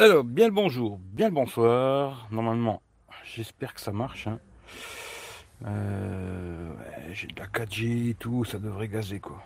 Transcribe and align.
Alors, 0.00 0.24
bien 0.24 0.46
le 0.46 0.54
bonjour, 0.54 0.98
bien 1.12 1.28
le 1.28 1.34
bonsoir. 1.34 2.26
Normalement, 2.30 2.80
j'espère 3.34 3.74
que 3.74 3.82
ça 3.82 3.92
marche. 3.92 4.28
hein. 4.28 4.38
Euh, 5.66 6.72
J'ai 7.12 7.26
de 7.26 7.38
la 7.38 7.46
4G 7.46 8.08
et 8.08 8.14
tout, 8.14 8.46
ça 8.46 8.58
devrait 8.58 8.88
gazer 8.88 9.20
quoi. 9.20 9.44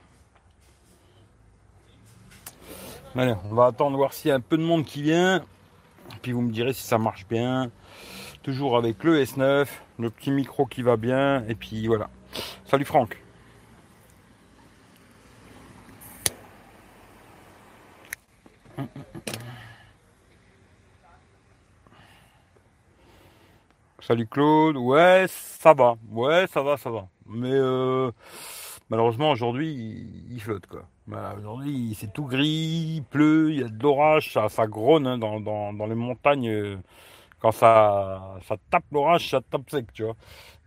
Allez, 3.17 3.35
on 3.51 3.55
va 3.57 3.67
attendre 3.67 3.97
voir 3.97 4.13
s'il 4.13 4.29
y 4.29 4.31
a 4.31 4.37
un 4.37 4.41
peu 4.41 4.57
de 4.57 4.63
monde 4.63 4.85
qui 4.85 5.03
vient. 5.03 5.45
Puis 6.23 6.31
vous 6.31 6.43
me 6.43 6.53
direz 6.53 6.73
si 6.73 6.85
ça 6.85 6.99
marche 6.99 7.27
bien. 7.27 7.73
Toujours 8.45 8.77
avec 8.77 9.03
le 9.03 9.25
S9, 9.25 9.67
le 9.99 10.11
petit 10.11 10.31
micro 10.31 10.67
qui 10.67 10.83
va 10.83 10.97
bien. 10.97 11.45
Et 11.49 11.57
puis 11.57 11.89
voilà. 11.89 12.11
Salut 12.65 12.85
Franck. 12.85 13.24
Salut 24.07 24.27
Claude. 24.27 24.77
Ouais, 24.77 25.27
ça 25.29 25.73
va. 25.75 25.97
Ouais, 26.11 26.47
ça 26.49 26.63
va, 26.63 26.77
ça 26.77 26.91
va. 26.91 27.09
Mais 27.27 27.51
euh, 27.53 28.11
malheureusement 28.91 29.31
aujourd'hui 29.31 29.73
il, 30.31 30.41
flotte 30.41 30.67
quoi. 30.67 30.87
Aujourd'hui 31.39 31.97
c'est 31.99 32.13
tout 32.13 32.25
gris, 32.27 32.97
il 32.99 33.03
pleut, 33.05 33.53
il 33.53 33.61
y 33.61 33.65
a 33.65 33.69
de 33.69 33.83
l'orage, 33.83 34.33
ça, 34.33 34.49
ça 34.49 34.67
grogne 34.67 35.07
hein, 35.07 35.19
dans, 35.19 35.41
dans, 35.41 35.73
dans 35.73 35.87
les 35.87 35.95
montagnes. 35.95 36.49
euh, 36.49 36.77
Quand 37.41 37.53
ça, 37.53 38.37
ça 38.49 38.57
tape 38.71 38.85
l'orage, 38.93 39.31
ça 39.31 39.41
tape 39.43 39.71
sec, 39.71 39.93
tu 39.95 40.05
vois. 40.05 40.17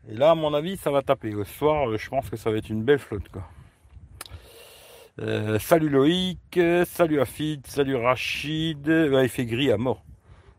Et 0.10 0.16
là, 0.16 0.32
à 0.32 0.36
mon 0.36 0.54
avis, 0.54 0.78
ça 0.78 0.92
va 0.92 1.02
taper. 1.04 1.36
Au 1.36 1.46
soir, 1.46 1.90
euh, 1.90 1.98
je 1.98 2.10
pense 2.10 2.30
que 2.30 2.38
ça 2.38 2.52
va 2.52 2.58
être 2.58 2.70
une 2.70 2.84
belle 2.84 3.00
flotte 3.00 3.30
quoi. 3.30 3.44
Salut 5.60 5.90
Loïc, 5.90 6.60
salut 6.86 7.20
Afid, 7.22 7.66
salut 7.68 7.96
Rachid. 7.96 8.88
Il 8.88 9.30
fait 9.30 9.46
gris 9.46 9.72
à 9.72 9.78
mort. 9.78 10.04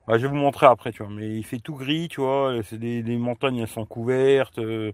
Ouais, 0.08 0.18
je 0.18 0.22
vais 0.26 0.28
vous 0.28 0.36
montrer 0.36 0.66
après, 0.66 0.90
tu 0.90 1.02
vois. 1.02 1.12
Mais 1.12 1.36
il 1.36 1.44
fait 1.44 1.58
tout 1.58 1.74
gris, 1.74 2.08
tu 2.08 2.22
vois. 2.22 2.54
C'est 2.64 2.78
des, 2.78 3.02
montagnes, 3.18 3.58
elles 3.58 3.68
sont 3.68 3.84
couvertes. 3.84 4.58
euh, 4.58 4.92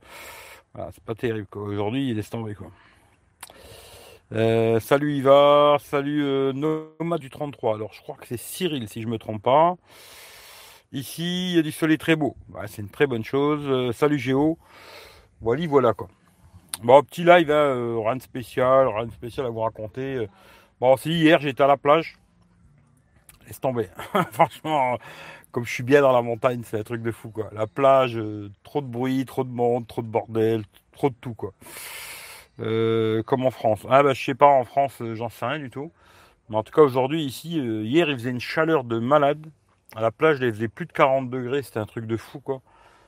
voilà, 0.74 0.90
c'est 0.92 1.04
pas 1.04 1.14
terrible, 1.14 1.46
quoi. 1.46 1.62
Aujourd'hui, 1.62 2.10
il 2.10 2.18
est 2.18 2.28
tombé, 2.30 2.54
quoi. 2.54 2.70
Euh, 4.32 4.80
salut 4.80 5.14
Ivar, 5.14 5.80
salut 5.80 6.24
euh, 6.24 6.52
Noma 6.52 7.18
du 7.18 7.30
33. 7.30 7.76
Alors, 7.76 7.92
je 7.92 8.02
crois 8.02 8.16
que 8.16 8.26
c'est 8.26 8.36
Cyril, 8.36 8.88
si 8.88 9.02
je 9.02 9.06
me 9.06 9.18
trompe 9.18 9.42
pas. 9.42 9.76
Ici, 10.92 11.50
il 11.52 11.56
y 11.56 11.58
a 11.58 11.62
du 11.62 11.72
soleil 11.72 11.98
très 11.98 12.16
beau. 12.16 12.36
Ouais, 12.52 12.66
c'est 12.66 12.82
une 12.82 12.90
très 12.90 13.06
bonne 13.06 13.24
chose. 13.24 13.62
Euh, 13.68 13.92
salut 13.92 14.18
Géo. 14.18 14.58
Voilà, 15.40 15.66
voilà, 15.68 15.94
quoi. 15.94 16.08
Bon, 16.82 17.02
petit 17.02 17.24
live, 17.24 17.50
hein, 17.52 18.00
rien 18.04 18.16
de 18.16 18.22
spécial, 18.22 18.88
rien 18.88 19.06
de 19.06 19.12
spécial 19.12 19.46
à 19.46 19.50
vous 19.50 19.60
raconter. 19.60 20.26
Bon, 20.80 20.96
si, 20.96 21.12
hier, 21.12 21.40
j'étais 21.40 21.62
à 21.62 21.68
la 21.68 21.76
plage. 21.76 22.18
Laisse 23.46 23.60
tomber. 23.60 23.88
Franchement, 24.32 24.98
comme 25.54 25.64
je 25.64 25.72
suis 25.72 25.82
bien 25.82 26.00
dans 26.00 26.12
la 26.12 26.22
montagne, 26.22 26.62
c'est 26.64 26.78
un 26.78 26.82
truc 26.82 27.02
de 27.02 27.12
fou. 27.12 27.32
La 27.52 27.66
plage, 27.66 28.16
euh, 28.16 28.50
trop 28.64 28.80
de 28.80 28.86
bruit, 28.86 29.24
trop 29.24 29.44
de 29.44 29.50
monde, 29.50 29.86
trop 29.86 30.02
de 30.02 30.06
bordel, 30.08 30.64
trop 30.92 31.10
de 31.10 31.14
tout, 31.20 31.34
quoi. 31.34 31.52
Euh, 32.60 33.22
comme 33.22 33.44
en 33.46 33.50
France. 33.50 33.86
Ah 33.88 34.02
bah 34.02 34.14
je 34.14 34.24
sais 34.24 34.34
pas, 34.34 34.48
en 34.48 34.64
France, 34.64 35.00
euh, 35.00 35.14
j'en 35.14 35.28
sais 35.28 35.46
rien 35.46 35.58
du 35.58 35.70
tout. 35.70 35.92
Mais 36.48 36.56
en 36.56 36.62
tout 36.62 36.72
cas, 36.72 36.82
aujourd'hui, 36.82 37.24
ici, 37.24 37.58
hier, 37.58 38.10
il 38.10 38.16
faisait 38.16 38.30
une 38.30 38.40
chaleur 38.40 38.84
de 38.84 38.98
malade. 38.98 39.46
À 39.96 40.00
la 40.00 40.10
plage, 40.10 40.38
il 40.40 40.52
faisait 40.52 40.68
plus 40.68 40.86
de 40.86 40.92
40 40.92 41.30
degrés, 41.30 41.62
c'était 41.62 41.78
un 41.78 41.86
truc 41.86 42.06
de 42.06 42.16
fou. 42.16 42.42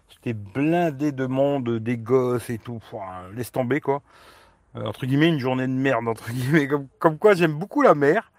C'était 0.08 0.32
blindé 0.32 1.12
de 1.12 1.26
monde, 1.26 1.78
des 1.78 1.98
gosses 1.98 2.48
et 2.48 2.58
tout. 2.58 2.80
Laisse 3.34 3.50
tomber, 3.52 3.80
quoi. 3.80 4.02
Entre 4.74 5.06
guillemets, 5.06 5.28
une 5.28 5.40
journée 5.40 5.66
de 5.66 5.72
merde, 5.72 6.06
entre 6.08 6.30
guillemets. 6.30 6.68
Comme 6.98 7.18
quoi, 7.18 7.34
j'aime 7.34 7.54
beaucoup 7.54 7.82
la 7.82 7.94
mer. 7.94 8.30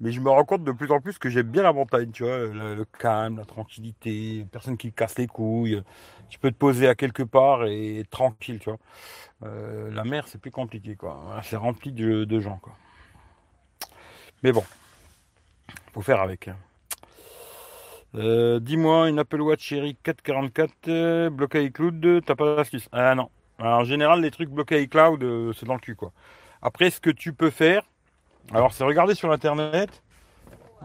Mais 0.00 0.12
je 0.12 0.20
me 0.20 0.30
rends 0.30 0.44
compte 0.44 0.64
de 0.64 0.72
plus 0.72 0.90
en 0.92 1.00
plus 1.00 1.18
que 1.18 1.28
j'aime 1.28 1.48
bien 1.48 1.62
la 1.62 1.72
montagne, 1.72 2.10
tu 2.10 2.24
vois, 2.24 2.38
le, 2.38 2.74
le 2.74 2.84
calme, 2.98 3.36
la 3.38 3.44
tranquillité, 3.44 4.46
personne 4.50 4.76
qui 4.78 4.92
casse 4.92 5.18
les 5.18 5.26
couilles. 5.26 5.82
Tu 6.30 6.38
peux 6.38 6.50
te 6.50 6.56
poser 6.56 6.88
à 6.88 6.94
quelque 6.94 7.22
part 7.22 7.66
et 7.66 8.00
être 8.00 8.10
tranquille, 8.10 8.58
tu 8.60 8.70
vois. 8.70 8.78
Euh, 9.44 9.90
la 9.92 10.04
mer, 10.04 10.26
c'est 10.28 10.40
plus 10.40 10.50
compliqué, 10.50 10.96
quoi. 10.96 11.20
Voilà, 11.26 11.42
C'est 11.42 11.56
rempli 11.56 11.92
de, 11.92 12.40
gens, 12.40 12.58
quoi. 12.62 12.74
Mais 14.42 14.52
bon, 14.52 14.64
faut 15.92 16.02
faire 16.02 16.20
avec. 16.20 16.48
hein. 16.48 16.56
Euh, 18.16 18.58
Dis-moi, 18.60 19.08
une 19.08 19.18
Apple 19.18 19.40
Watch 19.40 19.62
Cherry 19.62 19.96
444 20.02 20.72
euh, 20.88 21.30
bloqué 21.30 21.64
iCloud, 21.64 22.22
t'as 22.24 22.34
pas 22.34 22.56
d'astuce? 22.56 22.88
Ah 22.92 23.14
non. 23.14 23.30
Alors, 23.58 23.80
en 23.80 23.84
général, 23.84 24.20
les 24.22 24.30
trucs 24.30 24.48
bloqués 24.50 24.82
iCloud, 24.82 25.22
euh, 25.22 25.52
c'est 25.52 25.66
dans 25.66 25.74
le 25.74 25.80
cul, 25.80 25.94
quoi. 25.94 26.12
Après, 26.62 26.90
ce 26.90 27.00
que 27.00 27.10
tu 27.10 27.32
peux 27.32 27.50
faire, 27.50 27.82
alors 28.52 28.72
c'est 28.72 28.84
regarder 28.84 29.14
sur 29.14 29.30
Internet. 29.30 30.02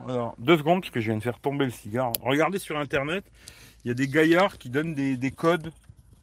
Alors, 0.08 0.36
deux 0.38 0.58
secondes, 0.58 0.82
parce 0.82 0.92
que 0.92 1.00
je 1.00 1.10
viens 1.10 1.18
de 1.18 1.24
faire 1.24 1.40
tomber 1.40 1.66
le 1.66 1.72
cigare. 1.72 2.12
Regardez 2.22 2.60
sur 2.60 2.78
Internet, 2.78 3.24
il 3.84 3.88
y 3.88 3.92
a 3.92 3.94
des 3.94 4.08
gaillards 4.08 4.58
qui 4.58 4.70
donnent 4.70 4.94
des, 4.94 5.16
des 5.16 5.32
codes, 5.32 5.72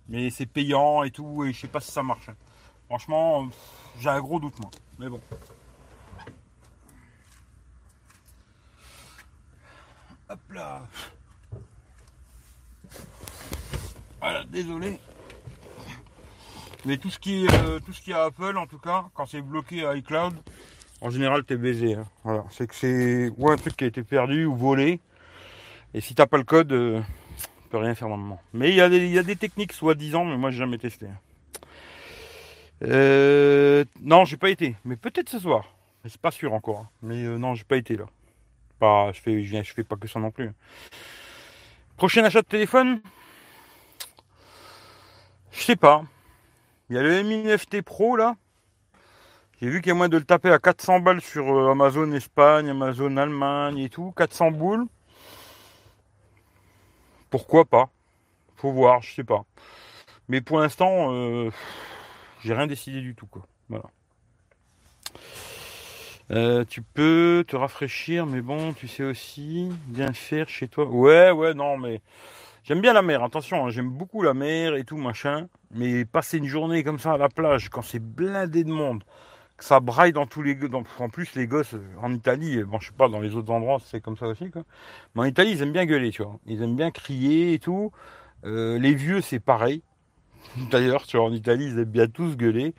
mais 0.08 0.31
c'est 0.31 0.47
payant 0.47 1.02
et 1.02 1.10
tout, 1.10 1.44
et 1.44 1.52
je 1.52 1.60
sais 1.60 1.69
pas 1.69 1.81
si 1.81 1.91
ça 1.91 2.02
marche. 2.02 2.28
Franchement, 2.86 3.48
j'ai 3.98 4.10
un 4.10 4.20
gros 4.20 4.38
doute, 4.38 4.58
moi. 4.60 4.70
Mais 4.98 5.08
bon. 5.08 5.20
Hop 10.28 10.41
là. 10.50 10.82
Voilà, 14.20 14.44
désolé. 14.44 15.00
Mais 16.84 16.97
tout 16.98 17.10
ce 17.10 17.19
qui 17.19 17.47
euh, 17.48 17.81
tout 17.81 17.92
ce 17.92 18.00
qui 18.00 18.10
est 18.10 18.14
Apple, 18.14 18.56
en 18.56 18.66
tout 18.66 18.78
cas, 18.78 19.06
quand 19.14 19.26
c'est 19.26 19.41
bloqué 19.41 19.86
à 19.86 19.94
iCloud, 19.97 20.34
en 21.02 21.10
général, 21.10 21.44
t'es 21.44 21.56
baisé. 21.56 21.94
hein. 21.94 22.04
Voilà, 22.24 22.44
c'est 22.50 22.66
que 22.66 22.74
c'est 22.74 23.30
ou 23.36 23.50
un 23.50 23.56
truc 23.56 23.76
qui 23.76 23.84
a 23.84 23.88
été 23.88 24.02
perdu 24.04 24.44
ou 24.46 24.54
volé. 24.54 25.00
Et 25.94 26.00
si 26.00 26.14
t'as 26.14 26.26
pas 26.26 26.38
le 26.38 26.44
code, 26.44 26.72
euh, 26.72 27.00
tu 27.62 27.68
peux 27.70 27.78
rien 27.78 27.94
faire 27.94 28.08
moment. 28.08 28.40
Mais 28.54 28.70
il 28.70 28.76
y, 28.76 28.80
a 28.80 28.88
des- 28.88 29.36
techniques 29.36 29.72
soi-disant, 29.72 30.24
mais 30.24 30.36
moi 30.36 30.50
j'ai 30.50 30.58
jamais 30.58 30.78
testé. 30.78 31.06
Euh, 32.84 33.84
non, 34.00 34.24
j'ai 34.24 34.36
pas 34.36 34.50
été. 34.50 34.76
Mais 34.84 34.96
peut-être 34.96 35.28
ce 35.28 35.38
soir. 35.38 35.74
C'est 36.06 36.20
pas 36.20 36.30
sûr 36.30 36.52
encore. 36.52 36.80
hein. 36.80 36.88
Mais 37.02 37.22
euh, 37.24 37.36
non, 37.36 37.54
j'ai 37.54 37.64
pas 37.64 37.76
été 37.76 37.96
là. 37.96 38.06
Pas, 38.78 39.12
je 39.12 39.20
fais, 39.20 39.44
je, 39.44 39.62
fais 39.72 39.84
pas 39.84 39.96
que 39.96 40.08
ça 40.08 40.19
non 40.20 40.30
plus. 40.30 40.50
Prochain 41.96 42.24
achat 42.24 42.42
de 42.42 42.46
téléphone? 42.46 43.00
Je 45.52 45.62
sais 45.62 45.76
pas. 45.76 46.04
Il 46.90 46.96
y 46.96 46.98
a 46.98 47.02
le 47.02 47.22
Mi 47.22 47.44
9T 47.44 47.82
Pro 47.82 48.16
là. 48.16 48.36
J'ai 49.62 49.70
vu 49.70 49.80
qu'il 49.80 49.90
y 49.90 49.92
a 49.92 49.94
moyen 49.94 50.08
de 50.08 50.18
le 50.18 50.24
taper 50.24 50.50
à 50.50 50.58
400 50.58 50.98
balles 50.98 51.20
sur 51.20 51.48
euh, 51.56 51.70
Amazon 51.70 52.10
Espagne, 52.10 52.68
Amazon 52.68 53.16
Allemagne 53.16 53.78
et 53.78 53.88
tout. 53.88 54.12
400 54.16 54.50
boules. 54.50 54.86
Pourquoi 57.30 57.64
pas? 57.64 57.88
Faut 58.56 58.72
voir, 58.72 59.02
je 59.02 59.14
sais 59.14 59.22
pas. 59.22 59.44
Mais 60.26 60.40
pour 60.40 60.58
l'instant, 60.58 61.12
euh, 61.12 61.50
j'ai 62.42 62.54
rien 62.54 62.66
décidé 62.66 63.00
du 63.02 63.14
tout 63.14 63.28
quoi. 63.28 63.46
Voilà. 63.68 63.84
Euh, 66.32 66.64
tu 66.64 66.82
peux 66.82 67.44
te 67.46 67.54
rafraîchir, 67.54 68.26
mais 68.26 68.40
bon, 68.40 68.72
tu 68.72 68.88
sais 68.88 69.04
aussi 69.04 69.70
bien 69.86 70.12
faire 70.12 70.48
chez 70.48 70.66
toi. 70.66 70.86
Ouais, 70.86 71.30
ouais, 71.30 71.54
non, 71.54 71.78
mais 71.78 72.00
j'aime 72.64 72.80
bien 72.80 72.94
la 72.94 73.02
mer. 73.02 73.22
Attention, 73.22 73.66
hein, 73.66 73.70
j'aime 73.70 73.90
beaucoup 73.90 74.22
la 74.22 74.34
mer 74.34 74.74
et 74.74 74.82
tout 74.82 74.96
machin. 74.96 75.46
Mais 75.70 76.04
passer 76.04 76.38
une 76.38 76.46
journée 76.46 76.82
comme 76.82 76.98
ça 76.98 77.12
à 77.12 77.16
la 77.16 77.28
plage, 77.28 77.68
quand 77.68 77.82
c'est 77.82 78.02
blindé 78.02 78.64
de 78.64 78.72
monde, 78.72 79.04
ça 79.62 79.80
braille 79.80 80.12
dans 80.12 80.26
tous 80.26 80.42
les, 80.42 80.54
dans- 80.54 80.84
en 80.98 81.08
plus 81.08 81.34
les 81.34 81.46
gosses 81.46 81.74
euh, 81.74 81.80
en 82.00 82.12
Italie, 82.12 82.58
euh, 82.58 82.64
bon, 82.66 82.80
je 82.80 82.88
sais 82.88 82.92
pas, 82.96 83.08
dans 83.08 83.20
les 83.20 83.34
autres 83.36 83.52
endroits 83.52 83.78
c'est 83.84 84.00
comme 84.00 84.16
ça 84.16 84.26
aussi, 84.26 84.50
quoi. 84.50 84.62
Mais 85.14 85.22
en 85.22 85.24
Italie, 85.24 85.52
ils 85.52 85.62
aiment 85.62 85.72
bien 85.72 85.86
gueuler, 85.86 86.10
tu 86.10 86.22
vois. 86.22 86.38
Ils 86.46 86.62
aiment 86.62 86.76
bien 86.76 86.90
crier 86.90 87.54
et 87.54 87.58
tout. 87.58 87.92
Euh, 88.44 88.78
les 88.78 88.94
vieux, 88.94 89.20
c'est 89.20 89.40
pareil. 89.40 89.82
D'ailleurs, 90.70 91.06
tu 91.06 91.16
vois, 91.16 91.26
en 91.26 91.32
Italie, 91.32 91.66
ils 91.66 91.78
aiment 91.78 91.84
bien 91.84 92.08
tous 92.08 92.36
gueuler. 92.36 92.74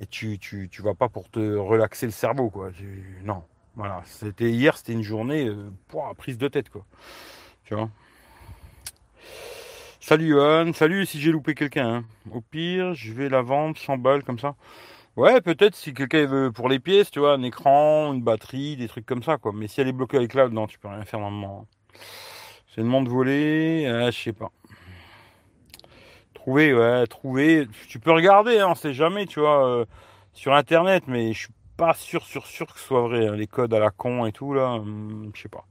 Et 0.00 0.06
tu, 0.06 0.38
tu, 0.38 0.68
tu 0.70 0.82
vas 0.82 0.94
pas 0.94 1.08
pour 1.08 1.30
te 1.30 1.40
relaxer 1.56 2.06
le 2.06 2.12
cerveau, 2.12 2.50
quoi. 2.50 2.72
Tu- 2.72 3.18
non. 3.24 3.44
Voilà. 3.76 4.02
C'était 4.04 4.50
hier, 4.50 4.76
c'était 4.76 4.92
une 4.94 5.02
journée, 5.02 5.50
prise 6.18 6.38
de 6.38 6.48
tête, 6.48 6.68
quoi. 6.70 6.84
Tu 7.64 7.74
vois. 7.74 7.88
Salut 10.00 10.30
Johan, 10.30 10.72
salut 10.72 11.06
si 11.06 11.20
j'ai 11.20 11.30
loupé 11.30 11.54
quelqu'un. 11.54 11.94
hein. 11.98 12.04
Au 12.32 12.40
pire, 12.40 12.94
je 12.94 13.12
vais 13.12 13.28
la 13.28 13.40
vendre 13.42 13.78
100 13.78 13.98
balles 13.98 14.24
comme 14.24 14.38
ça. 14.38 14.56
Ouais, 15.16 15.40
peut-être 15.42 15.74
si 15.74 15.92
quelqu'un 15.94 16.26
veut 16.26 16.52
pour 16.52 16.68
les 16.68 16.78
pièces, 16.78 17.10
tu 17.10 17.18
vois, 17.20 17.34
un 17.34 17.42
écran, 17.42 18.12
une 18.14 18.22
batterie, 18.22 18.76
des 18.76 18.88
trucs 18.88 19.04
comme 19.06 19.22
ça, 19.22 19.36
quoi. 19.38 19.52
Mais 19.54 19.68
si 19.68 19.80
elle 19.80 19.88
est 19.88 19.92
bloquée 19.92 20.16
avec 20.16 20.30
cloud, 20.30 20.52
non, 20.52 20.66
tu 20.66 20.78
peux 20.78 20.88
rien 20.88 21.04
faire 21.04 21.20
moment. 21.20 21.66
C'est 22.74 22.80
une 22.80 22.86
montre 22.86 23.10
volée, 23.10 23.84
euh, 23.86 24.10
je 24.10 24.18
sais 24.18 24.32
pas. 24.32 24.50
Trouver, 26.34 26.74
ouais, 26.74 27.06
trouver. 27.06 27.66
Tu 27.88 27.98
peux 28.00 28.12
regarder, 28.12 28.58
hein, 28.58 28.68
on 28.70 28.74
sait 28.74 28.94
jamais, 28.94 29.26
tu 29.26 29.40
vois, 29.40 29.66
euh, 29.68 29.84
sur 30.32 30.54
internet, 30.54 31.04
mais 31.06 31.32
je 31.32 31.40
suis 31.40 31.52
pas 31.76 31.94
sûr, 31.94 32.24
sûr, 32.24 32.46
sûr 32.46 32.66
que 32.72 32.80
ce 32.80 32.86
soit 32.86 33.02
vrai. 33.02 33.26
hein. 33.28 33.36
Les 33.36 33.46
codes 33.46 33.74
à 33.74 33.78
la 33.78 33.90
con 33.90 34.26
et 34.26 34.32
tout, 34.32 34.52
là, 34.54 34.74
hum, 34.74 35.30
je 35.34 35.42
sais 35.42 35.48
pas. 35.48 35.66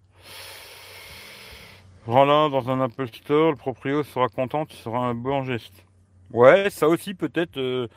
Voilà, 2.05 2.49
dans 2.49 2.69
un 2.69 2.81
Apple 2.81 3.07
Store, 3.07 3.51
le 3.51 3.55
proprio 3.57 4.03
sera 4.03 4.27
content, 4.29 4.65
tu 4.65 4.75
seras 4.75 4.99
un 4.99 5.13
bon 5.13 5.43
geste. 5.43 5.85
Ouais, 6.31 6.69
ça 6.69 6.87
aussi 6.87 7.13
peut-être. 7.13 7.57
euh, 7.57 7.87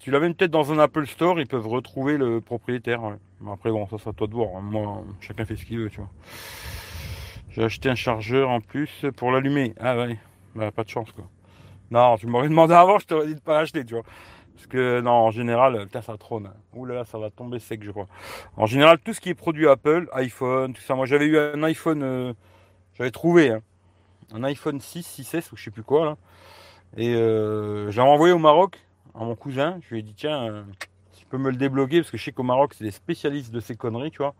tu 0.00 0.10
l'amènes 0.10 0.34
peut-être 0.34 0.50
dans 0.50 0.72
un 0.72 0.78
Apple 0.78 1.06
Store, 1.06 1.38
ils 1.38 1.46
peuvent 1.46 1.68
retrouver 1.68 2.16
le 2.16 2.40
propriétaire. 2.40 3.00
après, 3.50 3.70
bon, 3.70 3.86
ça, 3.86 3.96
c'est 4.02 4.08
à 4.08 4.12
toi 4.12 4.26
de 4.26 4.32
voir. 4.34 4.56
hein. 4.56 4.62
Moi, 4.62 5.04
chacun 5.20 5.44
fait 5.44 5.56
ce 5.56 5.64
qu'il 5.64 5.78
veut, 5.78 5.90
tu 5.90 5.98
vois. 5.98 6.10
J'ai 7.50 7.62
acheté 7.64 7.88
un 7.90 7.94
chargeur 7.94 8.48
en 8.48 8.60
plus 8.60 9.04
pour 9.16 9.30
l'allumer. 9.30 9.74
Ah 9.78 9.96
ouais, 9.96 10.18
bah, 10.54 10.70
pas 10.70 10.84
de 10.84 10.88
chance 10.88 11.10
quoi. 11.12 11.24
Non, 11.90 12.16
tu 12.16 12.26
m'aurais 12.28 12.48
demandé 12.48 12.74
avant, 12.74 12.98
je 12.98 13.06
t'aurais 13.06 13.26
dit 13.26 13.34
de 13.34 13.40
pas 13.40 13.60
l'acheter, 13.60 13.84
tu 13.84 13.94
vois. 13.94 14.04
Parce 14.54 14.66
que 14.68 15.00
non, 15.00 15.10
en 15.10 15.30
général, 15.30 15.88
ça 15.92 16.16
trône. 16.16 16.50
Ouh 16.74 16.84
là 16.84 16.94
là, 16.94 17.04
ça 17.04 17.18
va 17.18 17.30
tomber 17.30 17.58
sec, 17.58 17.82
je 17.82 17.90
crois. 17.90 18.06
En 18.56 18.66
général, 18.66 18.98
tout 19.00 19.12
ce 19.12 19.20
qui 19.20 19.30
est 19.30 19.34
produit 19.34 19.66
Apple, 19.66 20.08
iPhone, 20.12 20.72
tout 20.72 20.82
ça. 20.82 20.94
Moi, 20.94 21.06
j'avais 21.06 21.26
eu 21.26 21.38
un 21.38 21.62
iPhone, 21.64 22.02
euh, 22.02 22.32
j'avais 22.94 23.10
trouvé 23.10 23.50
hein, 23.50 23.60
un 24.32 24.44
iPhone 24.44 24.80
6, 24.80 25.20
6S 25.20 25.52
ou 25.52 25.56
je 25.56 25.64
sais 25.64 25.70
plus 25.70 25.82
quoi 25.82 26.04
là. 26.04 26.16
Et 26.96 27.14
euh, 27.14 27.90
envoyé 27.98 28.32
au 28.32 28.38
Maroc 28.38 28.78
à 29.14 29.24
mon 29.24 29.34
cousin. 29.36 29.78
Je 29.82 29.94
lui 29.94 30.00
ai 30.00 30.02
dit 30.02 30.14
tiens, 30.14 30.44
euh, 30.44 30.62
tu 31.16 31.26
peux 31.26 31.38
me 31.38 31.50
le 31.50 31.56
débloquer 31.56 32.00
parce 32.00 32.10
que 32.10 32.18
je 32.18 32.24
sais 32.24 32.32
qu'au 32.32 32.42
Maroc, 32.42 32.74
c'est 32.74 32.84
des 32.84 32.90
spécialistes 32.90 33.52
de 33.52 33.60
ces 33.60 33.76
conneries, 33.76 34.10
tu 34.10 34.18
vois. 34.18 34.34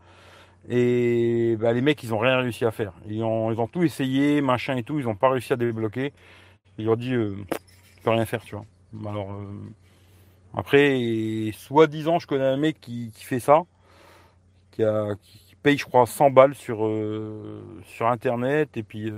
Et 0.68 1.56
bah, 1.58 1.72
les 1.72 1.80
mecs, 1.80 2.02
ils 2.02 2.12
ont 2.12 2.18
rien 2.18 2.38
réussi 2.38 2.64
à 2.64 2.70
faire. 2.70 2.92
Ils 3.08 3.22
ont, 3.22 3.50
ils 3.50 3.60
ont 3.60 3.66
tout 3.66 3.82
essayé, 3.82 4.40
machin 4.40 4.76
et 4.76 4.82
tout, 4.82 4.98
ils 4.98 5.08
ont 5.08 5.14
pas 5.14 5.30
réussi 5.30 5.52
à 5.52 5.56
débloquer. 5.56 6.12
Ils 6.78 6.88
ont 6.88 6.96
dit, 6.96 7.14
euh, 7.14 7.36
je 7.96 8.02
peux 8.02 8.10
rien 8.10 8.26
faire, 8.26 8.42
tu 8.42 8.54
vois. 8.56 8.64
Alors, 9.10 9.32
euh, 9.32 9.46
après, 10.54 11.50
soi-disant, 11.54 12.18
je 12.18 12.26
connais 12.26 12.44
un 12.44 12.56
mec 12.56 12.80
qui, 12.80 13.12
fait 13.14 13.40
ça, 13.40 13.62
qui, 14.72 14.82
a, 14.84 15.14
qui 15.22 15.54
paye, 15.62 15.78
je 15.78 15.84
crois, 15.84 16.06
100 16.06 16.30
balles 16.30 16.54
sur, 16.54 16.84
euh, 16.86 17.62
sur 17.84 18.08
Internet, 18.08 18.76
et 18.76 18.82
puis 18.82 19.12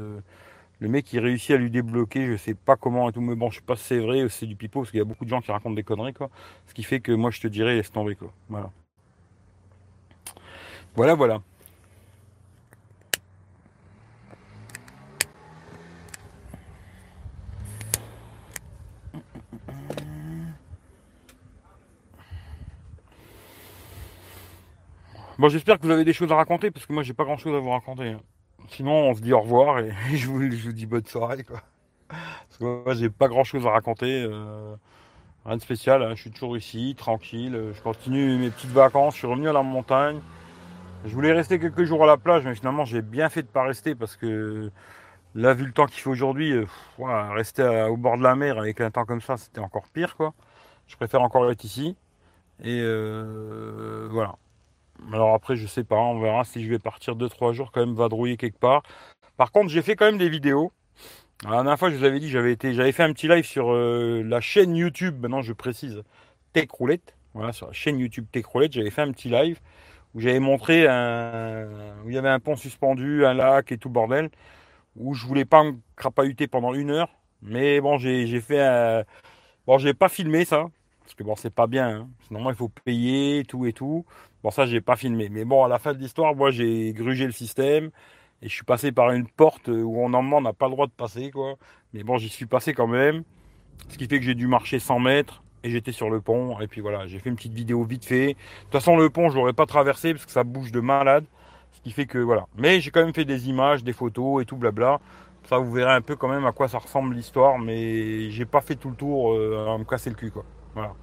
le 0.83 0.89
mec, 0.89 1.13
il 1.13 1.21
réussit 1.21 1.53
à 1.53 1.57
lui 1.57 1.71
débloquer, 1.71 2.27
je 2.27 2.37
sais 2.37 2.55
pas 2.55 2.75
comment 2.77 3.09
et 3.09 3.13
tout, 3.13 3.21
mais 3.21 3.37
bon, 3.37 3.51
je 3.51 3.57
sais 3.61 3.65
pas 3.65 3.77
si 3.77 3.85
c'est 3.85 4.01
vrai 4.01 4.25
ou 4.25 4.29
c'est 4.29 4.47
du 4.47 4.57
pipeau, 4.57 4.81
parce 4.81 4.91
qu'il 4.91 4.99
y 4.99 5.01
a 5.01 5.05
beaucoup 5.05 5.25
de 5.25 5.31
gens 5.31 5.41
qui 5.41 5.53
racontent 5.53 5.75
des 5.77 5.85
conneries, 5.85 6.13
quoi. 6.13 6.29
Ce 6.67 6.75
qui 6.75 6.83
fait 6.83 6.99
que 7.01 7.13
moi, 7.13 7.31
je 7.31 7.41
te 7.41 7.47
dirais, 7.47 7.77
laisse 7.77 7.93
tomber, 7.93 8.17
quoi. 8.17 8.33
Voilà. 8.49 8.71
Voilà, 10.97 11.15
voilà. 11.15 11.41
Bon, 25.39 25.49
j'espère 25.49 25.79
que 25.79 25.87
vous 25.87 25.93
avez 25.93 26.05
des 26.05 26.13
choses 26.13 26.33
à 26.33 26.37
raconter, 26.37 26.73
parce 26.73 26.87
que 26.87 26.93
moi, 26.93 27.05
j'ai 27.05 27.15
pas 27.15 27.25
grand 27.25 27.37
chose 27.37 27.55
à 27.55 27.61
vous 27.61 27.71
raconter. 27.71 28.17
Sinon, 28.69 29.11
on 29.11 29.15
se 29.15 29.21
dit 29.21 29.33
au 29.33 29.41
revoir 29.41 29.79
et 29.79 29.93
je 30.15 30.27
vous, 30.29 30.73
dis 30.73 30.87
bonne 30.87 31.05
soirée, 31.07 31.45
quoi. 31.45 31.63
Parce 32.09 32.59
que 32.59 32.65
moi, 32.65 32.95
j'ai 32.95 33.11
pas 33.11 33.29
grand 33.29 33.45
chose 33.45 33.67
à 33.67 33.71
raconter. 33.71 34.23
euh, 34.25 34.75
rien 35.45 35.57
de 35.57 35.63
spécial, 35.63 36.03
hein. 36.03 36.15
je 36.15 36.23
suis 36.23 36.31
toujours 36.31 36.57
ici, 36.57 36.95
tranquille. 36.97 37.73
Je 37.75 37.81
continue 37.83 38.39
mes 38.39 38.51
petites 38.51 38.71
vacances, 38.71 39.15
je 39.15 39.19
suis 39.21 39.27
revenu 39.27 39.49
à 39.49 39.53
la 39.53 39.63
montagne. 39.63 40.21
Je 41.05 41.15
voulais 41.15 41.33
rester 41.33 41.59
quelques 41.59 41.85
jours 41.85 42.05
à 42.05 42.07
la 42.07 42.17
plage, 42.17 42.45
mais 42.45 42.55
finalement, 42.55 42.85
j'ai 42.85 43.03
bien 43.03 43.29
fait 43.29 43.43
de 43.43 43.49
pas 43.49 43.65
rester 43.65 43.95
parce 43.95 44.17
que 44.17 44.71
là, 45.35 45.55
vu 45.55 45.67
le 45.67 45.73
temps 45.73 45.87
qu'il 45.87 46.01
fait 46.01 46.11
aujourd'hui, 46.11 46.53
euh, 46.53 46.67
rester 47.33 47.63
au 47.91 47.97
bord 47.97 48.17
de 48.19 48.23
la 48.23 48.37
mer 48.37 48.59
avec 48.59 48.81
un 48.81 48.91
temps 48.91 49.05
comme 49.05 49.21
ça, 49.21 49.37
c'était 49.37 49.61
encore 49.61 49.89
pire, 49.93 50.17
quoi. 50.17 50.35
Je 50.87 50.97
préfère 50.97 51.23
encore 51.23 51.51
être 51.51 51.65
ici. 51.65 51.97
Et 52.63 52.81
euh, 52.83 54.09
voilà. 54.11 54.37
Alors 55.13 55.35
après, 55.35 55.57
je 55.57 55.67
sais 55.67 55.85
pas, 55.85 55.97
on 55.97 56.21
verra 56.21 56.45
si 56.45 56.63
je 56.65 56.69
vais 56.69 56.79
partir 56.79 57.17
2-3 57.17 57.53
jours 57.53 57.73
quand 57.73 57.81
même 57.81 57.95
vadrouiller 57.95 58.37
quelque 58.37 58.59
part. 58.59 58.83
Par 59.37 59.53
contre, 59.53 59.69
j'ai 59.69 59.83
fait 59.83 59.97
quand 59.97 60.07
même 60.07 60.19
des 60.19 60.29
vidéos. 60.29 60.73
La 61.45 61.51
dernière 61.51 61.79
fois, 61.79 61.91
je 61.91 61.97
vous 61.97 62.05
avais 62.05 62.21
dit, 62.21 62.29
j'avais 62.29 62.53
été, 62.53 62.73
j'avais 62.73 62.93
fait 62.93 63.03
un 63.03 63.13
petit 63.13 63.27
live 63.27 63.45
sur 63.45 63.73
euh, 63.73 64.23
la 64.25 64.41
chaîne 64.41 64.77
YouTube. 64.77 65.21
Maintenant, 65.21 65.43
je 65.43 65.53
précise 65.53 66.03
Tech 66.53 66.69
Roulette. 66.71 67.17
Voilà, 67.35 67.53
sur 67.53 67.67
la 67.67 67.73
chaîne 67.73 67.99
YouTube 67.99 68.27
Tech 68.31 68.45
Roulette, 68.45 68.73
j'avais 68.73 68.91
fait 68.91 69.03
un 69.03 69.11
petit 69.11 69.29
live 69.29 69.59
où 70.15 70.21
j'avais 70.21 70.41
montré 70.41 70.87
un, 70.87 71.67
où 72.05 72.11
il 72.11 72.15
y 72.15 72.19
avait 72.19 72.29
un 72.29 72.39
pont 72.39 72.57
suspendu, 72.57 73.25
un 73.25 73.35
lac 73.35 73.73
et 73.73 73.79
tout 73.79 73.89
bordel. 73.89 74.31
Où 74.97 75.15
je 75.15 75.27
voulais 75.27 75.47
pas 75.47 75.65
me 75.65 75.73
crapahuter 75.97 76.47
pendant 76.47 76.75
une 76.75 76.91
heure. 76.91 77.09
Mais 77.41 77.81
bon, 77.81 77.99
j'ai, 77.99 78.41
fait 78.41 78.61
un, 78.61 79.05
bon, 79.67 79.79
j'ai 79.79 79.95
pas 79.95 80.09
filmé 80.09 80.45
ça. 80.45 80.67
Parce 81.01 81.15
que 81.15 81.25
bon, 81.25 81.35
c'est 81.35 81.53
pas 81.53 81.67
bien. 81.67 81.89
Hein. 81.89 82.09
Normalement, 82.31 82.51
il 82.51 82.57
faut 82.57 82.69
payer, 82.69 83.45
tout 83.45 83.67
et 83.67 83.73
tout. 83.73 84.05
Bon, 84.43 84.51
ça, 84.51 84.67
j'ai 84.67 84.81
pas 84.81 84.97
filmé. 84.97 85.29
Mais 85.29 85.45
bon, 85.45 85.65
à 85.65 85.69
la 85.69 85.79
fin 85.79 85.95
de 85.95 85.99
l'histoire, 85.99 86.35
moi, 86.35 86.51
j'ai 86.51 86.93
grugé 86.93 87.27
le 87.27 87.33
système. 87.33 87.91
Et 88.43 88.49
je 88.49 88.55
suis 88.55 88.65
passé 88.65 88.91
par 88.91 89.13
une 89.13 89.29
porte 89.29 89.69
où 89.69 90.09
normalement 90.09 90.39
on 90.39 90.41
n'a 90.41 90.53
pas 90.53 90.67
le 90.67 90.73
droit 90.73 90.87
de 90.87 90.93
passer, 90.93 91.31
quoi. 91.31 91.55
Mais 91.93 92.03
bon, 92.03 92.19
j'y 92.19 92.29
suis 92.29 92.47
passé 92.47 92.75
quand 92.75 92.89
même. 92.89 93.23
Ce 93.89 93.97
qui 93.97 94.09
fait 94.09 94.19
que 94.19 94.25
j'ai 94.25 94.35
dû 94.35 94.49
marcher 94.49 94.81
100 94.81 94.99
mètres 94.99 95.45
et 95.63 95.71
j'étais 95.71 95.93
sur 95.93 96.11
le 96.11 96.21
pont. 96.21 96.59
Et 96.61 96.67
puis 96.67 96.81
voilà, 96.81 97.07
j'ai 97.07 97.21
fait 97.21 97.31
une 97.31 97.37
petite 97.37 97.55
vidéo 97.55 97.85
vite 97.85 98.05
fait. 98.05 98.29
De 98.29 98.35
toute 98.65 98.73
façon, 98.73 98.97
le 98.97 99.11
pont, 99.11 99.31
je 99.31 99.37
l'aurais 99.37 99.53
pas 99.53 99.67
traversé 99.67 100.13
parce 100.13 100.27
que 100.27 100.33
ça 100.33 100.43
bouge 100.43 100.73
de 100.73 100.81
malade. 100.81 101.25
Ce 101.73 101.81
qui 101.83 101.93
fait 101.93 102.07
que 102.07 102.19
voilà. 102.19 102.47
Mais 102.59 102.81
j'ai 102.81 102.91
quand 102.91 103.05
même 103.05 103.15
fait 103.15 103.25
des 103.25 103.49
images, 103.49 103.85
des 103.85 103.93
photos 103.93 104.43
et 104.43 104.45
tout 104.45 104.57
blabla. 104.57 105.01
Ça, 105.49 105.59
vous 105.59 105.73
verrez 105.73 105.93
un 105.93 106.01
peu 106.01 106.17
quand 106.17 106.29
même 106.29 106.45
à 106.47 106.53
quoi 106.53 106.67
ça 106.67 106.79
ressemble 106.79 107.15
l'histoire. 107.15 107.59
Mais 107.61 108.31
j'ai 108.31 108.45
pas 108.45 108.61
fait 108.61 108.75
tout 108.75 108.91
le 108.91 108.97
tour 108.97 109.35
euh, 109.35 109.73
à 109.73 109.79
me 109.79 109.85
casser 109.85 110.11
le 110.11 110.17
cul, 110.17 110.33
quoi. 110.33 110.45
Voilà. 110.75 110.95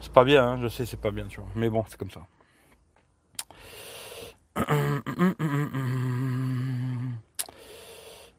C'est 0.00 0.12
pas 0.12 0.24
bien, 0.24 0.44
hein, 0.44 0.58
je 0.60 0.68
sais, 0.68 0.86
c'est 0.86 1.00
pas 1.00 1.10
bien, 1.10 1.26
tu 1.26 1.40
vois. 1.40 1.48
Mais 1.54 1.70
bon, 1.70 1.84
c'est 1.88 1.98
comme 1.98 2.10
ça. 2.10 2.20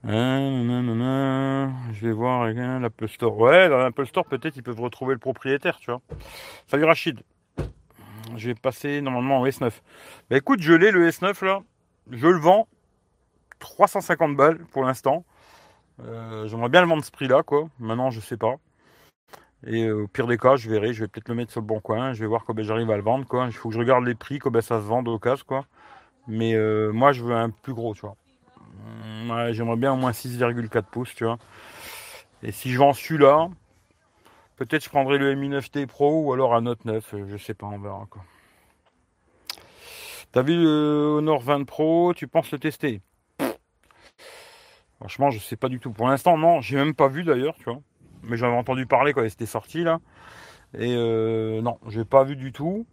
Nanana, 0.04 1.72
Je 1.94 2.08
vais 2.08 2.14
voir 2.14 2.44
hein, 2.44 2.80
l'Apple 2.80 3.08
Store. 3.08 3.38
Ouais, 3.38 3.70
dans 3.70 3.78
l'Apple 3.78 4.06
Store, 4.06 4.26
peut-être 4.26 4.56
ils 4.58 4.64
peuvent 4.64 4.80
retrouver 4.80 5.14
le 5.14 5.20
propriétaire, 5.20 5.78
tu 5.80 5.92
vois. 5.92 6.02
Salut 6.68 6.86
Rachid. 6.86 7.22
Je 8.36 8.48
vais 8.48 8.56
passer 8.56 9.02
normalement 9.02 9.42
au 9.42 9.48
S9. 9.48 9.72
Bah 10.30 10.38
écoute, 10.38 10.62
je 10.62 10.74
l'ai 10.74 10.92
le 10.92 11.10
S9 11.10 11.46
là. 11.46 11.62
Je 12.12 12.28
le 12.28 12.40
vends 12.40 12.68
350 13.60 14.36
balles 14.36 14.60
pour 14.72 14.84
l'instant. 14.84 15.26
Euh, 16.04 16.48
J'aimerais 16.48 16.70
bien 16.70 16.82
le 16.82 16.88
vendre 16.88 17.04
ce 17.04 17.12
prix-là, 17.12 17.44
quoi. 17.44 17.70
Maintenant, 17.80 18.10
je 18.10 18.20
sais 18.20 18.38
pas. 18.38 18.56
Et 19.66 19.84
euh, 19.86 20.04
au 20.04 20.08
pire 20.08 20.28
des 20.28 20.38
cas, 20.38 20.56
je 20.56 20.70
verrai. 20.70 20.94
Je 20.94 21.02
vais 21.04 21.08
peut-être 21.08 21.30
le 21.30 21.36
mettre 21.36 21.52
sur 21.52 21.62
le 21.62 21.68
bon 21.68 21.80
coin. 21.80 22.14
Je 22.14 22.22
vais 22.22 22.28
voir 22.28 22.46
comment 22.46 22.64
j'arrive 22.64 22.90
à 22.92 22.98
le 22.98 23.04
vendre. 23.04 23.26
Il 23.48 23.54
faut 23.54 23.70
que 23.70 23.76
je 23.76 23.80
regarde 23.80 24.06
les 24.06 24.16
prix, 24.16 24.40
comment 24.40 24.62
ça 24.62 24.80
se 24.80 24.86
vend 24.86 25.04
au 25.04 25.20
cas, 25.20 25.36
quoi. 25.46 25.66
Mais 26.28 26.54
euh, 26.56 26.92
moi, 26.92 27.12
je 27.12 27.24
veux 27.24 27.36
un 27.36 27.50
plus 27.50 27.74
gros, 27.74 27.94
tu 27.94 28.02
vois. 28.02 28.16
Ouais, 29.30 29.54
J'aimerais 29.54 29.76
bien 29.78 29.94
au 29.94 29.98
moins 29.98 30.12
6,4 30.12 30.84
pouces, 30.84 31.14
tu 31.16 31.26
vois. 31.26 31.38
Et 32.44 32.52
si 32.52 32.72
je 32.72 32.78
vends 32.80 32.94
celui-là, 32.94 33.50
peut-être 34.56 34.84
je 34.84 34.90
prendrai 34.90 35.18
le 35.18 35.36
Mi 35.36 35.50
9T 35.50 35.88
Pro 35.88 36.24
ou 36.24 36.34
alors 36.34 36.56
un 36.56 36.62
Note 36.62 36.86
9. 36.86 37.14
euh, 37.14 37.26
Je 37.28 37.38
sais 37.38 37.54
pas, 37.54 37.68
on 37.68 37.80
verra. 37.80 38.08
T'as 40.32 40.42
vu 40.44 40.56
le 40.56 41.16
Honor 41.18 41.42
20 41.42 41.66
Pro 41.66 42.14
Tu 42.16 42.28
penses 42.28 42.52
le 42.52 42.60
tester? 42.60 43.02
Franchement, 45.00 45.32
je 45.32 45.40
sais 45.40 45.56
pas 45.56 45.70
du 45.70 45.80
tout. 45.80 45.92
Pour 45.92 46.08
l'instant, 46.08 46.38
non. 46.38 46.62
J'ai 46.62 46.76
même 46.76 46.94
pas 46.94 47.08
vu 47.08 47.24
d'ailleurs, 47.24 47.56
tu 47.56 47.64
vois. 47.66 47.80
Mais 48.24 48.38
j'avais 48.38 48.56
entendu 48.56 48.86
parler 48.86 49.14
quand 49.14 49.28
c'était 49.30 49.46
sorti 49.46 49.84
là. 49.84 50.00
Et 50.78 50.94
euh, 50.96 51.62
non, 51.62 51.80
j'ai 51.88 52.06
pas 52.06 52.24
vu 52.24 52.36
du 52.36 52.52
tout. 52.52 52.86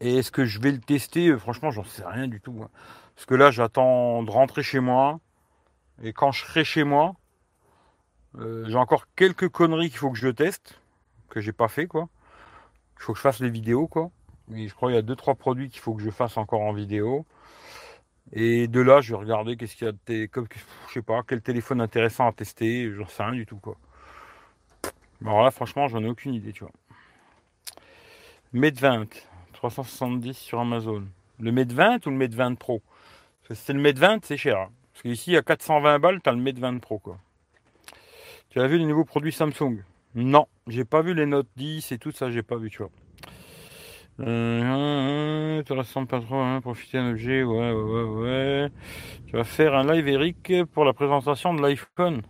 Et 0.00 0.18
est-ce 0.18 0.30
que 0.30 0.44
je 0.44 0.60
vais 0.60 0.72
le 0.72 0.80
tester? 0.80 1.36
Franchement, 1.38 1.70
j'en 1.70 1.84
sais 1.84 2.04
rien 2.06 2.28
du 2.28 2.40
tout. 2.40 2.60
hein. 2.62 2.70
Parce 3.14 3.26
que 3.26 3.34
là, 3.34 3.50
j'attends 3.50 4.22
de 4.22 4.30
rentrer 4.30 4.62
chez 4.62 4.80
moi. 4.80 5.20
Et 6.02 6.12
quand 6.12 6.32
je 6.32 6.44
serai 6.44 6.64
chez 6.64 6.84
moi, 6.84 7.14
euh, 8.38 8.64
j'ai 8.68 8.76
encore 8.76 9.06
quelques 9.16 9.48
conneries 9.48 9.88
qu'il 9.88 9.98
faut 9.98 10.10
que 10.10 10.18
je 10.18 10.28
teste, 10.28 10.80
que 11.30 11.40
j'ai 11.40 11.52
pas 11.52 11.68
fait 11.68 11.86
quoi. 11.86 12.08
Il 12.98 13.02
faut 13.02 13.12
que 13.12 13.18
je 13.18 13.22
fasse 13.22 13.40
les 13.40 13.50
vidéos 13.50 13.86
quoi. 13.88 14.10
Mais 14.48 14.68
je 14.68 14.74
crois 14.74 14.90
qu'il 14.90 14.96
y 14.96 14.98
a 14.98 15.02
deux 15.02 15.16
trois 15.16 15.34
produits 15.34 15.70
qu'il 15.70 15.80
faut 15.80 15.94
que 15.94 16.02
je 16.02 16.10
fasse 16.10 16.36
encore 16.36 16.60
en 16.62 16.72
vidéo. 16.72 17.26
Et 18.32 18.68
de 18.68 18.80
là, 18.80 19.00
je 19.00 19.12
vais 19.14 19.18
regarder 19.20 19.56
qu'est-ce 19.56 19.76
qu'il 19.76 19.86
y 19.86 19.88
a 19.88 19.92
de 19.92 19.98
je 20.88 20.92
sais 20.92 21.02
pas, 21.02 21.22
quel 21.26 21.42
téléphone 21.42 21.80
intéressant 21.80 22.26
à 22.26 22.32
tester. 22.32 22.92
J'en 22.92 23.06
sais 23.06 23.22
rien 23.22 23.34
du 23.34 23.46
tout 23.46 23.58
quoi. 23.58 23.76
Alors 25.24 25.42
là, 25.42 25.50
franchement, 25.50 25.88
j'en 25.88 26.02
ai 26.02 26.08
aucune 26.08 26.34
idée, 26.34 26.52
tu 26.52 26.64
vois. 26.64 26.72
Mate 28.52 28.78
20, 28.78 29.06
370 29.52 30.36
sur 30.36 30.60
Amazon. 30.60 31.04
Le 31.40 31.52
Mate 31.52 31.72
20 31.72 32.06
ou 32.06 32.10
le 32.10 32.16
Mate 32.16 32.34
20 32.34 32.54
Pro? 32.54 32.82
Parce 33.42 33.60
que 33.60 33.66
c'est 33.66 33.72
le 33.72 33.80
Mate 33.80 33.98
20, 33.98 34.24
c'est 34.24 34.36
cher. 34.36 34.58
hein. 34.58 34.68
Parce 34.92 35.02
qu'ici, 35.02 35.36
à 35.36 35.42
420 35.42 35.98
balles, 35.98 36.20
t'as 36.22 36.32
le 36.32 36.38
Mate 36.38 36.58
20 36.58 36.78
Pro, 36.80 36.98
quoi. 36.98 37.18
Tu 38.50 38.60
as 38.60 38.66
vu 38.66 38.78
les 38.78 38.86
nouveaux 38.86 39.04
produits 39.04 39.32
Samsung? 39.32 39.82
Non, 40.14 40.46
j'ai 40.66 40.84
pas 40.84 41.02
vu 41.02 41.12
les 41.12 41.26
Note 41.26 41.48
10 41.56 41.92
et 41.92 41.98
tout 41.98 42.12
ça, 42.12 42.30
j'ai 42.30 42.42
pas 42.42 42.56
vu, 42.56 42.70
tu 42.70 42.78
vois. 42.78 42.90
Euh, 44.20 45.62
te 45.62 45.74
ressemble 45.74 46.06
pas 46.06 46.20
trop, 46.20 46.36
hein, 46.36 46.60
profiter 46.62 46.96
d'un 46.96 47.10
objet, 47.10 47.42
ouais, 47.42 47.72
ouais, 47.72 48.02
ouais. 48.02 48.68
Tu 49.26 49.32
vas 49.32 49.44
faire 49.44 49.74
un 49.74 49.92
live, 49.92 50.08
Eric, 50.08 50.52
pour 50.72 50.86
la 50.86 50.94
présentation 50.94 51.52
de 51.52 51.60
l'iPhone. 51.60 52.22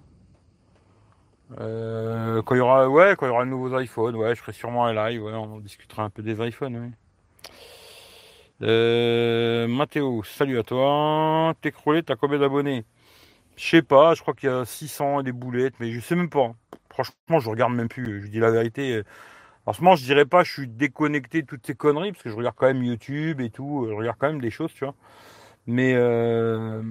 Euh, 1.61 2.43
quand 2.43 2.55
il 2.55 2.59
y 2.59 2.61
aura, 2.61 2.89
ouais, 2.89 3.15
quand 3.17 3.27
il 3.27 3.29
y 3.31 3.33
aura 3.33 3.45
de 3.45 3.51
nouveaux 3.51 3.79
iPhones, 3.79 4.17
ouais, 4.17 4.35
je 4.35 4.41
ferai 4.41 4.53
sûrement 4.53 4.87
un 4.87 4.93
live, 4.95 5.23
ouais, 5.23 5.33
on 5.33 5.59
discutera 5.59 6.05
un 6.05 6.11
peu 6.11 6.23
des 6.23 6.45
iPhones. 6.47 6.93
Euh, 8.63 9.69
Mathéo, 9.69 10.23
salut 10.25 10.59
à 10.59 10.63
toi. 10.63 11.55
T'es 11.61 11.73
croulé, 11.73 12.03
t'as 12.03 12.17
combien 12.17 12.39
d'abonnés? 12.39 12.85
Je 13.57 13.67
sais 13.69 13.83
pas, 13.83 14.15
je 14.15 14.23
crois 14.23 14.35
qu'il 14.35 14.51
y 14.51 14.53
a 14.53 14.65
600 14.65 15.21
et 15.21 15.23
des 15.25 15.33
boulettes, 15.33 15.75
mais 15.81 15.93
je 15.93 16.01
sais 16.01 16.17
même 16.17 16.31
pas. 16.31 16.53
Franchement, 16.91 17.41
je 17.41 17.51
regarde 17.51 17.75
même 17.75 17.89
plus, 17.89 18.23
je 18.23 18.29
dis 18.29 18.41
la 18.41 18.51
vérité. 18.51 19.03
En 19.67 19.73
ce 19.73 19.83
moment, 19.83 19.97
je 19.97 20.05
dirais 20.05 20.27
pas, 20.27 20.45
je 20.45 20.53
suis 20.53 20.69
déconnecté 20.69 21.43
de 21.43 21.47
toutes 21.47 21.67
ces 21.67 21.75
conneries, 21.75 22.13
parce 22.13 22.25
que 22.25 22.31
je 22.31 22.37
regarde 22.37 22.57
quand 22.57 22.67
même 22.67 22.85
YouTube 22.85 23.41
et 23.41 23.51
tout, 23.51 23.87
je 23.89 23.95
regarde 23.95 24.17
quand 24.19 24.29
même 24.29 24.41
des 24.41 24.51
choses, 24.51 24.73
tu 24.75 24.85
vois. 24.85 24.95
Mais 25.67 25.95
euh, 25.97 26.83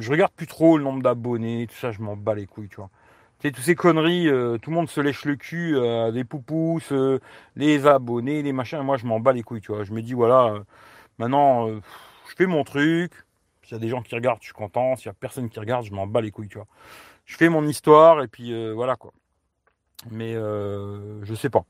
je 0.00 0.10
regarde 0.10 0.32
plus 0.32 0.46
trop 0.46 0.78
le 0.78 0.84
nombre 0.84 1.02
d'abonnés, 1.02 1.66
tout 1.66 1.76
ça, 1.76 1.92
je 1.92 2.00
m'en 2.00 2.16
bats 2.16 2.34
les 2.34 2.46
couilles, 2.46 2.68
tu 2.68 2.76
vois. 2.76 2.90
Tu 3.38 3.46
sais, 3.48 3.52
toutes 3.52 3.64
ces 3.64 3.76
conneries, 3.76 4.28
euh, 4.28 4.58
tout 4.58 4.70
le 4.70 4.76
monde 4.76 4.88
se 4.88 5.00
lèche 5.00 5.24
le 5.24 5.36
cul, 5.36 5.76
euh, 5.76 6.10
des 6.10 6.24
poupous, 6.24 6.80
euh, 6.90 7.20
les 7.54 7.86
abonnés, 7.86 8.42
les 8.42 8.52
machins. 8.52 8.80
Moi, 8.82 8.96
je 8.96 9.06
m'en 9.06 9.20
bats 9.20 9.32
les 9.32 9.44
couilles, 9.44 9.60
tu 9.60 9.72
vois. 9.72 9.84
Je 9.84 9.92
me 9.92 10.02
dis, 10.02 10.12
voilà, 10.14 10.54
maintenant, 11.18 11.68
je 11.68 12.34
fais 12.36 12.46
mon 12.46 12.64
truc. 12.64 13.12
S'il 13.62 13.72
y 13.72 13.76
a 13.76 13.78
des 13.80 13.88
gens 13.88 14.02
qui 14.02 14.14
regardent, 14.14 14.40
je 14.40 14.46
suis 14.46 14.54
content. 14.54 14.96
S'il 14.96 15.06
y 15.06 15.10
a 15.10 15.12
personne 15.12 15.48
qui 15.48 15.60
regarde, 15.60 15.84
je 15.84 15.92
m'en 15.92 16.06
bats 16.06 16.20
les 16.20 16.30
couilles, 16.32 16.48
tu 16.48 16.58
vois. 16.58 16.66
Je 17.26 17.36
fais 17.36 17.48
mon 17.48 17.66
histoire 17.66 18.22
et 18.22 18.28
puis 18.28 18.52
voilà, 18.74 18.96
quoi. 18.96 19.12
Mais 20.10 20.34
je 20.34 21.34
sais 21.36 21.50
pas. 21.50 21.64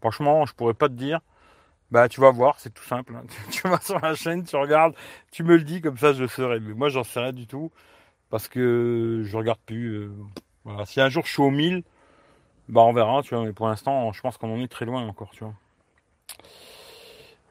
Franchement, 0.00 0.46
je 0.46 0.54
pourrais 0.54 0.74
pas 0.74 0.88
te 0.88 0.94
dire. 0.94 1.20
Bah, 1.94 2.08
tu 2.10 2.20
vas 2.20 2.32
voir, 2.32 2.60
c'est 2.60 2.74
tout 2.74 2.84
simple. 2.84 3.14
hein. 3.16 3.24
Tu 3.52 3.68
vas 3.68 3.80
sur 3.80 4.00
la 4.00 4.14
chaîne, 4.16 4.44
tu 4.44 4.56
regardes, 4.56 4.94
tu 5.32 5.44
me 5.44 5.56
le 5.56 5.64
dis, 5.64 5.80
comme 5.82 5.98
ça, 5.98 6.12
je 6.14 6.26
saurai. 6.26 6.60
Mais 6.60 6.74
moi, 6.74 6.90
j'en 6.90 7.04
sais 7.04 7.20
rien 7.20 7.32
du 7.32 7.46
tout 7.48 7.72
parce 8.30 8.48
que 8.48 9.22
je 9.24 9.36
regarde 9.36 9.60
plus. 9.66 9.88
euh, 9.96 10.12
voilà. 10.64 10.86
Si 10.86 11.00
un 11.00 11.08
jour 11.10 11.26
je 11.26 11.32
suis 11.32 11.42
au 11.42 11.50
1000, 11.50 11.84
bah 12.70 12.82
on 12.82 12.92
verra, 12.94 13.22
tu 13.22 13.34
vois. 13.36 13.44
Mais 13.46 13.52
pour 13.54 13.68
l'instant, 13.68 14.12
je 14.12 14.20
pense 14.22 14.38
qu'on 14.38 14.54
en 14.54 14.60
est 14.62 14.68
très 14.68 14.86
loin 14.86 15.06
encore, 15.08 15.30
tu 15.32 15.44
vois. 15.44 15.54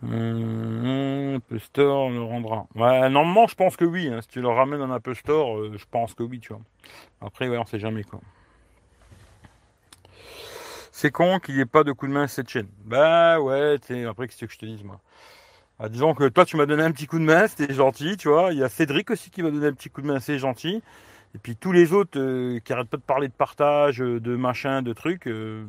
Hum, 0.04 1.36
Apple 1.38 1.60
Store 1.60 2.10
le 2.10 2.22
rendra. 2.24 2.68
Normalement, 2.76 3.48
je 3.48 3.56
pense 3.56 3.78
que 3.78 3.86
oui. 3.86 4.10
hein. 4.10 4.22
Si 4.22 4.28
tu 4.28 4.42
le 4.42 4.50
ramènes 4.50 4.82
en 4.82 4.92
Apple 4.92 5.16
Store, 5.16 5.58
euh, 5.58 5.78
je 5.78 5.86
pense 5.90 6.14
que 6.14 6.24
oui, 6.24 6.40
tu 6.40 6.50
vois. 6.54 6.62
Après, 7.22 7.50
ouais, 7.50 7.58
on 7.58 7.66
sait 7.66 7.80
jamais 7.80 8.04
quoi. 8.04 8.22
C'est 11.04 11.12
con 11.12 11.38
qu'il 11.40 11.56
n'y 11.56 11.60
ait 11.60 11.66
pas 11.66 11.84
de 11.84 11.92
coup 11.92 12.08
de 12.08 12.14
main 12.14 12.24
à 12.24 12.28
cette 12.30 12.48
chaîne. 12.48 12.70
Bah 12.86 13.38
ouais, 13.42 13.76
après, 14.08 14.26
qu'est-ce 14.30 14.46
que 14.46 14.54
je 14.54 14.58
te 14.58 14.66
dise, 14.66 14.86
moi? 14.86 15.02
Ah, 15.80 15.90
Disons 15.90 16.14
que 16.14 16.30
toi, 16.30 16.46
tu 16.46 16.58
m'as 16.58 16.66
donné 16.66 16.84
un 16.84 16.94
petit 16.94 17.08
coup 17.08 17.20
de 17.20 17.26
main, 17.26 17.46
c'était 17.48 17.74
gentil, 17.74 18.16
tu 18.16 18.30
vois. 18.30 18.54
Il 18.54 18.60
y 18.60 18.64
a 18.64 18.70
Cédric 18.70 19.12
aussi 19.12 19.30
qui 19.30 19.44
m'a 19.44 19.52
donné 19.52 19.68
un 19.68 19.74
petit 19.74 19.90
coup 19.90 20.02
de 20.02 20.08
main, 20.08 20.22
c'est 20.22 20.40
gentil. 20.40 20.82
Et 21.36 21.40
puis 21.40 21.58
tous 21.58 21.74
les 21.74 21.92
autres 21.92 22.18
euh, 22.18 22.60
qui 22.62 22.72
arrêtent 22.72 22.90
pas 22.90 22.96
de 22.98 23.02
parler 23.02 23.28
de 23.28 23.34
partage, 23.34 24.02
euh, 24.02 24.22
de 24.22 24.38
machin, 24.38 24.82
de 24.82 24.94
trucs. 24.94 25.28
euh, 25.28 25.66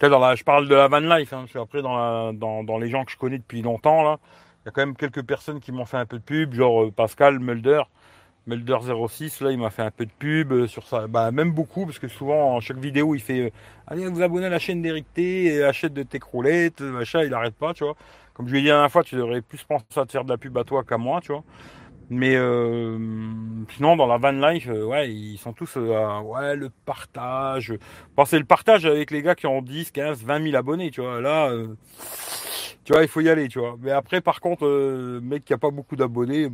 dans 0.00 0.34
je 0.34 0.44
parle 0.44 0.68
de 0.68 0.74
la 0.74 0.88
van 0.88 1.00
life, 1.00 1.32
hein, 1.32 1.40
parce 1.40 1.52
qu'après, 1.52 1.80
dans, 1.80 2.34
dans, 2.34 2.64
dans 2.64 2.78
les 2.78 2.90
gens 2.90 3.06
que 3.06 3.12
je 3.12 3.16
connais 3.16 3.38
depuis 3.38 3.62
longtemps, 3.62 4.02
là, 4.02 4.18
il 4.64 4.66
y 4.66 4.68
a 4.68 4.72
quand 4.72 4.82
même 4.82 4.96
quelques 4.96 5.22
personnes 5.22 5.60
qui 5.60 5.72
m'ont 5.72 5.86
fait 5.86 5.96
un 5.96 6.06
peu 6.06 6.18
de 6.18 6.22
pub, 6.22 6.52
genre 6.52 6.92
Pascal 6.92 7.38
Mulder. 7.38 7.82
Mulder 8.48 8.78
06, 9.10 9.42
là, 9.42 9.52
il 9.52 9.58
m'a 9.58 9.68
fait 9.68 9.82
un 9.82 9.90
peu 9.90 10.06
de 10.06 10.10
pub 10.18 10.52
euh, 10.52 10.66
sur 10.66 10.86
ça. 10.86 11.06
Bah, 11.06 11.30
même 11.30 11.52
beaucoup, 11.52 11.84
parce 11.84 11.98
que 11.98 12.08
souvent, 12.08 12.56
en 12.56 12.60
chaque 12.60 12.78
vidéo, 12.78 13.14
il 13.14 13.20
fait 13.20 13.40
euh, 13.40 13.50
Allez 13.86 14.08
vous 14.08 14.22
abonner 14.22 14.46
à 14.46 14.48
la 14.48 14.58
chaîne 14.58 14.80
d'Eric 14.80 15.04
T, 15.12 15.44
et 15.44 15.62
achète 15.64 15.92
de 15.92 16.02
tes 16.02 16.18
croulettes, 16.18 16.80
euh, 16.80 16.90
machin, 16.90 17.22
il 17.24 17.34
arrête 17.34 17.54
pas, 17.54 17.74
tu 17.74 17.84
vois. 17.84 17.94
Comme 18.32 18.46
je 18.48 18.52
lui 18.52 18.60
ai 18.60 18.62
dit 18.62 18.68
la 18.68 18.74
dernière 18.74 18.90
fois, 18.90 19.04
tu 19.04 19.16
devrais 19.16 19.42
plus 19.42 19.62
penser 19.64 19.84
à 19.96 20.06
te 20.06 20.12
faire 20.12 20.24
de 20.24 20.30
la 20.30 20.38
pub 20.38 20.56
à 20.56 20.64
toi 20.64 20.82
qu'à 20.82 20.96
moi, 20.96 21.20
tu 21.20 21.32
vois. 21.32 21.44
Mais 22.08 22.36
sinon, 23.76 23.96
dans 23.96 24.06
la 24.06 24.16
van 24.16 24.30
life, 24.30 24.66
ouais, 24.66 25.10
ils 25.12 25.36
sont 25.36 25.52
tous 25.52 25.76
euh, 25.76 25.94
à, 25.94 26.22
ouais, 26.22 26.56
le 26.56 26.70
partage. 26.86 27.74
Bon, 28.16 28.24
c'est 28.24 28.38
le 28.38 28.46
partage 28.46 28.86
avec 28.86 29.10
les 29.10 29.20
gars 29.20 29.34
qui 29.34 29.46
ont 29.46 29.60
10, 29.60 29.90
15, 29.90 30.24
20 30.24 30.42
000 30.42 30.56
abonnés, 30.56 30.90
tu 30.90 31.02
vois. 31.02 31.20
Là, 31.20 31.52
tu 32.84 32.94
vois, 32.94 33.02
il 33.02 33.08
faut 33.08 33.20
y 33.20 33.28
aller, 33.28 33.48
tu 33.48 33.58
vois. 33.58 33.76
Mais 33.82 33.90
après, 33.90 34.22
par 34.22 34.40
contre, 34.40 34.66
mec 35.20 35.44
qui 35.44 35.52
a 35.52 35.58
pas 35.58 35.70
beaucoup 35.70 35.96
d'abonnés, 35.96 36.48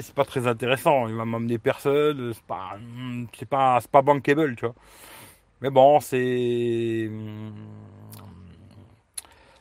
c'est 0.00 0.14
pas 0.14 0.24
très 0.24 0.46
intéressant. 0.46 1.08
Il 1.08 1.14
va 1.14 1.24
m'amener 1.24 1.58
personne. 1.58 2.32
C'est 2.34 2.44
pas, 2.44 2.78
c'est 3.38 3.48
pas, 3.48 3.78
c'est 3.80 3.90
pas 3.90 4.02
bankable, 4.02 4.56
tu 4.56 4.66
vois. 4.66 4.74
Mais 5.60 5.70
bon, 5.70 6.00
c'est 6.00 7.10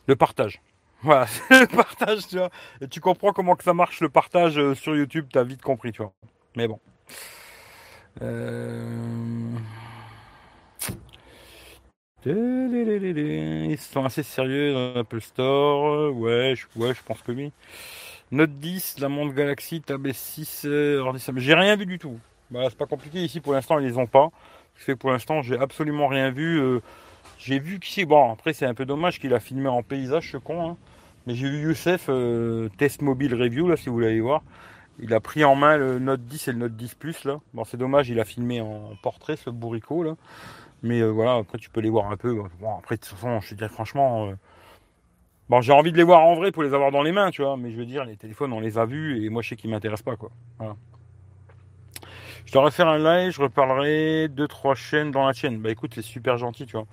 le 0.08 0.16
partage. 0.16 0.62
Voilà, 1.04 1.28
c'est 1.50 1.62
le 1.62 1.68
partage, 1.68 2.28
tu 2.28 2.38
vois. 2.38 2.50
Et 2.82 2.88
tu 2.88 3.00
comprends 3.02 3.34
comment 3.34 3.56
que 3.56 3.64
ça 3.64 3.74
marche 3.74 4.02
le 4.02 4.10
partage 4.10 4.58
euh, 4.58 4.76
sur 4.76 4.96
YouTube, 4.96 5.28
t'as 5.32 5.44
vite 5.44 5.62
compris, 5.62 5.92
tu 5.92 6.02
vois. 6.02 6.14
Mais 6.56 6.68
bon. 6.68 6.80
Euh... 8.22 9.58
Ils 12.26 13.78
sont 13.80 14.06
assez 14.06 14.22
sérieux 14.24 14.74
dans 14.74 14.94
l'Apple 14.94 15.22
Store. 15.22 16.14
Ouais, 16.16 16.56
ouais, 16.76 16.94
je 16.94 17.04
pense 17.04 17.22
que 17.24 17.32
oui. 17.32 17.52
Note 18.32 18.52
10, 18.60 19.00
la 19.00 19.10
montre 19.10 19.34
Galaxy, 19.34 19.82
Tab 19.82 20.08
S6, 20.08 20.66
euh, 20.66 21.14
J'ai 21.36 21.54
rien 21.54 21.76
vu 21.76 21.86
du 21.86 22.00
tout. 22.00 22.18
Bah, 22.50 22.62
c'est 22.70 22.78
pas 22.78 22.86
compliqué 22.86 23.20
ici 23.24 23.40
pour 23.42 23.54
l'instant, 23.54 23.80
ils 23.80 23.86
les 23.88 23.98
ont 23.98 24.08
pas. 24.08 24.30
Qui 24.78 24.84
fait 24.84 24.96
pour 24.96 25.12
l'instant, 25.12 25.42
j'ai 25.42 25.58
absolument 25.58 26.08
rien 26.08 26.32
vu. 26.32 26.60
euh, 26.60 26.80
j'ai 27.40 27.60
vu 27.60 27.80
qu'ici, 27.80 28.06
bon, 28.06 28.32
après, 28.32 28.54
c'est 28.54 28.66
un 28.66 28.74
peu 28.74 28.86
dommage 28.86 29.20
qu'il 29.20 29.34
a 29.34 29.40
filmé 29.40 29.68
en 29.68 29.84
paysage, 29.84 30.32
ce 30.32 30.38
con. 30.38 30.72
hein. 30.72 30.78
Mais 31.28 31.36
j'ai 31.36 31.50
vu 31.50 31.64
Youssef, 31.64 32.06
euh, 32.10 32.70
test 32.78 33.02
mobile 33.02 33.36
review, 33.36 33.68
là, 33.68 33.76
si 33.76 33.90
vous 33.90 33.96
voulez 33.96 34.20
voir. 34.22 34.44
Il 35.00 35.14
a 35.14 35.20
pris 35.20 35.44
en 35.44 35.56
main 35.56 35.78
le 35.78 36.00
Note 36.00 36.26
10 36.26 36.48
et 36.50 36.52
le 36.54 36.60
Note 36.60 36.76
10 36.76 36.96
Plus, 36.96 37.26
là. 37.26 37.40
Bon, 37.54 37.66
c'est 37.66 37.78
dommage, 37.78 38.10
il 38.10 38.20
a 38.20 38.26
filmé 38.26 38.62
en 38.62 38.94
portrait, 39.04 39.36
ce 39.38 39.50
bourricot, 39.50 40.04
là. 40.04 40.16
Mais 40.84 41.02
euh, 41.02 41.10
voilà, 41.10 41.36
après, 41.36 41.58
tu 41.60 41.70
peux 41.70 41.82
les 41.82 41.90
voir 41.90 42.12
un 42.12 42.18
peu. 42.18 42.36
Bon, 42.62 42.78
après, 42.78 42.96
de 42.98 43.02
toute 43.02 43.10
façon, 43.18 43.42
je 43.42 43.56
te 43.56 43.64
dis 43.64 43.70
franchement. 43.74 44.32
Bon, 45.52 45.60
j'ai 45.60 45.74
envie 45.74 45.92
de 45.92 45.98
les 45.98 46.04
voir 46.04 46.22
en 46.22 46.34
vrai 46.34 46.54
pour 46.54 46.64
les 46.64 46.74
avoir 46.74 46.92
dans 46.92 47.04
les 47.04 47.12
mains, 47.12 47.30
tu 47.30 47.42
vois. 47.42 47.58
Mais 47.58 47.72
je 47.72 47.76
veux 47.76 47.86
dire, 47.86 48.06
les 48.06 48.16
téléphones, 48.16 48.54
on 48.54 48.62
les 48.62 48.78
a 48.78 48.86
vus 48.86 49.26
et 49.26 49.30
moi, 49.30 49.42
je 49.42 49.50
sais 49.50 49.58
qu'ils 49.58 49.70
m'intéressent 49.70 50.06
pas, 50.06 50.16
quoi. 50.16 50.30
Voilà. 50.58 50.78
Je 52.46 52.54
dois 52.54 52.64
refaire 52.64 52.88
un 52.88 52.98
live, 52.98 53.34
je 53.34 53.42
reparlerai 53.42 54.30
deux, 54.30 54.48
trois 54.48 54.76
chaînes 54.76 55.12
dans 55.12 55.28
la 55.28 55.34
chaîne. 55.34 55.60
Bah 55.60 55.70
écoute, 55.70 55.92
c'est 55.94 56.02
super 56.04 56.38
gentil, 56.38 56.66
tu 56.66 56.78
vois. 56.78 56.86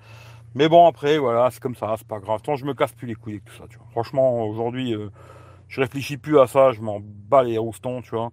Mais 0.57 0.69
bon, 0.69 0.89
après, 0.89 1.19
voilà, 1.19 1.49
c'est 1.53 1.61
comme 1.61 1.77
ça, 1.77 1.95
c'est 1.99 2.09
pas 2.09 2.19
grave. 2.19 2.43
Tant 2.43 2.57
je 2.57 2.65
me 2.65 2.75
casse 2.75 2.93
plus 2.95 3.07
les 3.07 3.15
couilles 3.15 3.35
avec 3.35 3.45
tout 3.45 3.55
ça, 3.55 3.67
tu 3.71 3.79
vois. 3.79 3.87
Franchement, 3.93 4.43
aujourd'hui, 4.45 4.93
euh, 4.93 5.09
je 5.69 5.81
réfléchis 5.81 6.17
plus 6.17 6.41
à 6.41 6.49
ça, 6.49 6.73
je 6.73 6.81
m'en 6.81 6.99
bats 7.01 7.45
les 7.45 7.59
roustons, 7.59 8.03
tu 8.03 8.11
vois. 8.11 8.31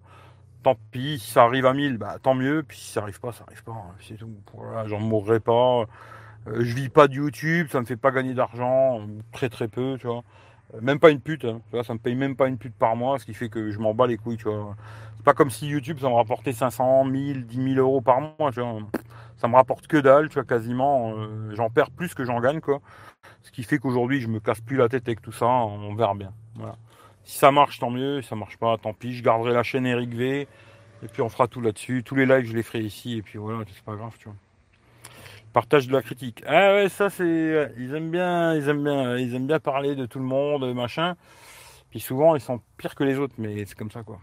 Tant 0.64 0.74
pis, 0.90 1.20
si 1.20 1.30
ça 1.30 1.44
arrive 1.44 1.66
à 1.66 1.72
1000, 1.72 1.98
bah 1.98 2.16
tant 2.20 2.34
mieux. 2.34 2.64
Puis 2.66 2.78
si 2.78 2.90
ça 2.90 3.02
arrive 3.02 3.20
pas, 3.20 3.30
ça 3.30 3.44
arrive 3.46 3.62
pas. 3.62 3.70
hein, 3.70 3.94
C'est 4.00 4.16
tout. 4.16 4.28
Voilà, 4.54 4.88
j'en 4.88 4.98
mourrai 4.98 5.38
pas. 5.38 5.84
Euh, 6.48 6.62
je 6.64 6.74
vis 6.74 6.88
pas 6.88 7.08
de 7.08 7.14
YouTube, 7.14 7.68
ça 7.70 7.80
me 7.80 7.86
fait 7.86 7.96
pas 7.96 8.10
gagner 8.10 8.34
d'argent, 8.34 9.06
très 9.32 9.48
très 9.48 9.68
peu, 9.68 9.96
tu 10.00 10.06
vois. 10.06 10.22
Euh, 10.74 10.80
Même 10.80 10.98
pas 11.00 11.10
une 11.10 11.20
pute, 11.20 11.44
hein, 11.44 11.60
tu 11.70 11.76
vois, 11.76 11.84
ça 11.84 11.94
me 11.94 11.98
paye 11.98 12.14
même 12.14 12.36
pas 12.36 12.48
une 12.48 12.58
pute 12.58 12.74
par 12.74 12.96
mois, 12.96 13.18
ce 13.18 13.24
qui 13.24 13.34
fait 13.34 13.48
que 13.48 13.70
je 13.70 13.78
m'en 13.78 13.94
bats 13.94 14.06
les 14.06 14.16
couilles, 14.16 14.36
tu 14.36 14.44
vois. 14.44 14.76
C'est 15.16 15.24
pas 15.24 15.34
comme 15.34 15.50
si 15.50 15.66
YouTube, 15.68 15.98
ça 16.00 16.08
me 16.08 16.14
rapportait 16.14 16.52
500, 16.52 17.04
1000, 17.04 17.46
10 17.46 17.74
000 17.74 17.78
euros 17.80 18.00
par 18.00 18.20
mois, 18.20 18.52
tu 18.52 18.60
vois. 18.60 18.78
Ça 19.38 19.48
me 19.48 19.56
rapporte 19.56 19.86
que 19.88 19.96
dalle, 19.98 20.28
tu 20.28 20.34
vois, 20.34 20.44
quasiment. 20.44 21.14
euh, 21.16 21.54
J'en 21.54 21.70
perds 21.70 21.90
plus 21.90 22.14
que 22.14 22.24
j'en 22.24 22.40
gagne, 22.40 22.60
quoi. 22.60 22.80
Ce 23.42 23.50
qui 23.52 23.62
fait 23.64 23.78
qu'aujourd'hui, 23.78 24.20
je 24.20 24.28
me 24.28 24.40
casse 24.40 24.60
plus 24.60 24.76
la 24.76 24.88
tête 24.88 25.08
avec 25.08 25.22
tout 25.22 25.32
ça, 25.32 25.46
on 25.46 25.94
verra 25.94 26.14
bien. 26.14 26.32
Si 27.24 27.38
ça 27.38 27.52
marche, 27.52 27.78
tant 27.80 27.90
mieux. 27.90 28.22
Si 28.22 28.28
ça 28.28 28.36
marche 28.36 28.56
pas, 28.58 28.76
tant 28.78 28.94
pis. 28.94 29.14
Je 29.14 29.22
garderai 29.22 29.52
la 29.52 29.62
chaîne 29.62 29.86
Eric 29.86 30.14
V. 30.14 30.48
Et 31.02 31.08
puis 31.08 31.22
on 31.22 31.28
fera 31.28 31.48
tout 31.48 31.60
là-dessus. 31.60 32.02
Tous 32.04 32.14
les 32.16 32.26
lives, 32.26 32.46
je 32.46 32.54
les 32.56 32.62
ferai 32.62 32.80
ici. 32.82 33.18
Et 33.18 33.22
puis 33.22 33.38
voilà, 33.38 33.64
c'est 33.72 33.84
pas 33.84 33.96
grave, 33.96 34.14
tu 34.18 34.26
vois. 34.28 34.36
Partage 35.56 35.88
de 35.88 35.92
la 35.94 36.02
critique. 36.02 36.44
Ah 36.46 36.74
ouais, 36.74 36.90
ça 36.90 37.08
c'est. 37.08 37.72
Ils 37.78 37.94
aiment 37.94 38.10
bien, 38.10 38.54
ils 38.54 38.68
aiment 38.68 38.84
bien, 38.84 39.16
ils 39.16 39.34
aiment 39.34 39.46
bien 39.46 39.58
parler 39.58 39.94
de 39.96 40.04
tout 40.04 40.18
le 40.18 40.24
monde, 40.26 40.70
machin. 40.74 41.14
Puis 41.88 41.98
souvent, 41.98 42.36
ils 42.36 42.42
sont 42.42 42.60
pires 42.76 42.94
que 42.94 43.04
les 43.04 43.16
autres, 43.18 43.32
mais 43.38 43.64
c'est 43.64 43.74
comme 43.74 43.90
ça, 43.90 44.02
quoi. 44.02 44.18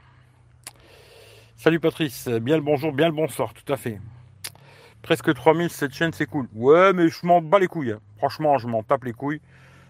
Salut 1.56 1.80
Patrice, 1.80 2.28
bien 2.28 2.56
le 2.56 2.62
bonjour, 2.62 2.92
bien 2.94 3.08
le 3.08 3.14
bonsoir, 3.16 3.52
tout 3.56 3.74
à 3.74 3.78
fait. 3.78 4.00
Presque 5.02 5.34
3000, 5.34 5.72
cette 5.72 5.96
chaîne, 5.96 6.14
c'est 6.14 6.28
cool. 6.28 6.48
Ouais, 6.54 6.94
mais 6.94 7.08
je 7.08 7.26
m'en 7.26 7.42
bats 7.42 7.58
les 7.58 7.66
couilles. 7.66 7.94
hein. 7.94 8.00
Franchement, 8.20 8.60
je 8.60 8.68
m'en 8.68 8.84
tape 8.84 9.04
les 9.04 9.14
couilles. 9.14 9.42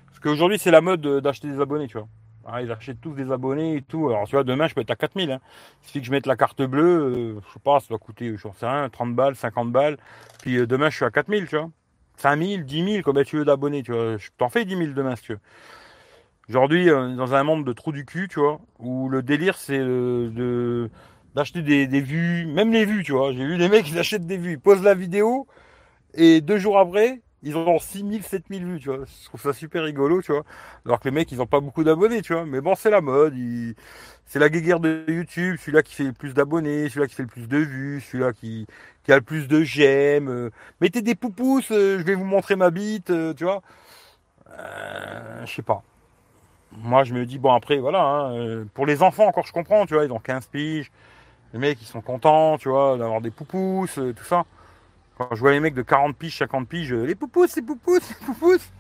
Parce 0.08 0.22
qu'aujourd'hui, 0.22 0.58
c'est 0.60 0.72
la 0.72 0.80
mode 0.80 1.06
euh, 1.06 1.20
d'acheter 1.20 1.50
des 1.50 1.60
abonnés, 1.60 1.88
tu 1.88 1.98
vois. 1.98 2.08
Ah, 2.46 2.62
ils 2.62 2.72
achètent 2.72 3.00
tous 3.00 3.14
des 3.14 3.32
abonnés 3.32 3.78
et 3.78 3.82
tout. 3.82 4.10
Alors, 4.10 4.26
tu 4.26 4.36
vois, 4.36 4.44
demain, 4.44 4.68
je 4.68 4.76
peux 4.76 4.82
être 4.82 4.92
à 4.92 4.96
4000. 4.96 5.32
Hein. 5.32 5.40
Suffit 5.82 6.02
que 6.02 6.06
je 6.06 6.12
mette 6.12 6.26
la 6.28 6.36
carte 6.36 6.62
bleue, 6.62 7.38
euh, 7.38 7.40
je 7.48 7.54
sais 7.54 7.60
pas, 7.60 7.80
ça 7.80 7.88
doit 7.90 8.00
coûter, 8.00 8.36
je 8.36 8.48
sais 8.60 8.68
rien, 8.68 8.90
30 8.90 9.16
balles, 9.16 9.36
50 9.36 9.72
balles. 9.72 9.98
Puis 10.42 10.58
euh, 10.58 10.68
demain, 10.68 10.90
je 10.90 10.98
suis 10.98 11.06
à 11.06 11.12
4000, 11.12 11.48
tu 11.48 11.58
vois. 11.58 11.70
5000, 12.18 12.66
10 12.66 12.92
000, 12.92 13.02
combien 13.04 13.24
tu 13.24 13.38
veux 13.38 13.46
d'abonnés, 13.46 13.84
tu 13.84 13.92
vois. 13.94 14.18
Je 14.18 14.30
t'en 14.38 14.50
fais 14.50 14.66
10 14.66 14.76
000 14.78 14.92
demain, 14.94 15.16
si 15.16 15.24
tu 15.24 15.34
veux. 15.34 15.40
Aujourd'hui, 16.50 16.90
euh, 16.90 17.16
dans 17.16 17.34
un 17.36 17.44
monde 17.44 17.66
de 17.66 17.72
trous 17.74 17.94
du 17.94 18.06
cul, 18.06 18.28
tu 18.28 18.40
vois, 18.40 18.60
où 18.80 19.08
le 19.10 19.24
délire, 19.24 19.58
c'est 19.58 19.80
euh, 19.80 20.30
de 20.30 20.90
d'acheter 21.36 21.64
des, 21.64 21.88
des 21.88 22.02
vues, 22.02 22.46
même 22.46 22.72
les 22.72 22.86
vues, 22.86 23.04
tu 23.04 23.14
vois. 23.14 23.34
J'ai 23.34 23.46
vu 23.46 23.58
des 23.58 23.70
mecs, 23.70 23.90
ils 23.90 23.98
achètent 23.98 24.28
des 24.28 24.38
vues, 24.38 24.52
ils 24.54 24.60
posent 24.60 24.84
la 24.84 24.94
vidéo, 24.94 25.48
et 26.14 26.42
deux 26.42 26.60
jours 26.60 26.78
après, 26.80 27.22
ils 27.44 27.58
ont 27.58 27.80
6000, 27.80 28.24
7000 28.24 28.66
vues, 28.66 28.80
tu 28.80 28.90
vois. 28.90 29.06
Je 29.06 29.26
trouve 29.26 29.42
ça 29.42 29.54
super 29.54 29.84
rigolo, 29.84 30.22
tu 30.22 30.32
vois. 30.32 30.44
Alors 30.86 31.00
que 31.00 31.06
les 31.10 31.12
mecs, 31.16 31.32
ils 31.32 31.42
ont 31.42 31.46
pas 31.48 31.60
beaucoup 31.62 31.84
d'abonnés, 31.84 32.22
tu 32.22 32.34
vois. 32.34 32.46
Mais 32.46 32.62
bon, 32.62 32.76
c'est 32.76 32.90
la 32.92 33.02
mode. 33.02 33.36
C'est 34.26 34.40
la 34.40 34.50
guéguerre 34.50 34.80
de 34.80 35.06
YouTube. 35.08 35.58
Celui-là 35.60 35.84
qui 35.84 35.96
fait 35.96 36.04
le 36.06 36.14
plus 36.14 36.34
d'abonnés, 36.34 36.90
celui-là 36.90 37.08
qui 37.08 37.16
fait 37.16 37.24
le 37.24 37.30
plus 37.30 37.48
de 37.48 37.58
vues, 37.58 38.02
celui-là 38.02 38.34
qui, 38.34 38.68
qui 39.04 39.12
a 39.12 39.16
le 39.18 39.22
plus 39.22 39.48
de 39.48 39.64
j'aime. 39.64 40.30
euh. 40.30 40.50
Mettez 40.82 41.02
des 41.02 41.16
poupousses, 41.16 41.72
euh, 41.72 42.00
je 42.00 42.04
vais 42.04 42.16
vous 42.16 42.26
montrer 42.26 42.56
ma 42.56 42.72
bite, 42.72 43.10
euh, 43.10 43.34
tu 43.34 43.44
vois. 43.44 43.62
Je 45.46 45.52
sais 45.54 45.62
pas. 45.62 45.84
Moi, 46.74 47.04
je 47.04 47.14
me 47.14 47.26
dis, 47.26 47.40
bon, 47.40 47.54
après, 47.54 47.80
voilà. 47.80 48.02
hein, 48.04 48.66
pour 48.74 48.86
les 48.86 49.04
enfants, 49.04 49.28
encore, 49.28 49.46
je 49.48 49.54
comprends, 49.54 49.86
tu 49.86 49.94
vois. 49.96 50.06
Ils 50.06 50.12
ont 50.14 50.20
15 50.20 50.48
piges. 50.48 50.92
Les 51.54 51.60
mecs, 51.60 51.82
ils 51.82 51.86
sont 51.88 52.02
contents, 52.02 52.58
tu 52.60 52.70
vois, 52.70 52.98
d'avoir 52.98 53.22
des 53.22 53.32
poupousses, 53.32 53.96
tout 53.96 54.26
ça. 54.26 54.46
Quand 55.18 55.30
je 55.36 55.40
vois 55.40 55.52
les 55.52 55.60
mecs 55.60 55.74
de 55.76 55.82
40 55.84 56.18
piges, 56.18 56.38
50 56.38 56.68
piges, 56.68 56.92
euh, 56.94 57.06
les 57.06 57.16
poupousses, 57.16 57.56
les 57.56 57.62
poupousses, 57.62 58.10
les 58.10 58.26
poupousses. 58.26 58.72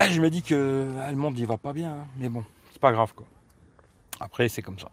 Ah, 0.00 0.08
Je 0.08 0.20
me 0.20 0.28
dis 0.30 0.42
que 0.42 0.88
ah, 1.00 1.10
le 1.10 1.16
monde 1.16 1.38
il 1.38 1.46
va 1.46 1.56
pas 1.56 1.72
bien, 1.72 1.92
hein. 1.92 2.06
mais 2.16 2.28
bon, 2.28 2.44
c'est 2.72 2.80
pas 2.80 2.92
grave 2.92 3.12
quoi. 3.14 3.26
Après, 4.20 4.48
c'est 4.48 4.62
comme 4.62 4.78
ça. 4.78 4.88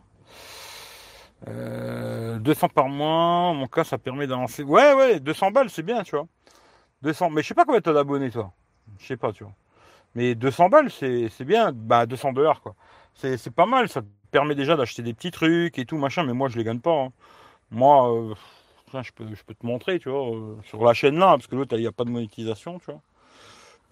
Euh, 1.48 2.38
200 2.39 2.69
par 2.69 2.89
mois, 2.89 3.53
mon 3.53 3.67
cas, 3.67 3.84
ça 3.84 3.98
permet 3.98 4.27
d'avancer. 4.27 4.63
Ouais, 4.63 4.93
ouais, 4.93 5.19
200 5.19 5.51
balles, 5.51 5.69
c'est 5.69 5.84
bien, 5.84 6.03
tu 6.03 6.15
vois. 6.15 6.27
200, 7.01 7.29
mais 7.29 7.41
je 7.43 7.48
sais 7.48 7.53
pas 7.53 7.65
combien 7.65 7.81
t'as 7.81 7.93
d'abonnés, 7.93 8.31
toi. 8.31 8.51
Je 9.00 9.05
sais 9.08 9.17
pas, 9.17 9.31
tu 9.31 9.43
vois. 9.43 9.53
Mais 10.15 10.36
200 10.36 10.69
balles, 10.69 10.91
c'est 10.91 11.29
bien. 11.46 11.72
Bah, 11.74 12.05
200 12.05 12.34
dollars, 12.34 12.62
quoi. 12.62 12.75
C'est 13.13 13.51
pas 13.53 13.65
mal, 13.65 13.89
ça 13.89 14.01
te 14.01 14.08
permet 14.31 14.55
déjà 14.55 14.75
d'acheter 14.75 15.01
des 15.03 15.13
petits 15.13 15.31
trucs 15.31 15.77
et 15.79 15.86
tout, 15.86 15.98
machin, 15.98 16.24
mais 16.24 16.34
moi, 16.34 16.50
je 16.50 16.58
les 16.58 16.63
gagne 16.63 16.79
pas. 16.79 16.91
hein. 17.05 17.10
Moi, 17.72 18.13
euh, 18.15 18.36
je, 19.03 19.12
peux, 19.12 19.27
je 19.34 19.43
peux 19.43 19.53
te 19.53 19.65
montrer, 19.65 20.00
tu 20.00 20.10
vois, 20.10 20.36
euh, 20.36 20.55
sur 20.63 20.84
la 20.84 20.93
chaîne 20.93 21.17
là, 21.17 21.31
parce 21.31 21.48
que 21.48 21.55
l'autre, 21.55 21.75
il 21.77 21.81
n'y 21.81 21.88
a 21.88 21.91
pas 21.91 22.03
de 22.05 22.10
monétisation, 22.10 22.79
tu 22.79 22.86
vois. 22.86 23.01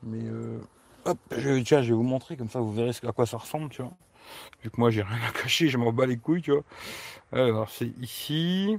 Mais, 0.04 0.24
euh, 0.24 0.60
hop, 1.06 1.18
je, 1.32 1.62
tiens, 1.62 1.82
je 1.82 1.90
vais 1.90 1.96
vous 1.96 2.04
montrer, 2.04 2.38
comme 2.38 2.50
ça, 2.50 2.60
vous 2.60 2.74
verrez 2.74 2.92
à 3.04 3.12
quoi 3.12 3.26
ça 3.26 3.38
ressemble, 3.38 3.70
tu 3.70 3.82
vois. 3.82 3.94
Vu 4.64 4.70
que 4.70 4.80
moi, 4.80 4.92
j'ai 4.92 5.04
rien 5.04 5.20
à 5.28 5.32
cacher, 5.32 5.70
je 5.70 5.78
m'en 5.78 5.92
bats 5.94 6.06
les 6.06 6.18
couilles, 6.18 6.42
tu 6.42 6.52
vois. 6.52 6.64
Alors, 7.32 7.70
c'est 7.70 7.92
ici. 8.00 8.78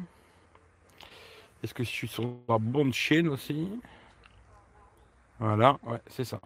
Est-ce 1.63 1.75
que 1.75 1.83
je 1.83 1.89
suis 1.89 2.09
sur 2.09 2.25
la 2.49 2.59
bonne 2.59 2.93
chaîne 2.93 3.29
aussi? 3.29 3.69
Voilà, 5.41 5.79
ouais, 5.85 5.99
c'est 6.09 6.25
ça. 6.25 6.41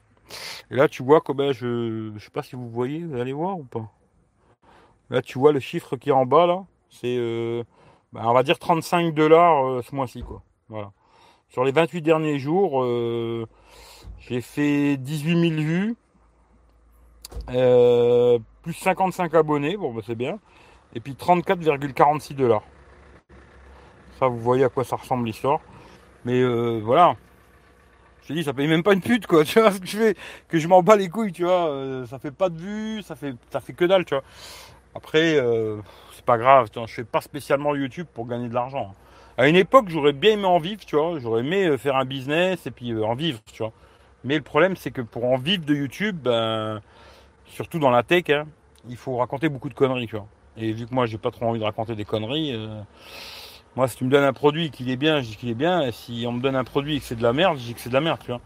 Et 0.70 0.76
là, 0.76 0.88
tu 0.88 1.02
vois 1.02 1.22
ben, 1.34 1.52
je 1.52 2.12
je 2.16 2.24
sais 2.24 2.30
pas 2.30 2.42
si 2.42 2.56
vous 2.56 2.68
voyez, 2.70 3.00
vous 3.04 3.16
allez 3.16 3.32
voir 3.32 3.58
ou 3.58 3.64
pas 3.64 3.90
Là, 5.10 5.20
tu 5.20 5.38
vois 5.38 5.52
le 5.52 5.60
chiffre 5.60 5.96
qui 5.96 6.08
est 6.08 6.12
en 6.12 6.24
bas, 6.26 6.46
là. 6.46 6.64
C'est, 6.90 7.16
euh, 7.18 7.64
ben, 8.12 8.22
on 8.26 8.34
va 8.34 8.42
dire 8.42 8.58
35 8.58 9.14
dollars 9.14 9.64
euh, 9.64 9.82
ce 9.82 9.94
mois-ci, 9.94 10.22
quoi. 10.22 10.42
Voilà. 10.68 10.92
Sur 11.48 11.64
les 11.64 11.72
28 11.72 12.02
derniers 12.02 12.38
jours, 12.38 12.82
euh, 12.82 13.46
j'ai 14.20 14.40
fait 14.40 14.96
18 14.98 15.50
000 15.50 15.62
vues, 15.62 15.96
euh, 17.50 18.38
plus 18.62 18.74
55 18.74 19.34
abonnés, 19.34 19.76
bon, 19.76 19.94
ben, 19.94 20.02
c'est 20.06 20.14
bien. 20.14 20.38
Et 20.94 21.00
puis 21.00 21.14
34,46 21.14 22.34
dollars. 22.34 22.62
Ça, 24.18 24.28
vous 24.28 24.38
voyez 24.38 24.64
à 24.64 24.68
quoi 24.68 24.84
ça 24.84 24.96
ressemble 24.96 25.26
l'histoire. 25.26 25.60
Mais 26.24 26.44
voilà. 26.80 27.16
Je 28.22 28.28
te 28.28 28.32
dis, 28.34 28.44
ça 28.44 28.52
paye 28.52 28.68
même 28.68 28.82
pas 28.82 28.92
une 28.92 29.00
pute, 29.00 29.26
quoi. 29.26 29.42
Tu 29.44 29.58
vois 29.58 29.72
ce 29.72 29.80
que 29.80 29.86
je 29.86 29.96
fais 29.96 30.16
Que 30.48 30.58
je 30.58 30.68
m'en 30.68 30.82
bats 30.82 30.96
les 30.96 31.08
couilles, 31.08 31.32
tu 31.32 31.44
vois. 31.44 32.04
ça 32.06 32.18
fait 32.18 32.30
pas 32.30 32.50
de 32.50 32.58
vues, 32.58 33.02
ça 33.02 33.16
fait, 33.16 33.34
ça 33.50 33.60
fait 33.60 33.72
que 33.72 33.86
dalle, 33.86 34.04
tu 34.04 34.14
vois. 34.14 34.22
Après, 34.94 35.36
euh, 35.36 35.80
c'est 36.14 36.24
pas 36.24 36.38
grave. 36.38 36.68
je 36.74 36.92
fais 36.92 37.04
pas 37.04 37.20
spécialement 37.20 37.74
YouTube 37.74 38.06
pour 38.12 38.26
gagner 38.26 38.48
de 38.48 38.54
l'argent. 38.54 38.94
À 39.38 39.48
une 39.48 39.56
époque, 39.56 39.88
j'aurais 39.88 40.12
bien 40.12 40.32
aimé 40.32 40.44
en 40.44 40.58
vivre, 40.58 40.84
tu 40.84 40.96
vois. 40.96 41.18
J'aurais 41.18 41.40
aimé 41.40 41.66
euh, 41.66 41.78
faire 41.78 41.96
un 41.96 42.04
business 42.04 42.66
et 42.66 42.70
puis 42.70 42.92
euh, 42.92 43.04
en 43.04 43.14
vivre, 43.14 43.40
tu 43.52 43.62
vois. 43.62 43.72
Mais 44.24 44.36
le 44.36 44.42
problème, 44.42 44.76
c'est 44.76 44.90
que 44.90 45.00
pour 45.00 45.24
en 45.24 45.38
vivre 45.38 45.64
de 45.64 45.74
YouTube, 45.74 46.16
ben, 46.22 46.80
surtout 47.46 47.78
dans 47.78 47.90
la 47.90 48.02
tech, 48.02 48.28
hein, 48.30 48.44
il 48.88 48.96
faut 48.96 49.16
raconter 49.16 49.48
beaucoup 49.48 49.68
de 49.68 49.74
conneries, 49.74 50.06
tu 50.06 50.16
vois. 50.16 50.26
Et 50.56 50.72
vu 50.72 50.86
que 50.86 50.94
moi, 50.94 51.06
j'ai 51.06 51.18
pas 51.18 51.30
trop 51.30 51.46
envie 51.46 51.58
de 51.58 51.64
raconter 51.64 51.96
des 51.96 52.04
conneries, 52.04 52.54
moi, 53.74 53.88
si 53.88 53.96
tu 53.96 54.04
me 54.04 54.10
donnes 54.10 54.24
un 54.24 54.34
produit 54.34 54.70
qu'il 54.70 54.90
est 54.90 54.96
bien, 54.96 55.22
je 55.22 55.28
dis 55.28 55.36
qu'il 55.36 55.48
est 55.48 55.54
bien. 55.54 55.82
Et 55.82 55.92
si 55.92 56.24
on 56.28 56.32
me 56.32 56.40
donne 56.40 56.56
un 56.56 56.64
produit 56.64 56.96
et 56.96 57.00
que 57.00 57.06
c'est 57.06 57.16
de 57.16 57.22
la 57.22 57.32
merde, 57.32 57.58
je 57.58 57.64
dis 57.64 57.74
que 57.74 57.80
c'est 57.80 57.88
de 57.88 57.94
la 57.94 58.02
merde, 58.02 58.18
tu 58.20 58.28
vois. 58.28 58.40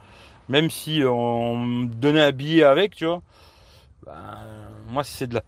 Même 0.48 0.70
si 0.70 1.02
on 1.04 1.56
me 1.56 1.86
donnait 1.86 2.22
un 2.22 2.32
billet 2.32 2.62
avec, 2.62 2.94
tu 2.94 3.06
vois. 3.06 3.22
Ben, 4.06 4.38
moi, 4.88 5.02
c'est 5.04 5.26
de 5.26 5.34
la, 5.34 5.42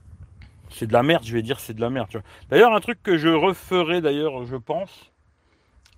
c'est 0.71 0.87
de 0.87 0.93
la 0.93 1.03
merde, 1.03 1.25
je 1.25 1.33
vais 1.33 1.43
dire 1.43 1.61
c'est 1.61 1.75
de 1.75 1.81
la 1.81 1.91
merde. 1.91 2.09
D'ailleurs, 2.49 2.73
un 2.75 2.81
truc 2.81 3.03
que 3.03 3.17
je 3.17 3.29
referai, 3.29 4.01
d'ailleurs, 4.01 4.45
je 4.47 4.57
pense. 4.57 5.13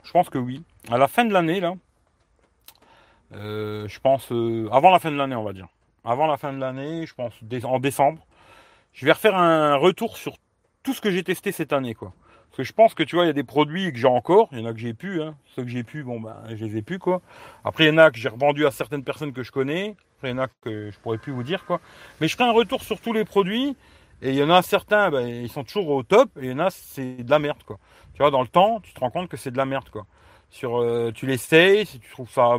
Je 0.03 0.13
pense 0.13 0.31
que 0.31 0.39
oui. 0.39 0.63
À 0.91 0.99
la 0.99 1.09
fin 1.09 1.25
de 1.25 1.33
l'année, 1.33 1.61
là. 1.61 1.75
euh, 3.35 3.87
je 3.89 4.01
pense 4.01 4.33
euh, 4.33 4.69
avant 4.73 4.91
la 4.91 4.99
fin 4.99 5.11
de 5.11 5.17
l'année, 5.17 5.37
on 5.37 5.45
va 5.45 5.53
dire. 5.53 5.69
Avant 6.05 6.27
la 6.27 6.37
fin 6.37 6.53
de 6.53 6.59
l'année, 6.59 7.07
je 7.07 7.15
pense 7.15 7.35
en 7.65 7.79
décembre, 7.79 8.27
je 8.95 9.05
vais 9.05 9.13
refaire 9.13 9.37
un 9.37 9.77
retour 9.77 10.17
sur 10.17 10.37
tout 10.83 10.95
ce 10.95 11.01
que 11.01 11.11
j'ai 11.11 11.23
testé 11.23 11.53
cette 11.53 11.73
année, 11.73 11.95
quoi. 11.95 12.13
Parce 12.49 12.57
que 12.57 12.65
je 12.65 12.73
pense 12.73 12.95
que 12.95 13.03
tu 13.03 13.15
vois, 13.15 13.25
il 13.25 13.29
y 13.29 13.31
a 13.31 13.35
des 13.35 13.45
produits 13.45 13.93
que 13.93 13.99
j'ai 13.99 14.09
encore, 14.09 14.49
il 14.51 14.59
y 14.59 14.63
en 14.63 14.67
a 14.67 14.73
que 14.73 14.81
j'ai 14.81 14.95
pu, 14.95 15.23
hein. 15.23 15.37
Ceux 15.55 15.63
que 15.63 15.69
j'ai 15.69 15.85
pu, 15.85 16.03
bon 16.03 16.19
ben, 16.21 16.37
je 16.49 16.65
les 16.65 16.79
ai 16.79 16.83
plus, 16.83 16.99
quoi. 16.99 17.21
Après, 17.65 17.85
il 17.85 17.89
y 17.89 17.91
en 17.91 17.99
a 17.99 18.11
que 18.11 18.19
j'ai 18.19 18.31
revendu 18.31 18.67
à 18.67 18.71
certaines 18.71 19.05
personnes 19.05 19.33
que 19.33 19.43
je 19.43 19.53
connais. 19.53 19.95
Après, 20.17 20.31
il 20.31 20.37
y 20.37 20.39
en 20.39 20.43
a 20.43 20.49
que 20.49 20.91
je 20.91 20.99
pourrais 20.99 21.19
plus 21.19 21.33
vous 21.33 21.43
dire, 21.43 21.65
quoi. 21.67 21.81
Mais 22.21 22.27
je 22.27 22.37
ferai 22.37 22.49
un 22.49 22.53
retour 22.53 22.83
sur 22.83 23.01
tous 23.01 23.13
les 23.13 23.25
produits. 23.25 23.77
Et 24.23 24.31
il 24.31 24.37
y 24.37 24.43
en 24.43 24.51
a 24.51 24.63
certains, 24.63 25.11
ben, 25.11 25.27
ils 25.27 25.49
sont 25.51 25.65
toujours 25.65 25.89
au 25.91 26.03
top, 26.03 26.31
et 26.39 26.47
il 26.47 26.51
y 26.51 26.53
en 26.53 26.59
a, 26.59 26.71
c'est 26.71 27.23
de 27.25 27.31
la 27.31 27.39
merde, 27.39 27.63
quoi. 27.65 27.79
Tu 28.15 28.19
vois, 28.23 28.31
dans 28.31 28.43
le 28.43 28.49
temps, 28.49 28.81
tu 28.81 28.93
te 28.93 29.01
rends 29.01 29.11
compte 29.11 29.29
que 29.29 29.37
c'est 29.37 29.51
de 29.51 29.57
la 29.57 29.67
merde, 29.67 29.89
quoi. 29.91 30.07
Sur, 30.51 30.81
euh, 30.81 31.13
tu 31.13 31.27
l'essayes, 31.27 31.87
si 31.87 31.99
tu 32.01 32.11
trouves 32.11 32.31
ça 32.31 32.57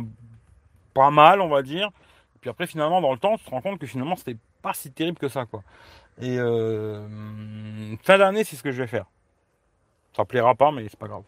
pas 0.94 1.10
mal, 1.10 1.40
on 1.40 1.48
va 1.48 1.62
dire. 1.62 1.88
Et 2.36 2.38
puis 2.40 2.50
après, 2.50 2.66
finalement, 2.66 3.00
dans 3.00 3.12
le 3.12 3.18
temps, 3.18 3.36
tu 3.38 3.44
te 3.44 3.50
rends 3.50 3.60
compte 3.62 3.78
que 3.78 3.86
finalement, 3.86 4.16
c'était 4.16 4.36
pas 4.62 4.74
si 4.74 4.90
terrible 4.92 5.18
que 5.18 5.28
ça, 5.28 5.46
quoi. 5.46 5.62
Et 6.20 6.38
euh, 6.38 7.06
fin 8.02 8.18
d'année, 8.18 8.44
c'est 8.44 8.56
ce 8.56 8.62
que 8.62 8.72
je 8.72 8.82
vais 8.82 8.88
faire. 8.88 9.06
Ça 10.16 10.24
plaira 10.24 10.54
pas, 10.54 10.72
mais 10.72 10.86
c'est 10.88 10.98
pas 10.98 11.08
grave. 11.08 11.24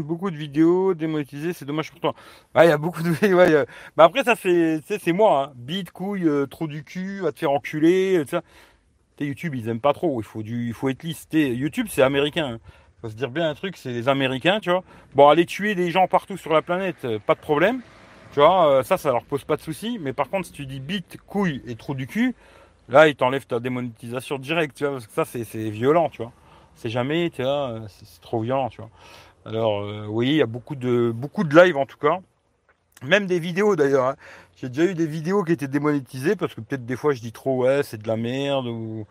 Beaucoup 0.00 0.30
de 0.30 0.36
vidéos 0.36 0.94
démonétisées, 0.94 1.52
c'est 1.52 1.64
dommage 1.64 1.90
pour 1.90 2.00
toi. 2.00 2.14
Il 2.56 2.64
y 2.68 2.70
a 2.70 2.78
beaucoup 2.78 3.02
de 3.02 3.08
vidéos. 3.20 3.40
a- 3.40 3.64
Bah 3.96 4.04
après, 4.04 4.22
ça 4.24 4.34
c'est, 4.36 4.80
moi. 5.12 5.48
Hein. 5.50 5.52
Bite, 5.56 5.90
couille, 5.90 6.28
euh, 6.28 6.46
trop 6.46 6.66
du 6.66 6.84
cul, 6.84 7.20
va 7.20 7.32
te 7.32 7.38
faire 7.38 7.50
enculer. 7.50 8.22
Sais, 8.26 8.40
YouTube, 9.20 9.54
ils 9.54 9.68
aiment 9.68 9.80
pas 9.80 9.92
trop. 9.94 10.20
Il 10.20 10.24
faut 10.24 10.42
du, 10.42 10.72
faut 10.74 10.88
être 10.90 11.04
sais, 11.04 11.54
YouTube, 11.54 11.86
c'est 11.90 12.02
américain. 12.02 12.54
hein. 12.54 12.58
Faut 13.02 13.10
se 13.10 13.14
dire 13.16 13.30
bien 13.30 13.48
un 13.50 13.54
truc, 13.54 13.76
c'est 13.76 13.92
les 13.92 14.08
Américains, 14.08 14.60
tu 14.60 14.70
vois. 14.70 14.82
Bon, 15.14 15.28
aller 15.28 15.46
tuer 15.46 15.74
des 15.74 15.90
gens 15.90 16.08
partout 16.08 16.36
sur 16.38 16.52
la 16.52 16.62
planète, 16.62 17.04
euh, 17.04 17.18
pas 17.18 17.34
de 17.34 17.40
problème. 17.40 17.82
Tu 18.32 18.40
vois, 18.40 18.68
euh, 18.80 18.82
ça, 18.82 18.98
ça 18.98 19.12
leur 19.12 19.24
pose 19.24 19.44
pas 19.44 19.56
de 19.56 19.62
soucis. 19.62 19.98
Mais 20.00 20.12
par 20.12 20.28
contre, 20.30 20.46
si 20.48 20.52
tu 20.52 20.66
dis 20.66 20.80
bite, 20.80 21.18
couille 21.26 21.62
et 21.66 21.76
trop 21.76 21.94
du 21.94 22.06
cul, 22.06 22.34
là, 22.88 23.08
ils 23.08 23.16
t'enlèvent 23.16 23.46
ta 23.46 23.60
démonétisation 23.60 24.38
directe, 24.38 24.76
tu. 24.78 24.84
Parce 24.84 25.06
que 25.06 25.12
ça, 25.14 25.24
c'est 25.24 25.70
violent, 25.70 26.10
tu 26.10 26.22
vois. 26.22 26.32
C'est 26.76 26.90
jamais, 26.90 27.30
tu 27.30 27.42
vois, 27.42 27.80
c'est, 27.88 28.20
trop 28.20 28.40
violent, 28.40 28.68
tu 28.68 28.80
vois. 28.80 28.90
Alors, 29.44 29.80
euh, 29.82 30.06
oui, 30.08 30.28
il 30.28 30.36
y 30.36 30.42
a 30.42 30.46
beaucoup 30.46 30.74
de, 30.76 31.12
beaucoup 31.14 31.44
de 31.44 31.56
live 31.56 31.76
en 31.76 31.86
tout 31.86 31.98
cas. 31.98 32.18
Même 33.02 33.26
des 33.26 33.38
vidéos 33.38 33.76
d'ailleurs. 33.76 34.06
hein. 34.06 34.16
J'ai 34.56 34.68
déjà 34.70 34.90
eu 34.90 34.94
des 34.94 35.06
vidéos 35.06 35.44
qui 35.44 35.52
étaient 35.52 35.68
démonétisées 35.68 36.34
parce 36.36 36.54
que 36.54 36.60
peut-être 36.62 36.86
des 36.86 36.96
fois 36.96 37.12
je 37.12 37.20
dis 37.20 37.32
trop 37.32 37.64
ouais 37.64 37.82
c'est 37.82 38.00
de 38.00 38.08
la 38.08 38.16
merde 38.16 38.66
ou, 38.66 39.06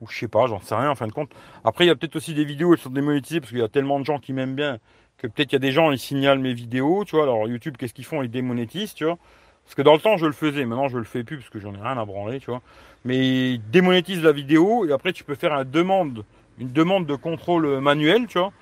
ou 0.00 0.08
je 0.08 0.18
sais 0.18 0.28
pas, 0.28 0.46
j'en 0.46 0.60
sais 0.60 0.74
rien 0.74 0.90
en 0.90 0.94
fin 0.94 1.06
de 1.06 1.12
compte. 1.12 1.30
Après 1.64 1.84
il 1.84 1.88
y 1.88 1.90
a 1.90 1.96
peut-être 1.96 2.16
aussi 2.16 2.32
des 2.34 2.44
vidéos 2.46 2.74
qui 2.74 2.82
sont 2.82 2.90
démonétisées 2.90 3.40
parce 3.40 3.50
qu'il 3.50 3.60
y 3.60 3.62
a 3.62 3.68
tellement 3.68 4.00
de 4.00 4.06
gens 4.06 4.18
qui 4.18 4.32
m'aiment 4.32 4.54
bien 4.54 4.78
que 5.18 5.26
peut-être 5.26 5.52
il 5.52 5.56
y 5.56 5.56
a 5.56 5.60
des 5.60 5.72
gens 5.72 5.90
ils 5.92 5.98
signalent 5.98 6.38
mes 6.38 6.54
vidéos, 6.54 7.04
tu 7.04 7.16
vois. 7.16 7.24
Alors 7.24 7.46
YouTube 7.46 7.76
qu'est-ce 7.78 7.92
qu'ils 7.94 8.06
font? 8.06 8.22
Ils 8.22 8.30
démonétisent, 8.30 8.94
tu 8.94 9.04
vois. 9.04 9.18
Parce 9.64 9.74
que 9.74 9.82
dans 9.82 9.94
le 9.94 10.00
temps 10.00 10.16
je 10.16 10.26
le 10.26 10.32
faisais, 10.32 10.64
maintenant 10.64 10.88
je 10.88 10.96
le 10.98 11.04
fais 11.04 11.22
plus 11.24 11.38
parce 11.38 11.50
que 11.50 11.60
j'en 11.60 11.74
ai 11.74 11.78
rien 11.80 11.98
à 11.98 12.04
branler, 12.06 12.40
tu 12.40 12.50
vois. 12.50 12.62
Mais 13.04 13.52
ils 13.54 13.70
démonétisent 13.70 14.22
la 14.22 14.32
vidéo 14.32 14.86
et 14.86 14.92
après 14.92 15.12
tu 15.12 15.24
peux 15.24 15.34
faire 15.34 15.52
une 15.52 15.70
demande, 15.70 16.24
une 16.58 16.72
demande 16.72 17.06
de 17.06 17.14
contrôle 17.14 17.80
manuel, 17.80 18.26
tu 18.26 18.38
vois. 18.38 18.52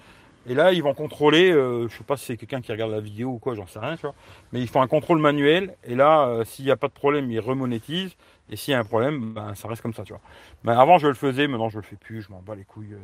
Et 0.47 0.55
là, 0.55 0.73
ils 0.73 0.83
vont 0.83 0.93
contrôler, 0.93 1.51
euh, 1.51 1.89
je 1.89 1.97
sais 1.97 2.05
pas 2.05 2.17
si 2.17 2.27
c'est 2.27 2.37
quelqu'un 2.37 2.61
qui 2.61 2.71
regarde 2.71 2.91
la 2.91 3.01
vidéo 3.01 3.31
ou 3.31 3.39
quoi, 3.39 3.55
j'en 3.55 3.67
sais 3.67 3.79
rien, 3.79 3.97
tu 3.97 4.03
vois. 4.03 4.15
Mais 4.53 4.61
ils 4.61 4.69
font 4.69 4.83
un 4.83 4.87
contrôle 4.87 5.19
manuel, 5.19 5.75
et 5.85 5.95
là, 5.95 6.27
euh, 6.27 6.45
s'il 6.45 6.67
n'y 6.67 6.71
a 6.71 6.77
pas 6.77 6.89
de 6.89 6.93
problème, 6.93 7.31
ils 7.31 7.41
remonétisent. 7.41 8.15
Et 8.51 8.57
s'il 8.57 8.73
y 8.73 8.75
a 8.75 8.79
un 8.79 8.85
problème, 8.85 9.33
ben, 9.33 9.55
ça 9.55 9.69
reste 9.69 9.81
comme 9.81 9.95
ça, 9.95 10.05
tu 10.05 10.13
vois. 10.13 10.21
Mais 10.65 10.73
avant, 10.73 10.99
je 10.99 11.07
le 11.07 11.15
faisais, 11.15 11.47
maintenant, 11.49 11.71
je 11.71 11.79
le 11.79 11.83
fais 11.83 11.97
plus, 11.97 12.21
je 12.21 12.31
m'en 12.31 12.43
bats 12.43 12.55
les 12.55 12.65
couilles. 12.65 12.93
Euh, 12.93 12.99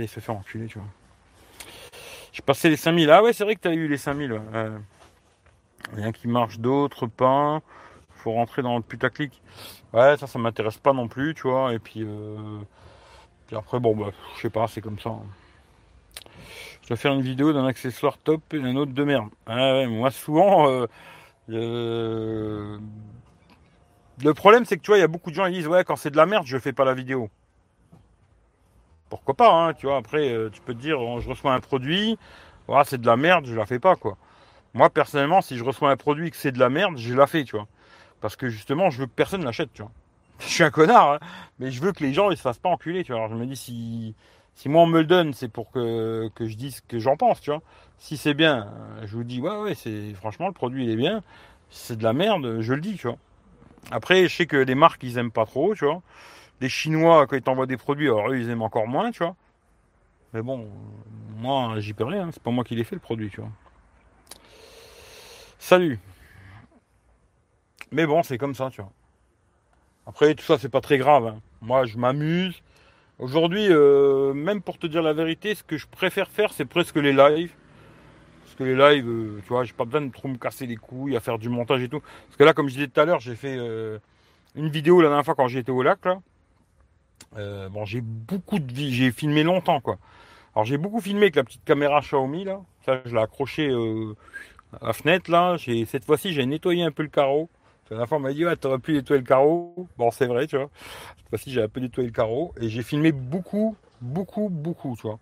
ils 0.00 0.08
se 0.08 0.20
faire 0.20 0.36
enculer, 0.36 0.66
tu 0.66 0.78
vois. 0.78 0.88
J'ai 2.32 2.42
passé 2.42 2.68
les 2.68 2.76
5000. 2.76 3.10
Ah 3.10 3.22
ouais, 3.22 3.32
c'est 3.32 3.44
vrai 3.44 3.54
que 3.54 3.60
tu 3.60 3.68
as 3.68 3.74
eu 3.74 3.88
les 3.88 3.96
5000. 3.96 4.32
ouais. 4.32 4.40
Euh, 4.54 4.78
rien 5.94 6.12
qui 6.12 6.28
marche 6.28 6.58
d'autre, 6.58 7.06
pas. 7.06 7.62
Faut 8.16 8.32
rentrer 8.32 8.60
dans 8.60 8.76
le 8.76 8.82
putaclic. 8.82 9.42
Ouais, 9.94 10.16
ça, 10.18 10.26
ça 10.26 10.38
m'intéresse 10.38 10.78
pas 10.78 10.92
non 10.92 11.08
plus, 11.08 11.34
tu 11.34 11.48
vois. 11.48 11.72
Et 11.72 11.78
puis, 11.78 12.06
après, 13.54 13.80
bon, 13.80 13.96
bah, 13.96 14.10
je 14.36 14.42
sais 14.42 14.50
pas, 14.50 14.66
c'est 14.68 14.80
comme 14.80 14.98
ça. 14.98 15.10
hein. 15.10 15.22
Je 16.82 16.88
dois 16.88 16.96
faire 16.96 17.12
une 17.12 17.22
vidéo 17.22 17.52
d'un 17.52 17.66
accessoire 17.66 18.18
top 18.18 18.54
et 18.54 18.58
d'un 18.58 18.76
autre 18.76 18.92
de 18.92 19.04
merde. 19.04 19.28
Ah 19.46 19.86
moi 19.86 20.10
souvent, 20.10 20.68
euh, 20.68 20.86
le... 21.48 22.78
problème 24.34 24.64
c'est 24.64 24.76
que 24.76 24.82
tu 24.82 24.90
vois, 24.90 24.98
il 24.98 25.00
y 25.00 25.04
a 25.04 25.08
beaucoup 25.08 25.30
de 25.30 25.36
gens 25.36 25.46
qui 25.46 25.52
disent 25.52 25.68
ouais 25.68 25.84
quand 25.84 25.96
c'est 25.96 26.10
de 26.10 26.16
la 26.16 26.26
merde, 26.26 26.44
je 26.46 26.58
fais 26.58 26.72
pas 26.72 26.84
la 26.84 26.94
vidéo. 26.94 27.30
Pourquoi 29.08 29.34
pas, 29.34 29.52
hein, 29.52 29.74
tu 29.74 29.86
vois, 29.86 29.98
après 29.98 30.32
euh, 30.32 30.50
tu 30.50 30.60
peux 30.60 30.74
te 30.74 30.80
dire 30.80 31.00
oh, 31.00 31.20
je 31.20 31.28
reçois 31.28 31.54
un 31.54 31.60
produit, 31.60 32.18
voilà, 32.66 32.84
c'est 32.84 33.00
de 33.00 33.06
la 33.06 33.16
merde, 33.16 33.46
je 33.46 33.54
la 33.54 33.66
fais 33.66 33.78
pas 33.78 33.94
quoi. 33.94 34.16
Moi 34.74 34.90
personnellement, 34.90 35.40
si 35.40 35.56
je 35.56 35.64
reçois 35.64 35.90
un 35.90 35.96
produit 35.96 36.30
que 36.30 36.36
c'est 36.36 36.52
de 36.52 36.58
la 36.58 36.68
merde, 36.68 36.98
je 36.98 37.14
la 37.14 37.26
fais, 37.26 37.44
tu 37.44 37.56
vois. 37.56 37.68
Parce 38.20 38.36
que 38.36 38.48
justement, 38.48 38.90
je 38.90 39.00
veux 39.00 39.06
que 39.06 39.12
personne 39.12 39.44
l'achète, 39.44 39.72
tu 39.72 39.82
vois. 39.82 39.92
Je 40.46 40.52
suis 40.52 40.64
un 40.64 40.70
connard, 40.70 41.12
hein, 41.12 41.18
mais 41.58 41.70
je 41.70 41.80
veux 41.80 41.92
que 41.92 42.02
les 42.02 42.12
gens 42.12 42.30
ils 42.30 42.36
se 42.36 42.42
fassent 42.42 42.58
pas 42.58 42.68
enculer, 42.68 43.04
tu 43.04 43.12
vois. 43.12 43.28
Je 43.28 43.34
me 43.34 43.46
dis 43.46 43.56
si 43.56 44.14
si 44.54 44.68
moi 44.68 44.82
on 44.82 44.86
me 44.86 45.00
le 45.00 45.06
donne, 45.06 45.32
c'est 45.34 45.48
pour 45.48 45.70
que, 45.70 46.28
que 46.34 46.46
je 46.46 46.56
dise 46.56 46.76
ce 46.76 46.82
que 46.82 46.98
j'en 46.98 47.16
pense, 47.16 47.40
tu 47.40 47.50
vois. 47.50 47.62
Si 47.98 48.16
c'est 48.16 48.34
bien, 48.34 48.68
euh, 49.00 49.06
je 49.06 49.16
vous 49.16 49.24
dis 49.24 49.40
ouais 49.40 49.56
ouais, 49.56 49.74
c'est 49.74 50.12
franchement 50.14 50.46
le 50.48 50.52
produit 50.52 50.84
il 50.84 50.90
est 50.90 50.96
bien. 50.96 51.22
C'est 51.70 51.96
de 51.96 52.04
la 52.04 52.12
merde, 52.12 52.60
je 52.60 52.74
le 52.74 52.80
dis, 52.80 52.96
tu 52.96 53.06
vois. 53.08 53.16
Après, 53.90 54.28
je 54.28 54.36
sais 54.36 54.46
que 54.46 54.56
les 54.56 54.74
marques 54.74 55.02
ils 55.02 55.18
aiment 55.18 55.32
pas 55.32 55.46
trop, 55.46 55.74
tu 55.74 55.84
vois. 55.86 56.02
Les 56.60 56.68
Chinois 56.68 57.26
quand 57.26 57.36
ils 57.36 57.42
t'envoient 57.42 57.66
des 57.66 57.76
produits, 57.76 58.08
alors 58.08 58.30
eux 58.30 58.38
ils 58.38 58.50
aiment 58.50 58.62
encore 58.62 58.86
moins, 58.88 59.10
tu 59.10 59.24
vois. 59.24 59.36
Mais 60.34 60.42
bon, 60.42 60.68
moi 61.36 61.80
j'y 61.80 61.92
peux 61.94 62.04
rien, 62.04 62.30
c'est 62.32 62.42
pas 62.42 62.50
moi 62.50 62.64
qui 62.64 62.74
l'ai 62.76 62.84
fait 62.84 62.96
le 62.96 63.00
produit, 63.00 63.30
tu 63.30 63.40
vois. 63.40 63.50
Salut. 65.58 65.98
Mais 67.92 68.06
bon, 68.06 68.22
c'est 68.22 68.38
comme 68.38 68.54
ça, 68.54 68.70
tu 68.70 68.80
vois. 68.80 68.90
Après, 70.06 70.34
tout 70.34 70.44
ça, 70.44 70.58
c'est 70.58 70.68
pas 70.68 70.80
très 70.80 70.98
grave. 70.98 71.26
hein. 71.26 71.40
Moi, 71.60 71.84
je 71.86 71.96
m'amuse. 71.96 72.60
Aujourd'hui, 73.18 73.68
euh, 73.70 74.32
même 74.34 74.62
pour 74.62 74.78
te 74.78 74.86
dire 74.86 75.02
la 75.02 75.12
vérité, 75.12 75.54
ce 75.54 75.62
que 75.62 75.76
je 75.76 75.86
préfère 75.86 76.28
faire, 76.28 76.52
c'est 76.52 76.64
presque 76.64 76.96
les 76.96 77.12
lives. 77.12 77.52
Parce 78.44 78.56
que 78.56 78.64
les 78.64 78.74
lives, 78.74 79.08
euh, 79.08 79.40
tu 79.42 79.48
vois, 79.48 79.64
j'ai 79.64 79.72
pas 79.72 79.84
besoin 79.84 80.02
de 80.02 80.12
trop 80.12 80.28
me 80.28 80.36
casser 80.36 80.66
les 80.66 80.76
couilles 80.76 81.16
à 81.16 81.20
faire 81.20 81.38
du 81.38 81.48
montage 81.48 81.82
et 81.82 81.88
tout. 81.88 82.00
Parce 82.00 82.36
que 82.36 82.44
là, 82.44 82.52
comme 82.52 82.68
je 82.68 82.74
disais 82.74 82.88
tout 82.88 83.00
à 83.00 83.04
l'heure, 83.04 83.20
j'ai 83.20 83.36
fait 83.36 83.56
euh, 83.56 83.98
une 84.56 84.68
vidéo 84.68 85.00
la 85.00 85.08
dernière 85.08 85.24
fois 85.24 85.34
quand 85.34 85.48
j'étais 85.48 85.70
au 85.70 85.82
lac, 85.82 86.04
là. 86.04 86.18
Bon, 87.70 87.84
j'ai 87.86 88.02
beaucoup 88.02 88.58
de 88.58 88.70
vie, 88.72 88.92
j'ai 88.92 89.10
filmé 89.10 89.42
longtemps. 89.42 89.80
Alors, 90.54 90.66
j'ai 90.66 90.76
beaucoup 90.76 91.00
filmé 91.00 91.22
avec 91.22 91.36
la 91.36 91.44
petite 91.44 91.64
caméra 91.64 92.00
Xiaomi, 92.00 92.44
là. 92.44 92.60
Ça, 92.84 93.00
je 93.06 93.14
l'ai 93.14 93.22
accroché 93.22 93.70
euh, 93.70 94.14
à 94.82 94.88
la 94.88 94.92
fenêtre, 94.92 95.30
là. 95.30 95.56
Cette 95.86 96.04
fois-ci, 96.04 96.34
j'ai 96.34 96.44
nettoyé 96.44 96.82
un 96.82 96.90
peu 96.90 97.02
le 97.02 97.08
carreau. 97.08 97.48
La 97.92 97.96
dernière 97.96 98.08
fois, 98.08 98.16
on 98.16 98.20
m'a 98.22 98.32
dit, 98.32 98.46
ouais, 98.46 98.56
t'aurais 98.56 98.78
pu 98.78 98.94
nettoyer 98.94 99.20
le 99.20 99.26
carreau. 99.26 99.86
Bon, 99.98 100.10
c'est 100.10 100.24
vrai, 100.24 100.46
tu 100.46 100.56
vois. 100.56 100.70
Cette 101.18 101.28
fois-ci, 101.28 101.50
j'ai 101.52 101.60
un 101.60 101.68
peu 101.68 101.78
nettoyé 101.78 102.08
le 102.08 102.14
carreau. 102.14 102.54
Et 102.58 102.70
j'ai 102.70 102.82
filmé 102.82 103.12
beaucoup, 103.12 103.76
beaucoup, 104.00 104.48
beaucoup, 104.48 104.96
tu 104.96 105.02
vois. 105.02 105.18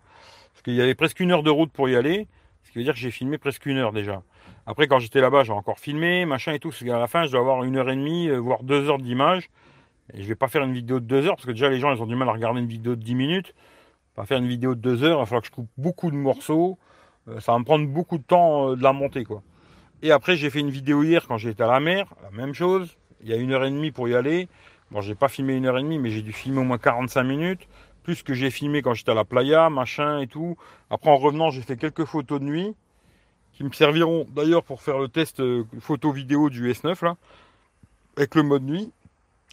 Parce 0.52 0.62
qu'il 0.62 0.74
y 0.74 0.80
avait 0.80 0.94
presque 0.94 1.18
une 1.18 1.32
heure 1.32 1.42
de 1.42 1.50
route 1.50 1.72
pour 1.72 1.88
y 1.88 1.96
aller. 1.96 2.28
Ce 2.62 2.70
qui 2.70 2.78
veut 2.78 2.84
dire 2.84 2.92
que 2.94 3.00
j'ai 3.00 3.10
filmé 3.10 3.38
presque 3.38 3.66
une 3.66 3.76
heure 3.78 3.90
déjà. 3.90 4.22
Après, 4.66 4.86
quand 4.86 5.00
j'étais 5.00 5.20
là-bas, 5.20 5.42
j'ai 5.42 5.52
encore 5.52 5.80
filmé, 5.80 6.24
machin 6.26 6.52
et 6.52 6.60
tout. 6.60 6.68
Parce 6.68 6.84
qu'à 6.84 7.00
la 7.00 7.08
fin, 7.08 7.26
je 7.26 7.32
dois 7.32 7.40
avoir 7.40 7.64
une 7.64 7.76
heure 7.76 7.90
et 7.90 7.96
demie, 7.96 8.28
euh, 8.28 8.38
voire 8.38 8.62
deux 8.62 8.88
heures 8.88 8.98
d'image. 8.98 9.50
Et 10.14 10.22
je 10.22 10.28
vais 10.28 10.36
pas 10.36 10.46
faire 10.46 10.62
une 10.62 10.72
vidéo 10.72 11.00
de 11.00 11.06
deux 11.06 11.26
heures, 11.26 11.34
parce 11.34 11.46
que 11.46 11.50
déjà, 11.50 11.70
les 11.70 11.80
gens, 11.80 11.92
ils 11.92 12.00
ont 12.00 12.06
du 12.06 12.14
mal 12.14 12.28
à 12.28 12.32
regarder 12.32 12.60
une 12.60 12.68
vidéo 12.68 12.94
de 12.94 13.02
10 13.02 13.16
minutes. 13.16 13.52
Pas 14.14 14.26
faire 14.26 14.38
une 14.38 14.46
vidéo 14.46 14.76
de 14.76 14.80
deux 14.80 15.02
heures, 15.02 15.16
il 15.16 15.22
va 15.22 15.26
falloir 15.26 15.42
que 15.42 15.48
je 15.48 15.52
coupe 15.52 15.70
beaucoup 15.76 16.12
de 16.12 16.16
morceaux. 16.16 16.78
Euh, 17.26 17.40
ça 17.40 17.50
va 17.50 17.58
me 17.58 17.64
prendre 17.64 17.88
beaucoup 17.88 18.18
de 18.18 18.22
temps 18.22 18.70
euh, 18.70 18.76
de 18.76 18.82
la 18.84 18.92
monter, 18.92 19.24
quoi. 19.24 19.42
Et 20.02 20.12
après, 20.12 20.36
j'ai 20.36 20.50
fait 20.50 20.60
une 20.60 20.70
vidéo 20.70 21.02
hier 21.02 21.26
quand 21.26 21.36
j'étais 21.36 21.62
à 21.62 21.66
la 21.66 21.80
mer, 21.80 22.06
la 22.22 22.30
même 22.30 22.54
chose. 22.54 22.96
Il 23.22 23.28
y 23.28 23.32
a 23.32 23.36
une 23.36 23.52
heure 23.52 23.64
et 23.64 23.70
demie 23.70 23.90
pour 23.90 24.08
y 24.08 24.14
aller. 24.14 24.48
Bon, 24.90 25.00
j'ai 25.00 25.14
pas 25.14 25.28
filmé 25.28 25.54
une 25.54 25.66
heure 25.66 25.78
et 25.78 25.82
demie, 25.82 25.98
mais 25.98 26.10
j'ai 26.10 26.22
dû 26.22 26.32
filmer 26.32 26.60
au 26.60 26.64
moins 26.64 26.78
45 26.78 27.22
minutes. 27.22 27.68
Plus 28.02 28.22
que 28.22 28.32
j'ai 28.32 28.50
filmé 28.50 28.80
quand 28.80 28.94
j'étais 28.94 29.12
à 29.12 29.14
la 29.14 29.24
playa, 29.24 29.68
machin 29.68 30.20
et 30.20 30.26
tout. 30.26 30.56
Après, 30.88 31.10
en 31.10 31.16
revenant, 31.16 31.50
j'ai 31.50 31.60
fait 31.60 31.76
quelques 31.76 32.06
photos 32.06 32.40
de 32.40 32.46
nuit 32.46 32.74
qui 33.52 33.64
me 33.64 33.72
serviront 33.72 34.26
d'ailleurs 34.34 34.64
pour 34.64 34.80
faire 34.80 34.98
le 34.98 35.08
test 35.08 35.40
euh, 35.40 35.64
photo 35.80 36.10
vidéo 36.12 36.48
du 36.48 36.72
S9 36.72 37.04
là, 37.04 37.16
avec 38.16 38.34
le 38.34 38.42
mode 38.42 38.62
nuit. 38.62 38.90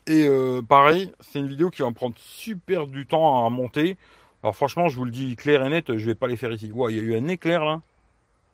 Et 0.08 0.26
euh, 0.26 0.62
pareil, 0.62 1.12
c'est 1.20 1.40
une 1.40 1.50
vidéo 1.50 1.70
qui 1.70 1.82
va 1.82 1.90
me 1.90 1.94
prendre 1.94 2.16
super 2.18 2.88
du 2.88 3.06
temps 3.06 3.46
à 3.46 3.50
monter. 3.50 3.98
Alors 4.44 4.56
franchement, 4.56 4.88
je 4.88 4.96
vous 4.96 5.04
le 5.04 5.12
dis 5.12 5.36
clair 5.36 5.66
et 5.66 5.70
net, 5.70 5.98
je 5.98 6.06
vais 6.06 6.16
pas 6.16 6.28
les 6.28 6.38
faire 6.38 6.54
ici. 6.54 6.72
Il 6.74 6.96
y 6.96 7.00
a 7.00 7.04
eu 7.04 7.18
un 7.18 7.28
éclair 7.28 7.66
là, 7.66 7.82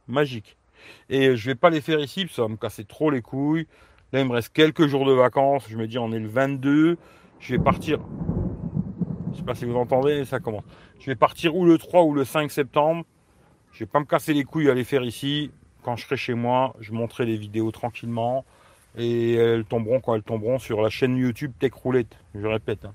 magique. 0.07 0.57
Et 1.09 1.35
je 1.35 1.45
vais 1.45 1.55
pas 1.55 1.69
les 1.69 1.81
faire 1.81 1.99
ici, 1.99 2.21
parce 2.21 2.31
que 2.31 2.35
ça 2.35 2.41
va 2.43 2.47
me 2.47 2.57
casser 2.57 2.85
trop 2.85 3.09
les 3.09 3.21
couilles. 3.21 3.67
Là, 4.11 4.21
il 4.21 4.27
me 4.27 4.33
reste 4.33 4.53
quelques 4.53 4.87
jours 4.87 5.05
de 5.05 5.13
vacances. 5.13 5.65
Je 5.69 5.77
me 5.77 5.87
dis, 5.87 5.97
on 5.97 6.11
est 6.11 6.19
le 6.19 6.27
22. 6.27 6.97
Je 7.39 7.55
vais 7.55 7.61
partir. 7.63 7.99
Je 9.31 9.37
sais 9.37 9.43
pas 9.43 9.55
si 9.55 9.65
vous 9.65 9.75
entendez, 9.75 10.25
ça 10.25 10.39
commence. 10.39 10.63
Je 10.99 11.07
vais 11.07 11.15
partir 11.15 11.55
ou 11.55 11.65
le 11.65 11.77
3 11.77 12.03
ou 12.03 12.13
le 12.13 12.23
5 12.23 12.51
septembre. 12.51 13.03
Je 13.71 13.79
vais 13.79 13.85
pas 13.87 13.99
me 13.99 14.05
casser 14.05 14.33
les 14.33 14.43
couilles 14.43 14.69
à 14.69 14.73
les 14.73 14.83
faire 14.83 15.03
ici. 15.03 15.51
Quand 15.81 15.95
je 15.95 16.05
serai 16.05 16.15
chez 16.15 16.35
moi, 16.35 16.75
je 16.79 16.93
monterai 16.93 17.25
les 17.25 17.37
vidéos 17.37 17.71
tranquillement. 17.71 18.45
Et 18.95 19.33
elles 19.33 19.65
tomberont 19.65 19.99
quand 19.99 20.13
elles 20.13 20.21
tomberont 20.21 20.59
sur 20.59 20.81
la 20.81 20.89
chaîne 20.89 21.17
YouTube 21.17 21.51
Tech 21.59 21.73
Roulette. 21.73 22.15
Je 22.35 22.45
répète. 22.45 22.85
hein. 22.85 22.93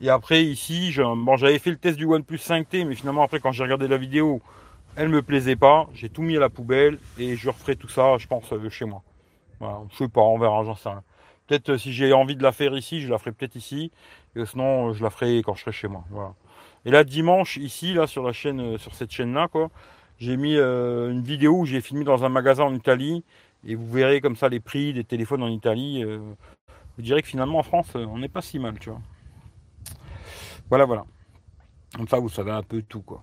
Et 0.00 0.08
après, 0.08 0.44
ici, 0.44 0.92
j'avais 0.92 1.58
fait 1.58 1.70
le 1.70 1.76
test 1.76 1.98
du 1.98 2.06
OnePlus 2.06 2.38
5T, 2.38 2.86
mais 2.86 2.94
finalement, 2.94 3.22
après, 3.22 3.40
quand 3.40 3.52
j'ai 3.52 3.64
regardé 3.64 3.88
la 3.88 3.98
vidéo, 3.98 4.40
elle 4.96 5.08
me 5.08 5.22
plaisait 5.22 5.56
pas. 5.56 5.88
J'ai 5.94 6.08
tout 6.08 6.22
mis 6.22 6.36
à 6.36 6.40
la 6.40 6.48
poubelle 6.48 6.98
et 7.18 7.36
je 7.36 7.48
referai 7.48 7.76
tout 7.76 7.88
ça, 7.88 8.18
je 8.18 8.26
pense, 8.26 8.52
euh, 8.52 8.68
chez 8.70 8.84
moi. 8.84 9.02
Voilà, 9.58 9.80
je 9.90 9.96
sais 9.96 10.08
pas, 10.08 10.20
on 10.20 10.38
verra, 10.38 10.64
j'en 10.64 10.74
sais 10.74 10.88
rien. 10.88 11.02
Peut-être 11.46 11.70
euh, 11.70 11.78
si 11.78 11.92
j'ai 11.92 12.12
envie 12.12 12.36
de 12.36 12.42
la 12.42 12.52
faire 12.52 12.76
ici, 12.76 13.00
je 13.00 13.08
la 13.08 13.18
ferai 13.18 13.32
peut-être 13.32 13.56
ici. 13.56 13.90
Et 14.36 14.44
sinon, 14.44 14.88
euh, 14.90 14.92
je 14.92 15.02
la 15.02 15.10
ferai 15.10 15.38
quand 15.38 15.54
je 15.54 15.62
serai 15.62 15.72
chez 15.72 15.88
moi. 15.88 16.04
Voilà. 16.10 16.34
Et 16.84 16.90
là, 16.90 17.04
dimanche, 17.04 17.56
ici, 17.56 17.94
là, 17.94 18.06
sur 18.06 18.24
la 18.24 18.32
chaîne, 18.32 18.78
sur 18.78 18.94
cette 18.94 19.10
chaîne-là, 19.10 19.48
quoi, 19.48 19.70
j'ai 20.18 20.36
mis 20.36 20.56
une 20.56 21.22
vidéo 21.22 21.60
où 21.60 21.66
j'ai 21.66 21.80
filmé 21.80 22.04
dans 22.04 22.24
un 22.24 22.28
magasin 22.30 22.64
en 22.64 22.74
Italie. 22.74 23.24
Et 23.66 23.74
vous 23.74 23.90
verrez 23.90 24.22
comme 24.22 24.36
ça 24.36 24.48
les 24.48 24.60
prix 24.60 24.94
des 24.94 25.04
téléphones 25.04 25.42
en 25.42 25.48
Italie. 25.48 26.02
vous 26.04 27.02
direz 27.02 27.20
que 27.20 27.28
finalement, 27.28 27.58
en 27.58 27.62
France, 27.62 27.94
on 27.94 28.18
n'est 28.18 28.28
pas 28.28 28.40
si 28.40 28.58
mal, 28.58 28.78
tu 28.78 28.88
vois. 28.88 29.00
Voilà, 30.70 30.86
voilà. 30.86 31.04
Comme 31.94 32.08
ça, 32.08 32.18
vous 32.18 32.30
savez 32.30 32.50
un 32.50 32.62
peu 32.62 32.80
tout, 32.80 33.02
quoi. 33.02 33.22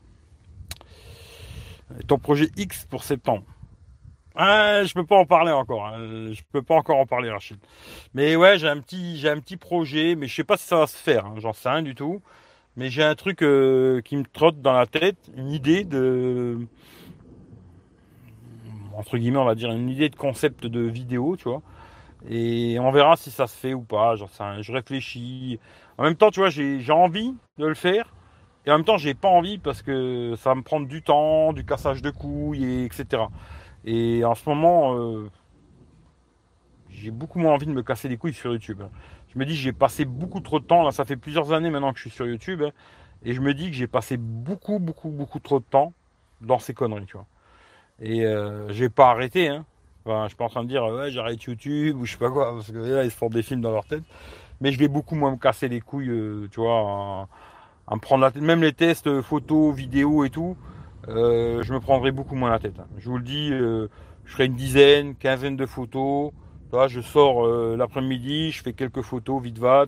Ton 2.08 2.17
projet 2.17 2.50
X 2.58 2.86
pour 2.86 3.04
septembre. 3.04 3.43
Ah, 4.36 4.84
je 4.84 4.93
peux 4.93 5.06
pas 5.06 5.15
en 5.17 5.26
parler 5.26 5.52
encore. 5.52 5.88
hein. 5.88 5.97
Je 6.32 6.41
peux 6.52 6.62
pas 6.62 6.76
encore 6.76 6.97
en 6.97 7.06
parler, 7.08 7.32
Rachid. 7.32 7.58
Mais 8.13 8.36
ouais, 8.36 8.60
j'ai 8.60 8.67
un 8.67 8.80
petit, 8.80 9.17
j'ai 9.17 9.30
un 9.30 9.39
petit 9.39 9.58
projet, 9.58 10.15
mais 10.15 10.28
je 10.28 10.36
sais 10.36 10.43
pas 10.43 10.58
si 10.58 10.67
ça 10.67 10.78
va 10.78 10.88
se 10.88 10.97
faire. 10.97 11.26
hein. 11.26 11.36
J'en 11.38 11.54
sais 11.54 11.69
rien 11.69 11.82
du 11.82 11.95
tout. 11.95 12.21
Mais 12.76 12.89
j'ai 12.91 13.04
un 13.04 13.15
truc 13.15 13.41
euh, 13.41 14.02
qui 14.02 14.15
me 14.17 14.23
trotte 14.23 14.62
dans 14.62 14.73
la 14.73 14.86
tête, 14.86 15.17
une 15.36 15.52
idée 15.52 15.84
de, 15.84 16.60
entre 18.95 19.17
guillemets, 19.17 19.39
on 19.39 19.45
va 19.45 19.56
dire 19.56 19.71
une 19.71 19.89
idée 19.89 20.10
de 20.10 20.15
concept 20.15 20.65
de 20.67 20.82
vidéo, 20.82 21.36
tu 21.38 21.45
vois. 21.45 21.62
Et 22.30 22.78
on 22.80 22.91
verra 22.91 23.15
si 23.15 23.32
ça 23.32 23.47
se 23.47 23.56
fait 23.56 23.73
ou 23.73 23.82
pas. 23.82 24.15
Je 24.15 24.71
réfléchis. 24.71 25.60
En 25.97 26.04
même 26.04 26.15
temps, 26.15 26.32
tu 26.32 26.39
vois, 26.39 26.50
j'ai 26.50 26.91
envie 26.91 27.34
de 27.58 27.65
le 27.65 27.73
faire. 27.76 28.13
Et 28.67 28.69
en 28.71 28.73
même 28.73 28.84
temps, 28.86 28.97
j'ai 28.97 29.13
pas 29.13 29.30
envie 29.30 29.58
parce 29.60 29.82
que 29.82 30.36
ça 30.38 30.49
va 30.49 30.56
me 30.56 30.62
prendre 30.62 30.88
du 30.88 31.01
temps, 31.01 31.53
du 31.53 31.63
cassage 31.63 32.01
de 32.01 32.12
couilles, 32.12 32.65
et 32.65 32.84
etc. 32.84 33.23
Et 33.86 34.25
en 34.25 34.36
ce 34.36 34.47
moment, 34.49 34.97
euh, 34.97 35.30
j'ai 36.89 37.12
beaucoup 37.12 37.39
moins 37.39 37.53
envie 37.53 37.65
de 37.65 37.71
me 37.71 37.82
casser 37.82 38.10
les 38.10 38.17
couilles 38.17 38.34
sur 38.34 38.51
YouTube. 38.51 38.82
hein. 38.84 38.89
Je 39.34 39.39
me 39.39 39.45
dis, 39.45 39.56
j'ai 39.56 39.71
passé 39.71 40.03
beaucoup 40.03 40.41
trop 40.41 40.60
de 40.60 40.65
temps. 40.65 40.84
Là, 40.84 40.91
ça 40.91 41.06
fait 41.06 41.15
plusieurs 41.15 41.53
années 41.53 41.69
maintenant 41.69 41.93
que 41.93 41.97
je 41.99 42.10
suis 42.10 42.12
sur 42.12 42.27
YouTube. 42.27 42.62
hein, 42.62 42.71
et 43.23 43.34
je 43.34 43.39
me 43.39 43.53
dis 43.53 43.67
que 43.67 43.75
j'ai 43.75 43.88
passé 43.88 44.17
beaucoup, 44.17 44.80
beaucoup, 44.80 45.10
beaucoup 45.12 45.39
trop 45.39 45.60
de 45.60 45.65
temps 45.65 45.93
dans 46.41 46.60
ces 46.60 46.73
conneries, 46.73 47.06
tu 47.06 47.15
vois. 47.15 47.25
Et 48.01 48.25
euh, 48.25 48.71
j'ai 48.73 48.89
pas 48.89 49.12
arrêté. 49.12 49.47
Hein. 49.47 49.65
Enfin, 50.06 50.23
je 50.23 50.30
suis 50.30 50.38
pas 50.38 50.45
en 50.45 50.49
train 50.49 50.63
de 50.63 50.69
dire, 50.69 50.84
ouais, 50.84 51.10
j'arrête 51.10 51.41
YouTube 51.43 51.97
ou 51.97 52.06
je 52.06 52.12
sais 52.12 52.17
pas 52.17 52.30
quoi, 52.32 52.53
parce 52.53 52.69
que 52.71 52.77
là, 52.77 53.06
ils 53.06 53.12
se 53.12 53.15
font 53.17 53.30
des 53.30 53.43
films 53.43 53.62
dans 53.62 53.71
leur 53.71 53.86
tête. 53.86 54.03
Mais 54.60 54.73
je 54.73 54.80
vais 54.80 54.89
beaucoup 54.89 55.15
moins 55.15 55.32
me 55.32 55.38
casser 55.38 55.69
les 55.69 55.80
couilles, 55.82 56.10
euh, 56.10 56.47
tu 56.51 56.60
vois, 56.60 57.27
à 57.88 57.95
me 57.95 58.00
prendre 58.00 58.21
la 58.23 58.32
tête. 58.32 58.41
Même 58.41 58.62
les 58.62 58.73
tests 58.73 59.08
euh, 59.08 59.21
photos, 59.21 59.73
vidéos 59.76 60.23
et 60.26 60.30
tout, 60.30 60.58
euh, 61.08 61.63
je 61.63 61.73
me 61.73 61.80
prendrai 61.80 62.12
beaucoup 62.12 62.36
moins 62.36 62.50
la 62.50 62.60
tête. 62.60 62.80
hein. 62.80 62.88
Je 62.97 63.10
vous 63.10 63.17
le 63.17 63.23
dis, 63.23 63.50
euh, 63.52 63.88
je 64.26 64.32
ferai 64.34 64.45
une 64.45 64.56
dizaine, 64.56 65.15
quinzaine 65.15 65.56
de 65.56 65.65
photos. 65.65 66.32
Je 66.89 67.00
sors 67.00 67.47
l'après-midi, 67.78 68.52
je 68.52 68.62
fais 68.62 68.73
quelques 68.73 69.02
photos 69.02 69.41
vite 69.41 69.58
vat. 69.58 69.86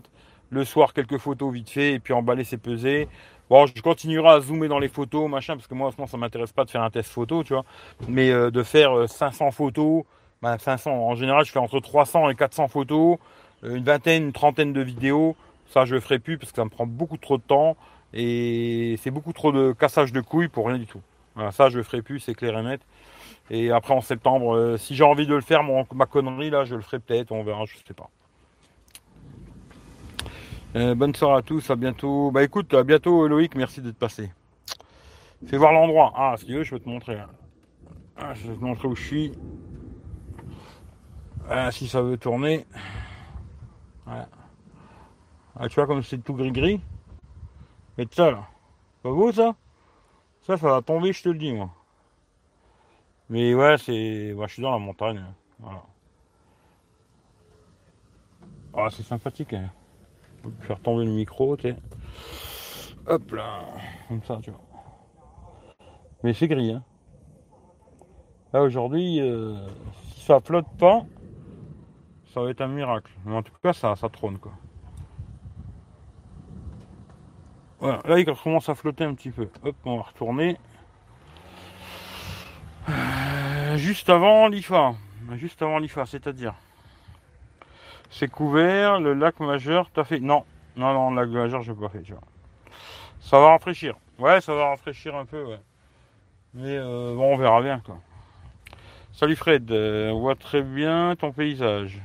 Le 0.48 0.64
soir, 0.64 0.94
quelques 0.94 1.18
photos 1.18 1.52
vite 1.52 1.68
fait, 1.68 1.92
et 1.92 1.98
puis 2.00 2.14
emballer, 2.14 2.42
c'est 2.42 2.56
peser. 2.56 3.06
Bon, 3.50 3.66
je 3.66 3.82
continuerai 3.82 4.28
à 4.30 4.40
zoomer 4.40 4.66
dans 4.66 4.78
les 4.78 4.88
photos, 4.88 5.28
machin, 5.28 5.56
parce 5.56 5.66
que 5.66 5.74
moi, 5.74 5.88
en 5.88 5.90
ce 5.90 5.96
moment, 5.98 6.06
ça 6.06 6.16
m'intéresse 6.16 6.52
pas 6.52 6.64
de 6.64 6.70
faire 6.70 6.82
un 6.82 6.88
test 6.90 7.10
photo, 7.10 7.44
tu 7.44 7.52
vois. 7.52 7.64
Mais 8.08 8.30
de 8.32 8.62
faire 8.62 8.96
euh, 8.96 9.06
500 9.06 9.50
photos, 9.50 10.04
ben 10.40 10.56
500, 10.56 10.90
en 10.90 11.14
général, 11.14 11.44
je 11.44 11.52
fais 11.52 11.58
entre 11.58 11.80
300 11.80 12.30
et 12.30 12.34
400 12.34 12.68
photos, 12.68 13.18
une 13.62 13.84
vingtaine, 13.84 14.24
une 14.24 14.32
trentaine 14.32 14.72
de 14.72 14.80
vidéos. 14.80 15.36
Ça, 15.70 15.84
je 15.84 15.94
le 15.94 16.00
ferai 16.00 16.18
plus 16.18 16.36
parce 16.36 16.50
que 16.50 16.56
ça 16.56 16.64
me 16.64 16.70
prend 16.70 16.86
beaucoup 16.86 17.16
trop 17.16 17.38
de 17.38 17.42
temps 17.42 17.76
et 18.12 18.96
c'est 19.00 19.12
beaucoup 19.12 19.32
trop 19.32 19.52
de 19.52 19.72
cassage 19.72 20.12
de 20.12 20.20
couilles 20.20 20.48
pour 20.48 20.66
rien 20.66 20.78
du 20.78 20.86
tout. 20.86 21.00
Voilà, 21.36 21.52
ça, 21.52 21.68
je 21.68 21.78
le 21.78 21.84
ferai 21.84 22.02
plus, 22.02 22.18
c'est 22.18 22.34
clair 22.34 22.58
et 22.58 22.62
net. 22.62 22.80
Et 23.50 23.70
après, 23.70 23.94
en 23.94 24.00
septembre, 24.00 24.56
euh, 24.56 24.76
si 24.76 24.96
j'ai 24.96 25.04
envie 25.04 25.26
de 25.26 25.34
le 25.34 25.40
faire, 25.40 25.62
ma 25.94 26.06
connerie, 26.06 26.50
là, 26.50 26.64
je 26.64 26.74
le 26.74 26.82
ferai 26.82 26.98
peut-être, 26.98 27.30
on 27.30 27.44
verra, 27.44 27.64
je 27.66 27.76
sais 27.76 27.94
pas. 27.94 28.10
Euh, 30.74 30.96
bonne 30.96 31.14
soirée 31.14 31.38
à 31.38 31.42
tous, 31.42 31.70
à 31.70 31.76
bientôt. 31.76 32.32
Bah 32.32 32.42
écoute, 32.42 32.74
à 32.74 32.82
bientôt 32.82 33.26
Loïc, 33.28 33.54
merci 33.54 33.80
d'être 33.80 33.98
passé. 33.98 34.32
Fais 35.46 35.56
voir 35.56 35.72
l'endroit. 35.72 36.12
Ah, 36.16 36.34
si 36.36 36.46
tu 36.46 36.54
veux, 36.54 36.64
je 36.64 36.70
peux 36.70 36.80
te 36.80 36.88
montrer. 36.88 37.18
Ah, 38.16 38.34
je 38.34 38.48
vais 38.48 38.56
te 38.56 38.62
montrer 38.62 38.88
où 38.88 38.94
je 38.94 39.02
suis. 39.02 39.32
Ah, 41.48 41.70
si 41.72 41.88
ça 41.88 42.02
veut 42.02 42.16
tourner. 42.16 42.66
Ouais. 44.06 44.24
Ah, 45.58 45.68
tu 45.68 45.74
vois 45.74 45.86
comme 45.86 46.02
c'est 46.02 46.18
tout 46.18 46.34
gris-gris. 46.34 46.80
Mais 47.98 48.06
ça 48.10 48.30
là. 48.30 48.48
Pas 49.02 49.10
beau 49.10 49.32
ça? 49.32 49.54
Ça, 50.42 50.56
ça 50.56 50.68
va 50.68 50.82
tomber, 50.82 51.12
je 51.12 51.22
te 51.22 51.28
le 51.28 51.38
dis, 51.38 51.52
moi. 51.52 51.70
Mais 53.28 53.54
ouais, 53.54 53.76
c'est. 53.78 54.32
ouais, 54.32 54.48
je 54.48 54.54
suis 54.54 54.62
dans 54.62 54.72
la 54.72 54.78
montagne. 54.78 55.24
Voilà. 55.58 55.82
Ah, 58.74 58.88
c'est 58.90 59.02
sympathique. 59.02 59.52
Hein. 59.52 59.70
Faire 60.60 60.80
tomber 60.80 61.04
le 61.04 61.10
micro, 61.12 61.56
tu. 61.56 61.74
Hop 63.06 63.32
là. 63.32 63.64
Comme 64.08 64.22
ça, 64.24 64.38
tu 64.42 64.50
vois. 64.50 64.60
Mais 66.22 66.32
c'est 66.34 66.48
gris, 66.48 66.72
hein. 66.72 66.82
Là, 68.52 68.62
aujourd'hui, 68.62 69.20
euh, 69.20 69.68
si 70.12 70.20
ça 70.22 70.40
flotte 70.40 70.68
pas, 70.78 71.02
ça 72.34 72.42
va 72.42 72.50
être 72.50 72.60
un 72.60 72.68
miracle. 72.68 73.12
Mais 73.24 73.36
en 73.36 73.42
tout 73.42 73.52
cas, 73.62 73.72
ça, 73.72 73.94
ça 73.96 74.08
trône, 74.08 74.38
quoi. 74.38 74.52
Voilà, 77.80 78.00
là, 78.04 78.18
il 78.18 78.26
commence 78.26 78.68
à 78.68 78.74
flotter 78.74 79.04
un 79.04 79.14
petit 79.14 79.30
peu. 79.30 79.48
Hop, 79.64 79.74
on 79.86 79.96
va 79.96 80.02
retourner. 80.02 80.58
Euh, 82.90 83.76
juste 83.78 84.10
avant 84.10 84.48
l'IFA. 84.48 84.94
Juste 85.32 85.62
avant 85.62 85.78
l'IFA, 85.78 86.04
c'est-à-dire. 86.04 86.54
C'est 88.10 88.28
couvert, 88.28 89.00
le 89.00 89.14
lac 89.14 89.40
majeur, 89.40 89.88
t'as 89.94 90.04
fait. 90.04 90.20
Non, 90.20 90.44
non, 90.76 90.92
non, 90.92 91.10
le 91.10 91.22
lac 91.22 91.30
majeur, 91.30 91.62
j'ai 91.62 91.72
pas 91.72 91.88
fait, 91.88 92.02
tu 92.02 92.12
vois. 92.12 92.22
Ça 93.20 93.38
va 93.40 93.50
rafraîchir. 93.50 93.96
Ouais, 94.18 94.42
ça 94.42 94.54
va 94.54 94.68
rafraîchir 94.68 95.16
un 95.16 95.24
peu, 95.24 95.42
ouais. 95.44 95.60
Mais 96.52 96.76
euh, 96.76 97.14
bon, 97.14 97.34
on 97.34 97.36
verra 97.38 97.62
bien, 97.62 97.80
quoi. 97.80 97.98
Salut 99.12 99.36
Fred, 99.36 99.70
euh, 99.70 100.10
on 100.10 100.20
voit 100.20 100.34
très 100.34 100.62
bien 100.62 101.14
ton 101.16 101.32
paysage. 101.32 101.98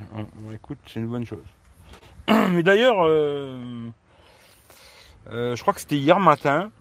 Écoute, 0.54 0.80
c'est 0.88 1.00
une 1.02 1.08
bonne 1.08 1.26
chose. 1.26 1.46
Mais 2.28 2.64
d'ailleurs, 2.64 3.06
je 5.32 5.62
crois 5.62 5.74
que 5.74 5.80
c'était 5.80 5.98
hier 5.98 6.20
matin, 6.20 6.72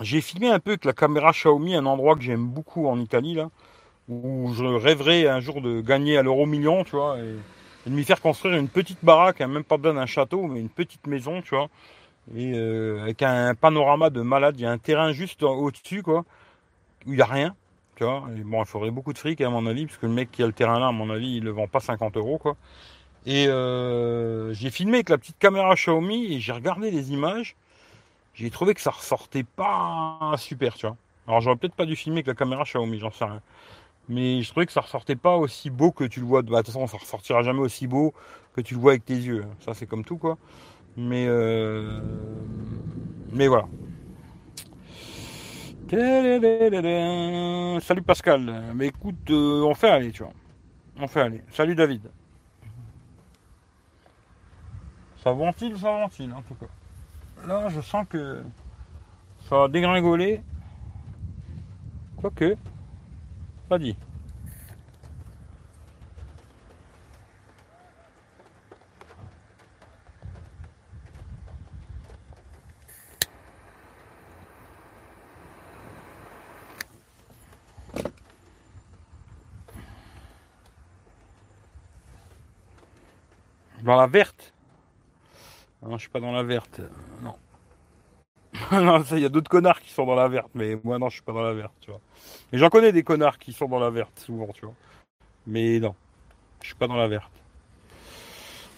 j'ai 0.00 0.20
filmé 0.20 0.48
un 0.48 0.60
peu 0.60 0.72
avec 0.72 0.84
la 0.84 0.92
caméra 0.92 1.32
Xiaomi 1.32 1.74
un 1.74 1.86
endroit 1.86 2.14
que 2.14 2.22
j'aime 2.22 2.46
beaucoup 2.46 2.86
en 2.86 3.00
Italie, 3.00 3.34
là, 3.34 3.50
où 4.08 4.52
je 4.54 4.64
rêverais 4.64 5.26
un 5.26 5.40
jour 5.40 5.60
de 5.60 5.80
gagner 5.80 6.16
à 6.18 6.22
l'euro 6.22 6.46
million, 6.46 6.84
tu 6.84 6.92
vois, 6.92 7.18
et, 7.18 7.36
de 7.88 7.94
m'y 7.94 8.04
faire 8.04 8.20
construire 8.20 8.56
une 8.56 8.68
petite 8.68 9.02
baraque, 9.02 9.40
hein, 9.40 9.48
même 9.48 9.64
pas 9.64 9.76
besoin 9.76 9.94
d'un 9.94 10.06
château, 10.06 10.42
mais 10.42 10.60
une 10.60 10.68
petite 10.68 11.06
maison, 11.06 11.42
tu 11.42 11.54
vois, 11.54 11.68
et 12.36 12.52
euh, 12.54 13.00
avec 13.02 13.22
un 13.22 13.54
panorama 13.54 14.10
de 14.10 14.20
malade, 14.20 14.56
il 14.58 14.62
y 14.62 14.66
a 14.66 14.70
un 14.70 14.78
terrain 14.78 15.12
juste 15.12 15.42
au-dessus, 15.42 16.02
quoi, 16.02 16.24
où 17.06 17.12
il 17.12 17.16
n'y 17.16 17.22
a 17.22 17.26
rien, 17.26 17.54
tu 17.96 18.04
vois, 18.04 18.24
et 18.36 18.40
bon, 18.40 18.62
il 18.62 18.66
faudrait 18.66 18.90
beaucoup 18.90 19.12
de 19.12 19.18
fric, 19.18 19.40
à 19.40 19.50
mon 19.50 19.66
avis, 19.66 19.86
parce 19.86 19.98
que 19.98 20.06
le 20.06 20.12
mec 20.12 20.30
qui 20.30 20.42
a 20.42 20.46
le 20.46 20.52
terrain 20.52 20.78
là, 20.78 20.88
à 20.88 20.92
mon 20.92 21.10
avis, 21.10 21.36
il 21.36 21.44
le 21.44 21.50
vend 21.50 21.66
pas 21.66 21.80
50 21.80 22.16
euros, 22.16 22.38
quoi. 22.38 22.56
Et 23.26 23.46
euh, 23.48 24.52
j'ai 24.54 24.70
filmé 24.70 24.94
avec 24.98 25.08
la 25.10 25.18
petite 25.18 25.38
caméra 25.38 25.74
Xiaomi 25.74 26.32
et 26.32 26.40
j'ai 26.40 26.52
regardé 26.52 26.90
les 26.90 27.12
images. 27.12 27.56
J'ai 28.34 28.50
trouvé 28.50 28.74
que 28.74 28.80
ça 28.80 28.90
ressortait 28.90 29.44
pas 29.44 30.34
super, 30.38 30.74
tu 30.74 30.86
vois. 30.86 30.96
Alors 31.26 31.40
j'aurais 31.40 31.56
peut-être 31.56 31.74
pas 31.74 31.86
dû 31.86 31.96
filmer 31.96 32.18
avec 32.18 32.28
la 32.28 32.34
caméra 32.34 32.64
Xiaomi, 32.64 32.98
j'en 32.98 33.10
sais 33.10 33.24
rien. 33.24 33.42
Mais 34.08 34.42
je 34.42 34.50
trouvais 34.50 34.66
que 34.66 34.72
ça 34.72 34.80
ressortait 34.80 35.16
pas 35.16 35.36
aussi 35.36 35.70
beau 35.70 35.92
que 35.92 36.04
tu 36.04 36.20
le 36.20 36.26
vois. 36.26 36.42
Bah, 36.42 36.50
de 36.50 36.56
toute 36.58 36.66
façon, 36.66 36.86
ça 36.86 36.96
ressortira 36.96 37.42
jamais 37.42 37.60
aussi 37.60 37.86
beau 37.86 38.14
que 38.54 38.60
tu 38.62 38.74
le 38.74 38.80
vois 38.80 38.92
avec 38.92 39.04
tes 39.04 39.14
yeux. 39.16 39.44
Ça, 39.60 39.74
c'est 39.74 39.86
comme 39.86 40.04
tout, 40.04 40.16
quoi. 40.16 40.38
Mais 40.96 41.26
euh... 41.28 42.00
mais 43.32 43.48
voilà. 43.48 43.68
Salut 47.80 48.02
Pascal. 48.02 48.62
Mais 48.74 48.88
écoute, 48.88 49.30
euh, 49.30 49.62
on 49.62 49.74
fait 49.74 49.88
aller, 49.90 50.12
tu 50.12 50.22
vois. 50.22 50.32
On 50.98 51.08
fait 51.08 51.20
aller. 51.20 51.42
Salut 51.52 51.74
David. 51.74 52.10
Ça 55.22 55.32
ventile, 55.32 55.76
ça 55.78 55.90
ventile, 55.90 56.32
en 56.32 56.42
tout 56.42 56.54
cas. 56.54 56.66
Là, 57.46 57.68
je 57.68 57.80
sens 57.80 58.06
que 58.08 58.42
ça 59.48 59.58
va 59.58 59.68
dégringoler. 59.68 60.42
Quoique, 62.16 62.56
pas 63.68 63.78
dit. 63.78 63.96
Dans 83.82 83.96
la 83.96 84.06
verte. 84.06 84.52
Non, 85.82 85.92
je 85.96 86.02
suis 86.02 86.08
pas 86.10 86.20
dans 86.20 86.32
la 86.32 86.42
verte. 86.42 86.80
euh, 86.80 86.88
Non. 87.22 87.36
non, 88.72 89.02
il 89.12 89.20
y 89.20 89.24
a 89.24 89.28
d'autres 89.28 89.50
connards 89.50 89.80
qui 89.80 89.90
sont 89.90 90.06
dans 90.06 90.14
la 90.14 90.28
verte, 90.28 90.50
mais 90.54 90.78
moi, 90.82 90.98
non, 90.98 91.08
je 91.08 91.14
suis 91.14 91.22
pas 91.22 91.32
dans 91.32 91.42
la 91.42 91.52
verte. 91.52 91.72
Et 92.52 92.58
j'en 92.58 92.70
connais 92.70 92.92
des 92.92 93.02
connards 93.02 93.38
qui 93.38 93.52
sont 93.52 93.66
dans 93.68 93.78
la 93.78 93.90
verte, 93.90 94.18
souvent, 94.20 94.48
tu 94.48 94.64
vois. 94.64 94.74
Mais 95.46 95.78
non, 95.80 95.94
je 96.62 96.68
suis 96.68 96.74
pas 96.76 96.88
dans 96.88 96.96
la 96.96 97.08
verte. 97.08 97.30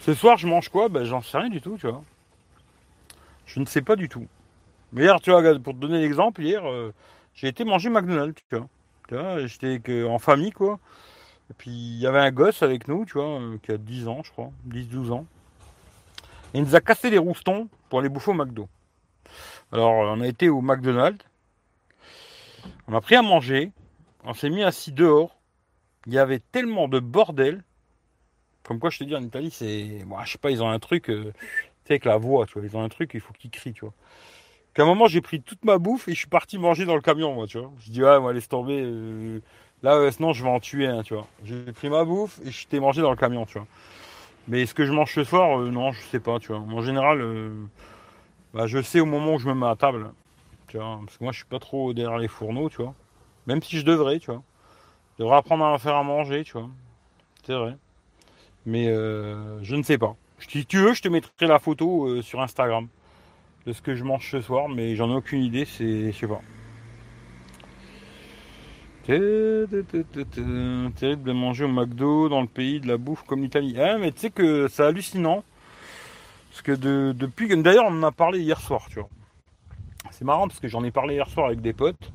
Ce 0.01 0.15
soir, 0.15 0.39
je 0.39 0.47
mange 0.47 0.69
quoi? 0.69 0.89
Ben, 0.89 1.05
j'en 1.05 1.23
sais 1.23 1.39
rien 1.39 1.51
du 1.51 1.61
tout, 1.61 1.77
tu 1.79 1.87
vois. 1.89 2.03
Je 3.47 3.61
ne 3.61 3.65
sais 3.65 3.83
pas 3.83 3.97
du 3.97 4.09
tout. 4.09 4.27
Mais 4.93 5.03
hier, 5.05 5.21
tu 5.21 5.31
vois, 5.31 5.43
pour 5.61 5.75
te 5.75 5.79
donner 5.79 6.01
l'exemple, 6.01 6.43
hier, 6.43 6.69
euh, 6.69 6.93
j'ai 7.35 7.49
été 7.49 7.65
manger 7.65 7.91
McDonald's, 7.91 8.43
tu 8.51 8.57
vois. 8.57 8.69
Tu 9.09 9.15
vois, 9.17 9.47
j'étais 9.47 10.05
en 10.05 10.19
famille, 10.19 10.53
quoi. 10.53 10.79
Et 11.51 11.55
puis, 11.55 11.71
il 11.71 11.99
y 12.01 12.07
avait 12.07 12.21
un 12.21 12.33
gosse 12.33 12.63
avec 12.63 12.89
nous, 12.89 13.05
tu 13.07 13.15
vois, 13.15 13.41
euh, 13.41 13.59
qui 13.63 13.73
a 13.73 13.79
10 13.79 14.09
ans, 14.09 14.23
je 14.25 14.31
crois, 14.33 14.51
10-12 14.67 15.13
ans. 15.13 15.27
Il 16.55 16.63
nous 16.63 16.75
a 16.75 16.81
cassé 16.81 17.11
les 17.11 17.19
roustons 17.19 17.69
pour 17.89 18.01
aller 18.01 18.09
bouffer 18.09 18.31
au 18.31 18.35
McDo. 18.35 18.69
Alors, 19.73 19.93
euh, 20.05 20.15
on 20.17 20.21
a 20.21 20.27
été 20.29 20.49
au 20.49 20.61
McDonald's. 20.61 21.25
On 22.89 22.95
a 22.95 23.01
pris 23.01 23.15
à 23.17 23.23
manger. 23.23 23.73
On 24.25 24.35
s'est 24.35 24.51
mis 24.51 24.63
assis 24.63 24.93
dehors. 24.93 25.39
Il 26.07 26.15
y 26.15 26.19
avait 26.19 26.41
tellement 26.53 26.89
de 26.89 27.01
bordel. 27.01 27.63
Comme 28.65 28.79
quoi, 28.79 28.91
je 28.91 28.99
te 28.99 29.05
dis, 29.05 29.15
en 29.17 29.23
Italie, 29.23 29.51
c'est. 29.51 30.05
Moi, 30.07 30.23
je 30.25 30.33
sais 30.33 30.39
pas, 30.39 30.51
ils 30.51 30.63
ont 30.63 30.69
un 30.71 30.79
truc. 30.79 31.11
euh, 31.11 31.33
Tu 31.33 31.41
sais, 31.89 31.95
avec 31.95 32.05
la 32.05 32.17
voix, 32.19 32.47
tu 32.47 32.55
vois. 32.55 32.65
Ils 32.65 32.77
ont 32.77 32.83
un 32.83 32.89
truc, 32.89 33.13
il 33.15 33.21
faut 33.21 33.33
qu'ils 33.33 33.51
crient, 33.51 33.73
tu 33.73 33.83
vois. 33.83 33.95
Qu'à 34.75 34.83
un 34.85 34.87
moment, 34.87 35.09
j'ai 35.09 35.21
pris 35.21 35.43
toute 35.43 35.65
ma 35.65 35.79
bouffe 35.79 36.09
et 36.09 36.13
je 36.15 36.19
suis 36.19 36.29
parti 36.29 36.59
manger 36.59 36.87
dans 36.87 36.97
le 36.97 37.03
camion, 37.03 37.35
moi, 37.35 37.47
tu 37.47 37.59
vois. 37.59 37.73
Je 37.81 37.91
dis, 37.91 38.03
ouais, 38.03 38.21
moi, 38.21 38.33
laisse 38.33 38.49
tomber. 38.49 38.83
euh, 38.85 39.41
Là, 39.83 40.11
sinon, 40.13 40.33
je 40.35 40.45
vais 40.45 40.51
en 40.51 40.61
tuer 40.61 40.91
tu 41.05 41.15
vois. 41.15 41.27
J'ai 41.45 41.73
pris 41.73 41.91
ma 41.91 42.05
bouffe 42.05 42.41
et 42.45 42.51
je 42.51 42.69
t'ai 42.69 42.81
mangé 42.81 43.03
dans 43.03 43.11
le 43.11 43.17
camion, 43.17 43.47
tu 43.47 43.59
vois. 43.59 43.67
Mais 44.49 44.67
ce 44.67 44.75
que 44.75 44.85
je 44.85 44.93
mange 44.93 45.13
ce 45.15 45.25
soir, 45.25 45.61
euh, 45.61 45.71
non, 45.71 45.93
je 45.93 46.01
sais 46.03 46.21
pas, 46.21 46.39
tu 46.39 46.49
vois. 46.49 46.59
En 46.59 46.83
général, 46.83 47.21
euh, 47.21 47.51
bah, 48.55 48.67
je 48.67 48.81
sais 48.83 49.01
au 49.01 49.07
moment 49.07 49.35
où 49.35 49.39
je 49.39 49.49
me 49.49 49.55
mets 49.55 49.67
à 49.67 49.77
table, 49.77 50.13
tu 50.69 50.79
vois. 50.79 51.01
Parce 51.05 51.19
que 51.19 51.25
moi, 51.25 51.33
je 51.33 51.39
suis 51.39 51.47
pas 51.47 51.59
trop 51.59 51.93
derrière 51.93 52.19
les 52.19 52.29
fourneaux, 52.29 52.69
tu 52.69 52.83
vois. 52.83 52.95
Même 53.47 53.63
si 53.63 53.79
je 53.79 53.85
devrais, 53.85 54.19
tu 54.19 54.31
vois. 54.31 54.43
Je 55.19 55.25
devrais 55.25 55.37
apprendre 55.37 55.65
à 55.65 55.79
faire 55.79 55.97
à 55.97 56.03
manger, 56.03 56.45
tu 56.45 56.53
vois. 56.53 56.69
C'est 57.45 57.55
vrai. 57.55 57.77
Mais 58.67 58.89
euh, 58.89 59.63
je 59.63 59.77
ne 59.77 59.83
sais 59.83 59.99
pas. 59.99 60.17
Si 60.39 60.67
tu 60.67 60.79
veux, 60.79 60.95
je 60.95 61.03
te 61.03 61.09
mettrai 61.09 61.47
la 61.47 61.59
photo 61.59 62.23
sur 62.23 62.41
Instagram 62.41 62.89
de 63.67 63.73
ce 63.73 63.83
que 63.83 63.95
je 63.95 64.05
mange 64.05 64.31
ce 64.31 64.41
soir, 64.41 64.69
mais 64.69 64.97
j'en 64.97 65.11
ai 65.11 65.15
aucune 65.15 65.43
idée, 65.43 65.65
c'est. 65.67 66.13
Je 66.13 66.19
sais 66.19 66.27
pas. 66.27 66.41
Terrible 69.07 69.69
de 71.25 71.33
manger 71.33 71.65
au 71.65 71.69
McDo 71.69 72.29
dans 72.29 72.41
le 72.41 72.47
pays 72.47 72.81
de 72.81 72.87
la 72.89 72.97
bouffe 72.97 73.23
comme 73.25 73.43
l'Italie. 73.43 73.75
Ah, 73.79 73.99
mais 73.99 74.13
tu 74.13 74.21
sais 74.21 74.31
que 74.31 74.69
c'est 74.69 74.83
hallucinant. 74.85 75.45
Parce 76.51 76.63
que 76.63 76.73
de- 76.73 77.13
depuis. 77.17 77.49
D'ailleurs, 77.63 77.85
on 77.87 77.99
en 77.99 78.03
a 78.03 78.13
parlé 78.13 78.41
hier 78.41 78.61
soir, 78.61 78.87
tu 78.89 78.99
vois. 79.01 79.09
C'est 80.11 80.25
marrant 80.25 80.49
parce 80.49 80.61
que 80.61 80.69
j'en 80.69 80.85
ai 80.85 80.91
parlé 80.91 81.15
hier 81.15 81.29
soir 81.29 81.47
avec 81.47 81.61
des 81.61 81.73
potes. 81.73 82.11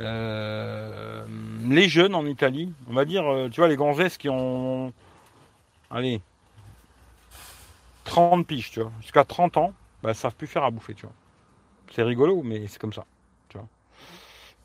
Euh, 0.00 1.24
les 1.68 1.88
jeunes 1.88 2.14
en 2.14 2.24
Italie, 2.26 2.72
on 2.88 2.94
va 2.94 3.04
dire, 3.04 3.26
euh, 3.26 3.48
tu 3.48 3.60
vois, 3.60 3.68
les 3.68 3.76
gonzesses 3.76 4.16
qui 4.18 4.28
ont. 4.28 4.92
Allez. 5.90 6.20
30 8.04 8.46
piges, 8.46 8.70
tu 8.70 8.80
vois. 8.80 8.92
Jusqu'à 9.00 9.24
30 9.24 9.56
ans, 9.56 9.72
bah, 10.02 10.14
savent 10.14 10.34
plus 10.34 10.46
faire 10.46 10.64
à 10.64 10.70
bouffer, 10.70 10.94
tu 10.94 11.06
vois. 11.06 11.14
C'est 11.92 12.02
rigolo, 12.02 12.42
mais 12.44 12.66
c'est 12.68 12.80
comme 12.80 12.92
ça. 12.92 13.04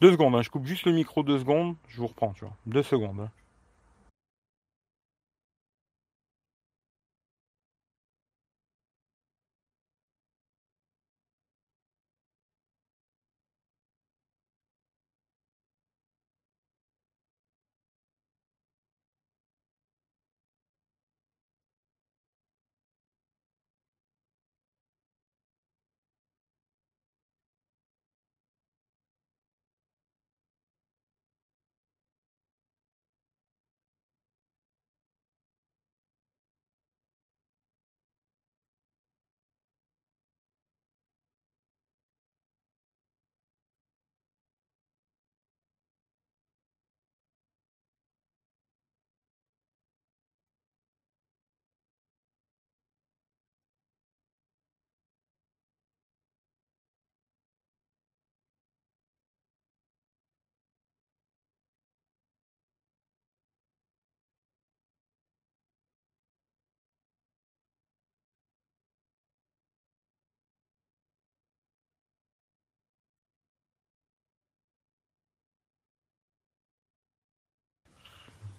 Deux 0.01 0.11
secondes, 0.11 0.35
hein, 0.35 0.41
je 0.41 0.49
coupe 0.49 0.65
juste 0.65 0.85
le 0.85 0.91
micro 0.91 1.23
deux 1.23 1.39
secondes, 1.39 1.75
je 1.87 1.97
vous 1.97 2.07
reprends, 2.07 2.33
tu 2.33 2.45
vois. 2.45 2.53
Deux 2.65 2.83
secondes. 2.83 3.19
hein. 3.21 3.29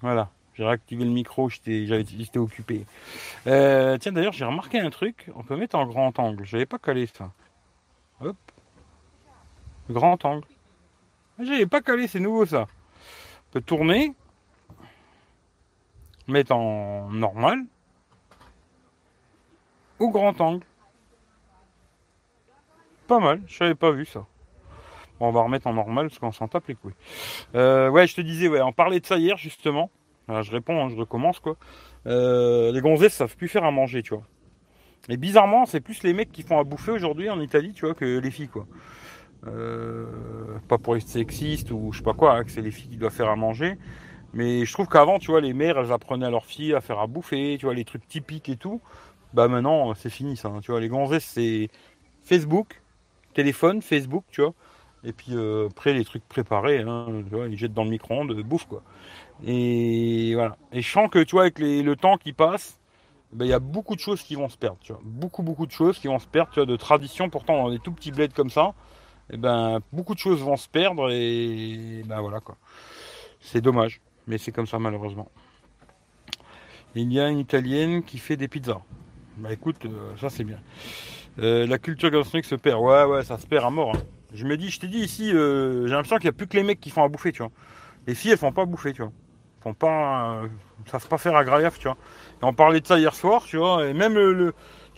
Voilà. 0.01 0.31
J'ai 0.55 0.65
réactivé 0.65 1.05
le 1.05 1.11
micro, 1.11 1.51
j'étais 1.51 2.39
occupé. 2.39 2.87
Euh, 3.47 3.99
tiens, 3.99 4.13
d'ailleurs, 4.13 4.33
j'ai 4.33 4.47
remarqué 4.47 4.81
un 4.81 4.89
truc. 4.89 5.31
On 5.35 5.43
peut 5.43 5.57
mettre 5.57 5.77
en 5.77 5.87
grand 5.87 6.19
angle. 6.19 6.45
Je 6.47 6.57
n'avais 6.57 6.67
pas 6.67 6.79
calé 6.79 7.07
ça. 7.07 7.31
Hop. 8.23 8.37
Grand 9.91 10.25
angle. 10.25 10.47
J'avais 11.39 11.67
pas 11.67 11.83
calé, 11.83 12.09
c'est 12.09 12.21
nouveau 12.21 12.47
ça. 12.47 12.63
On 13.49 13.53
peut 13.53 13.61
tourner. 13.61 14.15
Mettre 16.27 16.53
en 16.53 17.11
normal. 17.11 17.65
Ou 20.01 20.11
grand 20.11 20.41
angle. 20.41 20.65
Pas 23.07 23.21
mal, 23.21 23.43
je 23.47 23.63
n'avais 23.63 23.75
pas 23.75 23.93
vu 23.93 24.07
ça. 24.07 24.27
On 25.21 25.31
va 25.31 25.43
remettre 25.43 25.67
en 25.67 25.73
normal 25.73 26.09
parce 26.09 26.19
qu'on 26.19 26.33
s'en 26.33 26.49
tape 26.49 26.69
les 26.69 26.75
couilles. 26.75 26.93
Euh, 27.55 27.89
ouais, 27.89 28.07
je 28.07 28.15
te 28.15 28.21
disais, 28.21 28.49
on 28.61 28.73
parlait 28.73 29.01
de 29.01 29.07
ça 29.07 29.17
hier 29.17 29.37
justement. 29.37 29.91
je 30.29 30.51
réponds, 30.51 30.85
hein, 30.85 30.89
je 30.89 30.97
recommence 30.97 31.39
quoi. 31.41 31.57
Euh, 32.07 32.73
les 32.73 32.81
gonzesses 32.81 33.15
savent 33.15 33.37
plus 33.37 33.49
faire 33.49 33.65
à 33.65 33.71
manger, 33.71 34.03
tu 34.03 34.15
vois. 34.15 34.25
Et 35.09 35.17
bizarrement, 35.17 35.67
c'est 35.67 35.81
plus 35.81 36.03
les 36.03 36.13
mecs 36.13 36.33
qui 36.33 36.43
font 36.43 36.59
à 36.59 36.65
bouffer 36.65 36.91
aujourd'hui 36.91 37.31
en 37.31 37.41
Italie, 37.41 37.73
tu 37.73 37.85
vois, 37.85 37.95
que 37.95 38.19
les 38.19 38.31
filles, 38.31 38.49
quoi. 38.49 38.67
Euh, 39.47 40.07
pas 40.67 40.79
pour 40.79 40.97
être 40.97 41.07
sexiste 41.07 41.71
ou 41.71 41.93
je 41.93 41.99
sais 41.99 42.05
pas 42.05 42.15
quoi, 42.15 42.35
hein, 42.35 42.45
que 42.45 42.51
c'est 42.51 42.63
les 42.63 42.71
filles 42.71 42.91
qui 42.91 42.97
doivent 42.97 43.13
faire 43.13 43.29
à 43.29 43.37
manger. 43.37 43.79
Mais 44.33 44.65
je 44.65 44.73
trouve 44.73 44.89
qu'avant, 44.89 45.19
tu 45.19 45.31
vois, 45.31 45.41
les 45.41 45.53
mères, 45.53 45.79
elles 45.79 45.93
apprenaient 45.93 46.27
à 46.27 46.31
leurs 46.31 46.45
filles 46.47 46.75
à 46.75 46.81
faire 46.81 46.99
à 46.99 47.07
bouffer, 47.07 47.57
tu 47.59 47.67
vois, 47.67 47.75
les 47.75 47.85
trucs 47.85 48.07
typiques 48.09 48.49
et 48.49 48.57
tout. 48.57 48.81
Bah 49.35 49.49
maintenant, 49.49 49.95
c'est 49.95 50.11
fini 50.11 50.37
ça. 50.37 50.49
Hein. 50.49 50.61
tu 50.63 50.73
vois, 50.73 50.81
les 50.81 50.89
gonzesses, 50.89 51.25
c'est 51.25 51.69
Facebook, 52.25 52.83
téléphone, 53.35 53.83
Facebook, 53.83 54.25
tu 54.31 54.43
vois. 54.43 54.55
Et 55.07 55.13
puis 55.13 55.29
euh, 55.31 55.69
après, 55.71 55.95
les 55.95 56.05
trucs 56.05 56.29
préparés, 56.29 56.81
hein, 56.81 57.07
tu 57.29 57.35
vois, 57.35 57.47
ils 57.47 57.57
jettent 57.57 57.73
dans 57.73 57.85
le 57.85 57.91
micro-ondes, 57.91 58.35
bouffe, 58.43 58.67
quoi. 58.67 58.83
Et 59.47 60.35
voilà. 60.35 60.57
Et 60.73 60.83
je 60.83 60.91
sens 60.91 61.09
que, 61.09 61.23
tu 61.23 61.37
vois, 61.37 61.43
avec 61.43 61.61
le 61.61 61.95
temps 61.95 62.17
qui 62.17 62.33
passe, 62.33 62.79
ben, 63.33 63.45
il 63.45 63.49
y 63.49 63.55
a 63.55 63.61
beaucoup 63.61 63.95
de 63.95 64.01
choses 64.01 64.21
qui 64.21 64.35
vont 64.35 64.49
se 64.49 64.59
perdre, 64.59 64.79
tu 64.81 64.93
vois. 64.93 65.01
Beaucoup, 65.05 65.45
beaucoup 65.45 65.67
de 65.67 65.71
choses 65.71 65.99
qui 66.01 66.09
vont 66.09 66.19
se 66.19 66.27
perdre, 66.27 66.51
tu 66.53 66.59
vois, 66.59 66.67
de 66.67 66.77
tradition. 66.77 67.31
Pourtant, 67.31 67.63
dans 67.63 67.71
des 67.71 67.79
tout 67.79 67.93
petits 67.93 68.11
bleds 68.11 68.35
comme 68.35 68.51
ça, 68.51 68.75
et 69.31 69.35
eh 69.35 69.37
ben, 69.37 69.81
beaucoup 69.93 70.15
de 70.15 70.19
choses 70.19 70.41
vont 70.41 70.57
se 70.57 70.69
perdre 70.69 71.11
et 71.11 72.03
ben 72.05 72.21
voilà, 72.21 72.41
quoi. 72.41 72.57
C'est 73.41 73.61
dommage, 73.61 74.01
mais 74.27 74.39
c'est 74.39 74.53
comme 74.53 74.67
ça, 74.67 74.79
malheureusement. 74.79 75.31
Il 76.97 77.13
y 77.13 77.21
a 77.21 77.29
une 77.29 77.39
italienne 77.39 78.03
qui 78.03 78.19
fait 78.19 78.37
des 78.37 78.49
pizzas. 78.49 78.81
Bah 79.37 79.53
écoute, 79.53 79.85
euh, 79.85 80.17
ça 80.21 80.31
c'est 80.31 80.45
bien. 80.45 80.59
Euh, 81.39 81.67
la 81.67 81.79
culture 81.79 82.11
gastronomique 82.11 82.47
se 82.47 82.55
perd. 82.55 82.81
Ouais, 82.81 83.05
ouais, 83.05 83.23
ça 83.23 83.37
se 83.37 83.47
perd 83.47 83.67
à 83.67 83.71
mort. 83.71 83.95
Hein. 83.95 84.01
Je 84.35 84.45
me 84.45 84.57
dis, 84.57 84.71
je 84.71 84.81
t'ai 84.81 84.89
dit 84.89 84.99
ici, 84.99 85.33
euh, 85.33 85.87
j'ai 85.87 85.93
l'impression 85.93 86.17
qu'il 86.17 86.25
n'y 86.25 86.31
a 86.31 86.33
plus 86.33 86.47
que 86.47 86.57
les 86.57 86.63
mecs 86.63 86.81
qui 86.81 86.91
font 86.91 87.05
à 87.05 87.09
bouffer, 87.09 87.33
tu 87.33 87.43
vois. 87.43 87.53
Les 88.07 88.15
filles, 88.15 88.33
elles 88.33 88.39
font 88.39 88.53
pas 88.53 88.63
à 88.63 88.67
bouffer, 88.67 88.93
tu 88.93 89.03
vois. 89.03 89.13
Elles 89.59 89.63
font 89.63 89.75
pas, 89.75 90.43
ça 90.87 90.99
se 90.99 91.07
pas 91.07 91.19
faire 91.19 91.37
à 91.37 91.45
tu 91.45 91.89
vois. 91.89 91.97
Et 92.43 92.45
on 92.45 92.53
parlait 92.53 92.81
de 92.81 92.87
ça 92.87 92.99
hier 92.99 93.15
soir, 93.15 93.45
tu 93.45 93.57
vois. 93.57 93.87
Et 93.87 93.95
même 93.95 94.15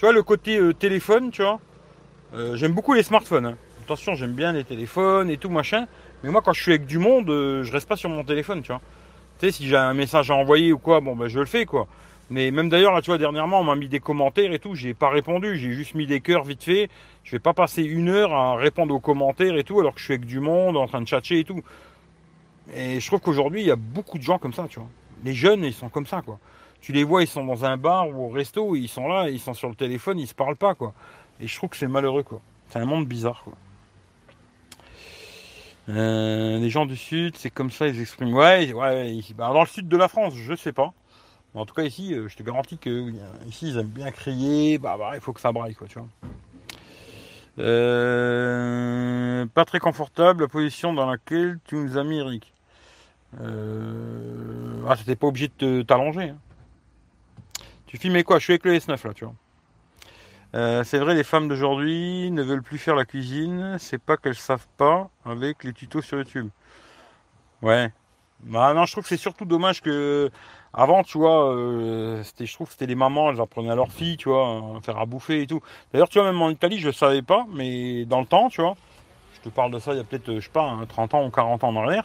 vois, 0.01 0.12
le 0.12 0.23
côté 0.23 0.61
téléphone, 0.79 1.31
tu 1.31 1.43
vois. 1.43 1.61
j'aime 2.55 2.73
beaucoup 2.73 2.95
les 2.95 3.03
smartphones. 3.03 3.47
Hein. 3.47 3.57
Attention, 3.85 4.14
j'aime 4.14 4.33
bien 4.33 4.53
les 4.53 4.64
téléphones 4.64 5.31
et 5.31 5.38
tout 5.38 5.51
machin. 5.51 5.87
Mais 6.23 6.31
moi, 6.31 6.43
quand 6.43 6.53
je 6.53 6.62
suis 6.62 6.73
avec 6.73 6.87
du 6.87 6.99
monde, 6.99 7.29
je 7.29 7.73
reste 7.73 7.88
pas 7.88 7.97
sur 7.97 8.11
mon 8.11 8.25
téléphone, 8.25 8.62
tu 8.62 8.73
vois. 8.73 8.83
Tu 9.38 9.47
sais, 9.47 9.53
si 9.53 9.69
j'ai 9.69 9.77
un 9.77 9.95
message 9.95 10.31
à 10.31 10.35
envoyer 10.35 10.73
ou 10.73 10.79
quoi, 10.79 11.01
bon, 11.01 11.14
ben 11.14 11.29
je 11.29 11.38
le 11.38 11.47
fais, 11.47 11.64
quoi. 11.64 11.87
Mais 12.31 12.51
même 12.51 12.69
d'ailleurs, 12.69 12.93
là, 12.93 13.01
tu 13.01 13.11
vois, 13.11 13.19
dernièrement, 13.19 13.61
on 13.61 13.64
m'a 13.64 13.75
mis 13.75 13.88
des 13.88 14.01
commentaires 14.01 14.53
et 14.53 14.59
tout, 14.59 14.75
j'ai 14.75 14.93
pas 14.93 15.09
répondu, 15.09 15.57
j'ai 15.59 15.73
juste 15.73 15.95
mis 15.95 16.07
des 16.07 16.21
cœurs 16.21 16.45
vite 16.45 16.62
fait. 16.62 16.91
Je 17.25 17.33
vais 17.33 17.38
pas 17.38 17.55
passer 17.55 17.83
une 17.83 18.09
heure 18.09 18.33
à 18.35 18.57
répondre 18.57 18.95
aux 18.95 19.01
commentaires 19.01 19.57
et 19.57 19.64
tout, 19.64 19.81
alors 19.81 19.95
que 19.95 20.01
je 20.01 20.05
suis 20.05 20.14
avec 20.14 20.27
du 20.27 20.41
monde, 20.41 20.77
en 20.77 20.87
train 20.87 21.01
de 21.01 21.07
tchatcher 21.07 21.41
et 21.41 21.45
tout. 21.45 21.62
Et 22.75 23.01
je 23.01 23.07
trouve 23.07 23.21
qu'aujourd'hui, 23.21 23.62
il 23.62 23.67
y 23.67 23.71
a 23.71 23.77
beaucoup 23.77 24.19
de 24.19 24.23
gens 24.23 24.38
comme 24.38 24.53
ça, 24.53 24.67
tu 24.69 24.79
vois. 24.79 24.88
Les 25.25 25.33
jeunes, 25.33 25.64
ils 25.64 25.73
sont 25.73 25.88
comme 25.88 26.07
ça, 26.07 26.21
quoi. 26.21 26.38
Tu 26.81 26.93
les 26.93 27.03
vois, 27.03 27.23
ils 27.23 27.29
sont 27.29 27.45
dans 27.45 27.64
un 27.64 27.77
bar 27.77 28.09
ou 28.09 28.27
au 28.27 28.29
resto, 28.29 28.77
ils 28.77 28.88
sont 28.88 29.09
là, 29.09 29.31
ils 29.31 29.41
sont 29.41 29.55
sur 29.55 29.69
le 29.69 29.75
téléphone, 29.75 30.19
ils 30.19 30.29
se 30.29 30.35
parlent 30.35 30.57
pas, 30.57 30.75
quoi. 30.75 30.93
Et 31.41 31.47
je 31.47 31.57
trouve 31.57 31.71
que 31.71 31.77
c'est 31.77 31.88
malheureux, 31.88 32.23
quoi. 32.25 32.41
C'est 32.69 32.79
un 32.79 32.85
monde 32.85 33.07
bizarre, 33.07 33.43
quoi. 33.43 33.55
Euh, 35.88 36.59
les 36.59 36.69
gens 36.69 36.85
du 36.85 36.97
sud, 36.97 37.37
c'est 37.37 37.49
comme 37.49 37.71
ça, 37.71 37.88
ils 37.88 37.99
expriment. 37.99 38.35
Ouais, 38.35 38.75
ouais. 38.75 39.19
Bah, 39.35 39.51
dans 39.55 39.62
le 39.62 39.67
sud 39.67 39.88
de 39.88 39.97
la 39.97 40.09
France, 40.09 40.35
je 40.37 40.55
sais 40.55 40.75
pas 40.75 40.93
en 41.59 41.66
tout 41.66 41.75
cas, 41.75 41.83
ici, 41.83 42.14
euh, 42.14 42.29
je 42.29 42.37
te 42.37 42.42
garantis 42.42 42.79
que 42.79 43.12
ici, 43.47 43.68
ils 43.68 43.79
aiment 43.79 43.87
bien 43.88 44.11
crier. 44.11 44.79
Bah, 44.79 44.97
bah, 44.99 45.12
il 45.14 45.21
faut 45.21 45.33
que 45.33 45.40
ça 45.40 45.53
braille, 45.53 45.75
quoi, 45.75 45.88
tu 45.88 45.99
vois. 45.99 46.09
Euh, 47.59 49.47
pas 49.47 49.64
très 49.64 49.81
confortable 49.81 50.42
la 50.42 50.49
position 50.49 50.92
dans 50.92 51.07
laquelle 51.11 51.59
tu 51.64 51.75
nous 51.75 51.99
as 51.99 52.05
mis, 52.05 52.18
Eric. 52.18 52.53
Euh, 53.40 54.85
ah, 54.88 54.94
c'était 54.97 55.16
pas 55.16 55.27
obligé 55.27 55.51
de 55.59 55.83
t'allonger. 55.83 56.31
Hein. 56.31 56.38
Tu 57.87 57.99
filmais 57.99 58.23
quoi? 58.23 58.38
Je 58.38 58.44
suis 58.44 58.53
avec 58.53 58.64
le 58.64 58.75
S9 58.75 59.07
là, 59.07 59.14
tu 59.14 59.25
vois. 59.25 60.85
c'est 60.85 60.99
vrai, 60.99 61.14
les 61.14 61.25
femmes 61.25 61.49
d'aujourd'hui 61.49 62.31
ne 62.31 62.42
veulent 62.42 62.62
plus 62.62 62.79
faire 62.79 62.94
la 62.94 63.05
cuisine. 63.05 63.77
C'est 63.81 63.99
pas 63.99 64.16
qu'elles 64.16 64.37
savent 64.37 64.68
pas 64.77 65.11
avec 65.25 65.64
les 65.64 65.73
tutos 65.73 66.03
sur 66.03 66.18
YouTube. 66.18 66.51
Ouais. 67.62 67.90
Bah 68.40 68.73
non, 68.73 68.87
je 68.87 68.92
trouve 68.92 69.03
que 69.03 69.09
c'est 69.09 69.16
surtout 69.16 69.44
dommage 69.44 69.83
que 69.83 70.31
avant, 70.74 71.02
tu 71.02 71.18
vois, 71.18 71.54
euh, 71.54 72.22
c'était, 72.22 72.46
je 72.46 72.54
trouve 72.54 72.66
que 72.66 72.72
c'était 72.74 72.87
les 72.87 72.94
mamans, 72.94 73.31
elles 73.31 73.40
apprenaient 73.40 73.70
à 73.70 73.74
leurs 73.74 73.92
filles, 73.92 74.16
tu 74.16 74.28
vois, 74.28 74.76
à 74.76 74.81
faire 74.83 74.98
à 74.98 75.07
bouffer 75.07 75.42
et 75.42 75.46
tout. 75.46 75.61
D'ailleurs, 75.92 76.09
tu 76.09 76.18
vois, 76.18 76.31
même 76.31 76.40
en 76.42 76.50
Italie, 76.50 76.78
je 76.78 76.88
ne 76.88 76.92
savais 76.92 77.22
pas, 77.22 77.46
mais 77.52 78.04
dans 78.04 78.20
le 78.20 78.26
temps, 78.26 78.48
tu 78.48 78.61
vois, 78.61 78.74
je 79.35 79.40
te 79.40 79.48
parle 79.48 79.72
de 79.72 79.78
ça 79.78 79.92
il 79.92 79.96
y 79.96 80.00
a 80.00 80.04
peut-être, 80.04 80.35
je 80.35 80.40
sais 80.40 80.50
pas, 80.50 80.76
30 80.88 81.14
hein, 81.14 81.18
ans 81.18 81.26
ou 81.26 81.31
40 81.31 81.64
ans 81.64 81.68
en 81.68 81.76
arrière, 81.76 82.04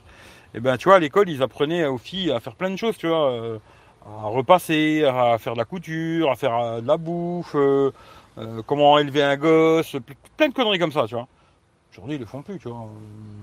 et 0.53 0.57
eh 0.57 0.59
ben, 0.59 0.77
tu 0.77 0.87
vois, 0.87 0.97
à 0.97 0.99
l'école, 0.99 1.29
ils 1.29 1.41
apprenaient 1.43 1.85
aux 1.85 1.97
filles 1.97 2.31
à 2.31 2.39
faire 2.39 2.55
plein 2.55 2.69
de 2.69 2.77
choses, 2.77 2.97
tu 2.97 3.07
vois, 3.07 3.31
euh, 3.31 3.59
à 4.05 4.27
repasser, 4.27 5.03
à 5.03 5.37
faire 5.39 5.53
de 5.53 5.57
la 5.57 5.65
couture, 5.65 6.31
à 6.31 6.35
faire 6.35 6.57
euh, 6.57 6.81
de 6.81 6.87
la 6.87 6.97
bouffe, 6.97 7.55
comment 8.65 8.97
élever 8.97 9.23
un 9.23 9.35
gosse, 9.35 9.97
plein 10.37 10.49
de 10.49 10.53
conneries 10.53 10.79
comme 10.79 10.91
ça, 10.91 11.05
tu 11.07 11.15
vois. 11.15 11.27
Aujourd'hui, 11.91 12.15
ils 12.15 12.19
le 12.19 12.25
font 12.25 12.41
plus, 12.41 12.57
tu 12.57 12.69
vois. 12.69 12.87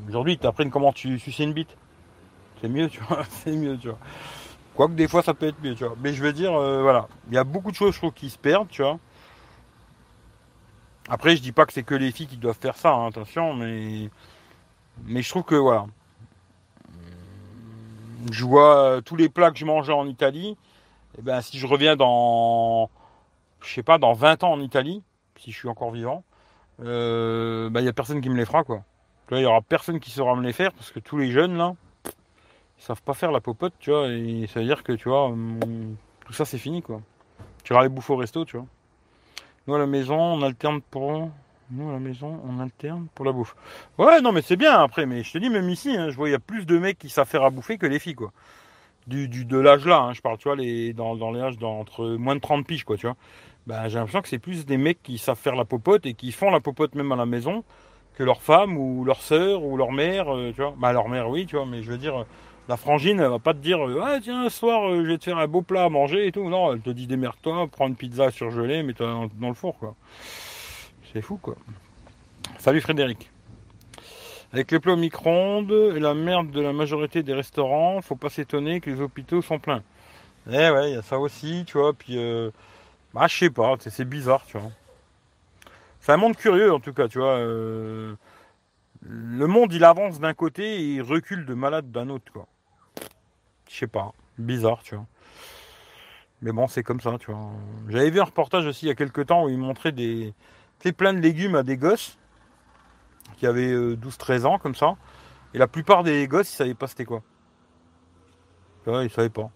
Aujourd'hui, 0.08 0.32
ils 0.32 0.38
t'apprennent 0.38 0.70
comment 0.70 0.92
tu 0.92 1.20
sucer 1.20 1.44
une 1.44 1.52
bite. 1.52 1.76
C'est 2.60 2.68
mieux, 2.68 2.88
tu 2.88 3.00
vois, 3.00 3.22
c'est 3.28 3.52
mieux, 3.52 3.78
tu 3.78 3.88
vois. 3.88 3.98
Quoique 4.74 4.94
des 4.94 5.08
fois 5.08 5.22
ça 5.22 5.34
peut 5.34 5.46
être 5.48 5.62
mieux, 5.62 5.74
tu 5.74 5.84
vois. 5.84 5.96
Mais 6.00 6.12
je 6.12 6.22
veux 6.22 6.32
dire, 6.32 6.54
euh, 6.54 6.82
voilà. 6.82 7.08
Il 7.28 7.34
y 7.34 7.38
a 7.38 7.44
beaucoup 7.44 7.70
de 7.70 7.76
choses, 7.76 7.98
qui 8.14 8.30
se 8.30 8.38
perdent, 8.38 8.68
tu 8.68 8.82
vois. 8.82 8.98
Après, 11.08 11.36
je 11.36 11.42
dis 11.42 11.52
pas 11.52 11.66
que 11.66 11.72
c'est 11.72 11.82
que 11.82 11.94
les 11.94 12.12
filles 12.12 12.28
qui 12.28 12.36
doivent 12.36 12.58
faire 12.58 12.76
ça, 12.76 12.92
hein, 12.92 13.08
attention, 13.08 13.54
mais. 13.54 14.10
Mais 15.06 15.22
je 15.22 15.30
trouve 15.30 15.44
que 15.44 15.54
voilà. 15.54 15.86
Je 18.30 18.44
vois 18.44 18.76
euh, 18.76 19.00
tous 19.00 19.16
les 19.16 19.28
plats 19.28 19.50
que 19.50 19.58
je 19.58 19.64
mangeais 19.64 19.92
en 19.92 20.06
Italie. 20.06 20.50
Et 20.50 21.20
eh 21.20 21.22
ben 21.22 21.40
si 21.40 21.58
je 21.58 21.66
reviens 21.66 21.96
dans. 21.96 22.90
Je 23.62 23.74
sais 23.74 23.82
pas, 23.82 23.98
dans 23.98 24.12
20 24.12 24.44
ans 24.44 24.52
en 24.52 24.60
Italie, 24.60 25.02
si 25.38 25.52
je 25.52 25.58
suis 25.58 25.68
encore 25.68 25.90
vivant, 25.90 26.24
euh, 26.82 27.70
ben, 27.70 27.80
il 27.80 27.84
n'y 27.84 27.88
a 27.88 27.92
personne 27.92 28.20
qui 28.20 28.30
me 28.30 28.36
les 28.36 28.44
fera, 28.46 28.64
quoi. 28.64 28.84
Il 29.30 29.38
n'y 29.38 29.44
aura 29.44 29.62
personne 29.62 30.00
qui 30.00 30.10
saura 30.10 30.34
me 30.34 30.42
les 30.42 30.52
faire 30.52 30.72
parce 30.72 30.90
que 30.90 30.98
tous 30.98 31.16
les 31.18 31.30
jeunes, 31.30 31.56
là, 31.56 31.74
ils 32.80 32.82
savent 32.82 33.02
pas 33.02 33.12
faire 33.12 33.30
la 33.30 33.40
popote, 33.40 33.74
tu 33.78 33.90
vois, 33.90 34.08
et 34.08 34.46
ça 34.46 34.60
veut 34.60 34.66
dire 34.66 34.82
que, 34.82 34.92
tu 34.92 35.08
vois, 35.10 35.32
tout 36.24 36.32
ça 36.32 36.46
c'est 36.46 36.58
fini, 36.58 36.80
quoi. 36.80 37.02
Tu 37.62 37.74
vas 37.74 37.80
aller 37.80 37.90
bouffer 37.90 38.14
au 38.14 38.16
resto, 38.16 38.44
tu 38.46 38.56
vois. 38.56 38.66
Nous 39.66 39.74
à 39.74 39.78
la 39.78 39.86
maison, 39.86 40.18
on 40.18 40.42
alterne 40.42 40.80
pour... 40.80 41.30
Nous 41.72 41.88
à 41.88 41.92
la 41.92 41.98
maison, 42.00 42.40
on 42.48 42.58
alterne 42.58 43.06
pour 43.14 43.24
la 43.26 43.32
bouffe. 43.32 43.54
Ouais, 43.98 44.20
non, 44.22 44.32
mais 44.32 44.42
c'est 44.42 44.56
bien 44.56 44.82
après, 44.82 45.06
mais 45.06 45.22
je 45.22 45.32
te 45.32 45.38
dis, 45.38 45.50
même 45.50 45.68
ici, 45.68 45.94
hein, 45.94 46.08
je 46.10 46.16
vois, 46.16 46.28
il 46.30 46.32
y 46.32 46.34
a 46.34 46.40
plus 46.40 46.64
de 46.64 46.78
mecs 46.78 46.98
qui 46.98 47.10
savent 47.10 47.28
faire 47.28 47.44
à 47.44 47.50
bouffer 47.50 47.76
que 47.76 47.86
les 47.86 47.98
filles, 47.98 48.14
quoi. 48.14 48.32
Du, 49.06 49.28
de 49.28 49.58
l'âge 49.58 49.86
là, 49.86 49.98
hein, 49.98 50.12
je 50.12 50.20
parle, 50.20 50.38
tu 50.38 50.48
vois, 50.48 50.56
les, 50.56 50.92
dans, 50.92 51.16
dans 51.16 51.32
les 51.32 51.40
âges 51.40 51.58
d'entre 51.58 52.06
moins 52.16 52.34
de 52.34 52.40
30 52.40 52.66
piges, 52.66 52.84
quoi, 52.84 52.96
tu 52.96 53.06
vois. 53.06 53.16
Ben, 53.66 53.88
j'ai 53.88 53.98
l'impression 53.98 54.22
que 54.22 54.28
c'est 54.28 54.38
plus 54.38 54.64
des 54.64 54.78
mecs 54.78 55.02
qui 55.02 55.18
savent 55.18 55.38
faire 55.38 55.54
la 55.54 55.64
popote 55.66 56.06
et 56.06 56.14
qui 56.14 56.32
font 56.32 56.50
la 56.50 56.60
popote 56.60 56.94
même 56.94 57.12
à 57.12 57.16
la 57.16 57.26
maison 57.26 57.62
que 58.14 58.24
leur 58.24 58.42
femme 58.42 58.76
ou 58.76 59.04
leur 59.04 59.20
sœur 59.20 59.62
ou 59.64 59.76
leur 59.76 59.92
mère, 59.92 60.34
euh, 60.34 60.52
tu 60.54 60.62
vois. 60.62 60.74
Bah, 60.76 60.92
leur 60.92 61.08
mère, 61.08 61.28
oui, 61.28 61.46
tu 61.46 61.56
vois, 61.56 61.66
mais 61.66 61.82
je 61.82 61.90
veux 61.90 61.98
dire, 61.98 62.24
la 62.70 62.76
frangine, 62.76 63.18
elle 63.18 63.28
va 63.28 63.40
pas 63.40 63.52
te 63.52 63.58
dire 63.58 63.80
Ah, 64.00 64.18
tiens, 64.22 64.48
ce 64.48 64.56
soir, 64.56 64.88
euh, 64.88 65.02
je 65.02 65.08
vais 65.08 65.18
te 65.18 65.24
faire 65.24 65.38
un 65.38 65.48
beau 65.48 65.60
plat 65.60 65.86
à 65.86 65.88
manger 65.88 66.28
et 66.28 66.32
tout. 66.32 66.48
Non, 66.48 66.72
elle 66.72 66.80
te 66.80 66.90
dit 66.90 67.08
Démerde-toi, 67.08 67.66
prends 67.66 67.88
une 67.88 67.96
pizza 67.96 68.30
surgelée, 68.30 68.84
mets-toi 68.84 69.28
dans, 69.40 69.48
le 69.48 69.54
four, 69.54 69.76
quoi. 69.76 69.96
C'est 71.12 71.20
fou, 71.20 71.36
quoi. 71.36 71.56
Salut 72.58 72.80
Frédéric. 72.80 73.28
Avec 74.52 74.70
les 74.70 74.78
plats 74.78 74.92
au 74.92 74.96
micro-ondes 74.96 75.72
et 75.96 75.98
la 75.98 76.14
merde 76.14 76.52
de 76.52 76.60
la 76.60 76.72
majorité 76.72 77.24
des 77.24 77.34
restaurants, 77.34 78.00
faut 78.02 78.14
pas 78.14 78.30
s'étonner 78.30 78.80
que 78.80 78.88
les 78.88 79.00
hôpitaux 79.00 79.42
sont 79.42 79.58
pleins. 79.58 79.82
Eh 80.48 80.70
ouais, 80.70 80.90
il 80.90 80.94
y 80.94 80.96
a 80.96 81.02
ça 81.02 81.18
aussi, 81.18 81.64
tu 81.66 81.76
vois. 81.76 81.92
Puis, 81.92 82.18
euh, 82.18 82.52
bah, 83.12 83.26
je 83.28 83.36
sais 83.36 83.50
pas, 83.50 83.74
c'est 83.80 84.08
bizarre, 84.08 84.46
tu 84.46 84.58
vois. 84.58 84.70
C'est 85.98 86.12
un 86.12 86.18
monde 86.18 86.36
curieux, 86.36 86.72
en 86.72 86.78
tout 86.78 86.92
cas, 86.92 87.08
tu 87.08 87.18
vois. 87.18 87.34
Euh, 87.38 88.14
le 89.02 89.46
monde, 89.48 89.72
il 89.72 89.82
avance 89.82 90.20
d'un 90.20 90.34
côté 90.34 90.76
et 90.76 90.94
il 90.94 91.02
recule 91.02 91.46
de 91.46 91.54
malade 91.54 91.90
d'un 91.90 92.08
autre, 92.10 92.32
quoi 92.32 92.46
je 93.70 93.78
sais 93.78 93.86
pas, 93.86 94.12
bizarre, 94.36 94.82
tu 94.82 94.96
vois. 94.96 95.06
Mais 96.42 96.52
bon, 96.52 96.66
c'est 96.66 96.82
comme 96.82 97.00
ça, 97.00 97.16
tu 97.18 97.30
vois. 97.30 97.50
J'avais 97.88 98.10
vu 98.10 98.20
un 98.20 98.24
reportage 98.24 98.66
aussi 98.66 98.86
il 98.86 98.88
y 98.88 98.92
a 98.92 98.94
quelques 98.94 99.26
temps 99.26 99.44
où 99.44 99.48
ils 99.48 99.58
montraient 99.58 99.92
des, 99.92 100.34
plein 100.96 101.12
de 101.14 101.20
légumes 101.20 101.54
à 101.54 101.62
des 101.62 101.76
gosses 101.76 102.18
qui 103.36 103.46
avaient 103.46 103.72
12-13 103.72 104.30
euh, 104.30 104.44
ans, 104.46 104.58
comme 104.58 104.74
ça. 104.74 104.96
Et 105.54 105.58
la 105.58 105.68
plupart 105.68 106.02
des 106.02 106.26
gosses, 106.26 106.52
ils 106.52 106.56
savaient 106.56 106.74
pas 106.74 106.88
c'était 106.88 107.04
quoi. 107.04 107.22
Ouais, 108.86 109.06
ils 109.06 109.10
savaient 109.10 109.28
pas. 109.28 109.50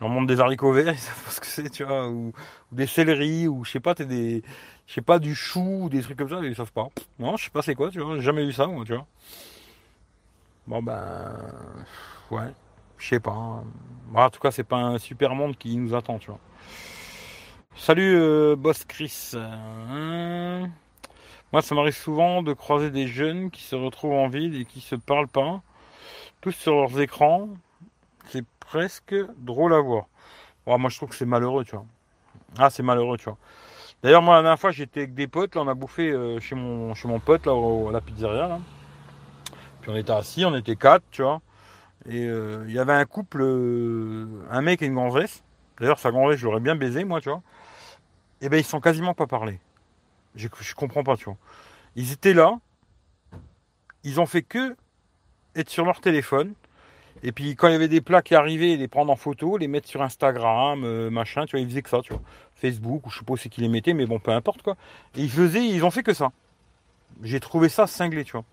On 0.00 0.08
monte 0.08 0.26
des 0.26 0.40
haricots 0.40 0.72
verts, 0.72 0.92
ils 0.92 0.98
savent 0.98 1.24
pas 1.24 1.30
ce 1.30 1.40
que 1.40 1.46
c'est, 1.46 1.70
tu 1.70 1.84
vois, 1.84 2.08
ou, 2.08 2.32
des 2.72 2.86
céleris, 2.86 3.48
ou 3.48 3.64
je 3.64 3.70
sais 3.70 3.80
pas, 3.80 3.94
t'es 3.94 4.04
des. 4.04 4.42
Je 4.86 4.92
sais 4.92 5.00
pas, 5.02 5.18
du 5.18 5.34
chou, 5.34 5.84
ou 5.84 5.88
des 5.88 6.02
trucs 6.02 6.18
comme 6.18 6.28
ça, 6.28 6.40
ils 6.42 6.54
savent 6.54 6.72
pas. 6.72 6.88
Non, 7.18 7.36
je 7.36 7.44
sais 7.44 7.50
pas 7.50 7.62
c'est 7.62 7.74
quoi, 7.74 7.90
tu 7.90 8.00
vois, 8.00 8.16
j'ai 8.16 8.22
jamais 8.22 8.44
vu 8.44 8.52
ça, 8.52 8.66
moi, 8.66 8.84
tu 8.84 8.92
vois. 8.92 9.06
Bon 10.66 10.82
ben. 10.82 11.32
Ouais, 12.30 12.52
je 13.04 13.10
sais 13.10 13.20
pas. 13.20 13.32
Hein. 13.32 13.64
en 14.14 14.30
tout 14.30 14.40
cas, 14.40 14.50
c'est 14.50 14.64
pas 14.64 14.78
un 14.78 14.98
super 14.98 15.34
monde 15.34 15.56
qui 15.58 15.76
nous 15.76 15.94
attend. 15.94 16.18
Salut, 17.76 18.16
euh, 18.16 18.56
boss 18.56 18.84
Chris. 18.84 19.32
Hein 19.34 20.70
moi, 21.52 21.60
ça 21.60 21.74
m'arrive 21.74 21.94
souvent 21.94 22.42
de 22.42 22.54
croiser 22.54 22.90
des 22.90 23.06
jeunes 23.06 23.50
qui 23.50 23.62
se 23.62 23.76
retrouvent 23.76 24.14
en 24.14 24.28
ville 24.28 24.58
et 24.58 24.64
qui 24.64 24.80
se 24.80 24.96
parlent 24.96 25.28
pas, 25.28 25.60
tous 26.40 26.52
sur 26.52 26.74
leurs 26.74 26.98
écrans. 26.98 27.48
C'est 28.30 28.44
presque 28.58 29.14
drôle 29.36 29.74
à 29.74 29.80
voir. 29.80 30.06
moi, 30.66 30.88
je 30.88 30.96
trouve 30.96 31.10
que 31.10 31.14
c'est 31.14 31.26
malheureux, 31.26 31.64
tu 31.64 31.76
vois. 31.76 31.84
Ah, 32.58 32.70
c'est 32.70 32.82
malheureux, 32.82 33.18
tu 33.18 33.24
vois. 33.24 33.36
D'ailleurs, 34.02 34.22
moi, 34.22 34.36
la 34.36 34.42
dernière 34.42 34.58
fois, 34.58 34.70
j'étais 34.70 35.00
avec 35.00 35.14
des 35.14 35.26
potes, 35.26 35.54
là, 35.54 35.60
on 35.60 35.68
a 35.68 35.74
bouffé 35.74 36.10
euh, 36.10 36.40
chez, 36.40 36.54
mon, 36.54 37.20
pote, 37.22 37.44
là, 37.44 37.52
à 37.52 37.92
la 37.92 38.00
pizzeria. 38.00 38.58
Puis 39.82 39.90
on 39.90 39.96
était 39.96 40.12
assis, 40.12 40.46
on 40.46 40.56
était 40.56 40.76
quatre, 40.76 41.04
tu 41.10 41.22
vois. 41.22 41.42
Et 42.08 42.26
euh, 42.26 42.64
il 42.66 42.74
y 42.74 42.78
avait 42.78 42.92
un 42.92 43.04
couple, 43.04 43.40
euh, 43.42 44.26
un 44.50 44.60
mec 44.62 44.82
et 44.82 44.86
une 44.86 44.94
gonzesse. 44.94 45.42
D'ailleurs, 45.80 45.98
sa 45.98 46.10
gonzesse, 46.10 46.38
je 46.38 46.44
l'aurais 46.44 46.60
bien 46.60 46.76
baisé, 46.76 47.04
moi, 47.04 47.20
tu 47.20 47.30
vois. 47.30 47.42
Et 48.40 48.46
eh 48.46 48.48
ben, 48.48 48.58
ils 48.58 48.64
sont 48.64 48.80
quasiment 48.80 49.14
pas 49.14 49.26
parlé. 49.26 49.58
Je, 50.34 50.48
je 50.60 50.74
comprends 50.74 51.02
pas, 51.02 51.16
tu 51.16 51.24
vois. 51.24 51.36
Ils 51.96 52.12
étaient 52.12 52.34
là, 52.34 52.58
ils 54.02 54.20
ont 54.20 54.26
fait 54.26 54.42
que 54.42 54.76
être 55.56 55.70
sur 55.70 55.84
leur 55.84 56.00
téléphone. 56.00 56.54
Et 57.22 57.32
puis 57.32 57.56
quand 57.56 57.68
il 57.68 57.72
y 57.72 57.74
avait 57.74 57.88
des 57.88 58.00
plats 58.00 58.22
qui 58.22 58.34
arrivaient, 58.34 58.76
les 58.76 58.88
prendre 58.88 59.10
en 59.10 59.16
photo, 59.16 59.56
les 59.56 59.68
mettre 59.68 59.88
sur 59.88 60.02
Instagram, 60.02 60.84
euh, 60.84 61.10
machin, 61.10 61.46
tu 61.46 61.52
vois, 61.52 61.60
ils 61.60 61.68
faisaient 61.68 61.82
que 61.82 61.88
ça, 61.88 62.00
tu 62.02 62.12
vois. 62.12 62.22
Facebook, 62.54 63.06
ou 63.06 63.10
je 63.10 63.18
sais 63.18 63.24
pas 63.24 63.34
c'est 63.36 63.48
qui 63.48 63.60
les 63.60 63.68
mettait, 63.68 63.94
mais 63.94 64.06
bon, 64.06 64.18
peu 64.18 64.32
importe 64.32 64.62
quoi. 64.62 64.76
Et 65.16 65.22
ils 65.22 65.30
faisaient, 65.30 65.64
ils 65.64 65.84
ont 65.84 65.90
fait 65.90 66.02
que 66.02 66.12
ça. 66.12 66.32
J'ai 67.22 67.40
trouvé 67.40 67.68
ça 67.68 67.86
cinglé, 67.86 68.24
tu 68.24 68.32
vois. 68.32 68.44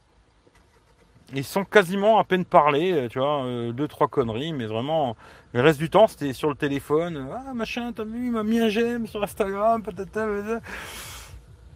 Ils 1.33 1.45
sont 1.45 1.63
quasiment 1.63 2.19
à 2.19 2.23
peine 2.25 2.43
parlé, 2.43 2.91
euh, 2.91 3.07
tu 3.07 3.19
vois, 3.19 3.45
euh, 3.45 3.71
deux, 3.71 3.87
trois 3.87 4.07
conneries, 4.09 4.51
mais 4.51 4.65
vraiment, 4.65 5.15
le 5.53 5.61
reste 5.61 5.79
du 5.79 5.89
temps, 5.89 6.07
c'était 6.07 6.33
sur 6.33 6.49
le 6.49 6.55
téléphone. 6.55 7.29
Ah, 7.33 7.53
machin, 7.53 7.93
t'as 7.93 8.03
vu, 8.03 8.25
il 8.25 8.31
m'a 8.31 8.43
mis 8.43 8.59
un 8.59 8.67
j'aime 8.67 9.07
sur 9.07 9.23
Instagram, 9.23 9.81
patata, 9.81 10.27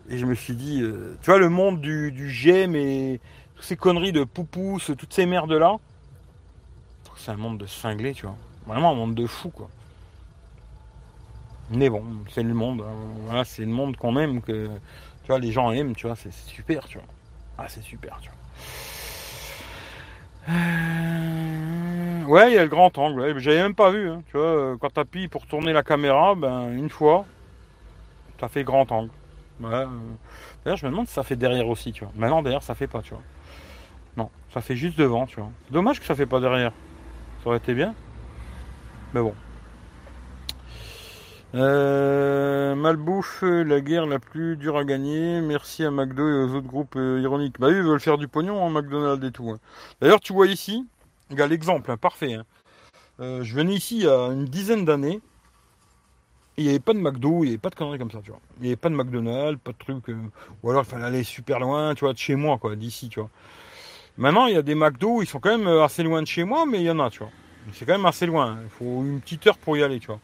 et 0.09 0.17
je 0.17 0.25
me 0.25 0.35
suis 0.35 0.55
dit, 0.55 0.81
euh, 0.81 1.17
tu 1.21 1.31
vois, 1.31 1.39
le 1.39 1.49
monde 1.49 1.81
du, 1.81 2.11
du 2.11 2.29
j'aime 2.29 2.75
et 2.75 3.19
toutes 3.55 3.65
ces 3.65 3.77
conneries 3.77 4.11
de 4.11 4.23
poupous, 4.23 4.79
toutes 4.97 5.13
ces 5.13 5.25
merdes-là, 5.25 5.77
c'est 7.15 7.31
un 7.31 7.37
monde 7.37 7.57
de 7.57 7.65
cinglés, 7.65 8.13
tu 8.13 8.25
vois. 8.25 8.35
Vraiment 8.67 8.91
un 8.91 8.95
monde 8.95 9.15
de 9.15 9.25
fou, 9.25 9.49
quoi. 9.49 9.69
Mais 11.71 11.89
bon, 11.89 12.03
c'est 12.29 12.43
le 12.43 12.53
monde. 12.53 12.81
Hein. 12.81 12.93
Voilà, 13.25 13.43
c'est 13.45 13.63
le 13.63 13.71
monde 13.71 13.95
qu'on 13.97 14.17
aime, 14.17 14.41
que 14.41 14.67
tu 14.67 15.27
vois, 15.27 15.39
les 15.39 15.51
gens 15.51 15.71
aiment, 15.71 15.95
tu 15.95 16.05
vois, 16.05 16.15
c'est 16.15 16.31
super, 16.31 16.85
tu 16.87 16.97
vois. 16.97 17.07
Ah, 17.57 17.65
c'est 17.67 17.81
super, 17.81 18.19
tu 18.21 18.29
vois. 18.29 18.37
Euh, 20.49 22.23
ouais, 22.25 22.51
il 22.51 22.55
y 22.55 22.57
a 22.57 22.63
le 22.63 22.69
grand 22.69 22.97
angle. 22.97 23.37
J'avais 23.39 23.61
même 23.61 23.75
pas 23.75 23.91
vu, 23.91 24.09
hein, 24.09 24.21
tu 24.27 24.37
vois. 24.37 24.75
Quand 24.79 24.93
tu 24.93 24.99
appuies 24.99 25.27
pour 25.27 25.47
tourner 25.47 25.73
la 25.73 25.83
caméra, 25.83 26.35
ben 26.35 26.71
une 26.73 26.89
fois, 26.89 27.25
ça 28.39 28.47
fait 28.47 28.63
grand 28.63 28.91
angle. 28.91 29.11
Ouais. 29.59 29.85
D'ailleurs, 30.63 30.77
je 30.77 30.85
me 30.85 30.91
demande 30.91 31.07
si 31.07 31.13
ça 31.13 31.23
fait 31.23 31.35
derrière 31.35 31.67
aussi, 31.67 31.91
tu 31.91 32.03
vois. 32.03 32.13
Maintenant, 32.15 32.41
derrière, 32.41 32.63
ça 32.63 32.75
fait 32.75 32.87
pas, 32.87 33.01
tu 33.01 33.13
vois. 33.13 33.23
Non, 34.17 34.29
ça 34.53 34.61
fait 34.61 34.75
juste 34.75 34.97
devant, 34.97 35.25
tu 35.25 35.39
vois. 35.39 35.49
Dommage 35.71 35.99
que 35.99 36.05
ça 36.05 36.15
fait 36.15 36.25
pas 36.25 36.39
derrière. 36.39 36.71
Ça 37.41 37.49
aurait 37.49 37.57
été 37.57 37.73
bien. 37.73 37.93
Mais 39.13 39.21
bon. 39.21 39.33
Euh, 41.55 42.75
Malbouffe, 42.75 43.43
la 43.43 43.79
guerre 43.79 44.05
la 44.05 44.19
plus 44.19 44.57
dure 44.57 44.77
à 44.77 44.83
gagner. 44.83 45.41
Merci 45.41 45.85
à 45.85 45.91
McDo 45.91 46.27
et 46.27 46.43
aux 46.43 46.55
autres 46.55 46.67
groupes 46.67 46.95
euh, 46.97 47.21
ironiques. 47.21 47.59
Bah, 47.59 47.69
eux, 47.69 47.77
ils 47.77 47.83
veulent 47.83 47.99
faire 47.99 48.17
du 48.17 48.27
pognon 48.27 48.61
en 48.61 48.69
McDonald's 48.69 49.25
et 49.25 49.31
tout. 49.31 49.49
Hein. 49.49 49.59
D'ailleurs, 50.01 50.19
tu 50.19 50.33
vois 50.33 50.47
ici, 50.47 50.85
regarde 51.29 51.51
l'exemple, 51.51 51.89
hein, 51.89 51.97
parfait. 51.97 52.33
Hein. 52.33 52.45
Euh, 53.21 53.43
je 53.43 53.55
venais 53.55 53.73
ici 53.73 53.97
il 53.99 54.03
y 54.03 54.09
a 54.09 54.27
une 54.27 54.45
dizaine 54.45 54.83
d'années 54.83 55.21
il 56.57 56.63
n'y 56.63 56.69
avait 56.69 56.79
pas 56.79 56.93
de 56.93 56.99
McDo, 56.99 57.43
il 57.43 57.47
n'y 57.47 57.49
avait 57.49 57.57
pas 57.57 57.69
de 57.69 57.75
conneries 57.75 57.99
comme 57.99 58.11
ça, 58.11 58.19
tu 58.23 58.31
vois. 58.31 58.39
Il 58.57 58.63
n'y 58.63 58.69
avait 58.69 58.75
pas 58.77 58.89
de 58.89 58.95
McDonald's, 58.95 59.59
pas 59.61 59.71
de 59.71 59.77
trucs. 59.77 60.07
Ou 60.63 60.69
alors 60.69 60.83
il 60.83 60.89
fallait 60.89 61.05
aller 61.05 61.23
super 61.23 61.59
loin, 61.59 61.93
tu 61.95 62.05
vois, 62.05 62.13
de 62.13 62.17
chez 62.17 62.35
moi, 62.35 62.57
quoi, 62.57 62.75
d'ici, 62.75 63.09
tu 63.09 63.19
vois. 63.19 63.29
Maintenant, 64.17 64.47
il 64.47 64.53
y 64.53 64.57
a 64.57 64.61
des 64.61 64.75
McDo, 64.75 65.21
ils 65.21 65.27
sont 65.27 65.39
quand 65.39 65.57
même 65.57 65.67
assez 65.67 66.03
loin 66.03 66.21
de 66.21 66.27
chez 66.27 66.45
moi, 66.45 66.65
mais 66.65 66.79
il 66.79 66.85
y 66.85 66.89
en 66.89 66.99
a, 66.99 67.09
tu 67.09 67.19
vois. 67.19 67.31
C'est 67.73 67.85
quand 67.85 67.93
même 67.93 68.05
assez 68.05 68.25
loin. 68.25 68.57
Il 68.63 68.69
faut 68.69 69.03
une 69.03 69.19
petite 69.19 69.45
heure 69.47 69.57
pour 69.57 69.75
y 69.75 69.83
aller, 69.83 69.99
tu 69.99 70.07
vois. 70.07 70.19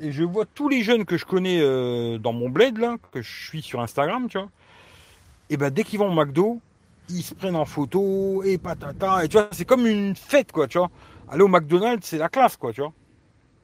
Et 0.00 0.12
je 0.12 0.24
vois 0.24 0.44
tous 0.44 0.68
les 0.68 0.82
jeunes 0.82 1.04
que 1.04 1.16
je 1.16 1.24
connais 1.24 1.60
euh, 1.60 2.18
dans 2.18 2.32
mon 2.32 2.48
bled, 2.48 2.78
là, 2.78 2.96
que 3.12 3.22
je 3.22 3.46
suis 3.46 3.62
sur 3.62 3.80
Instagram, 3.80 4.28
tu 4.28 4.38
vois. 4.38 4.48
Et 5.50 5.56
ben 5.56 5.70
dès 5.70 5.84
qu'ils 5.84 5.98
vont 5.98 6.08
au 6.08 6.14
McDo, 6.14 6.60
ils 7.08 7.22
se 7.22 7.34
prennent 7.34 7.56
en 7.56 7.64
photo, 7.64 8.42
et 8.42 8.58
patata, 8.58 9.24
et 9.24 9.28
tu 9.28 9.36
vois, 9.36 9.48
c'est 9.52 9.64
comme 9.64 9.86
une 9.86 10.16
fête, 10.16 10.52
quoi, 10.52 10.66
tu 10.66 10.78
vois. 10.78 10.90
Aller 11.28 11.42
au 11.42 11.48
McDonald's, 11.48 12.06
c'est 12.06 12.18
la 12.18 12.28
classe, 12.28 12.56
quoi, 12.56 12.72
tu 12.72 12.80
vois. 12.80 12.92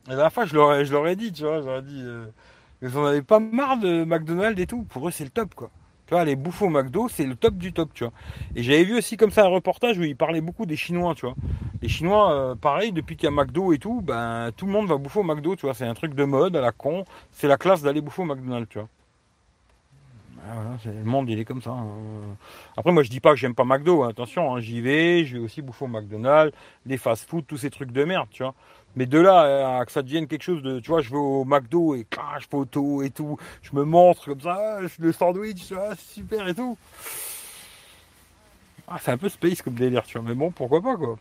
La 0.07 0.15
dernière 0.15 0.33
fois, 0.33 0.47
je 0.47 0.55
leur, 0.55 0.85
je 0.85 0.93
leur 0.93 1.07
ai 1.09 1.17
dit, 1.17 1.33
tu 1.33 1.43
vois, 1.43 1.63
j'aurais 1.63 1.83
dit, 1.83 2.03
euh, 2.03 2.27
ils 2.83 2.97
en 2.97 3.07
avaient 3.07 3.23
pas 3.23 3.41
marre 3.41 3.79
de 3.79 4.05
McDonald's 4.05 4.61
et 4.61 4.67
tout? 4.67 4.83
Pour 4.85 5.09
eux, 5.09 5.11
c'est 5.11 5.25
le 5.25 5.31
top, 5.31 5.55
quoi. 5.55 5.71
Tu 6.11 6.17
vois, 6.17 6.25
les 6.25 6.35
bouffes 6.35 6.63
au 6.63 6.69
McDo, 6.69 7.07
c'est 7.09 7.25
le 7.25 7.37
top 7.37 7.55
du 7.55 7.73
top, 7.73 7.91
tu 7.95 8.03
vois. 8.03 8.13
Et 8.57 8.65
j'avais 8.65 8.83
vu 8.83 8.99
aussi 8.99 9.17
comme 9.17 9.31
ça 9.31 9.45
un 9.45 9.49
reportage 9.49 9.97
où 9.97 10.03
ils 10.03 10.17
parlaient 10.17 10.41
beaucoup 10.41 10.67
des 10.67 10.75
Chinois, 10.75 11.15
tu 11.15 11.25
vois. 11.25 11.37
Les 11.83 11.89
Chinois, 11.89 12.33
euh, 12.33 12.55
pareil, 12.57 12.91
depuis 12.91 13.15
qu'il 13.15 13.27
y 13.27 13.29
a 13.29 13.31
McDo 13.31 13.73
et 13.73 13.79
tout, 13.79 14.01
ben 14.01 14.51
tout 14.57 14.67
le 14.67 14.73
monde 14.73 14.89
va 14.89 14.97
bouffer 14.97 15.21
au 15.21 15.23
McDo, 15.23 15.55
tu 15.55 15.67
vois. 15.67 15.75
C'est 15.75 15.87
un 15.87 15.95
truc 15.95 16.15
de 16.15 16.25
mode 16.25 16.57
à 16.57 16.61
la 16.61 16.73
con. 16.73 17.05
C'est 17.31 17.47
la 17.47 17.57
classe 17.57 17.83
d'aller 17.83 18.01
bouffer 18.01 18.23
au 18.23 18.25
McDonald's, 18.25 18.69
tu 18.69 18.81
vois. 18.81 18.89
Ah, 20.49 20.77
le 20.85 21.05
monde 21.05 21.31
il 21.31 21.39
est 21.39 21.45
comme 21.45 21.63
ça. 21.63 21.71
Hein. 21.71 21.87
Après 22.77 22.91
moi 22.91 23.05
je 23.05 23.11
dis 23.11 23.21
pas 23.21 23.31
que 23.31 23.37
j'aime 23.37 23.55
pas 23.55 23.65
McDo, 23.65 24.03
hein. 24.03 24.09
attention, 24.09 24.57
hein, 24.57 24.61
j'y 24.61 24.81
vais, 24.81 25.25
je 25.25 25.37
vais 25.37 25.45
aussi 25.45 25.63
bouffer 25.63 25.85
au 25.85 25.89
McDonald's, 25.89 26.57
les 26.87 26.97
fast-food, 26.97 27.45
tous 27.47 27.59
ces 27.59 27.71
trucs 27.71 27.93
de 27.93 28.05
merde, 28.05 28.27
tu 28.33 28.43
vois. 28.43 28.55
Mais 28.97 29.07
de 29.07 29.19
là 29.19 29.79
à 29.79 29.85
que 29.85 29.93
ça 29.93 30.03
devienne 30.03 30.27
quelque 30.27 30.43
chose 30.43 30.63
de, 30.63 30.81
tu 30.81 30.91
vois, 30.91 31.01
je 31.01 31.11
vais 31.11 31.17
au 31.17 31.45
McDo 31.45 31.95
et 31.95 32.05
crash 32.09 32.49
photo 32.49 33.03
et 33.03 33.11
tout, 33.11 33.39
je 33.63 33.71
me 33.75 33.85
montre 33.85 34.25
comme 34.27 34.41
ça, 34.41 34.81
le 34.99 35.13
sandwich, 35.13 35.73
ah, 35.77 35.95
super 35.97 36.49
et 36.49 36.55
tout. 36.55 36.77
Ah, 38.89 38.97
c'est 39.01 39.13
un 39.13 39.19
peu 39.19 39.29
space 39.29 39.63
comme 39.63 39.75
délire, 39.75 40.03
tu 40.03 40.19
vois, 40.19 40.29
mais 40.29 40.35
bon, 40.35 40.51
pourquoi 40.51 40.81
pas 40.81 40.97
quoi. 40.97 41.17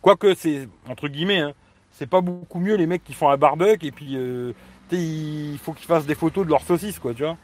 Quoique 0.00 0.34
c'est, 0.34 0.68
entre 0.88 1.06
guillemets, 1.06 1.40
hein, 1.40 1.52
c'est 1.92 2.08
pas 2.08 2.20
beaucoup 2.20 2.58
mieux 2.58 2.74
les 2.74 2.86
mecs 2.86 3.04
qui 3.04 3.12
font 3.12 3.28
un 3.30 3.36
barbecue 3.36 3.86
et 3.86 3.92
puis 3.92 4.16
euh, 4.16 4.52
il 4.90 5.58
faut 5.62 5.72
qu'ils 5.72 5.86
fassent 5.86 6.06
des 6.06 6.16
photos 6.16 6.44
de 6.44 6.50
leurs 6.50 6.62
saucisses, 6.62 6.98
quoi, 6.98 7.14
tu 7.14 7.22
vois. 7.22 7.36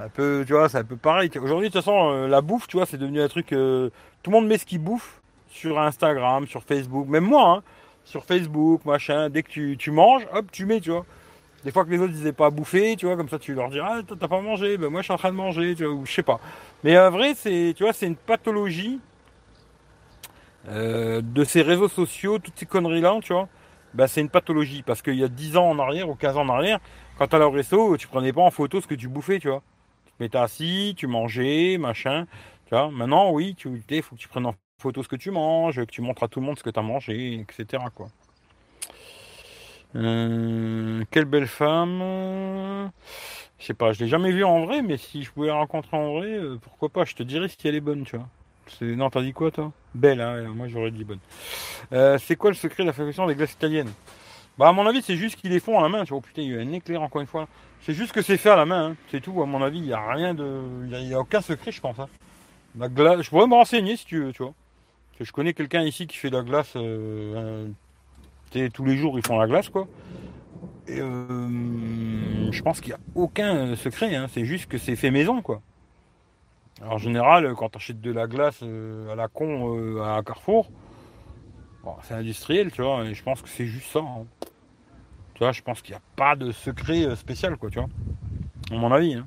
Un 0.00 0.08
peu, 0.08 0.44
tu 0.46 0.52
vois, 0.52 0.68
c'est 0.68 0.78
un 0.78 0.84
peu 0.84 0.96
pareil. 0.96 1.30
Aujourd'hui, 1.40 1.68
de 1.68 1.72
toute 1.72 1.82
façon, 1.82 2.10
euh, 2.10 2.28
la 2.28 2.40
bouffe, 2.40 2.68
tu 2.68 2.76
vois, 2.76 2.86
c'est 2.86 2.98
devenu 2.98 3.20
un 3.20 3.28
truc. 3.28 3.52
Euh, 3.52 3.90
tout 4.22 4.30
le 4.30 4.36
monde 4.36 4.46
met 4.46 4.58
ce 4.58 4.64
qu'il 4.64 4.80
bouffe 4.80 5.20
sur 5.48 5.78
Instagram, 5.78 6.46
sur 6.46 6.62
Facebook, 6.62 7.08
même 7.08 7.24
moi, 7.24 7.56
hein 7.58 7.62
sur 8.08 8.24
Facebook, 8.24 8.84
machin, 8.86 9.28
dès 9.28 9.42
que 9.42 9.74
tu, 9.74 9.90
manges, 9.90 10.26
hop, 10.32 10.46
tu 10.50 10.64
mets, 10.64 10.80
tu 10.80 10.90
vois. 10.90 11.04
Des 11.64 11.72
fois 11.72 11.84
que 11.84 11.90
les 11.90 11.98
autres 11.98 12.12
disaient 12.12 12.32
pas 12.32 12.46
à 12.46 12.50
bouffer, 12.50 12.96
tu 12.96 13.04
vois, 13.04 13.16
comme 13.16 13.28
ça 13.28 13.38
tu 13.38 13.52
leur 13.52 13.68
dis 13.68 13.80
ah 13.80 14.00
t'as 14.06 14.28
pas 14.28 14.40
mangé, 14.40 14.78
ben 14.78 14.88
moi 14.88 15.00
je 15.02 15.06
suis 15.06 15.12
en 15.12 15.18
train 15.18 15.30
de 15.30 15.36
manger, 15.36 15.74
tu 15.74 15.84
vois, 15.84 15.92
ou 15.92 16.06
je 16.06 16.12
sais 16.12 16.22
pas. 16.22 16.40
Mais 16.84 16.98
en 16.98 17.10
vrai 17.10 17.34
c'est, 17.34 17.74
tu 17.76 17.84
une 18.06 18.16
pathologie 18.16 19.00
euh, 20.68 21.20
de 21.20 21.44
ces 21.44 21.62
réseaux 21.62 21.88
sociaux, 21.88 22.38
toutes 22.38 22.56
ces 22.56 22.66
conneries 22.66 23.00
là, 23.00 23.18
tu 23.22 23.32
vois. 23.32 23.48
Ben, 23.94 24.06
c'est 24.06 24.20
une 24.20 24.30
pathologie 24.30 24.82
parce 24.82 25.02
qu'il 25.02 25.16
y 25.16 25.24
a 25.24 25.28
10 25.28 25.56
ans 25.56 25.68
en 25.68 25.78
arrière 25.78 26.08
ou 26.08 26.14
15 26.14 26.36
ans 26.36 26.42
en 26.42 26.48
arrière, 26.50 26.78
quand 27.18 27.26
t'allais 27.26 27.44
au 27.44 27.50
resto, 27.50 27.96
tu 27.96 28.06
prenais 28.06 28.32
pas 28.32 28.42
en 28.42 28.50
photo 28.50 28.80
ce 28.80 28.86
que 28.86 28.94
tu 28.94 29.08
bouffais, 29.08 29.40
tu 29.40 29.48
vois. 29.48 29.62
Tu 30.06 30.12
te 30.12 30.22
mettais 30.22 30.38
assis, 30.38 30.94
tu 30.96 31.06
mangeais, 31.08 31.76
machin. 31.78 32.26
Tu 32.66 32.74
vois, 32.74 32.90
maintenant 32.90 33.32
oui, 33.32 33.54
tu 33.56 33.68
il 33.90 34.02
faut 34.02 34.14
que 34.14 34.20
tu 34.20 34.28
prennes 34.28 34.46
en 34.46 34.54
photo 34.78 35.02
ce 35.02 35.08
que 35.08 35.16
tu 35.16 35.30
manges, 35.30 35.76
que 35.76 35.90
tu 35.90 36.02
montres 36.02 36.22
à 36.22 36.28
tout 36.28 36.40
le 36.40 36.46
monde 36.46 36.58
ce 36.58 36.62
que 36.62 36.70
tu 36.70 36.78
as 36.78 36.82
mangé, 36.82 37.34
etc. 37.40 37.82
Quoi. 37.94 38.08
Euh, 39.96 41.02
quelle 41.10 41.24
belle 41.24 41.48
femme. 41.48 42.90
Je 43.58 43.66
sais 43.66 43.74
pas, 43.74 43.92
je 43.92 44.00
l'ai 44.00 44.08
jamais 44.08 44.30
vue 44.30 44.44
en 44.44 44.64
vrai, 44.64 44.82
mais 44.82 44.96
si 44.96 45.24
je 45.24 45.32
pouvais 45.32 45.48
la 45.48 45.54
rencontrer 45.54 45.96
en 45.96 46.14
vrai, 46.14 46.28
euh, 46.28 46.58
pourquoi 46.62 46.90
pas, 46.90 47.04
je 47.04 47.14
te 47.16 47.24
dirais 47.24 47.48
si 47.48 47.56
elle 47.66 47.74
est 47.74 47.80
bonne, 47.80 48.04
tu 48.04 48.16
vois. 48.16 48.28
Non, 48.82 49.10
t'as 49.10 49.22
dit 49.22 49.32
quoi 49.32 49.50
toi? 49.50 49.72
Belle, 49.94 50.20
hein 50.20 50.42
moi 50.54 50.68
j'aurais 50.68 50.90
dit 50.90 51.02
bonne. 51.02 51.18
Euh, 51.92 52.18
c'est 52.18 52.36
quoi 52.36 52.50
le 52.50 52.56
secret 52.56 52.84
de 52.84 52.88
la 52.88 52.92
fabrication 52.92 53.26
des 53.26 53.34
glaces 53.34 53.54
italiennes? 53.54 53.90
Bah 54.58 54.68
à 54.68 54.72
mon 54.72 54.86
avis 54.86 55.00
c'est 55.00 55.16
juste 55.16 55.36
qu'ils 55.36 55.50
les 55.50 55.60
font 55.60 55.78
à 55.78 55.82
la 55.82 55.88
main, 55.88 56.04
tu 56.04 56.10
vois. 56.10 56.18
Oh, 56.18 56.20
putain, 56.20 56.42
il 56.42 56.52
y 56.52 56.56
a 56.56 56.60
un 56.60 56.72
éclair 56.72 57.02
encore 57.02 57.20
une 57.20 57.26
fois. 57.26 57.48
C'est 57.80 57.94
juste 57.94 58.12
que 58.12 58.22
c'est 58.22 58.36
fait 58.36 58.50
à 58.50 58.56
la 58.56 58.66
main, 58.66 58.90
hein. 58.90 58.96
c'est 59.10 59.20
tout, 59.20 59.42
à 59.42 59.46
mon 59.46 59.62
avis, 59.62 59.78
il 59.78 59.84
n'y 59.84 59.92
a 59.92 60.12
rien 60.12 60.34
de. 60.34 60.62
Il 60.90 61.08
n'y 61.08 61.14
a, 61.14 61.18
aucun 61.18 61.40
secret, 61.40 61.72
je 61.72 61.80
pense. 61.80 61.98
Hein. 61.98 62.08
La 62.78 62.88
glace, 62.88 63.22
je 63.22 63.30
pourrais 63.30 63.46
me 63.46 63.54
renseigner 63.54 63.96
si 63.96 64.04
tu 64.04 64.22
veux, 64.22 64.32
tu 64.32 64.42
vois 64.42 64.54
je 65.24 65.32
connais 65.32 65.54
quelqu'un 65.54 65.82
ici 65.82 66.06
qui 66.06 66.16
fait 66.16 66.30
de 66.30 66.36
la 66.36 66.42
glace. 66.42 66.72
Euh, 66.76 67.68
tous 68.72 68.84
les 68.84 68.96
jours, 68.96 69.18
ils 69.18 69.26
font 69.26 69.38
la 69.38 69.46
glace, 69.46 69.68
quoi. 69.68 69.86
Et 70.86 71.00
euh, 71.00 72.50
je 72.50 72.62
pense 72.62 72.80
qu'il 72.80 72.92
n'y 72.92 72.98
a 72.98 73.00
aucun 73.14 73.76
secret. 73.76 74.14
Hein. 74.14 74.26
c'est 74.32 74.44
juste 74.44 74.66
que 74.66 74.78
c'est 74.78 74.96
fait 74.96 75.10
maison, 75.10 75.42
quoi. 75.42 75.60
Alors, 76.80 76.94
en 76.94 76.98
général, 76.98 77.54
quand 77.56 77.70
tu 77.70 77.76
achètes 77.76 78.00
de 78.00 78.12
la 78.12 78.26
glace 78.26 78.60
euh, 78.62 79.12
à 79.12 79.16
la 79.16 79.28
con 79.28 80.00
à 80.02 80.22
Carrefour, 80.22 80.70
c'est 82.02 82.14
industriel, 82.14 82.70
tu 82.70 82.82
vois. 82.82 83.04
Et 83.04 83.14
je 83.14 83.22
pense 83.22 83.42
que 83.42 83.48
c'est 83.48 83.66
juste 83.66 83.90
ça. 83.90 84.00
Hein. 84.00 84.24
Tu 85.34 85.40
vois, 85.40 85.52
je 85.52 85.62
pense 85.62 85.82
qu'il 85.82 85.94
n'y 85.94 85.98
a 85.98 86.02
pas 86.16 86.36
de 86.36 86.52
secret 86.52 87.14
spécial, 87.16 87.56
quoi, 87.56 87.70
tu 87.70 87.78
vois. 87.78 87.88
À 88.70 88.74
mon 88.74 88.92
avis. 88.92 89.14
Hein. 89.14 89.26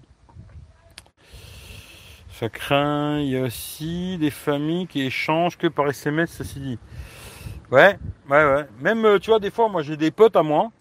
Ça 2.42 2.50
craint. 2.50 3.20
Il 3.20 3.30
y 3.30 3.38
a 3.38 3.44
aussi 3.44 4.18
des 4.18 4.32
familles 4.32 4.88
qui 4.88 5.04
échangent 5.04 5.60
que 5.60 5.68
par 5.68 5.88
SMS, 5.88 6.32
ceci 6.32 6.60
dit. 6.60 6.80
Ouais, 7.70 8.00
ouais, 8.32 8.46
ouais. 8.46 8.66
Même, 8.80 9.06
euh, 9.06 9.20
tu 9.20 9.30
vois, 9.30 9.40
des 9.40 9.52
fois, 9.52 9.70
moi, 9.70 9.84
j'ai 9.84 9.96
des 9.96 10.10
potes 10.10 10.36
à 10.36 10.42
moi. 10.42 10.72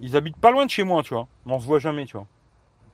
Ils 0.00 0.16
habitent 0.16 0.36
pas 0.36 0.50
loin 0.50 0.66
de 0.66 0.70
chez 0.70 0.82
moi, 0.82 1.04
tu 1.04 1.14
vois. 1.14 1.28
On 1.46 1.60
se 1.60 1.64
voit 1.64 1.78
jamais, 1.78 2.06
tu 2.06 2.16
vois. 2.16 2.26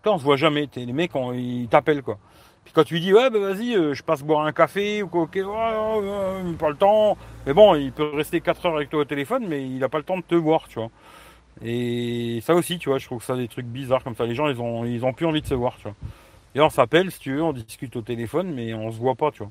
Toi, 0.03 0.13
on 0.13 0.19
se 0.19 0.25
voit 0.25 0.37
jamais. 0.37 0.69
Les 0.77 0.93
mecs, 0.93 1.13
ils 1.33 1.67
t'appellent, 1.69 2.03
quoi. 2.03 2.19
Puis 2.65 2.75
quand 2.75 2.85
tu 2.85 2.95
lui 2.95 3.01
dis, 3.01 3.15
ouais, 3.15 3.31
bah 3.31 3.39
vas-y, 3.39 3.75
euh, 3.75 3.95
je 3.95 4.03
passe 4.03 4.23
boire 4.23 4.45
un 4.45 4.53
café 4.53 5.03
ou 5.03 5.09
quoi, 5.09 5.23
ok, 5.23 5.35
ouais, 5.37 6.57
pas 6.59 6.69
le 6.69 6.77
temps. 6.77 7.17
Mais 7.47 7.55
bon, 7.55 7.75
il 7.77 7.93
peut 7.93 8.11
rester 8.15 8.43
4 8.43 8.67
heures 8.67 8.77
avec 8.77 8.91
toi 8.91 9.01
au 9.01 9.05
téléphone, 9.07 9.47
mais 9.49 9.65
il 9.65 9.79
n'a 9.79 9.89
pas 9.89 9.99
le 9.99 10.05
temps 10.05 10.19
de 10.19 10.23
te 10.23 10.35
voir, 10.35 10.69
tu 10.69 10.79
vois. 10.79 10.91
Et 11.63 12.41
ça 12.43 12.55
aussi, 12.55 12.79
tu 12.79 12.91
vois, 12.91 12.99
je 12.99 13.07
trouve 13.07 13.25
ça 13.25 13.37
des 13.37 13.49
trucs 13.49 13.67
bizarres 13.67 14.05
comme 14.05 14.17
ça. 14.17 14.27
Les 14.27 14.35
gens, 14.35 14.49
ils 14.49 14.61
ont, 14.61 14.85
ils 14.85 15.05
ont 15.07 15.15
plus 15.15 15.25
envie 15.25 15.41
de 15.41 15.47
se 15.47 15.55
voir, 15.55 15.77
tu 15.77 15.85
vois. 15.85 15.95
Et 16.55 16.61
on 16.61 16.71
s'appelle, 16.71 17.11
si 17.11 17.19
tu 17.19 17.35
veux, 17.35 17.43
on 17.43 17.53
discute 17.53 17.97
au 17.97 18.03
téléphone, 18.03 18.53
mais 18.53 18.75
on 18.75 18.91
se 18.93 18.99
voit 18.99 19.17
pas, 19.17 19.31
tu 19.31 19.39
vois. 19.43 19.51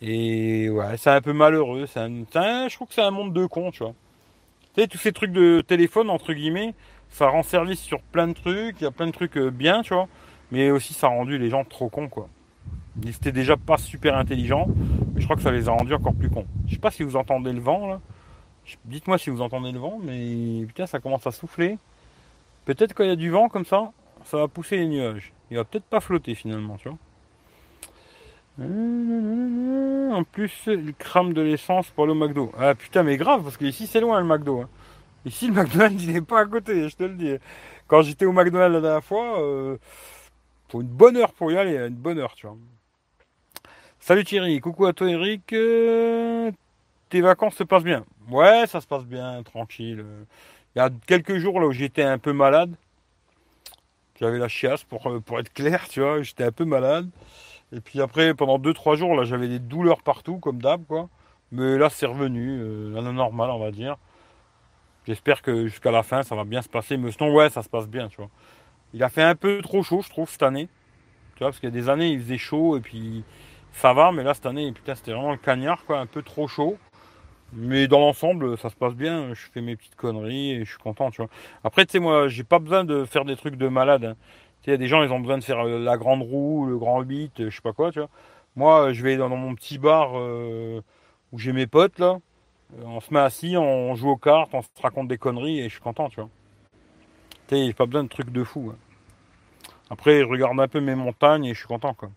Et 0.00 0.68
ouais, 0.68 0.96
c'est 0.96 1.10
un 1.10 1.20
peu 1.20 1.32
malheureux. 1.32 1.86
Je 1.86 2.74
trouve 2.74 2.88
que 2.88 2.94
c'est 2.94 3.02
un 3.02 3.10
monde 3.10 3.32
de 3.32 3.46
cons, 3.46 3.70
tu 3.70 3.84
vois. 3.84 3.94
Tu 4.74 4.82
sais, 4.82 4.88
tous 4.88 4.98
ces 4.98 5.12
trucs 5.12 5.32
de 5.32 5.62
téléphone, 5.66 6.10
entre 6.10 6.32
guillemets, 6.32 6.74
ça 7.08 7.28
rend 7.28 7.44
service 7.44 7.80
sur 7.80 8.00
plein 8.02 8.26
de 8.26 8.32
trucs. 8.32 8.80
Il 8.80 8.84
y 8.84 8.86
a 8.86 8.90
plein 8.90 9.06
de 9.06 9.12
trucs 9.12 9.36
euh, 9.36 9.50
bien, 9.50 9.82
tu 9.82 9.94
vois. 9.94 10.08
Mais 10.50 10.70
aussi, 10.70 10.92
ça 10.92 11.06
a 11.06 11.10
rendu 11.10 11.38
les 11.38 11.48
gens 11.48 11.64
trop 11.64 11.88
cons, 11.88 12.08
quoi. 12.08 12.28
Ils 13.02 13.10
étaient 13.10 13.32
déjà 13.32 13.56
pas 13.56 13.78
super 13.78 14.16
intelligents, 14.16 14.66
mais 15.14 15.20
je 15.20 15.26
crois 15.26 15.36
que 15.36 15.42
ça 15.42 15.50
les 15.50 15.68
a 15.68 15.72
rendus 15.72 15.94
encore 15.94 16.14
plus 16.14 16.30
cons. 16.30 16.46
Je 16.66 16.74
sais 16.74 16.80
pas 16.80 16.90
si 16.90 17.02
vous 17.02 17.16
entendez 17.16 17.52
le 17.52 17.60
vent, 17.60 17.88
là. 17.88 18.00
Dites-moi 18.84 19.18
si 19.18 19.30
vous 19.30 19.42
entendez 19.42 19.72
le 19.72 19.78
vent, 19.78 19.98
mais 20.02 20.64
putain, 20.66 20.86
ça 20.86 20.98
commence 20.98 21.26
à 21.26 21.32
souffler. 21.32 21.78
Peut-être 22.64 22.94
quand 22.94 23.04
il 23.04 23.10
y 23.10 23.12
a 23.12 23.16
du 23.16 23.30
vent 23.30 23.48
comme 23.48 23.64
ça, 23.64 23.92
ça 24.24 24.38
va 24.38 24.48
pousser 24.48 24.76
les 24.76 24.86
nuages. 24.86 25.32
Il 25.50 25.56
va 25.56 25.64
peut-être 25.64 25.84
pas 25.84 26.00
flotter 26.00 26.34
finalement, 26.34 26.76
tu 26.76 26.88
vois. 26.88 26.98
En 28.58 30.24
plus, 30.24 30.52
il 30.66 30.94
crame 30.94 31.32
de 31.32 31.42
l'essence 31.42 31.90
pour 31.90 32.06
le 32.06 32.14
McDo. 32.14 32.52
Ah 32.58 32.74
putain, 32.74 33.02
mais 33.02 33.16
grave, 33.16 33.42
parce 33.42 33.56
que 33.56 33.64
ici 33.64 33.86
c'est 33.86 34.00
loin 34.00 34.20
le 34.20 34.26
McDo. 34.26 34.62
Hein. 34.62 34.68
Ici, 35.24 35.46
le 35.46 35.54
McDonald's, 35.54 36.04
il 36.04 36.12
n'est 36.12 36.20
pas 36.20 36.40
à 36.40 36.46
côté, 36.46 36.88
je 36.88 36.96
te 36.96 37.02
le 37.04 37.14
dis. 37.14 37.34
Quand 37.86 38.02
j'étais 38.02 38.26
au 38.26 38.32
McDonald's 38.32 38.74
la 38.74 38.80
dernière 38.80 39.04
fois, 39.04 39.40
euh, 39.40 39.78
faut 40.68 40.82
une 40.82 40.88
bonne 40.88 41.16
heure 41.16 41.32
pour 41.32 41.50
y 41.50 41.56
aller, 41.56 41.76
une 41.76 41.94
bonne 41.94 42.18
heure, 42.18 42.34
tu 42.34 42.46
vois. 42.46 42.56
Salut 44.00 44.24
Thierry, 44.24 44.60
coucou 44.60 44.84
à 44.84 44.92
toi 44.92 45.08
Eric. 45.08 45.52
Euh, 45.54 46.50
tes 47.08 47.22
vacances 47.22 47.54
se 47.54 47.64
passent 47.64 47.84
bien 47.84 48.04
Ouais, 48.30 48.66
ça 48.66 48.80
se 48.82 48.86
passe 48.86 49.04
bien, 49.04 49.42
tranquille. 49.42 50.04
Il 50.74 50.78
y 50.78 50.82
a 50.82 50.90
quelques 51.06 51.38
jours 51.38 51.58
là 51.58 51.66
où 51.66 51.72
j'étais 51.72 52.02
un 52.02 52.18
peu 52.18 52.32
malade. 52.32 52.74
J'avais 54.20 54.38
la 54.38 54.48
chiasse 54.48 54.84
pour, 54.84 55.06
euh, 55.08 55.20
pour 55.20 55.40
être 55.40 55.52
clair, 55.52 55.88
tu 55.88 56.00
vois, 56.00 56.22
j'étais 56.22 56.44
un 56.44 56.52
peu 56.52 56.64
malade. 56.64 57.08
Et 57.72 57.80
puis 57.80 58.00
après, 58.00 58.34
pendant 58.34 58.58
2-3 58.58 58.96
jours, 58.96 59.16
là, 59.16 59.24
j'avais 59.24 59.48
des 59.48 59.58
douleurs 59.58 60.02
partout, 60.02 60.38
comme 60.38 60.62
d'hab, 60.62 60.84
quoi. 60.86 61.08
Mais 61.50 61.76
là, 61.78 61.90
c'est 61.90 62.06
revenu, 62.06 62.60
euh, 62.60 63.12
normale, 63.12 63.50
on 63.50 63.58
va 63.58 63.70
dire. 63.70 63.96
J'espère 65.06 65.42
que 65.42 65.66
jusqu'à 65.66 65.90
la 65.90 66.02
fin, 66.02 66.22
ça 66.22 66.34
va 66.34 66.44
bien 66.44 66.62
se 66.62 66.68
passer. 66.68 66.96
Mais 66.96 67.12
sinon, 67.12 67.34
ouais, 67.34 67.50
ça 67.50 67.62
se 67.62 67.68
passe 67.68 67.88
bien, 67.88 68.08
tu 68.08 68.16
vois. 68.16 68.30
Il 68.92 69.02
a 69.02 69.08
fait 69.08 69.22
un 69.22 69.34
peu 69.34 69.60
trop 69.62 69.82
chaud, 69.82 70.02
je 70.02 70.08
trouve, 70.08 70.30
cette 70.30 70.42
année. 70.42 70.68
Tu 71.34 71.40
vois, 71.40 71.48
parce 71.48 71.58
qu'il 71.58 71.68
y 71.68 71.72
a 71.72 71.74
des 71.74 71.88
années, 71.88 72.08
il 72.08 72.20
faisait 72.20 72.38
chaud 72.38 72.76
et 72.76 72.80
puis 72.80 73.24
ça 73.72 73.92
va, 73.92 74.12
mais 74.12 74.22
là, 74.22 74.34
cette 74.34 74.46
année, 74.46 74.70
putain, 74.72 74.94
c'était 74.94 75.12
vraiment 75.12 75.32
le 75.32 75.36
cagnard, 75.36 75.84
quoi, 75.84 75.98
un 75.98 76.06
peu 76.06 76.22
trop 76.22 76.46
chaud. 76.46 76.78
Mais 77.56 77.86
dans 77.86 78.00
l'ensemble, 78.00 78.58
ça 78.58 78.68
se 78.68 78.74
passe 78.74 78.94
bien. 78.94 79.32
Je 79.34 79.46
fais 79.52 79.60
mes 79.60 79.76
petites 79.76 79.94
conneries 79.96 80.52
et 80.52 80.64
je 80.64 80.70
suis 80.70 80.78
content, 80.78 81.10
tu 81.10 81.18
vois. 81.18 81.30
Après, 81.62 81.86
tu 81.86 81.92
sais, 81.92 81.98
moi, 82.00 82.28
j'ai 82.28 82.44
pas 82.44 82.58
besoin 82.58 82.84
de 82.84 83.04
faire 83.04 83.24
des 83.24 83.36
trucs 83.36 83.56
de 83.56 83.68
malade. 83.68 84.04
Hein. 84.04 84.16
Tu 84.62 84.70
sais, 84.70 84.78
des 84.78 84.88
gens, 84.88 85.02
ils 85.02 85.12
ont 85.12 85.20
besoin 85.20 85.38
de 85.38 85.44
faire 85.44 85.60
euh, 85.66 85.78
la 85.78 85.96
grande 85.96 86.22
roue, 86.22 86.66
le 86.66 86.76
grand 86.78 87.00
8, 87.02 87.48
je 87.48 87.54
sais 87.54 87.62
pas 87.62 87.72
quoi, 87.72 87.92
tu 87.92 88.00
vois. 88.00 88.08
Moi, 88.56 88.92
je 88.92 89.02
vais 89.02 89.16
dans 89.16 89.28
mon 89.28 89.54
petit 89.54 89.78
bar 89.78 90.12
euh, 90.14 90.80
où 91.32 91.38
j'ai 91.38 91.52
mes 91.52 91.66
potes, 91.66 91.98
là. 91.98 92.18
On 92.84 93.00
se 93.00 93.12
met 93.12 93.20
assis, 93.20 93.56
on 93.56 93.94
joue 93.94 94.10
aux 94.10 94.16
cartes, 94.16 94.50
on 94.52 94.62
se 94.62 94.68
raconte 94.82 95.06
des 95.06 95.18
conneries 95.18 95.60
et 95.60 95.64
je 95.64 95.74
suis 95.74 95.80
content, 95.80 96.08
tu 96.08 96.16
vois. 96.16 96.30
Tu 97.46 97.56
sais, 97.56 97.66
j'ai 97.66 97.72
pas 97.72 97.86
besoin 97.86 98.04
de 98.04 98.08
trucs 98.08 98.30
de 98.30 98.42
fou. 98.42 98.72
Hein. 98.72 98.78
Après, 99.90 100.20
je 100.20 100.24
regarde 100.24 100.58
un 100.58 100.66
peu 100.66 100.80
mes 100.80 100.94
montagnes 100.94 101.44
et 101.44 101.54
je 101.54 101.58
suis 101.58 101.68
content, 101.68 101.94
quoi. 101.94 102.10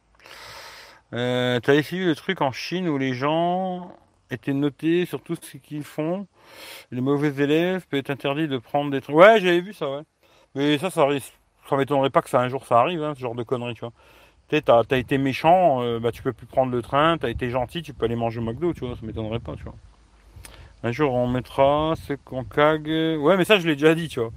Euh, 1.13 1.59
T'as 1.59 1.75
essayé 1.75 2.05
le 2.05 2.15
truc 2.15 2.41
en 2.41 2.51
Chine 2.51 2.87
où 2.89 2.97
les 2.97 3.13
gens 3.13 3.91
étaient 4.31 4.53
notés 4.53 5.05
sur 5.05 5.21
tout 5.21 5.35
ce 5.41 5.57
qu'ils 5.57 5.83
font. 5.83 6.27
Les 6.91 7.01
mauvais 7.01 7.33
élèves 7.43 7.85
peut 7.87 7.97
être 7.97 8.09
interdit 8.09 8.47
de 8.47 8.57
prendre 8.57 8.91
des 8.91 9.01
trucs. 9.01 9.15
Ouais, 9.15 9.39
j'avais 9.39 9.61
vu 9.61 9.73
ça, 9.73 9.89
ouais. 9.89 10.03
Mais 10.55 10.77
ça, 10.77 10.89
ça. 10.89 11.07
Ça 11.69 11.75
m'étonnerait 11.75 12.09
pas 12.09 12.21
que 12.21 12.29
ça 12.29 12.39
un 12.39 12.47
jour 12.47 12.65
ça 12.65 12.79
arrive, 12.79 13.03
hein, 13.03 13.13
ce 13.13 13.19
genre 13.19 13.35
de 13.35 13.43
conneries, 13.43 13.73
tu 13.73 13.81
vois. 13.81 13.91
Tu 14.49 14.61
t'as 14.61 14.83
as 14.89 14.97
été 14.97 15.17
méchant, 15.17 15.81
euh, 15.81 15.99
bah 15.99 16.13
tu 16.13 16.23
peux 16.23 16.31
plus 16.31 16.45
prendre 16.47 16.71
le 16.71 16.81
train, 16.81 17.17
t'as 17.17 17.29
été 17.29 17.49
gentil, 17.49 17.81
tu 17.81 17.93
peux 17.93 18.05
aller 18.05 18.15
manger 18.15 18.39
au 18.39 18.43
McDo, 18.43 18.73
tu 18.73 18.85
vois, 18.85 18.95
ça 18.95 19.05
m'étonnerait 19.05 19.39
pas, 19.39 19.55
tu 19.57 19.63
vois. 19.63 19.75
Un 20.83 20.91
jour 20.93 21.13
on 21.13 21.27
mettra 21.27 21.95
ce 22.07 22.13
qu'on 22.13 22.43
cague. 22.45 22.87
Ouais, 22.87 23.35
mais 23.35 23.43
ça 23.45 23.59
je 23.59 23.67
l'ai 23.67 23.75
déjà 23.75 23.95
dit, 23.95 24.07
tu 24.07 24.21
vois. 24.21 24.31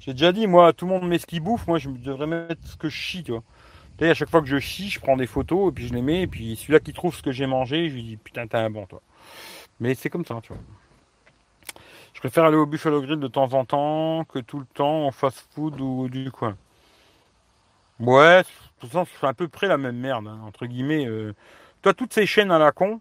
J'ai 0.00 0.12
déjà 0.12 0.32
dit, 0.32 0.48
moi, 0.48 0.72
tout 0.72 0.86
le 0.86 0.92
monde 0.92 1.06
met 1.08 1.18
ce 1.18 1.26
qu'il 1.26 1.40
bouffe, 1.40 1.68
moi 1.68 1.78
je 1.78 1.88
devrais 1.90 2.26
mettre 2.26 2.66
ce 2.66 2.76
que 2.76 2.88
je 2.88 2.96
chie, 2.96 3.22
tu 3.22 3.30
vois. 3.30 3.44
Tu 3.98 4.04
sais, 4.04 4.10
à 4.10 4.14
chaque 4.14 4.30
fois 4.30 4.40
que 4.40 4.48
je 4.48 4.58
chie, 4.58 4.90
je 4.90 4.98
prends 4.98 5.16
des 5.16 5.28
photos 5.28 5.70
et 5.70 5.72
puis 5.72 5.86
je 5.86 5.94
les 5.94 6.02
mets, 6.02 6.22
et 6.22 6.26
puis 6.26 6.56
celui-là 6.56 6.80
qui 6.80 6.92
trouve 6.92 7.14
ce 7.14 7.22
que 7.22 7.30
j'ai 7.30 7.46
mangé, 7.46 7.88
je 7.88 7.94
lui 7.94 8.02
dis 8.02 8.16
putain 8.16 8.46
t'es 8.48 8.56
un 8.56 8.70
bon 8.70 8.86
toi. 8.86 9.02
Mais 9.82 9.94
c'est 9.94 10.08
comme 10.08 10.24
ça, 10.24 10.40
tu 10.42 10.52
vois. 10.52 10.62
Je 12.14 12.20
préfère 12.20 12.44
aller 12.44 12.56
au 12.56 12.66
Buffalo 12.66 13.02
Grill 13.02 13.20
de 13.20 13.28
temps 13.28 13.52
en 13.52 13.64
temps 13.64 14.24
que 14.24 14.38
tout 14.38 14.60
le 14.60 14.66
temps 14.66 15.06
en 15.06 15.10
fast 15.10 15.46
food 15.54 15.80
ou 15.80 16.08
du 16.08 16.30
coin. 16.30 16.56
Ouais, 18.00 18.42
toute 18.82 18.90
façon, 18.90 19.06
c'est 19.20 19.26
à 19.26 19.34
peu 19.34 19.48
près 19.48 19.68
la 19.68 19.78
même 19.78 19.96
merde, 19.96 20.26
hein, 20.26 20.40
entre 20.44 20.66
guillemets. 20.66 21.06
Euh. 21.06 21.34
Toi, 21.82 21.94
toutes 21.94 22.12
ces 22.12 22.26
chaînes 22.26 22.50
à 22.50 22.58
la 22.58 22.72
con, 22.72 23.00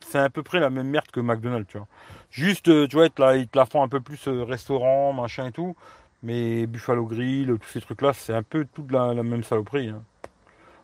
c'est 0.00 0.18
à 0.18 0.30
peu 0.30 0.42
près 0.42 0.60
la 0.60 0.70
même 0.70 0.88
merde 0.88 1.06
que 1.12 1.20
McDonald's, 1.20 1.68
tu 1.68 1.78
vois. 1.78 1.88
Juste, 2.30 2.68
euh, 2.68 2.86
tu 2.88 2.96
vois, 2.96 3.06
ils 3.36 3.48
te 3.48 3.58
la 3.58 3.66
font 3.66 3.82
un 3.82 3.88
peu 3.88 4.00
plus 4.00 4.28
euh, 4.28 4.44
restaurant, 4.44 5.12
machin 5.12 5.46
et 5.48 5.52
tout. 5.52 5.76
Mais 6.22 6.66
Buffalo 6.66 7.06
Grill, 7.06 7.58
tous 7.60 7.68
ces 7.68 7.80
trucs-là, 7.80 8.12
c'est 8.14 8.34
un 8.34 8.42
peu 8.42 8.66
toute 8.66 8.90
la, 8.92 9.14
même 9.14 9.44
saloperie. 9.44 9.88
Hein. 9.90 10.02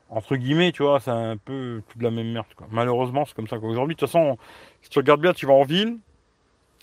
Entre 0.08 0.36
guillemets, 0.36 0.72
tu 0.72 0.82
vois, 0.82 1.00
c'est 1.00 1.10
un 1.10 1.36
peu 1.36 1.82
toute 1.88 2.02
la 2.02 2.10
même 2.10 2.32
merde. 2.32 2.46
Malheureusement, 2.70 3.24
c'est 3.26 3.34
comme 3.34 3.48
ça. 3.48 3.56
Aujourd'hui, 3.56 3.94
de 3.94 4.00
toute 4.00 4.08
façon, 4.08 4.38
si 4.82 4.90
tu 4.90 4.98
regardes 4.98 5.20
bien, 5.20 5.32
tu 5.32 5.46
vas 5.46 5.52
en 5.52 5.64
ville, 5.64 5.98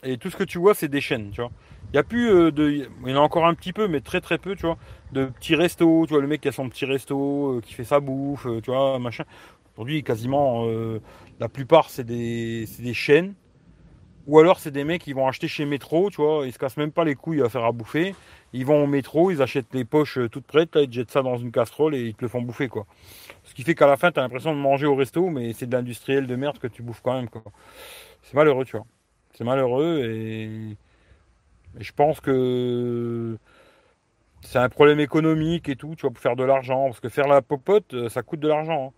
et 0.03 0.17
tout 0.17 0.29
ce 0.29 0.35
que 0.35 0.43
tu 0.43 0.59
vois, 0.59 0.75
c'est 0.75 0.87
des 0.87 1.01
chaînes, 1.01 1.31
tu 1.31 1.41
vois. 1.41 1.51
Il 1.91 1.95
y 1.95 1.99
a 1.99 2.03
plus 2.03 2.29
euh, 2.29 2.51
de. 2.51 2.69
Il 2.69 3.09
y 3.09 3.13
en 3.13 3.17
a 3.17 3.19
encore 3.21 3.45
un 3.47 3.55
petit 3.55 3.73
peu, 3.73 3.87
mais 3.87 4.01
très 4.01 4.21
très 4.21 4.37
peu, 4.37 4.55
tu 4.55 4.65
vois. 4.65 4.77
De 5.11 5.25
petits 5.25 5.55
restos, 5.55 6.05
tu 6.05 6.13
vois, 6.13 6.21
le 6.21 6.27
mec 6.27 6.41
qui 6.41 6.47
a 6.47 6.51
son 6.51 6.69
petit 6.69 6.85
resto, 6.85 7.61
qui 7.65 7.73
fait 7.73 7.83
sa 7.83 7.99
bouffe, 7.99 8.47
tu 8.63 8.71
vois, 8.71 8.99
machin. 8.99 9.23
Aujourd'hui, 9.73 10.03
quasiment, 10.03 10.65
la 11.39 11.49
plupart, 11.49 11.89
c'est 11.89 12.05
des, 12.05 12.65
des 12.79 12.93
chaînes. 12.93 13.33
Ou 14.27 14.39
alors, 14.39 14.59
c'est 14.59 14.71
des 14.71 14.83
mecs 14.83 15.01
qui 15.03 15.13
vont 15.13 15.27
acheter 15.27 15.47
chez 15.47 15.65
Métro, 15.65 16.09
tu 16.09 16.17
vois, 16.17 16.47
ils 16.47 16.51
se 16.53 16.57
cassent 16.57 16.77
même 16.77 16.91
pas 16.91 17.03
les 17.03 17.15
couilles 17.15 17.41
à 17.41 17.49
faire 17.49 17.63
à 17.63 17.71
bouffer. 17.71 18.15
Ils 18.53 18.65
vont 18.65 18.83
au 18.83 18.87
métro, 18.87 19.31
ils 19.31 19.41
achètent 19.41 19.73
les 19.73 19.85
poches 19.85 20.17
euh, 20.17 20.29
toutes 20.29 20.45
prêtes, 20.45 20.75
là, 20.75 20.81
ils 20.81 20.91
jettent 20.91 21.11
ça 21.11 21.21
dans 21.21 21.37
une 21.37 21.51
casserole 21.51 21.93
et 21.93 22.05
ils 22.05 22.15
te 22.15 22.23
le 22.23 22.29
font 22.29 22.41
bouffer, 22.41 22.67
quoi. 22.69 22.85
Ce 23.43 23.53
qui 23.53 23.63
fait 23.63 23.75
qu'à 23.75 23.87
la 23.87 23.97
fin, 23.97 24.11
tu 24.11 24.19
as 24.19 24.23
l'impression 24.23 24.53
de 24.53 24.59
manger 24.59 24.87
au 24.87 24.95
resto, 24.95 25.29
mais 25.29 25.53
c'est 25.53 25.67
de 25.67 25.75
l'industriel 25.75 26.25
de 26.25 26.35
merde 26.35 26.57
que 26.57 26.67
tu 26.67 26.81
bouffes 26.81 27.01
quand 27.03 27.13
même, 27.13 27.29
quoi. 27.29 27.43
C'est 28.23 28.33
malheureux, 28.33 28.65
tu 28.65 28.77
vois. 28.77 28.85
C'est 29.33 29.43
malheureux 29.43 29.99
et... 30.05 30.71
et 31.79 31.83
je 31.83 31.91
pense 31.93 32.21
que 32.21 33.37
c'est 34.41 34.59
un 34.59 34.69
problème 34.69 34.99
économique 34.99 35.69
et 35.69 35.75
tout, 35.75 35.95
tu 35.95 36.01
vois, 36.01 36.11
pour 36.11 36.21
faire 36.21 36.35
de 36.35 36.43
l'argent. 36.43 36.85
Parce 36.85 36.99
que 36.99 37.09
faire 37.09 37.27
la 37.27 37.41
popote, 37.41 37.93
euh, 37.93 38.09
ça 38.09 38.21
coûte 38.21 38.39
de 38.39 38.47
l'argent. 38.47 38.93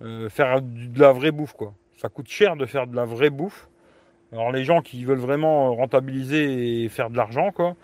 Hein. 0.00 0.04
Euh, 0.06 0.28
faire 0.28 0.62
de 0.62 1.00
la 1.00 1.12
vraie 1.12 1.32
bouffe, 1.32 1.54
quoi. 1.54 1.74
Ça 1.96 2.08
coûte 2.08 2.28
cher 2.28 2.56
de 2.56 2.66
faire 2.66 2.86
de 2.86 2.94
la 2.96 3.04
vraie 3.04 3.30
bouffe. 3.30 3.68
Alors 4.32 4.52
les 4.52 4.64
gens 4.64 4.82
qui 4.82 5.04
veulent 5.04 5.18
vraiment 5.18 5.74
rentabiliser 5.74 6.84
et 6.84 6.88
faire 6.88 7.10
de 7.10 7.16
l'argent, 7.16 7.52
quoi, 7.52 7.74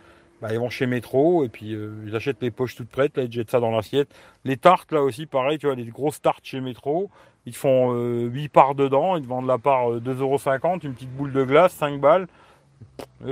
bah, 0.40 0.52
ils 0.52 0.58
vont 0.58 0.70
chez 0.70 0.86
Métro 0.86 1.44
et 1.44 1.48
puis 1.48 1.74
euh, 1.74 1.94
ils 2.06 2.16
achètent 2.16 2.42
les 2.42 2.50
poches 2.50 2.74
toutes 2.74 2.88
prêtes, 2.88 3.16
là, 3.16 3.22
ils 3.24 3.32
jettent 3.32 3.50
ça 3.50 3.60
dans 3.60 3.70
l'assiette. 3.70 4.08
Les 4.44 4.56
tartes, 4.56 4.90
là 4.92 5.02
aussi, 5.02 5.26
pareil, 5.26 5.58
tu 5.58 5.66
vois, 5.66 5.76
les 5.76 5.84
grosses 5.84 6.20
tartes 6.20 6.44
chez 6.44 6.60
Métro, 6.60 7.10
ils 7.46 7.54
font 7.54 7.92
8 7.92 8.48
parts 8.48 8.74
dedans, 8.74 9.16
ils 9.16 9.22
te 9.22 9.28
vendent 9.28 9.46
la 9.46 9.58
part 9.58 9.90
2,50€, 9.92 10.84
une 10.84 10.94
petite 10.94 11.14
boule 11.14 11.32
de 11.32 11.44
glace, 11.44 11.72
5 11.74 12.00
balles. 12.00 12.26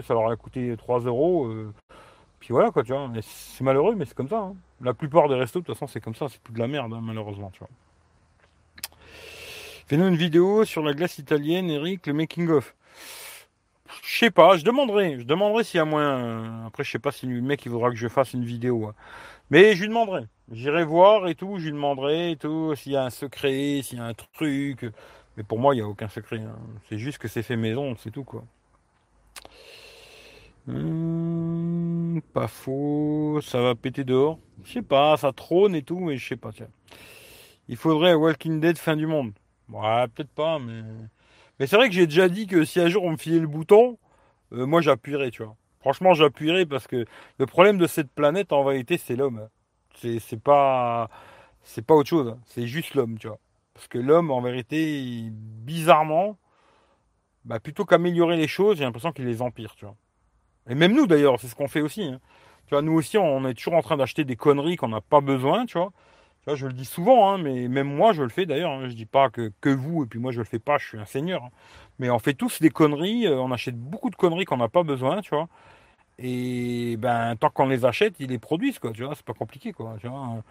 ça 0.06 0.14
leur 0.14 0.30
a 0.30 0.36
coûté 0.36 0.74
3 0.76 1.00
euros. 1.00 1.52
puis 2.38 2.48
voilà, 2.50 2.70
quoi, 2.70 2.82
tu 2.82 2.92
vois. 2.92 3.10
C'est 3.22 3.64
malheureux, 3.64 3.94
mais 3.96 4.04
c'est 4.04 4.14
comme 4.14 4.28
ça. 4.28 4.38
Hein. 4.38 4.54
La 4.80 4.94
plupart 4.94 5.28
des 5.28 5.34
restos, 5.34 5.60
de 5.60 5.64
toute 5.66 5.74
façon, 5.74 5.86
c'est 5.86 6.00
comme 6.00 6.14
ça, 6.14 6.26
c'est 6.28 6.40
plus 6.40 6.54
de 6.54 6.58
la 6.58 6.66
merde, 6.66 6.92
hein, 6.92 7.00
malheureusement, 7.02 7.50
tu 7.52 7.60
vois. 7.60 7.68
Fais-nous 9.86 10.06
une 10.06 10.16
vidéo 10.16 10.64
sur 10.64 10.82
la 10.82 10.92
glace 10.92 11.18
italienne, 11.18 11.68
Eric, 11.68 12.06
le 12.06 12.12
making-of. 12.12 12.74
Je 14.02 14.18
sais 14.18 14.30
pas, 14.30 14.56
je 14.56 14.64
demanderai. 14.64 15.18
Je 15.20 15.24
demanderai 15.24 15.64
s'il 15.64 15.78
y 15.78 15.80
a 15.80 15.84
moins. 15.84 16.66
Après, 16.66 16.84
je 16.84 16.90
sais 16.90 16.98
pas 16.98 17.12
si 17.12 17.26
le 17.26 17.40
mec 17.40 17.64
il 17.64 17.70
voudra 17.70 17.90
que 17.90 17.96
je 17.96 18.08
fasse 18.08 18.32
une 18.32 18.44
vidéo. 18.44 18.86
Hein. 18.86 18.94
Mais 19.50 19.74
je 19.74 19.82
lui 19.82 19.88
demanderai. 19.88 20.26
J'irai 20.52 20.84
voir 20.84 21.28
et 21.28 21.34
tout, 21.34 21.58
je 21.58 21.64
lui 21.64 21.72
demanderai 21.72 22.32
et 22.32 22.36
tout, 22.36 22.74
s'il 22.76 22.92
y 22.92 22.96
a 22.96 23.04
un 23.04 23.10
secret, 23.10 23.82
s'il 23.82 23.98
y 23.98 24.00
a 24.00 24.04
un 24.04 24.14
truc. 24.14 24.86
Mais 25.36 25.42
pour 25.42 25.58
moi, 25.58 25.74
il 25.74 25.78
n'y 25.78 25.84
a 25.84 25.88
aucun 25.88 26.08
secret. 26.08 26.38
Hein. 26.38 26.56
C'est 26.88 26.98
juste 26.98 27.18
que 27.18 27.28
c'est 27.28 27.42
fait 27.42 27.56
maison, 27.56 27.96
c'est 27.98 28.10
tout 28.10 28.24
quoi. 28.24 28.44
Hum, 30.68 32.20
pas 32.32 32.48
faux, 32.48 33.40
ça 33.42 33.60
va 33.60 33.74
péter 33.74 34.04
dehors. 34.04 34.38
Je 34.64 34.72
sais 34.72 34.82
pas, 34.82 35.16
ça 35.16 35.32
trône 35.32 35.74
et 35.74 35.82
tout, 35.82 35.98
mais 35.98 36.16
je 36.16 36.28
sais 36.28 36.36
pas, 36.36 36.52
tiens. 36.52 36.68
Il 37.68 37.76
faudrait 37.76 38.14
Walking 38.14 38.60
Dead 38.60 38.78
fin 38.78 38.96
du 38.96 39.06
monde. 39.06 39.32
Ouais, 39.68 40.06
peut-être 40.08 40.30
pas, 40.30 40.58
mais. 40.58 40.82
Mais 41.60 41.66
c'est 41.66 41.76
vrai 41.76 41.90
que 41.90 41.94
j'ai 41.94 42.06
déjà 42.06 42.28
dit 42.30 42.46
que 42.46 42.64
si 42.64 42.80
un 42.80 42.88
jour 42.88 43.04
on 43.04 43.12
me 43.12 43.16
filait 43.18 43.38
le 43.38 43.46
bouton, 43.46 43.98
euh, 44.52 44.64
moi 44.66 44.80
j'appuierais, 44.80 45.30
tu 45.30 45.44
vois. 45.44 45.54
Franchement, 45.80 46.14
j'appuierais 46.14 46.64
parce 46.64 46.86
que 46.86 47.04
le 47.38 47.46
problème 47.46 47.76
de 47.76 47.86
cette 47.86 48.10
planète, 48.10 48.52
en 48.52 48.64
vérité, 48.64 48.96
c'est 48.98 49.14
l'homme. 49.14 49.48
C'est 49.94 50.40
pas. 50.42 51.10
Pas 51.86 51.94
autre 51.94 52.08
chose. 52.08 52.36
C'est 52.46 52.66
juste 52.66 52.94
l'homme, 52.94 53.18
tu 53.18 53.28
vois. 53.28 53.38
Parce 53.74 53.88
que 53.88 53.98
l'homme, 53.98 54.30
en 54.30 54.40
vérité, 54.40 55.28
bizarrement, 55.30 56.38
bah, 57.44 57.60
plutôt 57.60 57.84
qu'améliorer 57.84 58.36
les 58.36 58.48
choses, 58.48 58.78
j'ai 58.78 58.84
l'impression 58.84 59.12
qu'il 59.12 59.26
les 59.26 59.42
empire, 59.42 59.74
tu 59.76 59.84
vois. 59.84 59.96
Et 60.68 60.74
même 60.74 60.94
nous, 60.94 61.06
d'ailleurs, 61.06 61.38
c'est 61.40 61.48
ce 61.48 61.54
qu'on 61.54 61.68
fait 61.68 61.82
aussi. 61.82 62.04
Hein. 62.04 62.20
Tu 62.66 62.74
vois, 62.74 62.82
nous 62.82 62.92
aussi, 62.92 63.18
on 63.18 63.46
est 63.46 63.54
toujours 63.54 63.74
en 63.74 63.82
train 63.82 63.96
d'acheter 63.98 64.24
des 64.24 64.36
conneries 64.36 64.76
qu'on 64.76 64.88
n'a 64.88 65.00
pas 65.02 65.20
besoin, 65.20 65.66
tu 65.66 65.78
vois. 65.78 65.92
Je 66.46 66.66
le 66.66 66.72
dis 66.72 66.84
souvent, 66.84 67.30
hein, 67.30 67.38
mais 67.38 67.68
même 67.68 67.94
moi, 67.94 68.12
je 68.12 68.22
le 68.22 68.28
fais 68.28 68.46
d'ailleurs. 68.46 68.72
Hein. 68.72 68.88
Je 68.88 68.94
dis 68.94 69.06
pas 69.06 69.30
que, 69.30 69.52
que 69.60 69.68
vous, 69.68 70.04
et 70.04 70.06
puis 70.06 70.18
moi, 70.18 70.32
je 70.32 70.38
le 70.38 70.44
fais 70.44 70.58
pas, 70.58 70.78
je 70.78 70.88
suis 70.88 70.98
un 70.98 71.04
seigneur. 71.04 71.44
Hein. 71.44 71.50
Mais 71.98 72.10
on 72.10 72.18
fait 72.18 72.34
tous 72.34 72.60
des 72.60 72.70
conneries, 72.70 73.26
euh, 73.26 73.36
on 73.40 73.52
achète 73.52 73.76
beaucoup 73.76 74.10
de 74.10 74.16
conneries 74.16 74.46
qu'on 74.46 74.56
n'a 74.56 74.68
pas 74.68 74.82
besoin, 74.82 75.20
tu 75.20 75.30
vois. 75.30 75.48
Et 76.18 76.96
ben, 76.98 77.36
tant 77.36 77.50
qu'on 77.50 77.68
les 77.68 77.84
achète, 77.84 78.14
ils 78.20 78.28
les 78.30 78.38
produisent, 78.38 78.78
quoi, 78.78 78.92
tu 78.92 79.04
vois. 79.04 79.14
C'est 79.14 79.24
pas 79.24 79.34
compliqué, 79.34 79.72
quoi. 79.72 79.96
Tu 80.00 80.08
vois. 80.08 80.42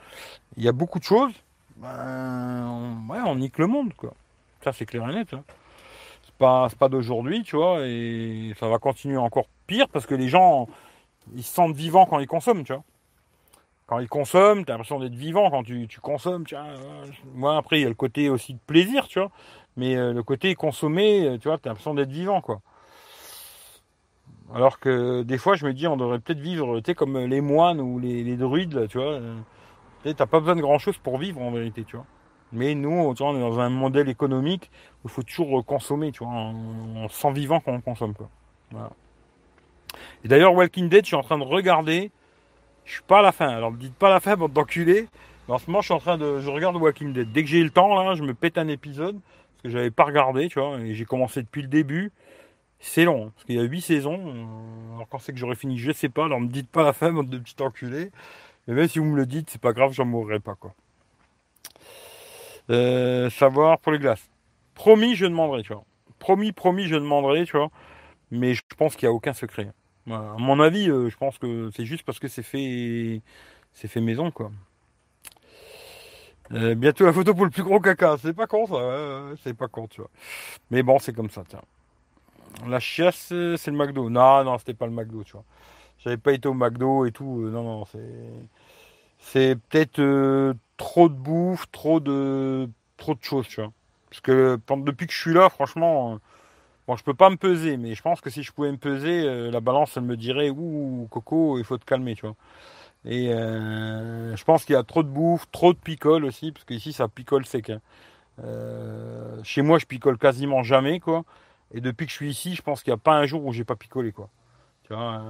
Il 0.57 0.63
y 0.63 0.67
a 0.67 0.71
beaucoup 0.71 0.99
de 0.99 1.03
choses, 1.03 1.33
ben, 1.77 2.65
on, 2.67 3.11
ouais, 3.11 3.19
on 3.25 3.35
nique 3.35 3.57
le 3.57 3.67
monde, 3.67 3.93
quoi. 3.95 4.13
Ça, 4.63 4.73
c'est 4.73 4.85
clair 4.85 5.09
et 5.09 5.13
net. 5.13 5.29
C'est 6.23 6.35
pas, 6.37 6.69
pas 6.79 6.89
d'aujourd'hui, 6.89 7.43
tu 7.43 7.55
vois, 7.55 7.79
et 7.85 8.53
ça 8.59 8.67
va 8.69 8.79
continuer 8.79 9.17
encore 9.17 9.47
pire 9.67 9.87
parce 9.89 10.05
que 10.05 10.15
les 10.15 10.29
gens, 10.29 10.67
ils 11.35 11.43
se 11.43 11.53
sentent 11.53 11.75
vivants 11.75 12.05
quand 12.05 12.19
ils 12.19 12.27
consomment, 12.27 12.63
tu 12.63 12.73
vois 12.73 12.83
quand 13.89 13.97
ils 13.97 14.07
consomment, 14.07 14.65
tu 14.65 14.71
as 14.71 14.75
l'impression 14.75 14.99
d'être 14.99 15.15
vivant 15.15 15.49
quand 15.49 15.63
tu, 15.63 15.87
consommes. 15.99 16.45
Tu 16.45 16.53
vois, 16.53 16.67
moi, 17.33 17.57
après, 17.57 17.79
il 17.79 17.81
y 17.81 17.85
a 17.85 17.89
le 17.89 17.95
côté 17.95 18.29
aussi 18.29 18.53
de 18.53 18.59
plaisir, 18.67 19.07
tu 19.07 19.17
vois. 19.17 19.31
Mais 19.77 19.95
euh, 19.97 20.13
le 20.13 20.21
côté 20.21 20.53
consommer, 20.53 21.25
euh, 21.25 21.37
tu 21.39 21.47
vois, 21.47 21.57
tu 21.57 21.67
as 21.67 21.71
l'impression 21.71 21.95
d'être 21.95 22.11
vivant, 22.11 22.39
quoi. 22.39 22.61
Alors 24.53 24.79
que 24.79 25.23
des 25.23 25.39
fois, 25.39 25.55
je 25.55 25.65
me 25.65 25.73
dis, 25.73 25.87
on 25.87 25.97
devrait 25.97 26.19
peut-être 26.19 26.39
vivre, 26.39 26.79
tu 26.81 26.91
sais, 26.91 26.93
comme 26.93 27.17
les 27.17 27.41
moines 27.41 27.81
ou 27.81 27.97
les, 27.97 28.37
druides, 28.37 28.87
tu 28.89 28.99
vois. 28.99 29.19
Tu 30.03 30.09
n'as 30.09 30.25
pas 30.27 30.39
besoin 30.39 30.55
de 30.55 30.61
grand-chose 30.61 30.99
pour 30.99 31.17
vivre, 31.17 31.41
en 31.41 31.49
vérité, 31.49 31.83
tu 31.83 31.95
vois. 31.95 32.05
Mais 32.51 32.75
nous, 32.75 33.15
tu 33.15 33.23
vois, 33.23 33.31
on 33.31 33.37
est 33.37 33.39
dans 33.39 33.59
un 33.59 33.69
modèle 33.69 34.07
économique 34.07 34.69
où 35.03 35.07
il 35.07 35.11
faut 35.11 35.23
toujours 35.23 35.65
consommer, 35.65 36.11
tu 36.11 36.23
vois. 36.23 36.33
On, 36.33 37.09
sent 37.09 37.31
vivant 37.31 37.59
quand 37.59 37.73
on 37.73 37.81
consomme, 37.81 38.13
quoi. 38.13 38.29
Et 40.23 40.27
d'ailleurs, 40.27 40.53
Walking 40.53 40.89
Dead, 40.89 41.05
je 41.05 41.07
suis 41.07 41.15
en 41.15 41.23
train 41.23 41.39
de 41.39 41.43
regarder 41.43 42.11
je 42.89 42.95
suis 42.95 43.03
pas 43.03 43.19
à 43.19 43.21
la 43.21 43.31
fin. 43.31 43.47
Alors, 43.47 43.71
me 43.71 43.77
dites 43.77 43.93
pas 43.93 44.09
la 44.09 44.19
fin, 44.19 44.35
bande 44.35 44.51
d'enculés. 44.51 45.07
En 45.47 45.59
ce 45.59 45.67
moment, 45.67 45.81
je 45.81 45.85
suis 45.85 45.93
en 45.93 45.99
train 45.99 46.17
de. 46.17 46.39
Je 46.39 46.49
regarde 46.49 46.75
Walking 46.75 47.13
Dead. 47.13 47.31
Dès 47.31 47.43
que 47.43 47.49
j'ai 47.49 47.63
le 47.63 47.69
temps, 47.69 47.93
là, 47.95 48.15
je 48.15 48.23
me 48.23 48.33
pète 48.33 48.57
un 48.57 48.67
épisode. 48.67 49.19
Parce 49.21 49.63
que 49.63 49.69
j'avais 49.69 49.91
pas 49.91 50.05
regardé, 50.05 50.47
tu 50.49 50.59
vois. 50.59 50.79
Et 50.79 50.95
j'ai 50.95 51.05
commencé 51.05 51.43
depuis 51.43 51.61
le 51.61 51.67
début. 51.67 52.11
C'est 52.79 53.05
long. 53.05 53.27
Hein, 53.27 53.31
parce 53.35 53.45
qu'il 53.45 53.55
y 53.55 53.59
a 53.59 53.63
8 53.63 53.81
saisons. 53.81 54.19
Alors, 54.95 55.07
quand 55.07 55.19
c'est 55.19 55.33
que 55.33 55.37
j'aurai 55.37 55.55
fini, 55.55 55.77
je 55.77 55.91
sais 55.91 56.09
pas. 56.09 56.25
Alors, 56.25 56.39
me 56.39 56.47
dites 56.47 56.69
pas 56.69 56.83
la 56.83 56.93
fin, 56.93 57.11
bande 57.11 57.29
de 57.29 57.37
petits 57.37 57.61
enculés. 57.61 58.09
Mais 58.67 58.73
même 58.73 58.87
si 58.87 58.97
vous 58.97 59.05
me 59.05 59.17
le 59.17 59.27
dites, 59.27 59.51
c'est 59.51 59.61
pas 59.61 59.73
grave, 59.73 59.93
j'en 59.93 60.05
mourrai 60.05 60.39
pas, 60.39 60.55
quoi. 60.55 60.73
Euh, 62.71 63.29
savoir 63.29 63.79
pour 63.79 63.91
les 63.91 63.99
glaces. 63.99 64.27
Promis, 64.73 65.15
je 65.15 65.27
demanderai, 65.27 65.61
tu 65.61 65.73
vois. 65.73 65.83
Promis, 66.17 66.53
promis, 66.53 66.85
je 66.85 66.95
demanderai, 66.95 67.45
tu 67.45 67.55
vois. 67.55 67.69
Mais 68.31 68.55
je 68.55 68.63
pense 68.77 68.95
qu'il 68.95 69.07
n'y 69.07 69.13
a 69.13 69.15
aucun 69.15 69.33
secret. 69.33 69.69
À 70.11 70.35
mon 70.37 70.59
avis, 70.59 70.89
euh, 70.89 71.09
je 71.09 71.17
pense 71.17 71.37
que 71.37 71.69
c'est 71.75 71.85
juste 71.85 72.03
parce 72.03 72.19
que 72.19 72.27
c'est 72.27 72.43
fait, 72.43 73.21
c'est 73.73 73.87
fait 73.87 74.01
maison, 74.01 74.31
quoi. 74.31 74.51
Euh, 76.51 76.73
bientôt 76.73 77.05
la 77.05 77.13
photo 77.13 77.33
pour 77.35 77.45
le 77.45 77.51
plus 77.51 77.63
gros 77.63 77.79
caca. 77.79 78.17
C'est 78.17 78.33
pas 78.33 78.47
con, 78.47 78.65
ça. 78.65 79.35
c'est 79.43 79.53
pas 79.53 79.67
con, 79.67 79.87
tu 79.87 80.01
vois. 80.01 80.09
Mais 80.71 80.81
bon, 80.83 80.97
c'est 80.99 81.13
comme 81.13 81.29
ça, 81.29 81.43
tiens. 81.47 81.61
La 82.67 82.79
chiasse, 82.79 83.27
c'est 83.29 83.67
le 83.71 83.77
McDo. 83.77 84.09
Non, 84.09 84.43
non, 84.43 84.57
c'était 84.57 84.73
pas 84.73 84.87
le 84.87 84.91
McDo, 84.93 85.23
tu 85.23 85.33
vois. 85.33 85.45
J'avais 85.99 86.17
pas 86.17 86.33
été 86.33 86.47
au 86.47 86.53
McDo 86.53 87.05
et 87.05 87.11
tout. 87.11 87.43
Euh, 87.43 87.51
non, 87.51 87.63
non, 87.63 87.85
c'est. 87.85 87.99
C'est 89.21 89.55
peut-être 89.69 90.55
trop 90.77 91.09
de 91.09 91.13
bouffe, 91.13 91.69
trop 91.71 91.99
de. 91.99 92.69
trop 92.97 93.15
de 93.15 93.23
choses, 93.23 93.47
tu 93.47 93.61
vois. 93.61 93.71
Parce 94.09 94.21
que 94.21 94.59
depuis 94.85 95.07
que 95.07 95.13
je 95.13 95.19
suis 95.19 95.33
là, 95.33 95.49
franchement 95.49 96.19
Bon, 96.89 96.97
je 96.97 97.03
peux 97.03 97.13
pas 97.13 97.29
me 97.29 97.35
peser, 97.35 97.77
mais 97.77 97.93
je 97.93 98.01
pense 98.01 98.19
que 98.19 98.31
si 98.31 98.41
je 98.41 98.51
pouvais 98.51 98.71
me 98.71 98.77
peser, 98.77 99.21
euh, 99.23 99.51
la 99.51 99.59
balance, 99.59 99.95
elle 99.95 100.05
me 100.05 100.17
dirait 100.17 100.49
Ouh, 100.49 101.07
Coco, 101.11 101.59
il 101.59 101.63
faut 101.63 101.77
te 101.77 101.85
calmer, 101.85 102.15
tu 102.15 102.25
vois. 102.25 102.35
Et 103.05 103.31
euh, 103.31 104.35
je 104.35 104.43
pense 104.43 104.65
qu'il 104.65 104.73
y 104.73 104.75
a 104.75 104.81
trop 104.81 105.03
de 105.03 105.07
bouffe, 105.07 105.45
trop 105.51 105.71
de 105.71 105.77
picole 105.77 106.25
aussi, 106.25 106.51
parce 106.51 106.65
qu'ici, 106.65 106.91
ça 106.91 107.07
picole 107.07 107.45
sec. 107.45 107.69
Hein. 107.69 107.79
Euh, 108.43 109.39
chez 109.43 109.61
moi, 109.61 109.77
je 109.77 109.85
picole 109.85 110.17
quasiment 110.17 110.63
jamais, 110.63 110.99
quoi. 110.99 111.25
Et 111.75 111.79
depuis 111.79 112.07
que 112.07 112.11
je 112.11 112.15
suis 112.15 112.31
ici, 112.31 112.55
je 112.55 112.63
pense 112.63 112.81
qu'il 112.81 112.91
n'y 112.91 112.95
a 112.95 112.97
pas 112.97 113.13
un 113.13 113.27
jour 113.27 113.45
où 113.45 113.53
j'ai 113.53 113.65
pas 113.65 113.75
picolé, 113.75 114.11
quoi. 114.11 114.29
Tu 114.85 114.95
vois, 114.95 115.21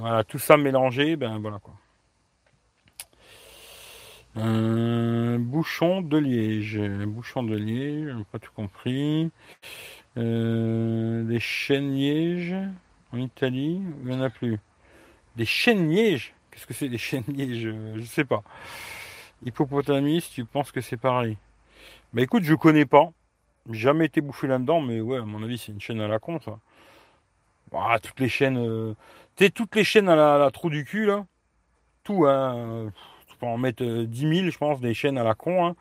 voilà, 0.00 0.24
tout 0.24 0.40
ça 0.40 0.56
mélangé, 0.56 1.14
ben 1.14 1.38
voilà, 1.38 1.60
quoi. 1.60 1.74
bouchon 5.38 6.02
de 6.02 6.18
Liège. 6.18 6.80
Bouchon 7.06 7.44
de 7.44 7.54
Liège, 7.54 8.16
pas 8.32 8.40
tout 8.40 8.50
compris. 8.52 9.30
Euh, 10.16 11.24
des 11.24 11.40
chênes 11.40 11.94
lièges 11.94 12.54
en 13.12 13.18
Italie, 13.18 13.80
il 14.02 14.08
n'y 14.08 14.14
en 14.14 14.20
a 14.20 14.30
plus. 14.30 14.58
Des 15.36 15.44
chênes 15.44 15.90
lièges 15.90 16.34
Qu'est-ce 16.50 16.66
que 16.66 16.74
c'est 16.74 16.88
des 16.88 16.98
chênes 16.98 17.24
lièges 17.26 17.62
Je 17.62 17.98
ne 17.98 18.04
sais 18.04 18.24
pas. 18.24 18.44
Hippopotamus, 19.44 20.30
tu 20.30 20.44
penses 20.44 20.70
que 20.70 20.80
c'est 20.80 20.96
pareil? 20.96 21.36
Bah 22.12 22.22
écoute, 22.22 22.44
je 22.44 22.54
connais 22.54 22.86
pas. 22.86 23.10
Jamais 23.70 24.06
été 24.06 24.20
bouffé 24.20 24.46
là-dedans, 24.46 24.80
mais 24.80 25.00
ouais, 25.00 25.18
à 25.18 25.24
mon 25.24 25.42
avis, 25.42 25.58
c'est 25.58 25.72
une 25.72 25.80
chaîne 25.80 26.00
à 26.00 26.06
la 26.06 26.20
con, 26.20 26.38
ça. 26.40 26.58
Ah, 27.72 27.98
toutes 28.00 28.20
les 28.20 28.28
chaînes. 28.28 28.58
Euh... 28.58 28.94
Tu 29.36 29.44
sais, 29.44 29.50
toutes 29.50 29.74
les 29.74 29.82
chaînes 29.82 30.08
à 30.08 30.14
la, 30.14 30.50
trou 30.52 30.70
du 30.70 30.84
cul, 30.84 31.06
là. 31.06 31.26
Tout, 32.04 32.26
hein. 32.26 32.92
Tu 33.26 33.36
peux 33.36 33.46
en 33.46 33.58
mettre 33.58 33.82
10 33.82 34.26
euh, 34.26 34.34
000, 34.34 34.50
je 34.50 34.58
pense, 34.58 34.80
des 34.80 34.94
chaînes 34.94 35.18
à 35.18 35.24
la 35.24 35.34
con. 35.34 35.66
Hein. 35.66 35.76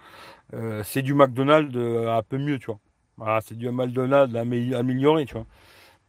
Euh, 0.53 0.81
c'est 0.83 1.03
du 1.03 1.13
McDonald's 1.13 1.77
un 1.77 2.23
peu 2.23 2.37
mieux, 2.39 2.57
tu 2.57 2.67
vois. 2.67 2.79
Voilà, 3.17 3.41
c'est 3.41 3.57
du 3.57 3.69
McDonald's 3.69 4.35
amélioré, 4.35 5.25
tu 5.25 5.33
vois. 5.33 5.45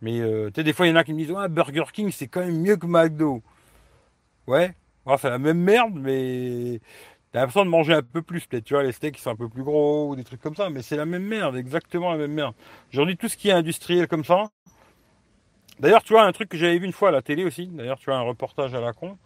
Mais 0.01 0.21
euh, 0.21 0.49
tu 0.49 0.61
sais, 0.61 0.65
des 0.65 0.73
fois, 0.73 0.87
il 0.87 0.91
y 0.91 0.93
en 0.93 0.97
a 0.97 1.05
qui 1.05 1.13
me 1.13 1.19
disent 1.19 1.31
ouais, 1.31 1.49
Burger 1.49 1.85
King, 1.93 2.11
c'est 2.13 2.29
quand 2.29 2.41
même 2.41 2.61
mieux 2.61 2.77
que 2.77 2.87
McDo. 2.87 3.43
Ouais, 4.47 4.75
c'est 5.19 5.31
la 5.31 5.39
même 5.39 5.59
merde, 5.59 5.95
mais 5.95 6.81
t'as 7.33 7.41
l'impression 7.41 7.65
de 7.65 7.71
manger 7.71 7.95
un 7.95 8.03
peu 8.03 8.23
plus, 8.23 8.47
peut-être, 8.47 8.65
tu 8.65 8.75
vois, 8.75 8.83
les 8.83 8.93
steaks 8.93 9.19
sont 9.19 9.31
un 9.31 9.37
peu 9.37 9.49
plus 9.49 9.63
gros 9.63 10.11
ou 10.11 10.17
des 10.17 10.25
trucs 10.25 10.41
comme 10.41 10.55
ça, 10.55 10.71
mais 10.71 10.83
c'est 10.83 10.97
la 10.97 11.07
même 11.07 11.25
merde, 11.25 11.57
exactement 11.57 12.13
la 12.13 12.19
même 12.19 12.33
merde. 12.33 12.55
Aujourd'hui, 12.93 13.17
tout 13.17 13.29
ce 13.29 13.37
qui 13.37 13.49
est 13.49 13.53
industriel 13.53 14.07
comme 14.09 14.25
ça. 14.25 14.51
D'ailleurs, 15.81 16.03
tu 16.05 16.13
vois, 16.13 16.25
un 16.25 16.33
truc 16.33 16.49
que 16.49 16.57
j'avais 16.57 16.79
vu 16.79 16.87
une 16.87 16.93
fois 16.93 17.09
à 17.09 17.13
la 17.13 17.23
télé 17.23 17.45
aussi, 17.45 17.67
d'ailleurs, 17.67 17.99
tu 17.99 18.07
vois, 18.07 18.17
un 18.17 18.23
reportage 18.23 18.75
à 18.75 18.81
la 18.81 18.93
con. 18.93 19.19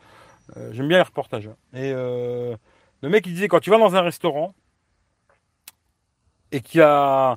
Euh, 0.56 0.72
j'aime 0.72 0.88
bien 0.88 0.98
les 0.98 1.04
reportages. 1.04 1.46
Hein. 1.48 1.56
Et 1.74 1.92
euh, 1.94 2.56
le 3.02 3.08
mec, 3.08 3.26
il 3.26 3.34
disait, 3.34 3.48
quand 3.48 3.60
tu 3.60 3.70
vas 3.70 3.78
dans 3.78 3.94
un 3.94 4.02
restaurant 4.02 4.54
et 6.52 6.60
qu'il 6.60 6.80
y 6.80 6.82
a 6.82 7.36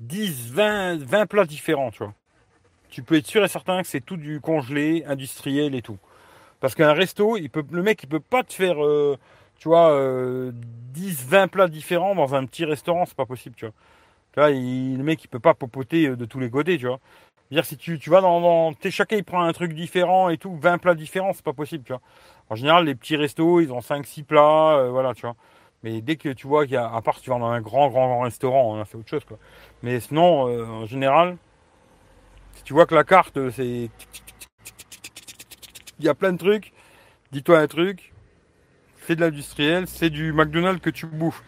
10, 0.00 0.50
20, 0.52 1.02
20 1.04 1.26
plats 1.26 1.44
différents, 1.44 1.90
tu 1.90 1.98
vois. 1.98 2.14
Tu 2.88 3.02
peux 3.02 3.16
être 3.16 3.26
sûr 3.26 3.44
et 3.44 3.48
certain 3.48 3.82
que 3.82 3.88
c'est 3.88 4.00
tout 4.00 4.16
du 4.16 4.40
congelé, 4.40 5.04
industriel 5.06 5.74
et 5.74 5.82
tout. 5.82 5.98
Parce 6.58 6.74
qu'un 6.74 6.92
resto, 6.92 7.36
il 7.36 7.50
peut, 7.50 7.64
le 7.70 7.82
mec, 7.82 8.02
il 8.02 8.08
peut 8.08 8.20
pas 8.20 8.42
te 8.42 8.52
faire, 8.52 8.84
euh, 8.84 9.16
tu 9.58 9.68
vois, 9.68 9.90
10, 9.92 11.22
euh, 11.22 11.26
20 11.28 11.48
plats 11.48 11.68
différents 11.68 12.14
dans 12.14 12.34
un 12.34 12.44
petit 12.46 12.64
restaurant, 12.64 13.04
c'est 13.06 13.16
pas 13.16 13.26
possible, 13.26 13.54
tu 13.56 13.66
vois. 13.66 14.50
Le 14.50 15.02
mec, 15.02 15.22
il 15.24 15.28
peut 15.28 15.38
pas 15.38 15.54
popoter 15.54 16.08
euh, 16.08 16.16
de 16.16 16.24
tous 16.24 16.40
les 16.40 16.50
côtés, 16.50 16.78
tu 16.78 16.86
vois. 16.86 17.00
Dire 17.50 17.64
si 17.64 17.76
tu, 17.76 17.98
tu 17.98 18.10
vas 18.10 18.20
dans, 18.20 18.40
dans 18.40 18.72
chacun 18.90 19.16
il 19.16 19.24
prend 19.24 19.42
un 19.42 19.52
truc 19.52 19.72
différent 19.74 20.28
et 20.28 20.38
tout, 20.38 20.54
20 20.56 20.78
plats 20.78 20.94
différents, 20.94 21.32
c'est 21.32 21.44
pas 21.44 21.52
possible, 21.52 21.84
tu 21.84 21.92
vois. 21.92 22.02
En 22.48 22.54
général, 22.54 22.84
les 22.86 22.94
petits 22.94 23.16
restos, 23.16 23.60
ils 23.60 23.72
ont 23.72 23.80
5 23.80 24.06
6 24.06 24.22
plats, 24.22 24.88
voilà, 24.90 25.14
tu 25.14 25.22
vois. 25.22 25.36
Mais 25.82 26.02
dès 26.02 26.16
que 26.16 26.28
tu 26.30 26.46
vois 26.46 26.64
qu'il 26.64 26.74
y 26.74 26.76
a, 26.76 26.92
à 26.92 27.00
part 27.00 27.16
si 27.16 27.22
tu 27.22 27.30
vas 27.30 27.38
dans 27.38 27.46
un 27.46 27.60
grand, 27.60 27.88
grand, 27.88 28.06
grand 28.06 28.20
restaurant, 28.20 28.78
a 28.78 28.84
fait 28.84 28.98
autre 28.98 29.08
chose, 29.08 29.24
quoi. 29.24 29.38
Mais 29.82 29.98
sinon, 30.00 30.48
euh, 30.48 30.66
en 30.66 30.86
général, 30.86 31.38
si 32.52 32.62
tu 32.64 32.74
vois 32.74 32.86
que 32.86 32.94
la 32.94 33.04
carte, 33.04 33.36
euh, 33.38 33.50
c'est. 33.50 33.90
Il 35.98 36.04
y 36.04 36.08
a 36.08 36.14
plein 36.14 36.32
de 36.32 36.38
trucs, 36.38 36.72
dis-toi 37.32 37.58
un 37.58 37.66
truc, 37.66 38.12
c'est 39.06 39.16
de 39.16 39.20
l'industriel, 39.20 39.86
c'est 39.86 40.10
du 40.10 40.32
McDonald's 40.32 40.82
que 40.82 40.90
tu 40.90 41.06
bouffes. 41.06 41.42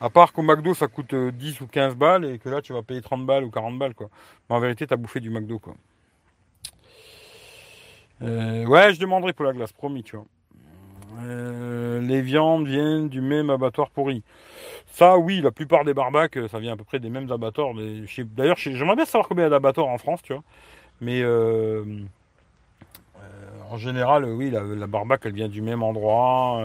À 0.00 0.08
part 0.08 0.32
qu'au 0.32 0.42
McDo, 0.42 0.74
ça 0.74 0.88
coûte 0.88 1.14
10 1.14 1.60
euh, 1.60 1.64
ou 1.64 1.66
15 1.66 1.94
balles 1.94 2.24
et 2.24 2.38
que 2.38 2.48
là, 2.48 2.62
tu 2.62 2.72
vas 2.72 2.82
payer 2.82 3.02
30 3.02 3.26
balles 3.26 3.44
ou 3.44 3.50
40 3.50 3.78
balles, 3.78 3.94
quoi. 3.94 4.08
Mais 4.48 4.56
en 4.56 4.60
vérité, 4.60 4.86
tu 4.86 4.94
as 4.94 4.96
bouffé 4.96 5.20
du 5.20 5.30
McDo, 5.30 5.58
quoi. 5.58 5.74
ouais, 8.20 8.94
je 8.94 9.00
demanderai 9.00 9.32
pour 9.32 9.44
la 9.44 9.52
glace, 9.52 9.72
promis, 9.72 10.02
tu 10.02 10.16
vois. 10.16 10.26
Euh, 11.22 12.00
les 12.00 12.22
viandes 12.22 12.66
viennent 12.66 13.08
du 13.08 13.20
même 13.20 13.50
abattoir 13.50 13.90
pourri. 13.90 14.22
Ça, 14.92 15.18
oui, 15.18 15.40
la 15.40 15.50
plupart 15.50 15.84
des 15.84 15.94
barbacs, 15.94 16.38
ça 16.50 16.58
vient 16.58 16.72
à 16.72 16.76
peu 16.76 16.84
près 16.84 16.98
des 16.98 17.10
mêmes 17.10 17.30
abattoirs. 17.30 17.74
D'ailleurs, 18.36 18.56
j'aimerais 18.56 18.96
bien 18.96 19.04
savoir 19.04 19.28
combien 19.28 19.44
il 19.44 19.46
y 19.46 19.48
a 19.48 19.50
d'abattoirs 19.50 19.86
en 19.86 19.98
France, 19.98 20.20
tu 20.22 20.32
vois. 20.32 20.42
Mais, 21.00 21.22
euh, 21.22 21.84
en 23.70 23.78
général, 23.78 24.24
oui, 24.24 24.50
la, 24.50 24.62
la, 24.62 24.86
barbaque, 24.86 25.22
elle 25.24 25.34
vient 25.34 25.48
du 25.48 25.62
même 25.62 25.82
endroit. 25.82 26.62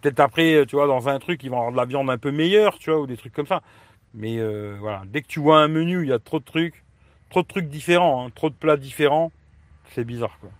Peut-être 0.00 0.20
après, 0.20 0.64
tu 0.66 0.76
vois, 0.76 0.86
dans 0.86 1.08
un 1.08 1.18
truc, 1.18 1.42
ils 1.44 1.50
vont 1.50 1.58
avoir 1.58 1.72
de 1.72 1.76
la 1.76 1.84
viande 1.84 2.10
un 2.10 2.18
peu 2.18 2.30
meilleure, 2.30 2.78
tu 2.78 2.90
vois, 2.90 3.00
ou 3.00 3.06
des 3.06 3.16
trucs 3.16 3.32
comme 3.32 3.46
ça. 3.46 3.62
Mais 4.14 4.38
voilà, 4.78 5.02
dès 5.06 5.22
que 5.22 5.28
tu 5.28 5.40
vois 5.40 5.58
un 5.58 5.68
menu, 5.68 6.02
il 6.02 6.08
y 6.08 6.12
a 6.12 6.18
trop 6.18 6.38
de 6.40 6.44
trucs, 6.44 6.82
trop 7.30 7.42
de 7.42 7.48
trucs 7.48 7.68
différents, 7.68 8.26
hein, 8.26 8.30
trop 8.34 8.48
de 8.48 8.54
plats 8.54 8.76
différents, 8.76 9.30
c'est 9.90 10.04
bizarre, 10.04 10.38
quoi. 10.40 10.50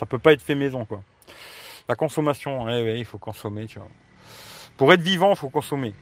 Ça 0.00 0.06
peut 0.06 0.18
pas 0.18 0.32
être 0.32 0.40
fait 0.40 0.54
maison, 0.54 0.86
quoi. 0.86 1.02
La 1.86 1.94
consommation, 1.94 2.64
ouais, 2.64 2.98
il 2.98 3.04
faut 3.04 3.18
consommer, 3.18 3.66
tu 3.66 3.78
vois. 3.78 3.88
Pour 4.78 4.90
être 4.94 5.02
vivant, 5.02 5.28
il 5.28 5.36
faut 5.36 5.50
consommer. 5.50 5.92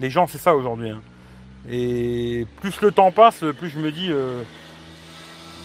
Les 0.00 0.10
gens, 0.10 0.26
c'est 0.26 0.38
ça 0.38 0.56
aujourd'hui. 0.56 0.90
Hein. 0.90 1.00
Et 1.70 2.48
plus 2.60 2.80
le 2.80 2.90
temps 2.90 3.12
passe, 3.12 3.44
plus 3.56 3.68
je 3.68 3.78
me 3.78 3.92
dis. 3.92 4.08
Euh, 4.10 4.42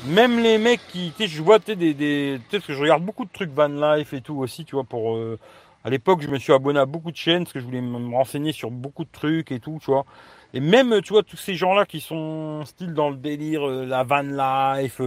même 0.05 0.37
les 0.37 0.59
mecs 0.59 0.85
qui. 0.89 1.11
Tu 1.17 1.27
je 1.27 1.41
vois, 1.41 1.59
tu 1.59 1.75
des. 1.75 1.95
des 1.95 2.39
que 2.51 2.73
je 2.73 2.79
regarde 2.79 3.03
beaucoup 3.03 3.25
de 3.25 3.31
trucs 3.31 3.49
van 3.49 3.67
life 3.67 4.13
et 4.13 4.21
tout 4.21 4.37
aussi, 4.37 4.65
tu 4.65 4.75
vois, 4.75 4.83
pour. 4.83 5.15
Euh, 5.15 5.39
à 5.83 5.89
l'époque, 5.89 6.21
je 6.21 6.27
me 6.27 6.37
suis 6.37 6.53
abonné 6.53 6.79
à 6.79 6.85
beaucoup 6.85 7.09
de 7.09 7.17
chaînes 7.17 7.43
parce 7.43 7.53
que 7.53 7.59
je 7.59 7.65
voulais 7.65 7.81
me 7.81 8.15
renseigner 8.15 8.51
sur 8.51 8.69
beaucoup 8.69 9.03
de 9.03 9.09
trucs 9.11 9.51
et 9.51 9.59
tout, 9.59 9.79
tu 9.81 9.89
vois. 9.89 10.05
Et 10.53 10.59
même, 10.59 11.01
tu 11.01 11.13
vois, 11.13 11.23
tous 11.23 11.37
ces 11.37 11.55
gens-là 11.55 11.87
qui 11.87 12.01
sont 12.01 12.63
style 12.65 12.93
dans 12.93 13.09
le 13.09 13.15
délire, 13.15 13.67
euh, 13.67 13.85
la 13.85 14.03
van 14.03 14.21
life, 14.21 15.01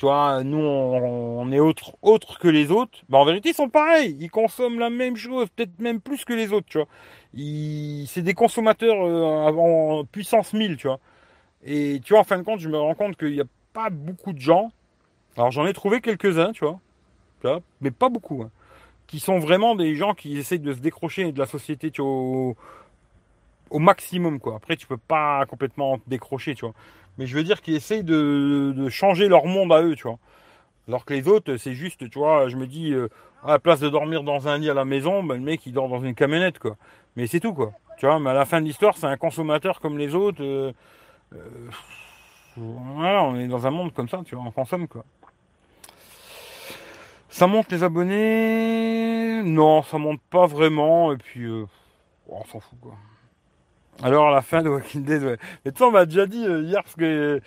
tu 0.00 0.06
vois, 0.06 0.42
nous, 0.44 0.56
on, 0.56 1.52
est 1.52 1.60
autre, 1.60 2.38
que 2.38 2.48
les 2.48 2.70
autres. 2.70 3.00
Bah, 3.10 3.18
en 3.18 3.26
vérité, 3.26 3.50
ils 3.50 3.54
sont 3.54 3.68
pareils. 3.68 4.16
Ils 4.18 4.30
consomment 4.30 4.78
la 4.78 4.88
même 4.88 5.14
chose, 5.14 5.48
peut-être 5.54 5.78
même 5.78 6.00
plus 6.00 6.24
que 6.24 6.32
les 6.32 6.54
autres, 6.54 6.66
tu 6.70 6.78
vois. 6.78 6.88
C'est 8.06 8.22
des 8.22 8.32
consommateurs 8.32 8.96
euh, 8.96 9.52
en 9.52 10.06
puissance 10.06 10.54
1000, 10.54 10.78
tu 10.78 10.86
vois. 10.86 11.00
Et 11.62 12.00
tu 12.02 12.14
vois, 12.14 12.20
en 12.20 12.24
fin 12.24 12.38
de 12.38 12.44
compte, 12.44 12.60
je 12.60 12.70
me 12.70 12.78
rends 12.78 12.94
compte 12.94 13.18
qu'il 13.18 13.32
n'y 13.32 13.42
a 13.42 13.46
pas 13.74 13.90
beaucoup 13.90 14.32
de 14.32 14.40
gens. 14.40 14.72
Alors, 15.36 15.50
j'en 15.50 15.66
ai 15.66 15.74
trouvé 15.74 16.00
quelques-uns, 16.00 16.52
tu 16.52 16.64
vois. 16.64 16.80
Tu 17.42 17.48
vois 17.48 17.60
mais 17.82 17.90
pas 17.90 18.08
beaucoup. 18.08 18.42
Hein, 18.42 18.50
qui 19.06 19.20
sont 19.20 19.38
vraiment 19.38 19.74
des 19.74 19.96
gens 19.96 20.14
qui 20.14 20.38
essayent 20.38 20.60
de 20.60 20.72
se 20.72 20.78
décrocher 20.78 21.30
de 21.30 21.38
la 21.38 21.44
société, 21.44 21.92
au, 21.98 22.56
maximum, 23.70 24.40
quoi. 24.40 24.56
Après, 24.56 24.78
tu 24.78 24.86
peux 24.86 24.96
pas 24.96 25.44
complètement 25.44 25.98
te 25.98 26.08
décrocher, 26.08 26.54
tu 26.54 26.64
vois 26.64 26.74
mais 27.20 27.26
je 27.26 27.36
veux 27.36 27.44
dire 27.44 27.60
qu'ils 27.60 27.74
essayent 27.74 28.02
de, 28.02 28.88
changer 28.88 29.28
leur 29.28 29.44
monde 29.44 29.74
à 29.74 29.82
eux, 29.82 29.94
tu 29.94 30.04
vois. 30.04 30.18
Alors 30.88 31.04
que 31.04 31.12
les 31.12 31.28
autres, 31.28 31.58
c'est 31.58 31.74
juste, 31.74 32.08
tu 32.08 32.18
vois, 32.18 32.48
je 32.48 32.56
me 32.56 32.66
dis, 32.66 32.94
euh, 32.94 33.08
à 33.44 33.48
la 33.48 33.58
place 33.58 33.78
de 33.78 33.90
dormir 33.90 34.22
dans 34.22 34.48
un 34.48 34.56
lit 34.56 34.70
à 34.70 34.74
la 34.74 34.86
maison, 34.86 35.22
ben, 35.22 35.34
le 35.34 35.42
mec 35.42 35.66
il 35.66 35.74
dort 35.74 35.90
dans 35.90 36.00
une 36.00 36.14
camionnette, 36.14 36.58
quoi. 36.58 36.78
Mais 37.16 37.26
c'est 37.26 37.38
tout, 37.38 37.52
quoi. 37.52 37.72
Tu 37.98 38.06
vois, 38.06 38.18
mais 38.18 38.30
à 38.30 38.32
la 38.32 38.46
fin 38.46 38.62
de 38.62 38.64
l'histoire, 38.64 38.96
c'est 38.96 39.04
un 39.04 39.18
consommateur 39.18 39.80
comme 39.80 39.98
les 39.98 40.14
autres. 40.14 40.42
Euh, 40.42 40.72
euh, 41.34 41.70
voilà, 42.56 43.22
on 43.24 43.36
est 43.36 43.48
dans 43.48 43.66
un 43.66 43.70
monde 43.70 43.92
comme 43.92 44.08
ça, 44.08 44.22
tu 44.24 44.34
vois, 44.34 44.42
on 44.46 44.50
consomme, 44.50 44.88
quoi. 44.88 45.04
Ça 47.28 47.46
monte 47.46 47.70
les 47.70 47.82
abonnés? 47.82 49.42
Non, 49.44 49.82
ça 49.82 49.98
monte 49.98 50.22
pas 50.30 50.46
vraiment, 50.46 51.12
et 51.12 51.18
puis, 51.18 51.46
on 52.26 52.44
s'en 52.44 52.60
fout, 52.60 52.80
quoi. 52.80 52.94
Alors 54.02 54.30
la 54.30 54.42
fin 54.42 54.62
de 54.62 54.68
Walking 54.68 55.04
Dead, 55.04 55.22
ouais. 55.22 55.38
Mais 55.64 55.72
toi, 55.72 55.88
on 55.88 55.90
m'a 55.90 56.06
déjà 56.06 56.26
dit 56.26 56.46
euh, 56.46 56.62
hier, 56.62 56.82
parce 56.82 56.96
que 56.96 57.40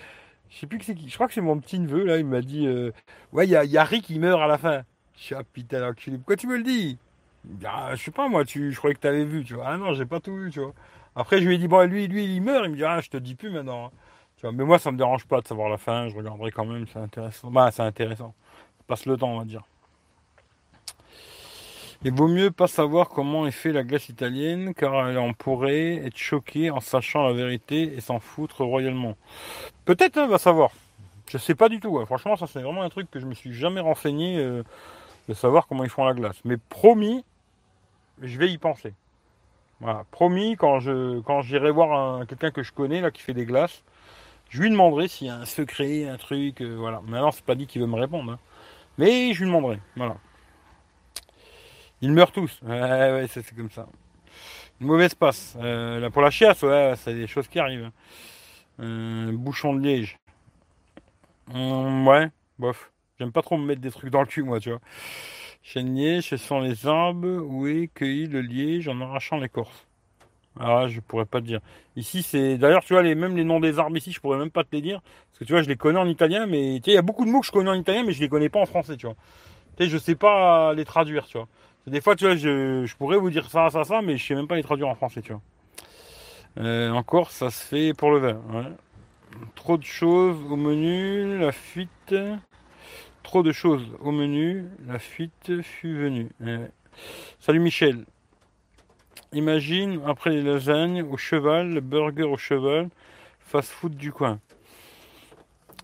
je 0.49 0.58
sais 0.58 0.68
plus 0.68 0.78
que 0.78 0.86
c'est 0.86 0.95
qui. 0.95 1.10
Je 1.10 1.16
crois 1.16 1.28
que 1.28 1.34
c'est 1.34 1.41
mon 1.41 1.60
petit 1.60 1.80
neveu, 1.80 2.06
là, 2.06 2.18
il 2.18 2.26
m'a 2.26 2.41
dit 2.41 2.68
euh, 2.68 2.91
Ouais, 3.32 3.47
il 3.47 3.51
y 3.51 3.78
a, 3.78 3.84
Rick 3.84 4.06
qui 4.06 4.20
meurt 4.20 4.41
à 4.41 4.47
la 4.47 4.58
fin. 4.58 4.84
Je 5.18 5.24
suis 5.24 5.36
ah 5.36 5.41
pourquoi 5.43 6.36
tu 6.36 6.47
me 6.47 6.58
le 6.58 6.64
dis? 6.64 6.97
Ah, 7.66 7.91
Je 7.95 8.04
sais 8.04 8.12
pas, 8.12 8.28
moi, 8.30 8.45
tu, 8.45 8.72
je 8.72 8.78
croyais 8.78 8.95
que 8.95 8.99
tu 9.01 9.08
avais 9.08 9.26
vu, 9.26 9.43
tu 9.43 9.56
vois. 9.56 9.68
Ah 9.68 9.78
non, 9.78 9.93
j'ai 9.93 10.06
pas 10.06 10.20
tout 10.20 10.36
vu, 10.36 10.51
tu 10.51 10.60
vois. 10.60 10.74
Après, 11.16 11.39
je 11.39 11.47
lui 11.47 11.56
ai 11.56 11.58
dit 11.58 11.68
Bon, 11.68 11.88
lui, 11.89 12.08
lui, 12.08 12.26
il 12.26 12.41
meurt. 12.41 12.66
Il 12.66 12.72
me 12.72 12.76
dit 12.78 12.84
Ah, 12.84 13.01
je 13.01 13.10
te 13.10 13.18
dis 13.18 13.36
plus 13.36 13.49
maintenant. 13.51 13.88
Hein. 13.88 13.91
Tu 14.38 14.41
vois, 14.43 14.51
mais 14.51 14.64
moi, 14.64 14.80
ça 14.80 14.91
me 14.91 14.97
dérange 14.97 15.26
pas 15.26 15.41
de 15.41 15.47
savoir 15.47 15.70
la 15.70 15.78
fin. 15.78 16.08
Je 16.10 16.16
regarderai 16.16 16.51
quand 16.51 16.66
même, 16.66 16.86
c'est 16.88 16.99
intéressant. 16.99 17.51
Bah, 17.51 17.72
c'est 17.72 17.84
intéressant. 17.84 18.36
passe 18.88 19.06
le 19.06 19.18
temps, 19.18 19.34
on 19.36 19.39
va 19.39 19.45
dire. 19.45 19.64
Il 22.06 22.14
vaut 22.14 22.28
mieux 22.28 22.51
pas 22.51 22.68
savoir 22.68 23.08
comment 23.08 23.47
est 23.47 23.51
fait 23.51 23.72
la 23.72 23.84
glace 23.84 24.10
italienne, 24.10 24.74
car 24.74 24.93
on 24.93 25.34
pourrait 25.34 25.95
être 26.06 26.18
choqué 26.18 26.70
en 26.70 26.82
sachant 26.82 27.24
la 27.24 27.32
vérité 27.32 27.93
et 27.95 28.01
s'en 28.01 28.20
foutre 28.20 28.66
royalement. 28.66 29.16
Peut-être, 29.86 30.18
hein, 30.18 30.28
va 30.28 30.38
savoir. 30.38 30.72
Je 31.30 31.38
sais 31.38 31.56
pas 31.56 31.70
du 31.70 31.80
tout. 31.80 31.97
Hein. 31.99 32.06
Franchement, 32.06 32.36
ça 32.36 32.45
c'est 32.45 32.62
vraiment 32.62 32.84
un 32.84 32.89
truc 32.89 33.10
que 33.10 33.22
je 33.22 33.26
me 33.26 33.34
suis 33.34 33.54
jamais 33.54 33.80
renseigné 33.80 34.38
euh, 34.38 34.64
de 35.30 35.34
savoir 35.34 35.66
comment 35.66 35.86
ils 35.86 35.89
font 35.89 36.04
la 36.04 36.14
glace. 36.14 36.36
Mais 36.43 36.58
promis, 36.58 37.24
je 38.22 38.38
vais 38.38 38.49
y 38.49 38.58
penser. 38.58 38.93
Voilà, 39.80 40.06
promis, 40.12 40.58
quand 40.58 40.80
j'irai 40.80 41.72
voir 41.72 42.28
quelqu'un 42.28 42.51
que 42.51 42.64
je 42.64 42.74
connais 42.74 42.99
là 43.01 43.12
qui 43.12 43.22
fait 43.22 43.34
des 43.34 43.45
glaces, 43.45 43.82
je 44.49 44.62
lui 44.62 44.70
demanderai 44.70 45.08
s'il 45.08 45.28
y 45.28 45.30
a 45.30 45.36
un 45.36 45.45
secret, 45.45 46.08
un 46.08 46.18
truc, 46.18 46.62
euh, 46.62 46.76
voilà. 46.78 47.01
Maintenant, 47.08 47.32
c'est 47.32 47.45
pas 47.45 47.56
dit 47.56 47.66
qu'il 47.66 47.82
veut 47.82 47.88
me 47.88 47.95
répondre, 47.95 48.34
hein. 48.34 48.39
mais 48.97 49.34
je 49.34 49.39
lui 49.39 49.47
demanderai. 49.47 49.80
Voilà. 49.95 50.18
Ils 52.04 52.12
meurent 52.12 52.34
tous. 52.34 52.60
Ouais, 52.64 53.26
c'est 53.30 53.56
comme 53.56 53.72
ça. 53.72 53.88
Une 54.82 54.88
mauvaise 54.88 55.16
passe. 55.16 55.58
Euh, 55.62 56.01
là, 56.01 56.10
pour 56.10 56.22
la 56.22 56.32
chiasse, 56.32 56.62
ouais, 56.62 56.95
c'est 56.97 57.14
des 57.14 57.28
choses 57.28 57.47
qui 57.47 57.60
arrivent. 57.60 57.91
Euh, 58.82 59.32
bouchon 59.32 59.74
de 59.74 59.80
liège. 59.80 60.18
Hum, 61.54 62.06
ouais, 62.06 62.28
bof. 62.60 62.91
J'aime 63.18 63.32
pas 63.32 63.41
trop 63.41 63.58
me 63.58 63.66
mettre 63.66 63.80
des 63.80 63.89
trucs 63.89 64.10
dans 64.10 64.20
le 64.20 64.28
cul, 64.28 64.43
moi, 64.43 64.60
tu 64.60 64.72
vois. 64.72 64.82
Chêne 65.62 66.22
ce 66.22 66.36
sont 66.36 66.60
les 66.60 66.86
arbres 66.88 67.41
où 67.47 67.68
est 67.68 67.88
cueilli 67.93 68.28
le 68.28 68.41
liège 68.41 68.89
en 68.89 68.99
arrachant 68.99 69.38
l'écorce. 69.38 69.88
Ah, 70.60 70.88
je 70.89 70.99
pourrais 70.99 71.26
pas 71.26 71.39
te 71.39 71.45
dire. 71.45 71.62
Ici, 71.95 72.22
c'est. 72.22 72.58
D'ailleurs, 72.58 72.84
tu 72.84 72.91
vois, 72.91 73.01
les... 73.01 73.16
même 73.16 73.38
les 73.38 73.45
noms 73.45 73.62
des 73.62 73.80
arbres 73.80 73.95
ici, 73.95 74.12
je 74.12 74.20
pourrais 74.20 74.39
même 74.39 74.51
pas 74.51 74.66
te 74.66 74.76
les 74.76 74.82
dire. 74.82 74.99
Parce 75.01 75.39
que 75.39 75.45
tu 75.45 75.54
vois, 75.54 75.62
je 75.62 75.70
les 75.70 75.78
connais 75.78 75.99
en 75.99 76.08
italien, 76.08 76.47
mais 76.47 76.82
tu 76.82 76.86
sais, 76.88 76.91
il 76.91 76.95
y 76.95 76.97
a 76.97 77.01
beaucoup 77.01 77.24
de 77.24 77.30
mots 77.30 77.39
que 77.39 77.47
je 77.47 77.51
connais 77.54 77.70
en 77.70 77.76
italien, 77.76 78.04
mais 78.04 78.12
je 78.12 78.20
les 78.20 78.28
connais 78.28 78.49
pas 78.49 78.60
en 78.60 78.66
français, 78.66 78.97
tu 78.97 79.06
vois. 79.06 79.16
Tu 79.78 79.88
je 79.88 79.97
sais 79.97 80.16
pas 80.16 80.74
les 80.74 80.84
traduire, 80.84 81.26
tu 81.28 81.38
vois. 81.38 81.47
Des 81.86 81.99
fois, 81.99 82.15
tu 82.15 82.25
vois, 82.25 82.36
je, 82.36 82.95
pourrais 82.95 83.17
vous 83.17 83.29
dire 83.29 83.49
ça, 83.49 83.69
ça, 83.69 83.84
ça, 83.84 84.01
mais 84.01 84.17
je 84.17 84.25
sais 84.25 84.36
même 84.36 84.47
pas 84.47 84.55
les 84.55 84.63
traduire 84.63 84.88
en 84.88 84.95
français, 84.95 85.21
tu 85.21 85.34
vois. 85.34 85.41
Euh, 86.59 86.91
encore, 86.91 87.31
ça 87.31 87.49
se 87.49 87.63
fait 87.63 87.93
pour 87.93 88.11
le 88.11 88.19
vin. 88.19 88.75
Trop 89.55 89.77
de 89.77 89.84
choses 89.84 90.38
au 90.49 90.55
menu, 90.55 91.38
la 91.39 91.51
fuite. 91.51 92.15
Trop 93.23 93.43
de 93.43 93.51
choses 93.51 93.86
au 93.99 94.11
menu, 94.11 94.65
la 94.86 94.99
fuite 94.99 95.61
fut 95.61 95.95
venue. 95.95 96.29
Salut 97.39 97.59
Michel. 97.59 98.05
Imagine, 99.31 100.01
après 100.05 100.29
les 100.29 100.43
lasagnes 100.43 101.01
au 101.01 101.17
cheval, 101.17 101.69
le 101.69 101.81
burger 101.81 102.23
au 102.23 102.38
cheval, 102.38 102.89
fast-food 103.39 103.95
du 103.95 104.11
coin. 104.11 104.39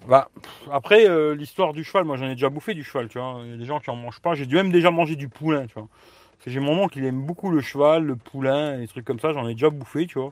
Bah, 0.08 0.30
après, 0.72 1.08
euh, 1.08 1.36
l'histoire 1.36 1.74
du 1.74 1.84
cheval, 1.84 2.06
moi 2.06 2.18
j'en 2.18 2.26
ai 2.26 2.34
déjà 2.34 2.50
bouffé 2.50 2.74
du 2.74 2.84
cheval, 2.84 3.10
tu 3.10 3.20
vois. 3.20 3.42
Il 3.44 3.52
y 3.52 3.54
a 3.54 3.58
des 3.58 3.66
gens 3.66 3.80
qui 3.80 3.90
en 3.90 3.96
mangent 3.96 4.22
pas. 4.22 4.34
J'ai 4.34 4.46
dû 4.46 4.56
même 4.56 4.72
déjà 4.72 4.92
manger 4.92 5.16
du 5.16 5.28
poulain, 5.28 5.68
tu 5.68 5.74
vois. 5.74 5.88
Parce 6.32 6.46
que 6.46 6.52
j'ai 6.52 6.60
mon 6.60 6.82
oncle, 6.82 6.98
il 6.98 7.06
aime 7.06 7.22
beaucoup 7.22 7.52
le 7.52 7.62
cheval, 7.62 8.06
le 8.06 8.16
poulain, 8.16 8.78
les 8.78 8.88
trucs 8.88 9.06
comme 9.06 9.20
ça. 9.20 9.34
J'en 9.34 9.48
ai 9.48 9.54
déjà 9.54 9.70
bouffé, 9.70 10.08
tu 10.08 10.20
vois. 10.20 10.32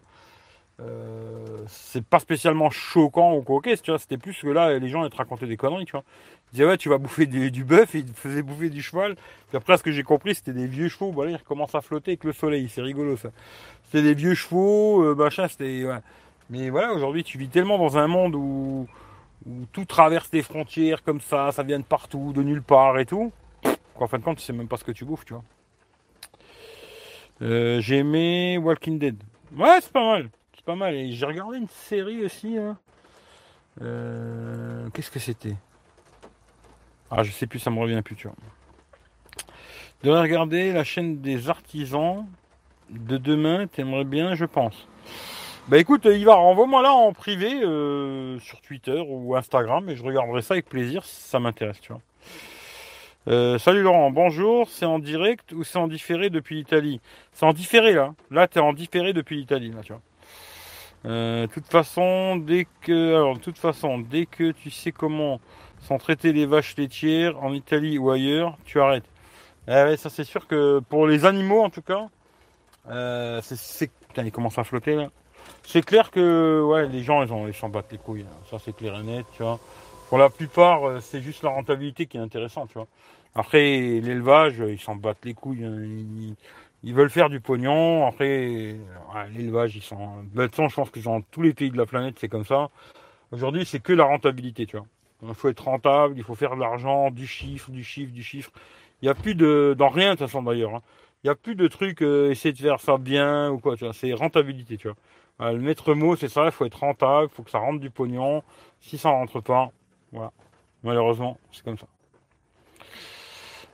Euh, 0.80 1.64
c'est 1.68 2.06
pas 2.06 2.20
spécialement 2.20 2.70
choquant 2.70 3.36
ou 3.36 3.42
coquet, 3.42 3.78
tu 3.78 3.92
vois. 3.92 4.00
C'était 4.00 4.18
plus 4.18 4.40
que 4.40 4.48
là, 4.48 4.78
les 4.80 4.90
gens 4.90 5.04
ils 5.04 5.10
te 5.10 5.18
racontaient 5.18 5.48
des 5.48 5.58
conneries, 5.58 5.86
tu 5.86 5.92
vois. 5.92 6.04
Ils 6.52 6.56
disaient, 6.56 6.66
ouais, 6.66 6.78
tu 6.78 6.88
vas 6.88 6.98
bouffer 6.98 7.26
du, 7.26 7.64
bœuf, 7.66 7.94
ils 7.94 8.06
te 8.06 8.18
faisaient 8.18 8.42
bouffer 8.42 8.70
du 8.70 8.82
cheval. 8.82 9.16
Puis 9.50 9.58
après, 9.58 9.78
ce 9.78 9.84
que 9.84 9.92
j'ai 9.92 10.04
compris, 10.04 10.34
c'était 10.34 10.54
des 10.54 10.68
vieux 10.68 10.88
chevaux. 10.88 11.12
Voilà, 11.12 11.32
ils 11.32 11.36
recommencent 11.36 11.76
à 11.76 11.82
flotter 11.82 12.12
avec 12.12 12.24
le 12.24 12.32
soleil. 12.32 12.70
C'est 12.74 12.82
rigolo, 12.82 13.18
ça. 13.18 13.30
C'était 13.86 14.04
des 14.04 14.14
vieux 14.14 14.34
chevaux, 14.34 15.04
euh, 15.04 15.16
machin, 15.16 15.48
c'était. 15.50 15.84
Mais 16.50 16.70
voilà, 16.70 16.94
aujourd'hui, 16.94 17.24
tu 17.26 17.38
vis 17.38 17.50
tellement 17.50 17.78
dans 17.78 17.98
un 17.98 18.08
monde 18.08 18.34
où 18.36 18.88
où 19.46 19.66
tout 19.72 19.86
traverse 19.86 20.30
des 20.30 20.42
frontières 20.42 21.04
comme 21.04 21.22
ça, 21.22 21.52
ça 21.52 21.64
vient 21.64 21.80
de 21.80 21.84
partout, 21.84 22.34
de 22.34 22.44
nulle 22.44 22.64
part 22.64 23.00
et 23.00 23.06
tout. 23.06 23.32
En 23.96 24.08
fin 24.08 24.20
de 24.20 24.24
compte, 24.24 24.38
tu 24.38 24.44
sais 24.44 24.54
même 24.54 24.68
pas 24.68 24.78
ce 24.78 24.84
que 24.84 24.92
tu 24.92 25.06
bouffes, 25.06 25.26
tu 25.26 25.34
vois. 25.34 25.44
Euh, 27.42 27.80
j'ai 27.82 27.98
aimé 27.98 28.58
Walking 28.58 29.00
Dead. 29.00 29.22
Ouais, 29.56 29.80
c'est 29.82 29.92
pas 29.92 30.06
mal. 30.06 30.30
C'est 30.56 30.66
pas 30.66 30.76
mal. 30.76 30.96
Et 30.96 31.12
j'ai 31.12 31.26
regardé 31.26 31.58
une 31.58 31.68
série 31.68 32.24
aussi. 32.24 32.58
Hein. 32.58 32.78
Euh, 33.82 34.90
qu'est-ce 34.94 35.12
que 35.12 35.20
c'était? 35.20 35.56
Ah, 37.10 37.24
je 37.24 37.32
sais 37.32 37.48
plus, 37.48 37.60
ça 37.60 37.72
me 37.72 37.80
revient 37.80 38.02
plus, 38.04 38.16
tu 38.16 38.28
vois. 38.28 38.36
De 40.04 40.12
regarder 40.12 40.72
la 40.74 40.84
chaîne 40.84 41.22
des 41.22 41.50
artisans 41.50 42.26
de 42.90 43.18
demain, 43.18 43.68
t'aimerais 43.68 44.04
bien, 44.04 44.36
je 44.36 44.46
pense. 44.46 44.88
Bah 45.68 45.78
écoute, 45.78 46.06
Ivar, 46.06 46.40
envoie-moi 46.40 46.82
là 46.82 46.94
en 46.94 47.12
privé 47.12 47.62
euh, 47.62 48.40
sur 48.40 48.62
Twitter 48.62 49.04
ou 49.06 49.36
Instagram 49.36 49.90
et 49.90 49.98
je 49.98 50.04
regarderai 50.04 50.42
ça 50.42 50.54
avec 50.54 50.70
plaisir 50.70 51.04
si 51.04 51.24
ça 51.24 51.42
m'intéresse, 51.42 51.82
tu 51.82 51.92
vois. 51.92 52.02
Euh, 53.28 53.58
salut 53.58 53.82
Laurent, 53.82 54.10
bonjour, 54.10 54.70
c'est 54.70 54.86
en 54.86 54.98
direct 54.98 55.52
ou 55.52 55.66
c'est 55.66 55.78
en 55.78 55.90
différé 55.90 56.30
depuis 56.30 56.56
l'Italie? 56.56 57.02
C'est 57.34 57.46
en 57.46 57.52
différé 57.52 57.92
là. 57.92 58.14
Là, 58.32 58.48
t'es 58.48 58.62
en 58.62 58.72
différé 58.72 59.12
depuis 59.12 59.36
l'Italie, 59.36 59.72
là, 59.72 59.82
tu 59.84 59.92
vois. 59.92 60.02
Euh, 61.06 61.48
toute 61.48 61.68
façon, 61.68 62.38
dès 62.38 62.66
que, 62.80 63.16
alors, 63.16 63.36
de 63.36 63.42
toute 63.42 63.58
façon, 63.58 64.00
dès 64.00 64.26
que 64.26 64.52
tu 64.52 64.70
sais 64.70 64.94
comment 64.94 65.42
sont 65.82 65.98
traiter 65.98 66.32
les 66.32 66.46
vaches 66.46 66.78
laitières 66.78 67.44
en 67.44 67.52
Italie 67.54 67.98
ou 67.98 68.10
ailleurs, 68.10 68.58
tu 68.64 68.80
arrêtes. 68.80 69.10
Eh 69.68 69.72
ouais, 69.72 69.98
ça 69.98 70.10
c'est 70.10 70.24
sûr 70.24 70.48
que 70.48 70.80
pour 70.88 71.08
les 71.08 71.26
animaux 71.26 71.62
en 71.62 71.70
tout 71.70 71.82
cas, 71.82 72.08
euh, 72.90 73.42
c'est, 73.44 73.92
putain, 74.08 74.24
il 74.24 74.32
commence 74.32 74.58
à 74.58 74.64
flotter 74.64 74.96
là. 74.96 75.10
C'est 75.64 75.84
clair 75.84 76.12
que 76.12 76.62
ouais, 76.64 76.88
les 76.88 77.04
gens 77.04 77.24
ils, 77.24 77.32
ont, 77.34 77.48
ils 77.48 77.54
s'en 77.54 77.70
battent 77.70 77.92
les 77.92 77.98
couilles. 77.98 78.26
Hein. 78.30 78.38
Ça 78.50 78.58
c'est 78.64 78.76
clair 78.76 79.00
et 79.00 79.04
net, 79.04 79.26
tu 79.36 79.44
vois. 79.44 79.60
Pour 80.10 80.18
la 80.18 80.30
plupart, 80.30 80.88
euh, 80.88 81.00
c'est 81.02 81.22
juste 81.22 81.44
la 81.44 81.50
rentabilité 81.50 82.06
qui 82.06 82.18
est 82.18 82.22
intéressante, 82.22 82.70
tu 82.70 82.76
vois. 82.76 82.88
Après, 83.36 83.60
l'élevage, 83.60 84.56
ils 84.68 84.80
s'en 84.80 84.96
battent 84.96 85.26
les 85.26 85.34
couilles. 85.34 85.66
Hein. 85.66 86.36
Ils, 86.84 86.94
veulent 86.94 87.10
faire 87.10 87.30
du 87.30 87.40
pognon. 87.40 88.08
Après, 88.08 88.76
l'élevage, 89.32 89.76
ils 89.76 89.84
sont. 89.84 90.24
De 90.34 90.46
toute 90.46 90.56
façon, 90.56 90.70
je 90.70 90.76
pense 90.76 90.90
que 90.90 91.00
dans 91.02 91.22
tous 91.22 91.42
les 91.42 91.54
pays 91.54 91.70
de 91.70 91.78
la 91.78 91.86
planète, 91.86 92.16
c'est 92.20 92.30
comme 92.30 92.46
ça. 92.46 92.70
Aujourd'hui, 93.32 93.66
c'est 93.66 93.80
que 93.80 93.94
la 93.94 94.06
rentabilité, 94.06 94.66
tu 94.66 94.78
vois. 94.78 94.88
Il 95.28 95.34
faut 95.36 95.50
être 95.50 95.64
rentable, 95.64 96.16
il 96.18 96.24
faut 96.24 96.36
faire 96.36 96.56
de 96.56 96.62
l'argent, 96.62 97.12
du 97.12 97.28
chiffre, 97.28 97.70
du 97.72 97.84
chiffre, 97.84 98.14
du 98.14 98.24
chiffre. 98.24 98.52
Il 99.02 99.06
n'y 99.06 99.10
a 99.10 99.16
plus 99.16 99.36
de. 99.36 99.76
Dans 99.78 99.90
rien, 99.90 100.14
de 100.14 100.20
toute 100.20 100.28
façon, 100.28 100.42
d'ailleurs. 100.42 100.76
Hein. 100.76 100.82
Il 101.24 101.28
n'y 101.28 101.32
a 101.32 101.36
plus 101.36 101.56
de 101.56 101.68
trucs, 101.68 102.02
euh, 102.02 102.32
essayer 102.32 102.54
de 102.54 102.60
faire 102.60 102.80
ça 102.80 102.98
bien 102.98 103.52
ou 103.52 103.60
quoi, 103.60 103.76
tu 103.76 103.84
vois. 103.84 103.94
C'est 103.94 104.14
rentabilité, 104.14 104.78
tu 104.78 104.88
vois. 104.88 104.98
Le 105.40 105.60
maître 105.60 105.94
mot, 105.94 106.16
c'est 106.16 106.30
ça, 106.30 106.46
il 106.46 106.52
faut 106.52 106.66
être 106.66 106.80
rentable, 106.80 107.30
il 107.32 107.36
faut 107.36 107.44
que 107.44 107.52
ça 107.52 107.60
rentre 107.60 107.80
du 107.80 107.90
pognon. 107.90 108.44
Si 108.82 108.98
ça 108.98 109.10
rentre 109.10 109.42
pas, 109.42 109.72
voilà. 110.12 110.32
Malheureusement, 110.84 111.38
c'est 111.52 111.64
comme 111.64 111.78
ça. 111.78 111.88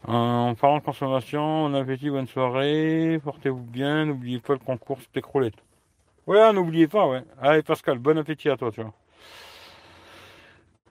En 0.05 0.53
parlant 0.55 0.79
de 0.79 0.83
consommation, 0.83 1.69
bon 1.69 1.75
appétit, 1.75 2.09
bonne 2.09 2.27
soirée, 2.27 3.19
portez-vous 3.23 3.63
bien, 3.63 4.05
n'oubliez 4.05 4.39
pas 4.39 4.53
le 4.53 4.59
concours 4.59 5.01
Specrolette. 5.01 5.55
Ouais, 6.27 6.51
n'oubliez 6.51 6.87
pas, 6.87 7.07
ouais. 7.07 7.23
Allez 7.41 7.63
Pascal, 7.63 7.99
bon 7.99 8.17
appétit 8.17 8.49
à 8.49 8.57
toi, 8.57 8.71
tu 8.71 8.81
vois. 8.81 8.93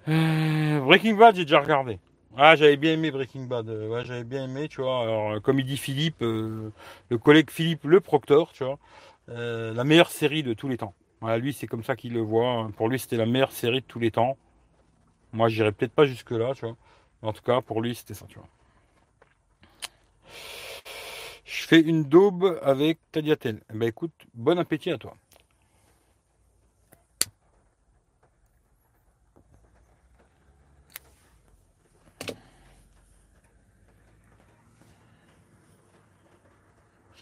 Euh, 0.08 0.80
Breaking 0.80 1.14
Bad, 1.14 1.36
j'ai 1.36 1.44
déjà 1.44 1.60
regardé. 1.60 1.98
Ah, 2.36 2.56
j'avais 2.56 2.76
bien 2.76 2.94
aimé 2.94 3.10
Breaking 3.10 3.44
Bad. 3.44 3.68
Euh, 3.68 3.88
ouais, 3.88 4.04
j'avais 4.04 4.24
bien 4.24 4.44
aimé, 4.44 4.68
tu 4.68 4.80
vois. 4.80 5.02
Alors, 5.02 5.42
comme 5.42 5.58
il 5.58 5.66
dit 5.66 5.76
Philippe, 5.76 6.22
euh, 6.22 6.70
le 7.10 7.18
collègue 7.18 7.50
Philippe, 7.50 7.84
le 7.84 8.00
proctor, 8.00 8.52
tu 8.52 8.64
vois, 8.64 8.78
la 9.28 9.84
meilleure 9.84 10.10
série 10.10 10.42
de 10.42 10.54
tous 10.54 10.68
les 10.68 10.76
temps. 10.76 10.94
Voilà, 11.20 11.38
lui, 11.38 11.52
c'est 11.52 11.66
comme 11.66 11.84
ça 11.84 11.94
qu'il 11.94 12.14
le 12.14 12.20
voit. 12.20 12.68
Pour 12.76 12.88
lui, 12.88 12.98
c'était 12.98 13.16
la 13.16 13.26
meilleure 13.26 13.52
série 13.52 13.80
de 13.80 13.86
tous 13.86 14.00
les 14.00 14.10
temps. 14.10 14.36
Moi, 15.32 15.48
j'irais 15.48 15.72
peut-être 15.72 15.92
pas 15.92 16.04
jusque-là, 16.04 16.52
tu 16.54 16.66
vois. 16.66 16.76
En 17.22 17.32
tout 17.32 17.42
cas, 17.42 17.60
pour 17.60 17.80
lui, 17.80 17.94
c'était 17.94 18.14
ça, 18.14 18.26
tu 18.28 18.38
vois. 18.38 18.48
Je 21.44 21.66
fais 21.66 21.80
une 21.80 22.04
daube 22.04 22.58
avec 22.62 22.98
Tadiatel. 23.12 23.60
Eh 23.72 23.76
ben 23.76 23.88
écoute, 23.88 24.12
bon 24.34 24.58
appétit 24.58 24.90
à 24.90 24.98
toi. 24.98 25.14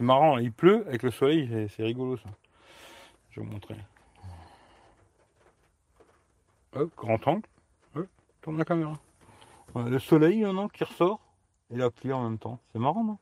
C'est 0.01 0.07
marrant, 0.07 0.39
il 0.39 0.51
pleut 0.51 0.87
avec 0.87 1.03
le 1.03 1.11
soleil, 1.11 1.69
c'est 1.77 1.83
rigolo 1.83 2.17
ça. 2.17 2.31
Je 3.33 3.41
vais 3.41 3.47
vous 3.47 3.53
montrer. 3.53 3.77
Hop, 6.75 6.91
grand 6.97 7.29
angle. 7.29 7.47
Hop, 7.95 8.09
tourne 8.41 8.57
la 8.57 8.65
caméra. 8.65 8.99
le 9.75 9.99
soleil, 9.99 10.41
non, 10.41 10.69
qui 10.69 10.85
ressort. 10.85 11.21
Et 11.71 11.77
la 11.77 11.91
pluie 11.91 12.15
en 12.15 12.23
même 12.23 12.39
temps. 12.39 12.59
C'est 12.73 12.79
marrant, 12.79 13.05
non? 13.05 13.19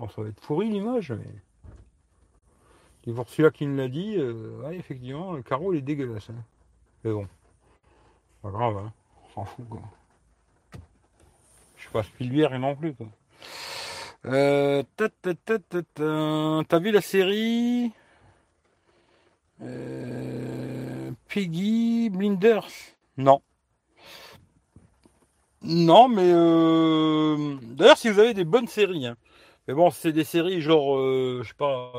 Bon, 0.00 0.08
ça 0.08 0.20
va 0.20 0.30
être 0.30 0.40
pourri 0.40 0.68
l'image, 0.68 1.12
mais. 1.12 1.30
Et 3.06 3.12
pour 3.12 3.28
celui-là 3.28 3.52
qui 3.52 3.68
me 3.68 3.76
l'a 3.76 3.88
dit, 3.88 4.16
euh, 4.18 4.68
effectivement, 4.72 5.34
le 5.34 5.44
carreau 5.44 5.74
il 5.74 5.78
est 5.78 5.82
dégueulasse. 5.82 6.28
Hein. 6.28 6.44
Mais 7.04 7.12
bon. 7.12 7.28
Pas 8.42 8.50
grave, 8.50 8.78
hein. 8.78 8.92
On 9.22 9.28
s'en 9.28 9.44
fout, 9.44 9.68
quoi. 9.68 9.82
Je 11.76 11.82
suis 11.82 11.92
pas 11.92 12.02
spilière 12.02 12.52
et 12.52 12.58
non 12.58 12.74
plus, 12.74 12.96
quoi. 12.96 13.06
Euh, 14.24 14.82
T'as 14.96 16.78
vu 16.78 16.92
la 16.92 17.00
série 17.00 17.90
euh, 19.60 21.10
Peggy 21.28 22.08
Blinders? 22.10 22.68
Non. 23.16 23.42
Non, 25.62 26.08
mais 26.08 26.32
euh... 26.34 27.56
d'ailleurs, 27.62 27.96
si 27.98 28.08
vous 28.10 28.18
avez 28.18 28.34
des 28.34 28.44
bonnes 28.44 28.66
séries, 28.66 29.06
hein. 29.06 29.16
mais 29.66 29.74
bon, 29.74 29.90
c'est 29.90 30.12
des 30.12 30.24
séries 30.24 30.60
genre, 30.60 30.98
je 30.98 31.42
sais 31.46 31.54
pas, 31.54 31.92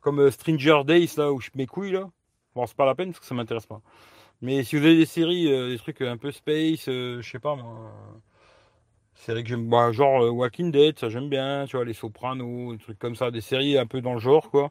comme 0.00 0.30
Stranger 0.30 0.82
Days 0.86 1.10
là 1.16 1.32
où 1.32 1.40
je 1.40 1.50
mets 1.54 1.66
couilles 1.66 1.92
là. 1.92 2.08
Bon, 2.54 2.66
c'est 2.66 2.76
pas 2.76 2.86
la 2.86 2.94
peine 2.94 3.10
parce 3.10 3.20
que 3.20 3.26
ça 3.26 3.34
m'intéresse 3.34 3.66
pas. 3.66 3.82
Mais 4.42 4.64
si 4.64 4.76
vous 4.76 4.84
avez 4.86 4.96
des 4.96 5.06
séries, 5.06 5.46
des 5.46 5.78
trucs 5.78 6.02
un 6.02 6.16
peu 6.16 6.32
space, 6.32 6.86
je 6.86 7.20
sais 7.22 7.38
pas 7.38 7.54
moi. 7.56 7.92
Séries 9.16 9.42
que 9.42 9.48
j'aime, 9.48 9.68
bah, 9.68 9.92
genre 9.92 10.32
Walking 10.32 10.70
Dead, 10.70 10.98
ça 10.98 11.08
j'aime 11.08 11.28
bien, 11.28 11.64
tu 11.66 11.76
vois, 11.76 11.84
les 11.84 11.94
Sopranos, 11.94 12.72
des 12.72 12.78
trucs 12.78 12.98
comme 12.98 13.16
ça, 13.16 13.30
des 13.30 13.40
séries 13.40 13.76
un 13.78 13.86
peu 13.86 14.00
dans 14.00 14.14
le 14.14 14.20
genre 14.20 14.50
quoi. 14.50 14.70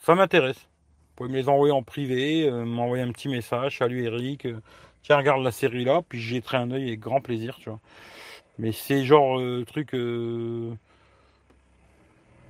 Ça 0.00 0.14
m'intéresse. 0.14 0.58
Vous 0.58 1.16
pouvez 1.16 1.28
me 1.30 1.36
les 1.36 1.48
envoyer 1.48 1.72
en 1.72 1.82
privé, 1.82 2.50
m'envoyer 2.50 3.02
un 3.02 3.12
petit 3.12 3.28
message. 3.28 3.78
Salut 3.78 4.04
Eric, 4.04 4.46
tiens, 5.02 5.16
regarde 5.16 5.42
la 5.42 5.52
série 5.52 5.84
là, 5.84 6.02
puis 6.08 6.20
j'y 6.20 6.36
jetterai 6.36 6.58
un 6.58 6.70
œil 6.72 6.88
avec 6.88 7.00
grand 7.00 7.20
plaisir, 7.20 7.56
tu 7.60 7.70
vois. 7.70 7.80
Mais 8.58 8.72
c'est 8.72 9.04
genre 9.04 9.38
euh, 9.40 9.64
truc 9.64 9.94
euh, 9.94 10.74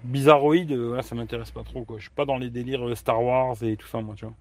bizarroïde, 0.04 0.72
euh, 0.72 1.02
ça 1.02 1.14
m'intéresse 1.14 1.50
pas 1.50 1.64
trop, 1.64 1.84
quoi. 1.84 1.96
Je 1.98 2.02
suis 2.02 2.10
pas 2.10 2.24
dans 2.24 2.36
les 2.38 2.50
délires 2.50 2.86
euh, 2.86 2.94
Star 2.94 3.22
Wars 3.22 3.56
et 3.62 3.76
tout 3.76 3.86
ça, 3.88 4.00
moi, 4.00 4.14
tu 4.16 4.26
vois. 4.26 4.34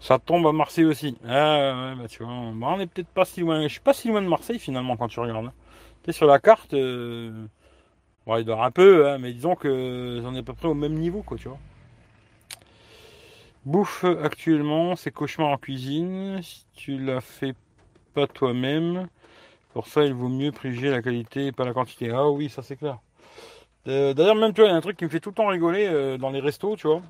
Ça 0.00 0.18
tombe 0.18 0.46
à 0.46 0.52
Marseille 0.52 0.84
aussi. 0.84 1.16
Ah, 1.26 1.92
ouais, 1.94 2.02
bah, 2.02 2.08
tu 2.08 2.22
vois, 2.22 2.32
bah, 2.54 2.66
on 2.76 2.80
est 2.80 2.86
peut-être 2.86 3.08
pas 3.08 3.24
si 3.24 3.40
loin. 3.40 3.62
Je 3.62 3.68
suis 3.68 3.80
pas 3.80 3.94
si 3.94 4.08
loin 4.08 4.22
de 4.22 4.28
Marseille 4.28 4.58
finalement 4.58 4.96
quand 4.96 5.08
tu 5.08 5.20
regardes. 5.20 5.50
Tu 6.02 6.12
sais, 6.12 6.12
sur 6.12 6.26
la 6.26 6.38
carte, 6.38 6.74
euh... 6.74 7.46
il 8.28 8.44
doit 8.44 8.64
un 8.64 8.70
peu, 8.70 9.08
hein, 9.08 9.18
mais 9.18 9.32
disons 9.32 9.54
que 9.56 10.20
j'en 10.22 10.34
ai 10.34 10.38
à 10.38 10.42
peu 10.42 10.54
près 10.54 10.68
au 10.68 10.74
même 10.74 10.94
niveau, 10.94 11.22
quoi, 11.22 11.36
tu 11.38 11.48
vois. 11.48 11.58
Bouffe 13.64 14.04
actuellement, 14.04 14.94
c'est 14.94 15.10
cauchemar 15.10 15.48
en 15.48 15.56
cuisine. 15.58 16.40
Si 16.42 16.66
tu 16.74 16.98
la 16.98 17.20
fais 17.20 17.54
pas 18.14 18.26
toi-même, 18.28 19.08
pour 19.74 19.88
ça 19.88 20.04
il 20.04 20.14
vaut 20.14 20.28
mieux 20.28 20.52
privilégier 20.52 20.90
la 20.90 21.02
qualité 21.02 21.46
et 21.46 21.52
pas 21.52 21.64
la 21.64 21.72
quantité. 21.72 22.10
Ah 22.10 22.28
oui, 22.30 22.48
ça 22.48 22.62
c'est 22.62 22.76
clair. 22.76 22.98
Euh, 23.88 24.14
d'ailleurs, 24.14 24.36
même 24.36 24.52
tu 24.52 24.60
vois, 24.60 24.68
il 24.70 24.72
y 24.72 24.74
a 24.74 24.76
un 24.76 24.80
truc 24.80 24.96
qui 24.96 25.04
me 25.04 25.10
fait 25.10 25.20
tout 25.20 25.30
le 25.30 25.34
temps 25.34 25.48
rigoler 25.48 25.86
euh, 25.86 26.16
dans 26.18 26.30
les 26.30 26.40
restos, 26.40 26.76
tu 26.76 26.86
vois. 26.86 27.02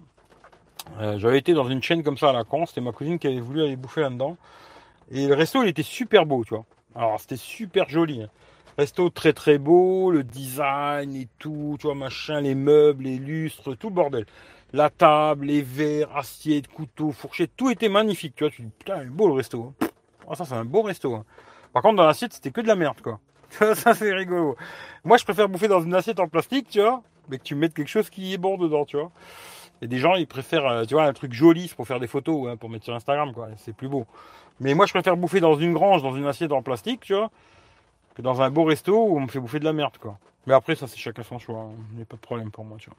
Euh, 1.00 1.18
j'avais 1.18 1.38
été 1.38 1.52
dans 1.52 1.68
une 1.68 1.82
chaîne 1.82 2.02
comme 2.02 2.16
ça 2.16 2.30
à 2.30 2.32
la 2.32 2.44
con, 2.44 2.66
c'était 2.66 2.80
ma 2.80 2.92
cousine 2.92 3.18
qui 3.18 3.26
avait 3.26 3.40
voulu 3.40 3.62
aller 3.62 3.76
bouffer 3.76 4.00
là-dedans. 4.00 4.36
Et 5.10 5.26
le 5.26 5.34
resto 5.34 5.62
il 5.62 5.68
était 5.68 5.82
super 5.82 6.26
beau, 6.26 6.44
tu 6.44 6.54
vois. 6.54 6.64
Alors 6.94 7.20
c'était 7.20 7.36
super 7.36 7.88
joli. 7.88 8.22
Hein. 8.22 8.28
Resto 8.78 9.08
très 9.10 9.32
très 9.32 9.58
beau, 9.58 10.10
le 10.10 10.22
design 10.22 11.14
et 11.16 11.28
tout, 11.38 11.76
tu 11.80 11.86
vois, 11.86 11.94
machin, 11.94 12.40
les 12.40 12.54
meubles, 12.54 13.04
les 13.04 13.16
lustres, 13.16 13.74
tout 13.76 13.88
le 13.88 13.94
bordel 13.94 14.26
la 14.72 14.90
table, 14.90 15.46
les 15.46 15.62
verres, 15.62 16.14
assiettes, 16.16 16.68
couteaux, 16.68 17.12
fourchettes, 17.12 17.52
tout 17.56 17.70
était 17.70 17.88
magnifique. 17.88 18.34
Tu 18.36 18.44
vois, 18.44 18.50
tu 18.50 18.62
dis, 18.62 18.70
putain, 18.78 19.02
il 19.02 19.08
est 19.08 19.10
beau 19.10 19.26
le 19.28 19.34
resto. 19.34 19.72
Hein. 19.80 19.86
Oh, 20.26 20.34
ça, 20.34 20.44
c'est 20.44 20.54
un 20.54 20.64
beau 20.64 20.82
resto. 20.82 21.14
Hein. 21.14 21.24
Par 21.72 21.82
contre, 21.82 21.96
dans 21.96 22.06
l'assiette, 22.06 22.32
c'était 22.32 22.50
que 22.50 22.60
de 22.60 22.68
la 22.68 22.76
merde, 22.76 23.00
quoi. 23.00 23.20
ça, 23.74 23.94
c'est 23.94 24.12
rigolo. 24.12 24.56
Moi, 25.04 25.16
je 25.16 25.24
préfère 25.24 25.48
bouffer 25.48 25.68
dans 25.68 25.80
une 25.80 25.94
assiette 25.94 26.20
en 26.20 26.28
plastique, 26.28 26.68
tu 26.68 26.80
vois, 26.80 27.02
mais 27.28 27.38
que 27.38 27.44
tu 27.44 27.54
mettes 27.54 27.74
quelque 27.74 27.88
chose 27.88 28.10
qui 28.10 28.34
est 28.34 28.38
bon 28.38 28.56
dedans, 28.56 28.84
tu 28.84 28.96
vois. 28.96 29.10
Et 29.82 29.86
des 29.88 29.98
gens, 29.98 30.14
ils 30.14 30.26
préfèrent, 30.26 30.66
euh, 30.66 30.84
tu 30.84 30.94
vois, 30.94 31.04
un 31.04 31.12
truc 31.12 31.32
joli 31.32 31.70
pour 31.76 31.86
faire 31.86 32.00
des 32.00 32.06
photos, 32.06 32.48
hein, 32.48 32.56
pour 32.56 32.70
mettre 32.70 32.84
sur 32.84 32.94
Instagram, 32.94 33.32
quoi. 33.32 33.48
C'est 33.58 33.74
plus 33.74 33.88
beau. 33.88 34.06
Mais 34.60 34.74
moi, 34.74 34.86
je 34.86 34.92
préfère 34.92 35.16
bouffer 35.16 35.40
dans 35.40 35.54
une 35.56 35.74
grange, 35.74 36.02
dans 36.02 36.14
une 36.14 36.26
assiette 36.26 36.52
en 36.52 36.62
plastique, 36.62 37.00
tu 37.00 37.14
vois, 37.14 37.30
que 38.14 38.22
dans 38.22 38.40
un 38.40 38.50
beau 38.50 38.64
resto 38.64 38.94
où 38.94 39.16
on 39.18 39.20
me 39.20 39.28
fait 39.28 39.40
bouffer 39.40 39.58
de 39.60 39.64
la 39.64 39.72
merde, 39.72 39.98
quoi. 39.98 40.18
Mais 40.46 40.54
après, 40.54 40.76
ça, 40.76 40.86
c'est 40.86 40.96
chacun 40.96 41.22
son 41.22 41.38
choix. 41.38 41.68
Il 41.92 41.96
n'y 41.96 42.02
a 42.02 42.06
pas 42.06 42.16
de 42.16 42.20
problème 42.20 42.50
pour 42.50 42.64
moi, 42.64 42.78
tu 42.80 42.88
vois. 42.88 42.98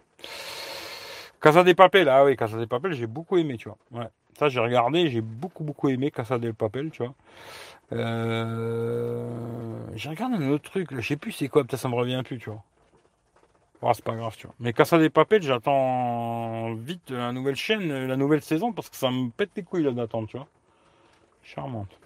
Casa 1.42 1.64
des 1.64 1.76
Papel, 1.76 2.10
ah 2.10 2.26
oui, 2.26 2.36
Casa 2.36 2.58
des 2.58 2.68
Papel, 2.68 2.94
j'ai 2.94 3.08
beaucoup 3.08 3.38
aimé, 3.38 3.58
tu 3.58 3.70
vois. 3.70 3.78
Ouais. 3.92 4.08
Ça, 4.38 4.50
j'ai 4.50 4.60
regardé, 4.60 5.10
j'ai 5.10 5.22
beaucoup, 5.22 5.64
beaucoup 5.64 5.90
aimé 5.90 6.12
Casa 6.12 6.38
del 6.38 6.54
Papel, 6.54 6.92
tu 6.92 7.04
vois. 7.04 7.14
Euh... 7.94 9.28
J'ai 9.96 10.10
regardé 10.10 10.36
un 10.36 10.50
autre 10.50 10.70
truc, 10.70 10.90
je 10.92 11.02
sais 11.02 11.16
plus 11.16 11.32
c'est 11.32 11.48
quoi, 11.48 11.64
peut-être 11.64 11.80
ça 11.80 11.90
me 11.90 11.96
revient 11.96 12.22
plus, 12.24 12.38
tu 12.38 12.50
vois. 12.50 12.62
Oh, 13.82 13.92
c'est 13.94 14.04
pas 14.04 14.16
grave, 14.16 14.36
tu 14.38 14.48
vois. 14.48 14.56
Mais 14.60 14.74
Casa 14.74 14.98
des 14.98 15.10
Papel, 15.10 15.44
j'attends 15.44 16.74
vite 16.74 17.12
la 17.12 17.32
nouvelle 17.32 17.56
chaîne, 17.56 18.08
la 18.08 18.16
nouvelle 18.16 18.42
saison, 18.42 18.74
parce 18.74 18.90
que 18.90 18.96
ça 18.96 19.12
me 19.12 19.30
pète 19.30 19.52
les 19.56 19.64
couilles 19.64 19.84
là 19.84 19.92
d'attendre, 19.92 20.28
tu 20.28 20.38
vois. 20.38 20.48
Charmante. 21.44 22.00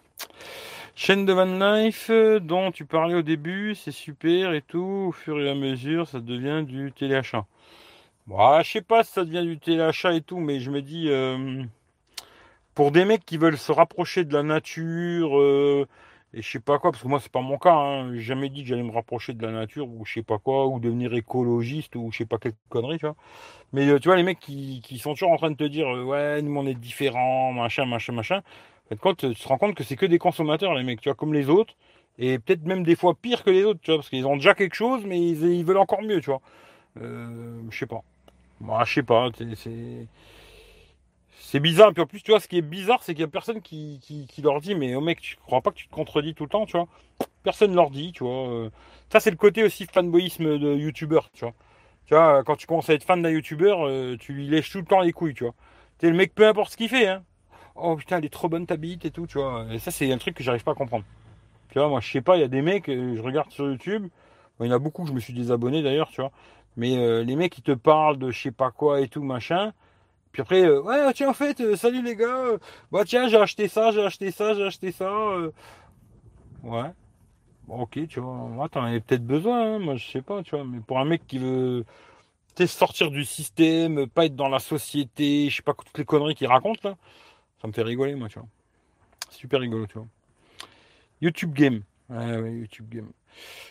Chaîne 0.96 1.26
de 1.26 1.34
Van 1.34 1.46
Life 1.46 2.12
dont 2.42 2.72
tu 2.72 2.86
parlais 2.86 3.16
au 3.16 3.22
début, 3.22 3.76
c'est 3.76 3.92
super 3.92 4.54
et 4.54 4.62
tout. 4.62 5.08
Au 5.08 5.12
fur 5.14 5.40
et 5.40 5.50
à 5.50 5.56
mesure, 5.56 6.08
ça 6.08 6.20
devient 6.20 6.64
du 6.66 6.92
téléachat. 6.92 7.46
Bon, 8.28 8.62
je 8.62 8.70
sais 8.70 8.82
pas 8.82 9.04
si 9.04 9.14
ça 9.14 9.24
devient 9.26 9.46
du 9.46 9.58
téléachat 9.58 10.14
et 10.14 10.22
tout, 10.22 10.40
mais 10.40 10.60
je 10.60 10.70
me 10.70 10.82
dis, 10.82 11.10
euh, 11.10 11.64
pour 12.76 12.92
des 12.92 13.06
mecs 13.06 13.26
qui 13.26 13.38
veulent 13.38 13.58
se 13.58 13.72
rapprocher 13.72 14.26
de 14.26 14.34
la 14.34 14.44
nature, 14.44 15.40
euh, 15.40 15.88
et 16.34 16.42
je 16.42 16.50
sais 16.50 16.60
pas 16.60 16.80
quoi, 16.80 16.92
parce 16.92 17.04
que 17.04 17.08
moi 17.08 17.20
c'est 17.20 17.32
pas 17.32 17.42
mon 17.42 17.58
cas, 17.58 17.74
hein, 17.74 18.14
j'ai 18.14 18.22
jamais 18.22 18.50
dit 18.50 18.62
que 18.64 18.70
j'allais 18.70 18.84
me 18.84 18.92
rapprocher 18.92 19.34
de 19.34 19.46
la 19.46 19.52
nature, 19.52 19.88
ou 19.90 20.06
je 20.06 20.14
sais 20.14 20.24
pas 20.24 20.38
quoi, 20.40 20.68
ou 20.68 20.80
devenir 20.80 21.14
écologiste, 21.14 21.96
ou 21.96 22.12
je 22.12 22.20
sais 22.20 22.26
pas 22.26 22.38
quelle 22.38 22.54
connerie, 22.70 23.00
tu 23.00 23.06
vois. 23.06 23.16
Mais 23.74 23.88
euh, 23.90 24.00
tu 24.00 24.10
vois, 24.10 24.18
les 24.18 24.24
mecs 24.24 24.40
qui, 24.40 24.82
sont 25.00 25.14
toujours 25.14 25.32
en 25.32 25.38
train 25.38 25.52
de 25.52 25.58
te 25.58 25.64
dire, 25.66 25.88
ouais, 25.88 26.42
nous 26.42 26.56
on 26.58 26.66
est 26.68 26.76
différents, 26.76 27.54
machin, 27.54 27.86
machin, 27.86 28.14
machin. 28.14 28.42
En 28.92 28.96
fait, 28.96 29.16
tu 29.16 29.36
te 29.36 29.48
rends 29.48 29.58
compte 29.58 29.76
que 29.76 29.84
c'est 29.84 29.96
que 29.96 30.06
des 30.06 30.20
consommateurs, 30.20 30.74
les 30.76 30.84
mecs, 30.84 31.02
tu 31.02 31.10
vois, 31.10 31.16
comme 31.16 31.34
les 31.34 31.50
autres, 31.50 31.76
et 32.20 32.40
peut-être 32.40 32.66
même 32.66 32.84
des 32.84 32.96
fois 32.96 33.16
pire 33.16 33.44
que 33.44 33.50
les 33.50 33.64
autres, 33.64 33.80
tu 33.82 33.92
vois, 33.92 33.98
parce 34.00 34.10
qu'ils 34.10 34.26
ont 34.26 34.36
déjà 34.36 34.54
quelque 34.54 34.76
chose, 34.76 35.04
mais 35.06 35.20
ils, 35.20 35.66
veulent 35.66 35.78
encore 35.78 36.02
mieux, 36.02 36.22
tu 36.22 36.30
vois. 36.30 36.42
Euh, 37.02 37.62
je 37.70 37.78
sais 37.78 37.86
pas. 37.88 38.04
Moi, 38.60 38.84
je 38.86 38.94
sais 38.96 39.04
pas. 39.04 39.30
C'est 39.56 40.08
c'est 41.42 41.60
bizarre. 41.60 41.94
Puis 41.94 42.02
en 42.02 42.06
plus, 42.06 42.22
tu 42.22 42.32
vois, 42.32 42.40
ce 42.40 42.48
qui 42.48 42.58
est 42.58 42.62
bizarre, 42.62 43.02
c'est 43.04 43.14
qu'il 43.14 43.22
y 43.22 43.26
a 43.26 43.28
personne 43.28 43.62
qui, 43.62 44.00
leur 44.44 44.62
dit, 44.62 44.76
mais 44.76 44.96
oh 44.96 45.02
mec, 45.02 45.20
tu 45.22 45.36
crois 45.38 45.62
pas 45.62 45.72
que 45.72 45.76
tu 45.76 45.88
te 45.88 45.94
contredis 45.94 46.34
tout 46.34 46.44
le 46.44 46.50
temps, 46.50 46.66
tu 46.66 46.78
vois? 46.78 46.88
Personne 47.44 47.76
leur 47.76 47.90
dit, 47.90 48.12
tu 48.12 48.24
vois. 48.24 48.50
Euh. 48.50 48.70
Ça, 49.12 49.20
c'est 49.20 49.32
le 49.32 49.38
côté 49.38 49.64
aussi 49.64 49.86
fanboyisme 49.92 50.58
de 50.58 50.76
youtubeur, 50.76 51.30
tu 51.34 51.46
vois. 51.46 51.54
Tu 52.06 52.14
vois, 52.14 52.44
quand 52.44 52.56
tu 52.56 52.68
commences 52.68 52.90
à 52.90 52.94
être 52.94 53.04
fan 53.04 53.22
d'un 53.22 53.30
youtubeur, 53.30 53.88
euh, 53.88 54.16
tu 54.20 54.34
lui 54.34 54.48
lèches 54.48 54.72
tout 54.72 54.80
le 54.80 54.86
temps 54.86 55.02
les 55.02 55.12
couilles, 55.12 55.34
tu 55.34 55.44
vois. 55.44 55.54
Tu 56.00 56.10
le 56.10 56.16
mec, 56.16 56.34
peu 56.34 56.48
importe 56.48 56.72
ce 56.72 56.78
qu'il 56.78 56.90
fait, 56.90 57.08
hein. 57.08 57.24
Oh 57.76 57.96
putain, 57.96 58.18
elle 58.18 58.26
est 58.26 58.30
trop 58.30 58.50
bonne 58.50 58.66
ta 58.68 58.78
bite 58.78 59.06
et 59.06 59.12
tout, 59.12 59.28
tu 59.28 59.38
vois. 59.40 59.66
Et 59.72 59.80
ça, 59.80 59.92
c'est 59.92 60.12
un 60.12 60.18
truc 60.18 60.36
que 60.36 60.44
j'arrive 60.44 60.64
pas 60.64 60.72
à 60.72 60.76
comprendre. 60.76 61.06
Tu 61.70 61.80
vois, 61.80 61.88
moi, 61.88 62.02
je 62.02 62.12
sais 62.12 62.22
pas, 62.22 62.38
il 62.38 62.42
y 62.42 62.44
a 62.44 62.48
des 62.48 62.62
mecs, 62.62 62.90
euh, 62.90 63.16
je 63.16 63.22
regarde 63.22 63.50
sur 63.52 63.66
YouTube, 63.66 64.08
il 64.60 64.68
y 64.68 64.70
en 64.70 64.76
a 64.76 64.80
beaucoup, 64.80 65.08
je 65.08 65.14
me 65.14 65.20
suis 65.20 65.34
désabonné 65.34 65.82
d'ailleurs, 65.82 66.10
tu 66.10 66.22
vois. 66.22 66.32
Mais 66.78 67.24
les 67.26 67.36
mecs 67.36 67.52
qui 67.52 67.62
te 67.62 67.74
parlent 67.74 68.18
de 68.18 68.32
je 68.32 68.44
sais 68.44 68.52
pas 68.52 68.72
quoi 68.72 69.02
et 69.02 69.10
tout, 69.10 69.24
machin, 69.24 69.74
puis 70.32 70.42
après, 70.42 70.64
euh, 70.64 70.82
ouais, 70.82 71.14
tiens, 71.14 71.30
en 71.30 71.34
fait, 71.34 71.60
euh, 71.62 71.76
salut 71.76 72.02
les 72.02 72.16
gars, 72.16 72.46
euh, 72.46 72.58
bah 72.92 73.04
tiens, 73.06 73.28
j'ai 73.28 73.38
acheté 73.38 73.68
ça, 73.68 73.92
j'ai 73.92 74.04
acheté 74.04 74.32
ça, 74.32 74.54
j'ai 74.54 74.64
acheté 74.64 74.92
ça. 74.92 75.12
ouais. 76.64 76.92
Bon, 77.68 77.82
ok, 77.82 78.08
tu 78.08 78.20
vois, 78.20 78.34
moi, 78.34 78.70
t'en 78.70 78.84
avais 78.84 79.00
peut-être 79.02 79.26
besoin, 79.26 79.76
hein, 79.76 79.80
moi, 79.80 79.96
je 79.96 80.10
sais 80.10 80.22
pas, 80.22 80.42
tu 80.44 80.56
vois, 80.56 80.66
mais 80.66 80.80
pour 80.80 81.00
un 81.00 81.06
mec 81.06 81.26
qui 81.28 81.38
veut 81.38 81.86
sortir 82.68 83.12
du 83.12 83.26
système, 83.26 84.08
pas 84.08 84.26
être 84.26 84.36
dans 84.36 84.50
la 84.50 84.60
société, 84.60 85.50
je 85.50 85.56
sais 85.58 85.62
pas, 85.62 85.74
toutes 85.74 85.98
les 85.98 86.06
conneries 86.06 86.36
qu'il 86.36 86.48
raconte, 86.48 86.84
là, 86.84 86.96
ça 87.62 87.68
me 87.68 87.74
fait 87.74 87.84
rigoler, 87.84 88.16
moi, 88.16 88.30
tu 88.30 88.40
vois. 88.40 88.48
Super 89.30 89.62
rigolo, 89.62 89.88
tu 89.88 89.96
vois. 89.96 90.08
YouTube 91.22 91.54
Game. 91.54 91.84
Ouais, 92.10 92.38
ouais, 92.38 92.54
YouTube 92.54 92.90
Game. 92.90 93.12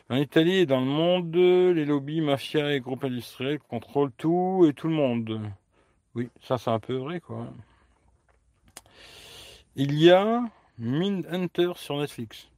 En 0.09 0.17
Italie 0.17 0.57
et 0.57 0.67
dans 0.67 0.81
le 0.81 0.87
monde, 0.87 1.35
les 1.35 1.85
lobbies, 1.85 2.21
mafia 2.21 2.75
et 2.75 2.81
groupes 2.81 3.05
industriels 3.05 3.59
contrôlent 3.61 4.13
tout 4.17 4.67
et 4.69 4.73
tout 4.73 4.89
le 4.89 4.95
monde. 4.95 5.51
Oui, 6.15 6.29
ça 6.43 6.59
c'est 6.59 6.71
un 6.71 6.81
peu 6.81 6.95
vrai 6.95 7.21
quoi. 7.21 7.47
Il 9.77 9.95
y 9.95 10.11
a 10.11 10.43
Mind 10.79 11.27
Hunter 11.31 11.73
sur 11.77 11.97
Netflix. 11.99 12.49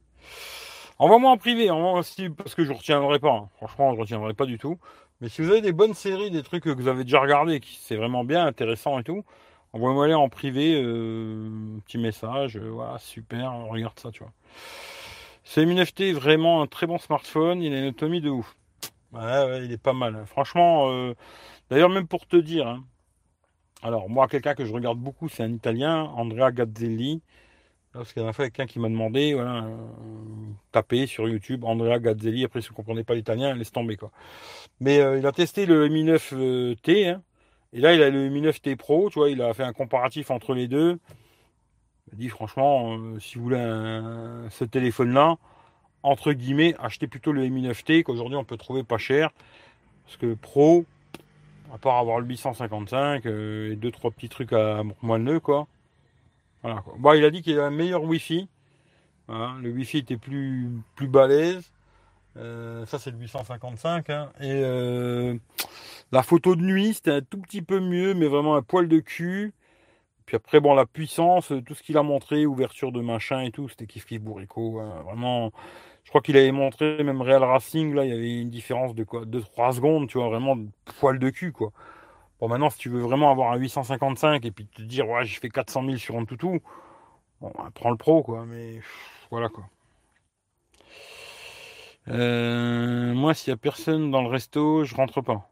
Envoie-moi 0.99 1.31
en 1.31 1.37
privé, 1.37 1.67
parce 1.67 2.55
que 2.55 2.63
je 2.63 2.71
ne 2.71 2.77
retiendrai 2.77 3.19
pas. 3.19 3.31
Hein. 3.31 3.49
Franchement, 3.57 3.91
je 3.91 3.97
ne 3.97 4.01
retiendrai 4.01 4.33
pas 4.33 4.45
du 4.45 4.57
tout. 4.57 4.79
Mais 5.21 5.29
si 5.29 5.41
vous 5.41 5.49
avez 5.49 5.61
des 5.61 5.73
bonnes 5.73 5.93
séries, 5.93 6.31
des 6.31 6.43
trucs 6.43 6.63
que 6.63 6.69
vous 6.69 6.87
avez 6.87 7.03
déjà 7.03 7.19
regardés, 7.19 7.59
qui 7.59 7.77
c'est 7.81 7.95
vraiment 7.95 8.23
bien, 8.23 8.45
intéressant 8.45 8.99
et 8.99 9.03
tout, 9.03 9.23
envoie-moi 9.73 10.07
les 10.07 10.13
en 10.13 10.29
privé, 10.29 10.81
euh, 10.81 11.49
petit 11.85 11.97
message, 11.97 12.57
euh, 12.57 12.97
super, 12.99 13.53
regarde 13.69 13.99
ça, 13.99 14.11
tu 14.11 14.23
vois. 14.23 14.31
C'est 15.43 15.65
FT 15.85 16.13
vraiment 16.13 16.61
un 16.61 16.67
très 16.67 16.87
bon 16.87 16.97
smartphone, 16.97 17.61
il 17.61 17.73
a 17.73 17.79
une 17.79 17.89
autonomie 17.89 18.21
de 18.21 18.29
ouf. 18.29 18.55
Il 19.13 19.71
est 19.71 19.81
pas 19.81 19.93
mal. 19.93 20.23
Franchement, 20.25 20.89
euh, 20.89 21.13
d'ailleurs, 21.69 21.89
même 21.89 22.07
pour 22.07 22.25
te 22.27 22.35
dire, 22.35 22.67
hein, 22.67 22.83
alors, 23.83 24.09
moi, 24.09 24.27
quelqu'un 24.29 24.55
que 24.55 24.63
je 24.65 24.71
regarde 24.71 24.97
beaucoup, 24.97 25.27
c'est 25.27 25.43
un 25.43 25.51
Italien, 25.51 26.03
Andrea 26.15 26.51
Gazzelli. 26.51 27.21
Parce 27.91 28.13
qu'il 28.13 28.23
y 28.23 28.25
a 28.25 28.33
quelqu'un 28.33 28.65
qui 28.65 28.79
m'a 28.79 28.89
demandé, 28.89 29.33
voilà, 29.35 29.65
euh, 29.65 29.75
taper 30.71 31.05
sur 31.05 31.27
YouTube 31.27 31.63
Andrea 31.63 31.99
Gazzelli. 31.99 32.45
Après, 32.45 32.61
si 32.61 32.69
vous 32.69 32.73
ne 32.73 32.77
comprenez 32.77 33.03
pas 33.03 33.13
l'italien, 33.13 33.53
laisse 33.55 33.71
tomber, 33.71 33.97
quoi. 33.97 34.11
Mais 34.79 34.99
euh, 34.99 35.19
il 35.19 35.27
a 35.27 35.31
testé 35.31 35.65
le 35.65 35.89
Mi 35.89 36.03
9T, 36.05 37.09
hein. 37.09 37.21
et 37.73 37.81
là, 37.81 37.93
il 37.93 38.01
a 38.01 38.09
le 38.09 38.29
Mi 38.29 38.41
9T 38.41 38.77
Pro, 38.77 39.09
tu 39.11 39.19
vois, 39.19 39.29
il 39.29 39.41
a 39.41 39.53
fait 39.53 39.63
un 39.63 39.73
comparatif 39.73 40.31
entre 40.31 40.55
les 40.55 40.67
deux. 40.67 40.97
Il 42.07 42.13
a 42.13 42.17
dit, 42.17 42.29
franchement, 42.29 42.97
euh, 42.97 43.19
si 43.19 43.37
vous 43.37 43.43
voulez 43.43 44.01
ce 44.49 44.63
téléphone-là, 44.63 45.37
entre 46.03 46.33
guillemets, 46.33 46.75
achetez 46.79 47.07
plutôt 47.07 47.31
le 47.31 47.47
Mi 47.49 47.61
9T, 47.67 48.03
qu'aujourd'hui, 48.03 48.37
on 48.37 48.45
peut 48.45 48.57
trouver 48.57 48.83
pas 48.83 48.97
cher. 48.97 49.31
Parce 50.05 50.17
que 50.17 50.33
Pro, 50.33 50.85
à 51.73 51.77
part 51.79 51.97
avoir 51.97 52.19
le 52.19 52.27
855 52.27 53.25
euh, 53.25 53.71
et 53.71 53.75
deux 53.75 53.91
trois 53.91 54.11
petits 54.11 54.29
trucs 54.29 54.53
à 54.53 54.83
moelleux 55.01 55.39
quoi. 55.39 55.67
Voilà 56.61 56.81
quoi. 56.81 57.17
Il 57.17 57.25
a 57.25 57.31
dit 57.31 57.41
qu'il 57.41 57.59
a 57.59 57.65
un 57.65 57.71
meilleur 57.71 58.03
Wi-Fi. 58.03 58.47
Hein, 59.27 59.57
le 59.61 59.71
Wi-Fi 59.71 59.97
était 59.97 60.17
plus 60.17 60.69
plus 60.95 61.07
balèze. 61.07 61.71
Euh, 62.37 62.85
ça 62.85 62.99
c'est 62.99 63.11
le 63.11 63.17
855 63.17 64.09
hein. 64.09 64.31
et 64.39 64.49
euh, 64.51 65.35
la 66.11 66.23
photo 66.23 66.55
de 66.55 66.63
nuit 66.63 66.95
c'était 66.95 67.11
un 67.11 67.21
tout 67.21 67.39
petit 67.39 67.61
peu 67.61 67.79
mieux 67.79 68.15
mais 68.15 68.25
vraiment 68.25 68.55
un 68.55 68.63
poil 68.63 68.87
de 68.87 68.99
cul 69.01 69.53
puis 70.25 70.37
après 70.37 70.59
bon 70.59 70.73
la 70.73 70.87
puissance 70.87 71.53
tout 71.63 71.75
ce 71.75 71.83
qu'il 71.83 71.95
a 71.95 72.01
montré 72.01 72.47
ouverture 72.47 72.91
de 72.91 73.01
machin 73.01 73.41
et 73.41 73.51
tout 73.51 73.69
c'était 73.69 73.85
kiff 73.85 74.07
kiff 74.07 74.19
bourrico 74.19 74.79
hein. 74.79 75.03
vraiment 75.05 75.51
je 76.03 76.09
crois 76.09 76.21
qu'il 76.21 76.37
avait 76.37 76.51
montré, 76.51 77.03
même 77.03 77.21
Real 77.21 77.43
Racing, 77.43 77.93
là, 77.93 78.05
il 78.05 78.09
y 78.09 78.13
avait 78.13 78.41
une 78.41 78.49
différence 78.49 78.93
de 78.95 79.03
quoi 79.03 79.25
2-3 79.25 79.73
secondes, 79.73 80.07
tu 80.07 80.17
vois, 80.17 80.27
vraiment 80.27 80.57
poil 80.99 81.19
de 81.19 81.29
cul, 81.29 81.51
quoi. 81.51 81.71
Bon, 82.39 82.49
maintenant, 82.49 82.69
si 82.69 82.77
tu 82.77 82.89
veux 82.89 83.01
vraiment 83.01 83.31
avoir 83.31 83.53
un 83.53 83.57
855 83.57 84.45
et 84.45 84.51
puis 84.51 84.67
te 84.67 84.81
dire, 84.81 85.07
ouais, 85.09 85.25
j'ai 85.25 85.39
fait 85.39 85.49
400 85.49 85.85
000 85.85 85.97
sur 85.97 86.17
un 86.17 86.25
toutou, 86.25 86.59
bon, 87.41 87.51
bah, 87.57 87.69
prends 87.73 87.91
le 87.91 87.97
pro, 87.97 88.23
quoi, 88.23 88.45
mais 88.45 88.81
voilà, 89.31 89.49
quoi. 89.49 89.65
Euh, 92.09 93.13
moi, 93.13 93.33
s'il 93.33 93.51
y 93.51 93.53
a 93.53 93.57
personne 93.57 94.11
dans 94.11 94.21
le 94.21 94.27
resto, 94.27 94.83
je 94.83 94.95
rentre 94.95 95.21
pas. 95.21 95.49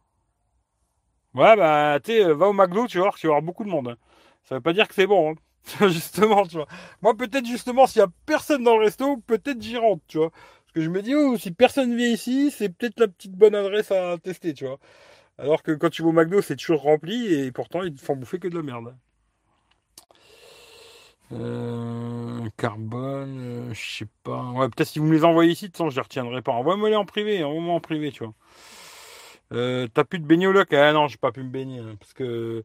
Ouais, 1.33 1.55
bah, 1.55 1.99
tu 2.03 2.11
sais, 2.11 2.33
va 2.33 2.47
au 2.47 2.53
McDo, 2.53 2.87
tu 2.87 2.97
vas 2.97 3.03
voir 3.05 3.15
qu'il 3.15 3.27
va 3.27 3.33
y 3.33 3.37
avoir 3.37 3.41
beaucoup 3.41 3.63
de 3.63 3.69
monde. 3.69 3.89
Hein. 3.89 3.97
Ça 4.43 4.55
veut 4.55 4.61
pas 4.61 4.73
dire 4.73 4.87
que 4.87 4.93
c'est 4.93 5.07
bon. 5.07 5.31
Hein. 5.31 5.35
justement, 5.89 6.45
tu 6.45 6.57
vois. 6.57 6.67
Moi, 7.01 7.15
peut-être 7.15 7.45
justement, 7.45 7.87
s'il 7.87 7.99
y 7.99 8.03
a 8.03 8.07
personne 8.25 8.63
dans 8.63 8.77
le 8.77 8.85
resto, 8.85 9.17
peut-être 9.27 9.61
j'y 9.61 9.77
rentre, 9.77 10.03
tu 10.07 10.17
vois. 10.17 10.31
Parce 10.31 10.73
que 10.75 10.81
je 10.81 10.89
me 10.89 11.01
dis, 11.01 11.15
oh, 11.15 11.37
si 11.37 11.51
personne 11.51 11.95
vient 11.95 12.09
ici, 12.09 12.51
c'est 12.51 12.69
peut-être 12.69 12.99
la 12.99 13.07
petite 13.07 13.33
bonne 13.33 13.55
adresse 13.55 13.91
à 13.91 14.17
tester, 14.17 14.53
tu 14.53 14.65
vois. 14.65 14.79
Alors 15.37 15.63
que 15.63 15.71
quand 15.71 15.89
tu 15.89 16.03
vas 16.03 16.09
au 16.09 16.13
McDo, 16.13 16.41
c'est 16.41 16.55
toujours 16.55 16.81
rempli 16.83 17.33
et 17.33 17.51
pourtant, 17.51 17.83
ils 17.83 17.95
te 17.95 18.01
font 18.01 18.15
bouffer 18.15 18.39
que 18.39 18.47
de 18.47 18.55
la 18.55 18.63
merde. 18.63 18.95
Euh, 21.33 22.41
carbone, 22.57 23.39
euh, 23.39 23.73
je 23.73 23.97
sais 23.97 24.07
pas. 24.23 24.51
Ouais, 24.51 24.67
peut-être 24.69 24.89
si 24.89 24.99
vous 24.99 25.05
me 25.05 25.13
les 25.13 25.23
envoyez 25.23 25.51
ici, 25.51 25.65
de 25.65 25.67
toute 25.69 25.77
façon, 25.77 25.89
je 25.89 25.95
les 25.95 26.01
retiendrai 26.01 26.41
pas. 26.41 26.51
Envoie-moi 26.51 26.89
les 26.89 26.95
en 26.95 27.05
privé, 27.05 27.43
envoie-moi 27.43 27.73
en 27.73 27.79
privé, 27.79 28.11
tu 28.11 28.23
vois. 28.23 28.33
Euh, 29.53 29.87
T'as 29.93 30.03
plus 30.03 30.19
de 30.19 30.25
baigner 30.25 30.47
au 30.47 30.51
loc 30.51 30.73
Ah 30.73 30.93
non, 30.93 31.07
j'ai 31.07 31.17
pas 31.17 31.31
pu 31.31 31.43
me 31.43 31.49
baigner. 31.49 31.79
Hein, 31.79 31.95
parce 31.99 32.13
que 32.13 32.63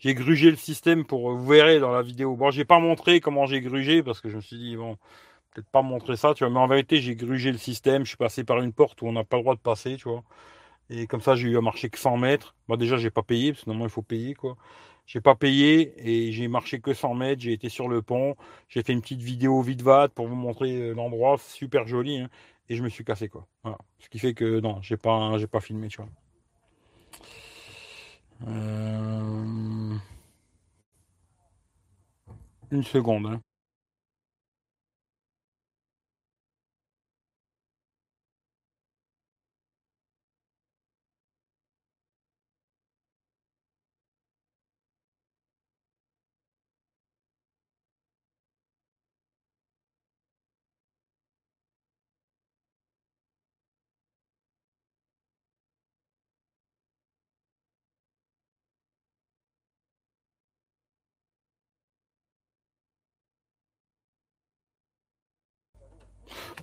j'ai 0.00 0.14
grugé 0.14 0.50
le 0.50 0.56
système 0.56 1.04
pour, 1.04 1.30
vous 1.30 1.46
verrez 1.46 1.78
dans 1.78 1.92
la 1.92 2.02
vidéo. 2.02 2.34
Bon, 2.34 2.50
j'ai 2.50 2.64
pas 2.64 2.78
montré 2.80 3.20
comment 3.20 3.46
j'ai 3.46 3.60
grugé 3.60 4.02
parce 4.02 4.20
que 4.20 4.30
je 4.30 4.36
me 4.36 4.40
suis 4.40 4.56
dit, 4.56 4.76
bon, 4.76 4.96
peut-être 5.52 5.68
pas 5.68 5.82
montrer 5.82 6.16
ça, 6.16 6.34
tu 6.34 6.44
vois. 6.44 6.52
Mais 6.52 6.58
en 6.58 6.66
vérité, 6.66 7.00
j'ai 7.00 7.14
grugé 7.16 7.52
le 7.52 7.58
système. 7.58 8.04
Je 8.04 8.08
suis 8.08 8.16
passé 8.16 8.42
par 8.44 8.60
une 8.60 8.72
porte 8.72 9.02
où 9.02 9.06
on 9.06 9.12
n'a 9.12 9.24
pas 9.24 9.36
le 9.36 9.42
droit 9.42 9.54
de 9.54 9.60
passer, 9.60 9.96
tu 9.96 10.08
vois. 10.08 10.24
Et 10.90 11.06
comme 11.06 11.20
ça, 11.20 11.36
j'ai 11.36 11.48
eu 11.48 11.58
à 11.58 11.60
marcher 11.60 11.90
que 11.90 11.98
100 11.98 12.16
mètres. 12.16 12.56
Moi, 12.68 12.76
déjà, 12.78 12.96
j'ai 12.96 13.10
pas 13.10 13.22
payé 13.22 13.52
parce 13.52 13.64
que 13.64 13.70
normalement, 13.70 13.86
il 13.88 13.92
faut 13.92 14.02
payer, 14.02 14.34
quoi. 14.34 14.56
J'ai 15.06 15.20
pas 15.20 15.34
payé 15.34 15.92
et 15.98 16.32
j'ai 16.32 16.48
marché 16.48 16.80
que 16.80 16.94
100 16.94 17.14
mètres. 17.14 17.42
J'ai 17.42 17.52
été 17.52 17.68
sur 17.68 17.88
le 17.88 18.02
pont. 18.02 18.36
J'ai 18.68 18.82
fait 18.82 18.92
une 18.92 19.02
petite 19.02 19.22
vidéo 19.22 19.62
vite 19.62 19.82
vat 19.82 20.08
pour 20.08 20.28
vous 20.28 20.36
montrer 20.36 20.76
euh, 20.76 20.94
l'endroit, 20.94 21.36
super 21.38 21.86
joli. 21.86 22.18
Hein. 22.20 22.30
et 22.68 22.76
je 22.76 22.82
me 22.82 22.88
suis 22.88 23.04
cassé, 23.04 23.28
quoi. 23.28 23.46
Voilà. 23.64 23.78
Ce 23.98 24.08
qui 24.08 24.18
fait 24.18 24.34
que 24.34 24.60
non, 24.60 24.80
j'ai 24.82 24.96
pas, 24.96 25.36
j'ai 25.38 25.46
pas 25.48 25.60
filmé, 25.60 25.88
tu 25.88 25.98
vois. 25.98 26.10
Euh, 28.46 29.96
une 32.70 32.82
seconde. 32.84 33.26
Hein. 33.26 33.40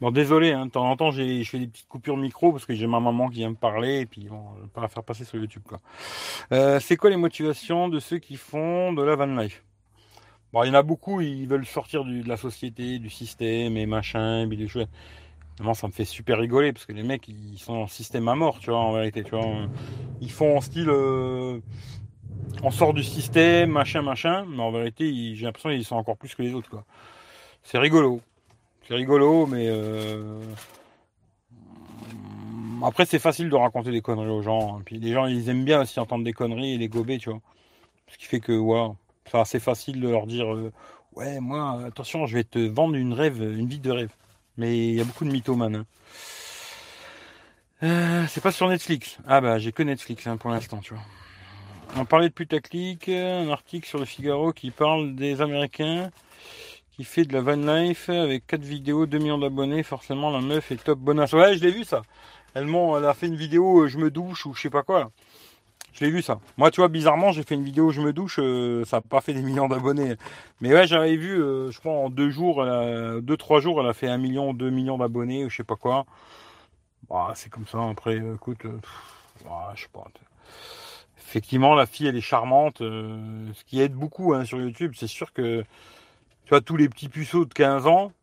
Bon, 0.02 0.12
désolé, 0.12 0.52
hein, 0.52 0.68
de 0.68 0.72
temps 0.72 0.90
en 0.90 0.96
temps, 0.96 1.12
je 1.12 1.44
fais 1.44 1.60
des 1.60 1.68
petites 1.68 1.88
coupures 1.88 2.18
micro 2.18 2.52
parce 2.52 2.66
que 2.66 2.76
j'ai 2.76 2.86
ma 2.86 3.00
maman 3.00 3.30
qui 3.30 3.38
vient 3.38 3.50
me 3.50 3.56
parler 3.56 4.02
et 4.02 4.06
puis 4.06 4.28
bon, 4.30 4.44
je 4.58 4.64
vais 4.64 4.70
pas 4.70 4.82
la 4.82 4.88
faire 4.90 5.04
passer 5.04 5.26
sur 5.26 5.40
YouTube. 5.40 5.64
Quoi. 5.68 5.80
Euh, 6.52 6.80
c'est 6.80 6.98
quoi 6.98 7.10
les 7.10 7.18
motivations 7.18 7.90
de 7.90 8.00
ceux 8.00 8.20
qui 8.20 8.36
font 8.36 8.94
de 8.94 9.02
la 9.02 9.16
van 9.16 9.26
life? 9.26 9.64
Bon, 10.54 10.64
il 10.64 10.68
y 10.68 10.70
en 10.70 10.76
a 10.76 10.84
beaucoup, 10.84 11.20
ils 11.22 11.48
veulent 11.48 11.66
sortir 11.66 12.06
de 12.06 12.28
la 12.28 12.38
société, 12.38 13.00
du 13.00 13.10
système 13.10 13.76
et 13.76 13.86
machin, 13.86 14.50
et 14.50 14.56
des 14.56 14.68
choses. 14.68 14.88
Vraiment, 15.58 15.74
ça 15.74 15.88
me 15.88 15.92
fait 15.92 16.06
super 16.06 16.38
rigoler 16.38 16.72
parce 16.72 16.86
que 16.86 16.94
les 16.94 17.04
mecs, 17.04 17.28
ils 17.28 17.58
sont 17.58 17.74
en 17.74 17.88
système 17.88 18.28
à 18.28 18.36
mort, 18.36 18.60
tu 18.60 18.70
vois, 18.70 18.80
en 18.80 18.94
vérité, 18.94 19.24
tu 19.24 19.32
vois. 19.32 19.68
Ils 20.22 20.32
font 20.32 20.58
en 20.58 20.62
style. 20.62 20.90
Euh, 20.90 21.60
on 22.64 22.72
sort 22.72 22.94
du 22.94 23.04
système, 23.04 23.72
machin, 23.72 24.04
machin, 24.04 24.46
mais 24.48 24.62
en 24.62 24.72
vérité, 24.72 25.36
j'ai 25.36 25.46
l'impression 25.46 25.72
qu'ils 25.72 25.84
sont 25.84 25.96
encore 25.96 26.18
plus 26.18 26.36
que 26.36 26.44
les 26.44 26.54
autres, 26.54 26.70
quoi. 26.70 26.86
C'est 27.64 27.80
rigolo. 27.80 28.22
C'est 28.88 28.96
rigolo, 28.96 29.46
mais 29.48 29.68
euh, 29.68 30.40
après 32.82 33.06
c'est 33.06 33.20
facile 33.20 33.50
de 33.50 33.56
raconter 33.56 33.92
des 33.92 34.02
conneries 34.02 34.30
aux 34.30 34.42
gens. 34.42 34.78
Hein. 34.78 34.82
Puis 34.86 34.98
les 34.98 35.12
gens 35.12 35.26
ils 35.26 35.50
aiment 35.50 35.66
bien 35.66 35.82
aussi 35.82 36.00
entendre 36.00 36.24
des 36.24 36.32
conneries 36.32 36.74
et 36.74 36.78
les 36.78 36.88
gober, 36.88 37.18
tu 37.18 37.30
vois. 37.30 37.42
Ce 38.10 38.18
qui 38.18 38.26
fait 38.26 38.40
que 38.40 38.54
voilà, 38.54 38.92
C'est 39.30 39.38
assez 39.38 39.60
facile 39.60 40.00
de 40.00 40.08
leur 40.08 40.26
dire 40.26 40.54
euh, 40.54 40.72
Ouais, 41.16 41.40
moi, 41.42 41.84
attention, 41.86 42.28
je 42.28 42.36
vais 42.36 42.44
te 42.44 42.60
vendre 42.60 42.96
une 42.96 43.12
rêve, 43.12 43.42
une 43.42 43.68
vie 43.68 43.80
de 43.80 43.92
rêve. 43.92 44.12
Mais 44.56 44.78
il 44.78 44.96
y 44.96 45.02
a 45.02 45.04
beaucoup 45.04 45.26
de 45.26 45.32
mythomanes. 45.32 45.76
Hein. 45.76 45.86
Euh, 47.84 48.26
c'est 48.30 48.42
pas 48.42 48.52
sur 48.54 48.70
Netflix. 48.70 49.18
Ah 49.28 49.42
bah 49.42 49.60
j'ai 49.60 49.72
que 49.74 49.84
Netflix 49.84 50.26
hein, 50.28 50.38
pour 50.38 50.50
l'instant, 50.50 50.78
tu 50.78 50.94
vois. 50.94 51.04
On 51.98 52.06
parlait 52.06 52.30
de 52.30 52.34
putaclic, 52.34 53.10
un 53.10 53.50
article 53.50 53.88
sur 53.88 54.00
le 54.00 54.06
Figaro 54.06 54.54
qui 54.54 54.72
parle 54.72 55.16
des 55.16 55.42
Américains 55.42 56.10
qui 56.98 57.04
fait 57.04 57.26
de 57.26 57.34
la 57.34 57.42
van 57.42 57.56
life 57.56 58.10
avec 58.10 58.48
4 58.48 58.62
vidéos, 58.62 59.06
2 59.06 59.20
millions 59.20 59.38
d'abonnés, 59.38 59.84
forcément 59.84 60.32
la 60.32 60.42
meuf 60.42 60.72
est 60.72 60.84
top 60.84 60.98
bonasse. 60.98 61.32
Ouais, 61.34 61.56
je 61.56 61.64
l'ai 61.64 61.72
vu 61.72 61.84
ça. 61.84 62.02
Elle, 62.56 62.68
elle 62.68 63.06
a 63.06 63.14
fait 63.14 63.28
une 63.28 63.36
vidéo 63.36 63.84
euh, 63.84 63.88
je 63.88 64.00
me 64.00 64.10
douche 64.10 64.48
ou 64.48 64.56
je 64.56 64.62
sais 64.64 64.72
pas 64.72 64.82
quoi. 64.82 65.12
Je 65.94 66.04
l'ai 66.04 66.10
vu 66.12 66.24
ça. 66.24 66.40
Moi, 66.58 66.72
tu 66.72 66.82
vois, 66.82 66.88
bizarrement, 66.88 67.32
j'ai 67.32 67.44
fait 67.44 67.54
une 67.54 67.64
vidéo 67.64 67.92
je 67.92 68.02
me 68.02 68.14
douche, 68.14 68.40
euh, 68.40 68.84
ça 68.86 68.98
n'a 68.98 69.02
pas 69.02 69.22
fait 69.22 69.34
des 69.34 69.44
millions 69.44 69.68
d'abonnés. 69.68 70.16
Mais 70.60 70.74
ouais, 70.74 70.88
j'avais 70.88 71.16
vu, 71.18 71.40
euh, 71.40 71.70
je 71.70 71.80
crois, 71.80 71.92
en 71.94 72.10
deux 72.10 72.32
jours, 72.32 72.66
deux, 73.22 73.38
trois 73.38 73.60
jours, 73.62 73.80
elle 73.80 73.90
a 73.90 73.94
fait 73.94 74.08
un 74.08 74.18
million, 74.18 74.54
deux 74.56 74.72
millions 74.72 74.98
d'abonnés, 74.98 75.46
ou 75.46 75.50
je 75.50 75.58
sais 75.58 75.64
pas 75.64 75.76
quoi. 75.76 76.06
Bah, 77.10 77.34
c'est 77.36 77.50
comme 77.52 77.68
ça, 77.68 77.78
après, 77.90 78.18
écoute, 78.18 78.66
bah, 79.46 79.72
je 79.76 79.84
sais 79.84 79.90
pas. 79.94 80.06
Effectivement, 81.20 81.76
la 81.76 81.86
fille, 81.86 82.08
elle 82.08 82.18
est 82.18 82.22
charmante. 82.22 82.78
ce 82.80 83.64
qui 83.66 83.82
aide 83.82 83.94
beaucoup 83.94 84.34
hein, 84.34 84.46
sur 84.46 84.60
YouTube, 84.60 84.94
c'est 84.96 85.08
sûr 85.08 85.32
que 85.34 85.64
tu 86.48 86.52
vois, 86.52 86.62
tous 86.62 86.78
les 86.78 86.88
petits 86.88 87.10
puceaux 87.10 87.44
de 87.44 87.54
15 87.54 87.88
ans, 87.88 88.14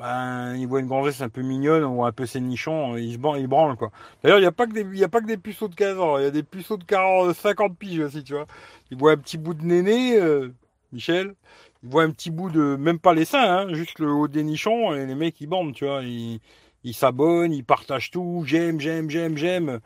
ben, 0.00 0.56
ils 0.56 0.66
voient 0.66 0.80
une 0.80 0.88
gonzesse 0.88 1.20
un 1.20 1.28
peu 1.28 1.42
mignonne 1.42 1.84
ou 1.84 2.04
un 2.04 2.10
peu 2.10 2.26
ses 2.26 2.40
nichons, 2.40 2.96
ils 2.96 3.12
se 3.12 3.38
ils 3.38 3.46
branlent 3.46 3.76
quoi. 3.76 3.92
D'ailleurs, 4.20 4.38
il 4.38 4.42
n'y 4.42 4.48
a 4.48 4.52
pas 4.52 4.66
que 4.66 4.72
des, 4.72 5.04
a 5.04 5.08
pas 5.08 5.20
que 5.20 5.26
des 5.26 5.36
puceaux 5.36 5.68
de 5.68 5.76
15 5.76 6.00
ans, 6.00 6.18
il 6.18 6.24
y 6.24 6.26
a 6.26 6.32
des 6.32 6.42
puceaux 6.42 6.76
de 6.76 6.82
40, 6.82 7.32
50 7.36 7.78
piges 7.78 8.00
aussi, 8.00 8.24
tu 8.24 8.32
vois. 8.32 8.46
Ils 8.90 8.98
voient 8.98 9.12
un 9.12 9.16
petit 9.16 9.38
bout 9.38 9.54
de 9.54 9.64
néné, 9.64 10.18
euh, 10.20 10.52
Michel. 10.92 11.36
Ils 11.84 11.88
voient 11.88 12.02
un 12.02 12.10
petit 12.10 12.32
bout 12.32 12.50
de, 12.50 12.74
même 12.74 12.98
pas 12.98 13.14
les 13.14 13.24
seins, 13.24 13.68
hein, 13.68 13.74
juste 13.74 14.00
le 14.00 14.10
haut 14.10 14.26
des 14.26 14.42
nichons, 14.42 14.92
et 14.92 15.06
les 15.06 15.14
mecs, 15.14 15.40
ils 15.40 15.46
bandent, 15.46 15.72
tu 15.72 15.84
vois. 15.84 16.02
Ils, 16.02 16.40
ils 16.82 16.94
s'abonnent, 16.94 17.52
ils 17.52 17.64
partagent 17.64 18.10
tout, 18.10 18.42
j'aime, 18.44 18.80
j'aime, 18.80 19.08
j'aime, 19.08 19.36
j'aime. 19.36 19.78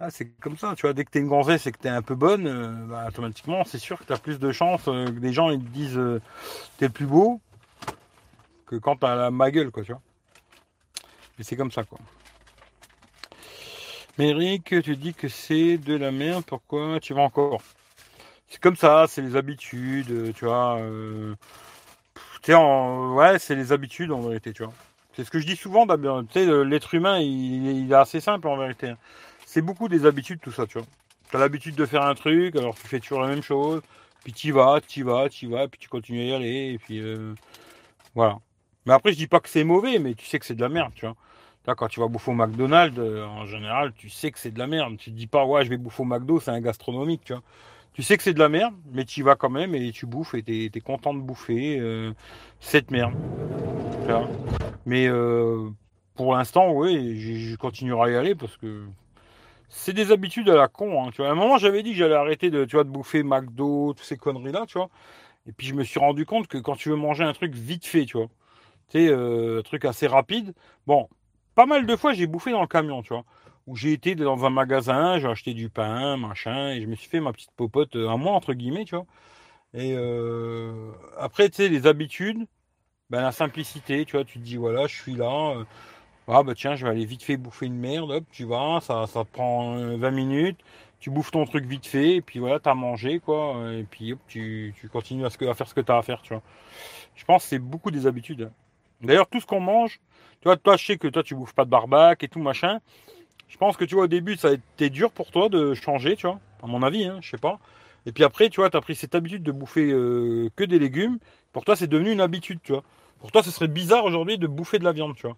Ah, 0.00 0.10
c'est 0.10 0.26
comme 0.40 0.56
ça, 0.56 0.74
tu 0.76 0.82
vois, 0.82 0.92
dès 0.92 1.04
que 1.04 1.10
tu 1.12 1.18
es 1.18 1.20
une 1.20 1.28
gonzesse 1.28 1.66
et 1.66 1.72
que 1.72 1.78
tu 1.78 1.86
es 1.86 1.90
un 1.90 2.02
peu 2.02 2.16
bonne, 2.16 2.48
euh, 2.48 2.72
bah, 2.86 3.06
automatiquement, 3.08 3.64
c'est 3.64 3.78
sûr 3.78 3.98
que 3.98 4.04
tu 4.04 4.12
as 4.12 4.18
plus 4.18 4.40
de 4.40 4.50
chances 4.50 4.88
euh, 4.88 5.06
que 5.06 5.20
des 5.20 5.32
gens 5.32 5.50
te 5.50 5.56
disent 5.56 5.96
euh, 5.96 6.20
t'es 6.78 6.88
plus 6.88 7.06
beau 7.06 7.40
que 8.66 8.74
quand 8.76 8.96
tu 8.96 9.06
as 9.06 9.30
ma 9.30 9.50
gueule, 9.52 9.70
quoi, 9.70 9.84
tu 9.84 9.92
vois. 9.92 10.00
Et 11.38 11.44
c'est 11.44 11.56
comme 11.56 11.70
ça, 11.70 11.84
quoi. 11.84 11.98
Mais 14.18 14.30
Eric, 14.30 14.74
tu 14.82 14.96
dis 14.96 15.14
que 15.14 15.28
c'est 15.28 15.78
de 15.78 15.94
la 15.94 16.10
merde, 16.10 16.44
pourquoi 16.44 16.98
tu 17.00 17.14
vas 17.14 17.22
encore? 17.22 17.62
C'est 18.48 18.60
comme 18.60 18.76
ça, 18.76 19.06
c'est 19.08 19.22
les 19.22 19.36
habitudes, 19.36 20.32
tu 20.34 20.44
vois. 20.44 20.78
En... 22.48 23.14
Ouais, 23.14 23.38
c'est 23.38 23.54
les 23.54 23.72
habitudes 23.72 24.12
en 24.12 24.20
vérité, 24.20 24.52
tu 24.52 24.64
vois. 24.64 24.72
C'est 25.16 25.24
ce 25.24 25.30
que 25.30 25.38
je 25.38 25.46
dis 25.46 25.56
souvent, 25.56 25.86
tu 25.86 26.02
sais, 26.32 26.64
l'être 26.64 26.94
humain, 26.94 27.18
il, 27.18 27.84
il, 27.84 27.92
est 27.92 27.94
assez 27.94 28.20
simple 28.20 28.48
en 28.48 28.56
vérité. 28.56 28.90
Hein 28.90 28.98
c'est 29.54 29.62
beaucoup 29.62 29.86
des 29.88 30.04
habitudes, 30.04 30.40
tout 30.40 30.50
ça, 30.50 30.66
tu 30.66 30.78
vois. 30.78 30.86
Tu 31.30 31.36
as 31.36 31.38
l'habitude 31.38 31.76
de 31.76 31.86
faire 31.86 32.02
un 32.02 32.16
truc, 32.16 32.56
alors 32.56 32.74
tu 32.74 32.88
fais 32.88 32.98
toujours 32.98 33.20
la 33.20 33.28
même 33.28 33.40
chose, 33.40 33.82
puis 34.24 34.32
tu 34.32 34.50
vas, 34.50 34.80
tu 34.80 35.04
vas, 35.04 35.28
tu 35.28 35.46
vas, 35.46 35.68
puis 35.68 35.78
tu 35.78 35.88
continues 35.88 36.22
à 36.22 36.24
y 36.24 36.32
aller, 36.32 36.72
et 36.72 36.78
puis 36.78 36.98
euh, 36.98 37.34
voilà. 38.16 38.40
Mais 38.84 38.94
après, 38.94 39.12
je 39.12 39.16
dis 39.16 39.28
pas 39.28 39.38
que 39.38 39.48
c'est 39.48 39.62
mauvais, 39.62 40.00
mais 40.00 40.14
tu 40.14 40.26
sais 40.26 40.40
que 40.40 40.44
c'est 40.44 40.56
de 40.56 40.60
la 40.60 40.68
merde, 40.68 40.90
tu 40.96 41.06
vois. 41.06 41.14
Là, 41.68 41.76
quand 41.76 41.86
tu 41.86 42.00
vas 42.00 42.08
bouffer 42.08 42.32
au 42.32 42.34
McDonald's, 42.34 42.98
euh, 42.98 43.24
en 43.26 43.46
général, 43.46 43.92
tu 43.92 44.10
sais 44.10 44.32
que 44.32 44.40
c'est 44.40 44.50
de 44.50 44.58
la 44.58 44.66
merde. 44.66 44.96
Tu 44.96 45.12
te 45.12 45.16
dis 45.16 45.28
pas, 45.28 45.46
ouais, 45.46 45.64
je 45.64 45.70
vais 45.70 45.76
bouffer 45.76 46.02
au 46.02 46.06
McDo, 46.06 46.40
c'est 46.40 46.50
un 46.50 46.60
gastronomique, 46.60 47.22
tu 47.24 47.32
vois. 47.32 47.42
Tu 47.92 48.02
sais 48.02 48.16
que 48.16 48.24
c'est 48.24 48.34
de 48.34 48.40
la 48.40 48.48
merde, 48.48 48.74
mais 48.90 49.04
tu 49.04 49.20
y 49.20 49.22
vas 49.22 49.36
quand 49.36 49.50
même 49.50 49.76
et 49.76 49.92
tu 49.92 50.06
bouffes 50.06 50.34
et 50.34 50.42
tu 50.42 50.64
es, 50.64 50.80
content 50.80 51.14
de 51.14 51.20
bouffer 51.20 51.78
euh, 51.78 52.12
cette 52.58 52.90
merde. 52.90 53.14
Mais 54.84 55.08
pour 56.16 56.34
l'instant, 56.34 56.72
oui, 56.72 57.20
je 57.20 57.54
continuerai 57.54 58.10
à 58.10 58.12
y 58.14 58.16
aller 58.16 58.34
parce 58.34 58.56
que 58.56 58.84
c'est 59.74 59.92
des 59.92 60.12
habitudes 60.12 60.48
à 60.48 60.54
la 60.54 60.68
con. 60.68 61.04
Hein. 61.04 61.10
À 61.18 61.30
un 61.30 61.34
moment, 61.34 61.58
j'avais 61.58 61.82
dit 61.82 61.90
que 61.90 61.96
j'allais 61.96 62.14
arrêter 62.14 62.48
de, 62.50 62.64
tu 62.64 62.82
bouffer 62.84 63.24
McDo, 63.24 63.92
toutes 63.94 64.06
ces 64.06 64.16
conneries-là, 64.16 64.66
tu 64.66 64.78
vois. 64.78 64.88
Et 65.48 65.52
puis, 65.52 65.66
je 65.66 65.74
me 65.74 65.82
suis 65.82 65.98
rendu 65.98 66.24
compte 66.24 66.46
que 66.46 66.58
quand 66.58 66.76
tu 66.76 66.90
veux 66.90 66.96
manger 66.96 67.24
un 67.24 67.32
truc 67.32 67.54
vite 67.54 67.84
fait, 67.84 68.06
tu 68.06 68.16
vois, 68.16 68.28
tu 68.88 68.98
euh, 68.98 69.58
un 69.60 69.62
truc 69.62 69.84
assez 69.84 70.06
rapide, 70.06 70.54
bon, 70.86 71.08
pas 71.56 71.66
mal 71.66 71.86
de 71.86 71.96
fois, 71.96 72.12
j'ai 72.12 72.26
bouffé 72.28 72.52
dans 72.52 72.60
le 72.60 72.68
camion, 72.68 73.02
tu 73.02 73.12
vois, 73.12 73.24
où 73.66 73.76
j'ai 73.76 73.92
été 73.92 74.14
dans 74.14 74.44
un 74.44 74.50
magasin, 74.50 75.18
j'ai 75.18 75.28
acheté 75.28 75.54
du 75.54 75.68
pain, 75.70 76.16
machin, 76.16 76.70
et 76.70 76.80
je 76.80 76.86
me 76.86 76.94
suis 76.94 77.08
fait 77.08 77.20
ma 77.20 77.32
petite 77.32 77.52
popote 77.56 77.96
euh, 77.96 78.08
à 78.08 78.16
moi, 78.16 78.32
entre 78.32 78.54
guillemets, 78.54 78.84
tu 78.84 78.94
vois. 78.94 79.06
Et 79.74 79.94
euh, 79.96 80.92
après, 81.18 81.50
tu 81.50 81.56
sais, 81.56 81.68
les 81.68 81.86
habitudes, 81.88 82.46
ben, 83.10 83.22
la 83.22 83.32
simplicité, 83.32 84.04
tu 84.04 84.12
vois, 84.16 84.24
tu 84.24 84.38
te 84.38 84.44
dis, 84.44 84.56
voilà, 84.56 84.86
je 84.86 84.94
suis 84.94 85.14
là. 85.14 85.64
Ah 86.26 86.42
bah 86.42 86.54
tiens, 86.54 86.74
je 86.74 86.84
vais 86.86 86.90
aller 86.90 87.04
vite 87.04 87.22
fait 87.22 87.36
bouffer 87.36 87.66
une 87.66 87.76
merde, 87.76 88.10
hop, 88.10 88.24
tu 88.30 88.44
vas, 88.44 88.80
ça, 88.80 89.06
ça 89.06 89.24
te 89.24 89.30
prend 89.30 89.74
20 89.74 90.02
euh, 90.02 90.10
minutes, 90.10 90.58
tu 90.98 91.10
bouffes 91.10 91.30
ton 91.30 91.44
truc 91.44 91.66
vite 91.66 91.86
fait, 91.86 92.16
et 92.16 92.22
puis 92.22 92.38
voilà, 92.38 92.58
t'as 92.58 92.72
mangé, 92.72 93.20
quoi, 93.20 93.56
et 93.72 93.84
puis 93.84 94.14
hop, 94.14 94.18
tu, 94.26 94.74
tu 94.80 94.88
continues 94.88 95.26
à, 95.26 95.30
ce 95.30 95.36
que, 95.36 95.44
à 95.44 95.54
faire 95.54 95.68
ce 95.68 95.74
que 95.74 95.82
t'as 95.82 95.98
à 95.98 96.02
faire, 96.02 96.22
tu 96.22 96.32
vois. 96.32 96.42
Je 97.14 97.24
pense 97.26 97.42
que 97.42 97.48
c'est 97.50 97.58
beaucoup 97.58 97.90
des 97.90 98.06
habitudes. 98.06 98.50
D'ailleurs, 99.02 99.26
tout 99.28 99.40
ce 99.40 99.46
qu'on 99.46 99.60
mange, 99.60 100.00
tu 100.40 100.44
vois, 100.48 100.56
toi, 100.56 100.76
je 100.78 100.86
sais 100.86 100.96
que 100.96 101.08
toi, 101.08 101.22
tu 101.22 101.34
bouffes 101.34 101.54
pas 101.54 101.66
de 101.66 101.70
barbac 101.70 102.22
et 102.22 102.28
tout, 102.28 102.40
machin. 102.40 102.80
Je 103.48 103.58
pense 103.58 103.76
que 103.76 103.84
tu 103.84 103.94
vois, 103.94 104.04
au 104.04 104.08
début, 104.08 104.36
ça 104.36 104.48
a 104.48 104.52
été 104.52 104.90
dur 104.90 105.12
pour 105.12 105.30
toi 105.30 105.50
de 105.50 105.74
changer, 105.74 106.16
tu 106.16 106.26
vois, 106.26 106.40
à 106.62 106.66
mon 106.66 106.82
avis, 106.82 107.04
hein, 107.04 107.18
je 107.20 107.30
sais 107.30 107.38
pas. 107.38 107.58
Et 108.06 108.12
puis 108.12 108.24
après, 108.24 108.48
tu 108.48 108.60
vois, 108.60 108.70
tu 108.70 108.76
as 108.76 108.80
pris 108.80 108.94
cette 108.94 109.14
habitude 109.14 109.42
de 109.42 109.52
bouffer 109.52 109.90
euh, 109.92 110.48
que 110.56 110.64
des 110.64 110.78
légumes. 110.78 111.18
Pour 111.52 111.64
toi, 111.64 111.76
c'est 111.76 111.86
devenu 111.86 112.12
une 112.12 112.20
habitude, 112.20 112.60
tu 112.62 112.72
vois. 112.72 112.82
Pour 113.20 113.30
toi, 113.32 113.42
ce 113.42 113.50
serait 113.50 113.68
bizarre 113.68 114.04
aujourd'hui 114.04 114.38
de 114.38 114.46
bouffer 114.46 114.78
de 114.78 114.84
la 114.84 114.92
viande, 114.92 115.14
tu 115.16 115.26
vois. 115.26 115.36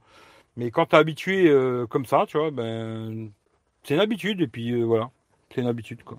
Mais 0.57 0.71
quand 0.71 0.87
tu 0.87 0.97
es 0.97 0.99
habitué 0.99 1.49
euh, 1.49 1.87
comme 1.87 2.07
ça, 2.07 2.25
tu 2.27 2.39
vois, 2.39 2.51
ben, 2.51 3.31
c'est 3.83 3.95
une 3.95 4.01
habitude, 4.01 4.41
et 4.41 4.47
puis 4.49 4.73
euh, 4.73 4.85
voilà, 4.85 5.11
c'est 5.55 5.61
une 5.61 5.67
habitude, 5.69 6.03
quoi. 6.03 6.19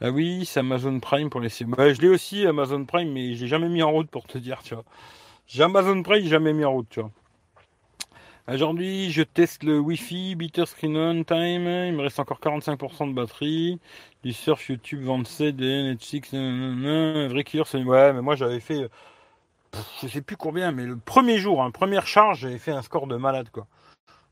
Ah 0.00 0.10
oui, 0.10 0.44
c'est 0.44 0.60
Amazon 0.60 1.00
Prime 1.00 1.30
pour 1.30 1.40
les... 1.40 1.48
Bah, 1.66 1.92
je 1.92 2.00
l'ai 2.00 2.08
aussi, 2.08 2.46
Amazon 2.46 2.84
Prime, 2.84 3.12
mais 3.12 3.34
j'ai 3.34 3.46
jamais 3.46 3.68
mis 3.68 3.82
en 3.82 3.90
route 3.92 4.10
pour 4.10 4.26
te 4.26 4.38
dire, 4.38 4.62
tu 4.62 4.74
vois. 4.74 4.84
J'ai 5.46 5.62
Amazon 5.62 6.02
Prime, 6.02 6.24
jamais 6.26 6.52
mis 6.52 6.64
en 6.64 6.72
route, 6.72 6.88
tu 6.90 7.00
vois. 7.00 7.10
Aujourd'hui, 8.46 9.10
je 9.10 9.22
teste 9.22 9.62
le 9.62 9.78
Wi-Fi, 9.78 10.34
Bitter 10.34 10.66
Screen 10.66 10.96
On 10.96 11.24
Time. 11.24 11.66
Il 11.86 11.94
me 11.94 12.02
reste 12.02 12.20
encore 12.20 12.40
45% 12.40 13.08
de 13.08 13.14
batterie. 13.14 13.80
Du 14.22 14.32
surf, 14.32 14.68
YouTube, 14.68 15.02
27, 15.02 15.56
Netflix, 15.56 16.34
vrai 16.34 17.44
killer, 17.44 17.64
c'est... 17.66 17.82
Ouais, 17.82 18.12
mais 18.12 18.20
moi, 18.20 18.36
j'avais 18.36 18.60
fait 18.60 18.90
je 20.02 20.08
sais 20.08 20.22
plus 20.22 20.36
combien, 20.36 20.72
mais 20.72 20.84
le 20.84 20.96
premier 20.96 21.38
jour, 21.38 21.62
hein, 21.62 21.70
première 21.70 22.06
charge, 22.06 22.40
j'avais 22.40 22.58
fait 22.58 22.72
un 22.72 22.82
score 22.82 23.06
de 23.06 23.16
malade, 23.16 23.48
quoi. 23.50 23.66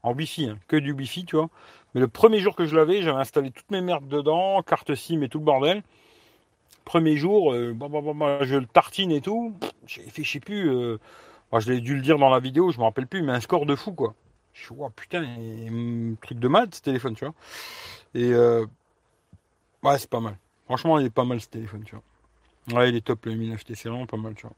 En 0.02 0.12
Wi-Fi, 0.14 0.51
hein, 0.51 0.59
que 0.69 0.77
du 0.77 0.93
Wi-Fi, 0.93 1.24
tu 1.24 1.36
vois. 1.36 1.48
Mais 1.94 2.01
le 2.01 2.09
premier 2.09 2.40
jour 2.40 2.56
que 2.56 2.66
je 2.66 2.74
l'avais, 2.74 3.02
j'avais 3.02 3.20
installé 3.20 3.51
toutes 3.51 3.70
mes 3.70 3.81
merdes 3.81 4.09
dedans, 4.09 4.62
carte 4.62 4.94
SIM 4.94 5.23
et 5.23 5.28
tout 5.28 5.39
le 5.39 5.44
bordel. 5.44 5.82
Premier 6.85 7.16
jour, 7.16 7.52
euh, 7.52 7.74
je 8.43 8.56
le 8.56 8.66
tartine 8.66 9.12
et 9.12 9.20
tout. 9.20 9.55
J'ai 9.86 10.02
fait, 10.02 10.24
je 10.24 10.31
sais 10.32 10.40
plus, 10.40 10.69
euh, 10.70 10.98
je 11.56 11.73
l'ai 11.73 11.81
dû 11.81 11.94
le 11.94 12.02
dire 12.02 12.19
dans 12.19 12.31
la 12.31 12.40
vidéo, 12.40 12.73
je 12.73 12.78
me 12.78 12.85
rappelle 12.85 13.06
plus, 13.06 13.23
mais 13.23 13.32
un 13.32 13.40
score 13.40 13.66
de 13.66 13.77
fou, 13.77 13.93
quoi. 13.93 14.14
Je 14.55 14.64
suis, 14.64 14.74
oh, 14.77 14.90
putain, 14.90 15.24
truc 16.20 16.39
de 16.39 16.48
malade 16.48 16.74
ce 16.74 16.82
téléphone, 16.82 17.14
tu 17.14 17.24
vois. 17.24 17.35
Et 18.14 18.32
euh, 18.32 18.66
ouais, 19.82 19.98
c'est 19.98 20.10
pas 20.10 20.20
mal. 20.20 20.36
Franchement, 20.64 20.98
il 20.98 21.06
est 21.06 21.10
pas 21.10 21.24
mal 21.24 21.40
ce 21.40 21.48
téléphone, 21.48 21.85
tu 21.85 21.94
vois. 21.94 22.81
Ouais, 22.81 22.90
il 22.90 22.97
est 22.97 23.05
top 23.05 23.27
le 23.27 23.35
Mi 23.35 23.52
9T, 23.52 23.74
c'est 23.74 23.89
vraiment 23.89 24.06
pas 24.06 24.16
mal, 24.16 24.35
tu 24.35 24.47
vois 24.47 24.56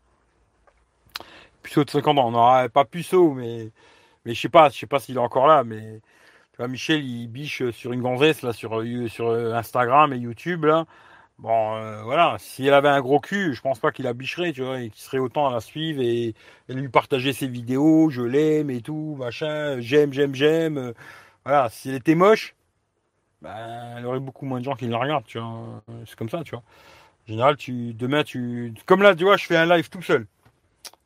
puceau 1.65 1.85
de 1.85 1.91
50 1.91 2.19
ans. 2.19 2.29
On 2.29 2.31
n'aura 2.33 2.69
pas 2.69 2.85
puceau, 2.85 3.33
mais, 3.35 3.73
mais 4.25 4.35
je 4.35 4.41
sais 4.41 4.49
pas, 4.49 4.69
je 4.71 4.79
sais 4.79 4.87
pas 4.87 5.01
s'il 5.01 5.17
est 5.17 5.19
encore 5.19 5.49
là, 5.49 5.65
mais 5.65 6.01
tu 6.53 6.59
vois, 6.59 6.69
Michel, 6.69 7.05
il 7.05 7.29
biche 7.29 7.69
sur 7.73 7.93
une 7.93 8.03
gonzesse, 8.03 8.43
là, 8.43 8.53
sur, 8.53 8.81
euh, 8.81 9.09
sur 9.09 9.31
Instagram 9.33 10.13
et 10.13 10.19
YouTube, 10.19 10.65
là. 10.67 10.87
Bon, 11.39 11.77
euh, 11.77 12.03
voilà, 12.05 12.37
si 12.39 12.67
elle 12.67 12.75
avait 12.75 12.89
un 12.89 13.01
gros 13.01 13.21
cul, 13.21 13.55
je 13.55 13.61
pense 13.61 13.81
pas 13.81 13.93
qu'il 13.93 14.05
la 14.05 14.15
bicherait, 14.15 14.53
tu 14.53 14.63
vois, 14.63 14.81
et 14.81 14.91
qu'il 14.91 15.03
serait 15.03 15.19
autant 15.19 15.49
à 15.49 15.53
la 15.53 15.61
suivre 15.61 16.01
et, 16.03 16.35
lui 16.69 16.89
partager 16.89 17.33
ses 17.33 17.49
vidéos, 17.49 18.11
je 18.11 18.23
l'aime 18.23 18.71
et 18.71 18.81
tout, 18.83 19.17
machin, 19.19 19.81
j'aime, 19.81 20.13
j'aime, 20.13 20.35
j'aime. 20.35 20.95
voilà, 21.45 21.69
si 21.71 21.91
elle 21.91 21.97
était 21.97 22.15
moche, 22.15 22.55
ben, 23.43 23.97
elle 23.99 24.07
aurait 24.07 24.21
beaucoup 24.21 24.47
moins 24.47 24.61
de 24.61 24.65
gens 24.65 24.75
qui 24.77 24.87
la 24.89 24.99
regardent, 24.99 25.27
tu 25.27 25.39
vois. 25.39 25.83
C'est 26.07 26.17
comme 26.17 26.31
ça, 26.31 26.43
tu 26.45 26.53
vois. 26.53 26.61
En 26.61 27.29
général, 27.29 27.57
tu, 27.57 27.95
demain, 27.95 28.25
tu, 28.25 28.75
comme 28.87 29.03
là, 29.03 29.15
tu 29.15 29.25
vois, 29.25 29.37
je 29.37 29.47
fais 29.47 29.57
un 29.57 29.67
live 29.67 29.89
tout 29.91 30.03
seul. 30.03 30.27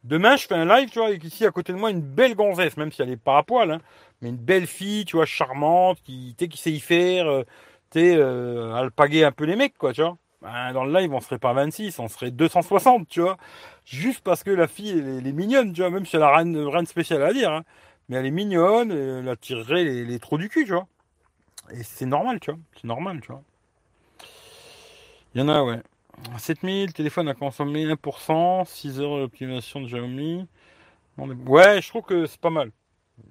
Demain, 0.04 0.36
je 0.36 0.46
fais 0.46 0.54
un 0.54 0.64
live, 0.64 0.90
tu 0.90 0.98
vois, 0.98 1.08
avec 1.08 1.24
ici 1.24 1.44
à 1.44 1.50
côté 1.50 1.72
de 1.72 1.78
moi 1.78 1.90
une 1.90 2.00
belle 2.00 2.34
gonzesse, 2.34 2.76
même 2.76 2.92
si 2.92 3.02
elle 3.02 3.10
est 3.10 3.16
pas 3.16 3.38
à 3.38 3.42
poil, 3.42 3.70
hein, 3.70 3.80
mais 4.20 4.28
une 4.28 4.36
belle 4.36 4.66
fille, 4.66 5.04
tu 5.04 5.16
vois, 5.16 5.26
charmante, 5.26 6.00
qui, 6.02 6.34
sait 6.54 6.70
y 6.70 6.80
faire, 6.80 7.26
euh, 7.26 7.42
tu 7.90 7.98
euh, 8.00 8.74
alpaguer 8.74 9.24
un 9.24 9.32
peu 9.32 9.44
les 9.44 9.56
mecs, 9.56 9.76
quoi, 9.76 9.92
tu 9.92 10.02
vois. 10.02 10.16
Ben, 10.42 10.72
dans 10.72 10.84
le 10.84 10.92
live, 10.96 11.12
on 11.12 11.20
serait 11.20 11.38
pas 11.38 11.52
26, 11.52 11.98
on 11.98 12.08
serait 12.08 12.30
260, 12.30 13.08
tu 13.08 13.20
vois. 13.20 13.36
Juste 13.84 14.20
parce 14.22 14.44
que 14.44 14.50
la 14.50 14.68
fille, 14.68 14.90
elle, 14.90 15.26
est 15.26 15.32
mignonne, 15.32 15.72
tu 15.72 15.80
vois, 15.80 15.90
même 15.90 16.06
si 16.06 16.16
elle 16.16 16.22
a 16.22 16.36
rien, 16.36 16.70
rien 16.70 16.82
de 16.82 16.88
spécial 16.88 17.22
à 17.22 17.32
dire, 17.32 17.50
hein. 17.50 17.64
mais 18.08 18.16
elle 18.16 18.26
est 18.26 18.30
mignonne, 18.30 18.92
elle 18.92 19.28
attirerait 19.28 19.84
les, 19.84 20.04
les 20.04 20.18
trous 20.20 20.38
du 20.38 20.48
cul, 20.48 20.64
tu 20.64 20.72
vois. 20.72 20.86
Et 21.72 21.82
c'est 21.82 22.06
normal, 22.06 22.40
tu 22.40 22.50
vois, 22.52 22.60
c'est 22.80 22.86
normal, 22.86 23.20
tu 23.20 23.32
vois. 23.32 23.42
Il 25.34 25.40
y 25.40 25.44
en 25.44 25.48
a, 25.48 25.62
ouais. 25.62 25.80
7000, 26.38 26.92
téléphone 26.92 27.28
a 27.28 27.34
consommé 27.34 27.84
1%, 27.86 28.64
6 28.64 29.00
heures 29.00 29.18
d'optimisation 29.18 29.80
de 29.80 29.86
Xiaomi. 29.86 30.46
Ouais, 31.18 31.82
je 31.82 31.88
trouve 31.88 32.02
que 32.02 32.26
c'est 32.26 32.40
pas 32.40 32.50
mal. 32.50 32.72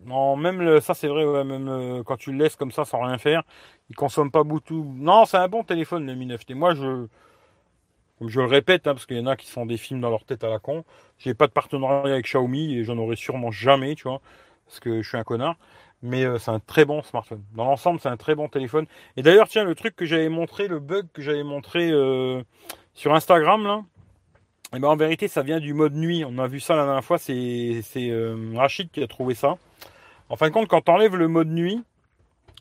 Non, 0.05 0.35
même 0.37 0.81
ça 0.81 0.93
c'est 0.93 1.07
vrai, 1.07 1.43
même 1.45 1.69
euh, 1.69 2.03
quand 2.03 2.17
tu 2.17 2.31
le 2.33 2.39
laisses 2.39 2.55
comme 2.57 2.71
ça 2.71 2.85
sans 2.85 3.01
rien 3.01 3.17
faire, 3.17 3.43
il 3.89 3.95
consomme 3.95 4.31
pas 4.31 4.43
beaucoup. 4.43 4.93
Non, 4.97 5.25
c'est 5.25 5.37
un 5.37 5.47
bon 5.49 5.63
téléphone 5.63 6.05
le 6.07 6.15
Mi 6.15 6.27
9T. 6.27 6.55
Moi 6.55 6.75
je 6.75 7.07
je 8.21 8.39
le 8.39 8.47
répète, 8.47 8.87
hein, 8.87 8.93
parce 8.93 9.05
qu'il 9.05 9.17
y 9.17 9.19
en 9.19 9.27
a 9.27 9.35
qui 9.35 9.49
font 9.49 9.65
des 9.65 9.77
films 9.77 10.01
dans 10.01 10.09
leur 10.09 10.25
tête 10.25 10.43
à 10.43 10.49
la 10.49 10.59
con. 10.59 10.83
J'ai 11.19 11.33
pas 11.35 11.47
de 11.47 11.51
partenariat 11.51 12.13
avec 12.13 12.25
Xiaomi 12.25 12.75
et 12.75 12.83
j'en 12.83 12.97
aurai 12.97 13.15
sûrement 13.15 13.51
jamais, 13.51 13.95
tu 13.95 14.03
vois, 14.03 14.21
parce 14.65 14.79
que 14.79 15.01
je 15.01 15.07
suis 15.07 15.17
un 15.17 15.23
connard. 15.23 15.55
Mais 16.03 16.25
euh, 16.25 16.37
c'est 16.37 16.51
un 16.51 16.59
très 16.59 16.85
bon 16.85 17.01
smartphone. 17.01 17.43
Dans 17.55 17.65
l'ensemble, 17.65 17.99
c'est 17.99 18.09
un 18.09 18.17
très 18.17 18.35
bon 18.35 18.47
téléphone. 18.47 18.85
Et 19.15 19.23
d'ailleurs, 19.23 19.47
tiens, 19.47 19.63
le 19.63 19.73
truc 19.73 19.95
que 19.95 20.05
j'avais 20.05 20.29
montré, 20.29 20.67
le 20.67 20.79
bug 20.79 21.07
que 21.13 21.21
j'avais 21.21 21.43
montré 21.43 21.89
euh, 21.91 22.43
sur 22.93 23.13
Instagram, 23.13 23.63
là, 23.63 23.81
et 24.73 24.77
eh 24.77 24.79
ben 24.79 24.89
en 24.89 24.97
vérité, 24.97 25.29
ça 25.29 25.43
vient 25.43 25.61
du 25.61 25.73
mode 25.73 25.93
nuit. 25.95 26.25
On 26.25 26.37
a 26.39 26.47
vu 26.47 26.59
ça 26.59 26.75
la 26.75 26.83
dernière 26.83 27.03
fois, 27.03 27.17
c'est 27.17 27.81
euh, 27.95 28.51
Rachid 28.53 28.91
qui 28.91 29.01
a 29.01 29.07
trouvé 29.07 29.33
ça. 29.33 29.57
En 30.29 30.35
fin 30.35 30.49
de 30.49 30.53
compte, 30.53 30.67
quand 30.67 30.81
tu 30.81 30.91
enlèves 30.91 31.15
le 31.15 31.29
mode 31.29 31.47
nuit, 31.47 31.81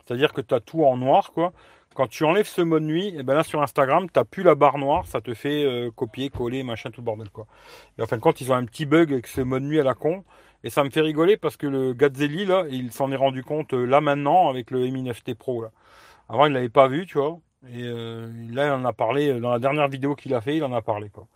c'est-à-dire 0.06 0.32
que 0.32 0.40
tu 0.40 0.54
as 0.54 0.60
tout 0.60 0.84
en 0.84 0.96
noir, 0.96 1.32
quoi. 1.32 1.52
Quand 1.94 2.06
tu 2.06 2.24
enlèves 2.24 2.46
ce 2.46 2.62
mode 2.62 2.84
nuit, 2.84 3.08
et 3.08 3.16
eh 3.18 3.22
ben 3.24 3.34
là 3.34 3.42
sur 3.42 3.60
Instagram, 3.60 4.06
tu 4.08 4.18
n'as 4.18 4.24
plus 4.24 4.44
la 4.44 4.54
barre 4.54 4.78
noire, 4.78 5.06
ça 5.06 5.20
te 5.20 5.34
fait 5.34 5.90
copier, 5.96 6.28
coller, 6.28 6.62
machin, 6.62 6.90
tout 6.90 7.00
le 7.00 7.06
bordel. 7.06 7.26
Et 7.98 8.02
en 8.02 8.06
fin 8.06 8.16
de 8.16 8.22
compte, 8.22 8.40
ils 8.40 8.52
ont 8.52 8.54
un 8.54 8.66
petit 8.66 8.84
bug 8.86 9.12
avec 9.12 9.26
ce 9.26 9.40
mode 9.40 9.62
nuit 9.62 9.80
à 9.80 9.82
la 9.82 9.94
con. 9.94 10.22
Et 10.65 10.70
ça 10.70 10.85
me 10.85 10.91
fait 10.91 11.01
rigoler 11.01 11.37
parce 11.37 11.57
que 11.57 11.66
le 11.66 11.93
Gazzelli, 11.93 12.45
là, 12.45 12.65
il 12.70 12.93
s'en 12.93 13.12
est 13.12 13.16
rendu 13.16 13.45
compte 13.45 13.74
euh, 13.74 13.85
là 13.85 14.01
maintenant 14.01 14.49
avec 14.49 14.70
le 14.70 14.81
Mi 14.89 15.03
9T 15.03 15.35
Pro. 15.35 15.62
Là. 15.62 15.70
Avant, 16.28 16.47
il 16.47 16.51
ne 16.51 16.55
l'avait 16.55 16.69
pas 16.69 16.89
vu, 16.89 17.07
tu 17.07 17.19
vois. 17.19 17.39
Et 17.73 17.83
là, 17.83 18.66
il 18.66 18.70
en 18.70 18.85
a 18.85 18.93
parlé, 18.93 19.41
dans 19.41 19.51
la 19.51 19.59
dernière 19.59 19.89
vidéo 19.89 20.15
qu'il 20.15 20.35
a 20.35 20.41
fait, 20.41 20.57
il 20.57 20.65
en 20.65 20.73
a 20.73 20.83
parlé, 20.83 21.09
quoi. 21.09 21.27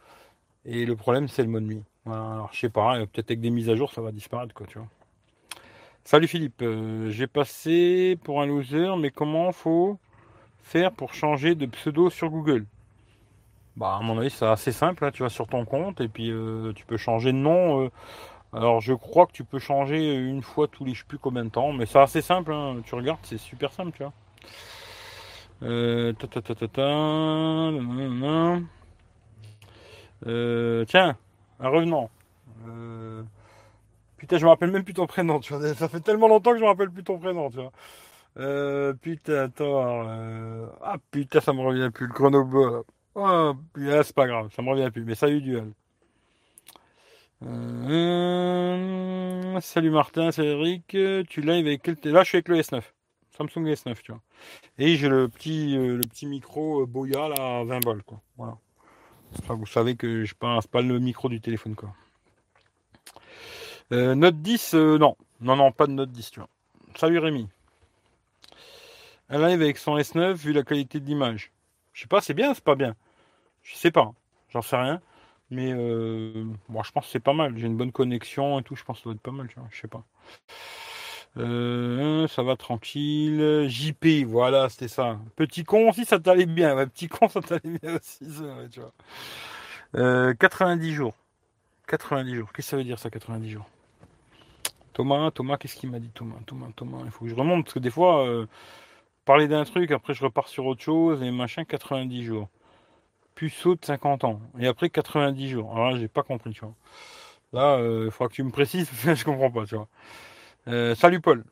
Et 0.65 0.85
le 0.85 0.95
problème, 0.95 1.29
c'est 1.29 1.43
le 1.43 1.49
mode 1.49 1.65
nuit. 1.65 1.83
alors, 2.07 2.51
je 2.53 2.61
sais 2.61 2.69
pas, 2.69 2.93
hein, 2.95 3.07
peut-être 3.07 3.31
avec 3.31 3.41
des 3.41 3.51
mises 3.51 3.69
à 3.69 3.77
jour, 3.77 3.93
ça 3.93 4.01
va 4.01 4.13
disparaître, 4.13 4.55
quoi, 4.55 4.67
tu 4.67 4.79
vois. 4.79 4.89
Salut 6.05 6.29
Philippe, 6.29 6.63
euh, 6.63 7.11
j'ai 7.11 7.27
passé 7.27 8.19
pour 8.25 8.41
un 8.43 8.47
loser, 8.47 8.97
mais 8.99 9.11
comment 9.11 9.53
faut 9.53 9.99
faire 10.63 10.93
pour 10.93 11.15
changer 11.15 11.55
de 11.55 11.67
pseudo 11.67 12.11
sur 12.11 12.31
Google? 12.31 12.67
Bah, 13.77 13.99
à 14.01 14.03
mon 14.03 14.19
avis, 14.19 14.31
c'est 14.31 14.47
assez 14.47 14.73
simple. 14.73 15.05
Hein. 15.05 15.11
tu 15.13 15.23
vas 15.23 15.29
sur 15.29 15.47
ton 15.47 15.65
compte 15.65 16.01
et 16.01 16.09
puis 16.09 16.31
euh, 16.31 16.73
tu 16.75 16.85
peux 16.85 16.97
changer 16.97 17.33
de 17.33 17.39
nom. 17.39 17.91
Euh. 18.55 18.59
alors, 18.59 18.81
je 18.81 18.95
crois 18.95 19.27
que 19.27 19.33
tu 19.33 19.45
peux 19.45 19.59
changer 19.59 20.15
une 20.15 20.43
fois 20.43 20.69
tous 20.69 20.85
les 20.85 20.95
je 20.95 21.05
plus 21.05 21.19
combien 21.19 21.45
de 21.45 21.51
temps, 21.51 21.73
mais 21.73 21.87
c'est 21.87 21.99
assez 21.99 22.23
simple. 22.23 22.53
Hein. 22.53 22.83
tu 22.85 22.95
regardes, 22.95 23.21
c'est 23.23 23.39
super 23.39 23.73
simple, 23.73 23.93
tu 23.97 24.03
vois. 24.03 24.13
euh, 30.27 30.85
tiens, 30.87 31.17
un 31.61 31.69
revenant. 31.69 32.11
Euh, 32.69 33.23
putain, 34.17 34.39
je 34.39 34.45
me 34.45 34.51
rappelle 34.51 34.71
même 34.71 34.85
plus 34.85 34.95
ton 34.95 35.07
prénom, 35.07 35.41
tu 35.41 35.55
vois. 35.55 35.75
Ça 35.75 35.89
fait 35.89 36.01
tellement 36.01 36.29
longtemps 36.29 36.53
que 36.53 36.59
je 36.59 36.63
me 36.63 36.69
rappelle 36.69 36.91
plus 36.91 37.05
ton 37.05 37.19
prénom, 37.19 37.51
tu 37.51 37.57
vois. 37.59 37.73
Euh, 38.39 38.95
putain, 38.95 39.45
attends. 39.45 40.07
Ah 40.83 40.97
putain, 41.11 41.41
ça 41.41 41.53
me 41.53 41.61
revient 41.63 41.91
plus. 41.93 42.07
Le 42.07 42.13
Grenoble. 42.13 42.85
Oh, 43.15 43.55
putain, 43.75 44.03
c'est 44.03 44.15
pas 44.15 44.27
grave, 44.27 44.51
ça 44.55 44.63
me 44.63 44.71
revient 44.71 44.91
plus. 44.91 45.05
Mais 45.05 45.15
salut, 45.15 45.41
duel. 45.41 45.73
Salut 49.61 49.91
Martin, 49.91 50.31
c'est 50.33 50.47
Eric. 50.47 50.87
Tu 50.89 51.41
live 51.41 51.67
avec 51.67 51.83
quel 51.83 51.97
Là, 52.13 52.23
je 52.23 52.29
suis 52.29 52.37
avec 52.37 52.49
le 52.49 52.59
S9. 52.61 52.83
Samsung 53.37 53.67
S9, 53.67 53.97
tu 54.03 54.13
vois. 54.13 54.21
Et 54.79 54.97
j'ai 54.97 55.09
le 55.09 55.29
petit, 55.29 55.75
le 55.75 56.01
petit 56.01 56.27
micro 56.27 56.87
Boya 56.87 57.29
là 57.29 57.61
à 57.61 57.65
20 57.65 57.81
balles, 57.85 58.03
quoi. 58.03 58.21
Voilà 58.37 58.57
vous 59.49 59.67
savez 59.67 59.97
que 59.97 60.25
je 60.25 60.35
passe 60.35 60.67
pas 60.67 60.83
le 60.83 60.99
micro 60.99 61.29
du 61.29 61.41
téléphone, 61.41 61.75
quoi. 61.75 61.95
Euh, 63.93 64.15
note 64.15 64.41
10, 64.41 64.75
euh, 64.75 64.99
non. 64.99 65.17
Non, 65.41 65.57
non, 65.57 65.73
pas 65.73 65.87
de 65.87 65.93
note 65.93 66.11
10, 66.11 66.31
tu 66.31 66.41
vois. 66.41 66.49
Salut 66.97 67.19
Rémi. 67.19 67.49
Elle 69.29 69.45
arrive 69.45 69.63
avec 69.63 69.79
son 69.79 69.97
S9 69.97 70.35
vu 70.35 70.53
la 70.53 70.63
qualité 70.63 71.01
de 71.01 71.07
l'image. 71.07 71.53
Je 71.93 72.03
sais 72.03 72.09
pas, 72.09 72.21
c'est 72.21 72.35
bien, 72.35 72.55
c'est 72.55 72.65
pas 72.65 72.75
bien. 72.75 72.95
Je 73.63 73.75
sais 73.75 73.91
pas. 73.91 74.13
J'en 74.51 74.63
sais 74.63 74.77
rien. 74.77 75.01
Mais 75.51 75.73
euh, 75.73 76.45
moi, 76.69 76.83
je 76.85 76.93
pense 76.93 77.07
que 77.07 77.11
c'est 77.13 77.21
pas 77.21 77.33
mal. 77.33 77.57
J'ai 77.57 77.67
une 77.67 77.77
bonne 77.77 77.93
connexion 77.93 78.59
et 78.61 78.63
tout. 78.63 78.77
Je 78.77 78.85
pense 78.85 78.99
que 78.99 79.03
ça 79.03 79.05
doit 79.05 79.15
être 79.15 79.21
pas 79.21 79.33
mal, 79.33 79.49
tu 79.49 79.59
vois. 79.59 79.69
Je 79.71 79.81
sais 79.81 79.89
pas. 79.89 80.05
Euh, 81.37 82.29
ça 82.29 82.43
va 82.43 82.57
tranquille. 82.57 83.67
JP, 83.69 84.25
voilà, 84.27 84.69
c'était 84.69 84.89
ça. 84.89 85.19
Petit 85.37 85.65
con 85.65 85.89
aussi, 85.89 86.05
ça 86.05 86.19
t'allait 86.19 86.47
bien. 86.47 86.87
petit 86.87 87.09
con, 87.09 87.29
ça 87.29 87.41
t'allait 87.41 87.79
bien 87.83 87.97
aussi, 87.97 88.27
tu 88.71 88.81
vois. 88.81 90.35
90 90.35 90.91
euh, 90.91 90.95
jours. 90.95 91.15
90 91.87 92.37
jours. 92.37 92.53
Qu'est-ce 92.53 92.67
que 92.67 92.71
ça 92.71 92.77
veut 92.77 92.85
dire 92.85 92.99
ça, 92.99 93.11
90 93.11 93.51
jours? 93.51 93.69
Thomas, 94.93 95.31
Thomas, 95.31 95.57
qu'est-ce 95.57 95.77
qu'il 95.77 95.91
m'a 95.91 95.99
dit 95.99 96.11
Thomas, 96.11 96.37
Thomas, 96.47 96.69
Thomas, 96.75 96.99
il 97.05 97.11
faut 97.11 97.25
que 97.25 97.31
je 97.31 97.35
remonte 97.35 97.65
parce 97.65 97.75
que 97.75 97.79
des 97.79 97.91
fois, 97.91 98.27
euh, 98.27 98.47
parler 99.25 99.49
d'un 99.49 99.65
truc, 99.65 99.91
après 99.93 100.15
je 100.15 100.23
repars 100.23 100.49
sur 100.49 100.67
autre 100.67 100.83
chose 100.83 101.23
et 101.23 101.31
machin, 101.31 101.65
90 101.65 102.25
jours. 102.25 102.49
Puceau 103.41 103.75
de 103.75 103.83
50 103.83 104.25
ans. 104.25 104.39
Et 104.59 104.67
après 104.67 104.91
90 104.91 105.49
jours. 105.49 105.73
Alors 105.73 105.93
là, 105.93 105.99
j'ai 105.99 106.09
pas 106.09 106.23
compris, 106.23 106.51
tu 106.53 106.61
vois. 106.61 106.75
Là, 107.55 107.79
il 108.05 108.11
faudra 108.11 108.29
que 108.29 108.35
tu 108.35 108.43
me 108.43 108.51
précises, 108.51 108.91
je 109.15 109.25
comprends 109.25 109.51
pas, 109.51 109.65
tu 109.65 109.77
vois. 109.77 109.89
Euh, 110.69 110.95
salut 110.95 111.21
Paul. 111.21 111.45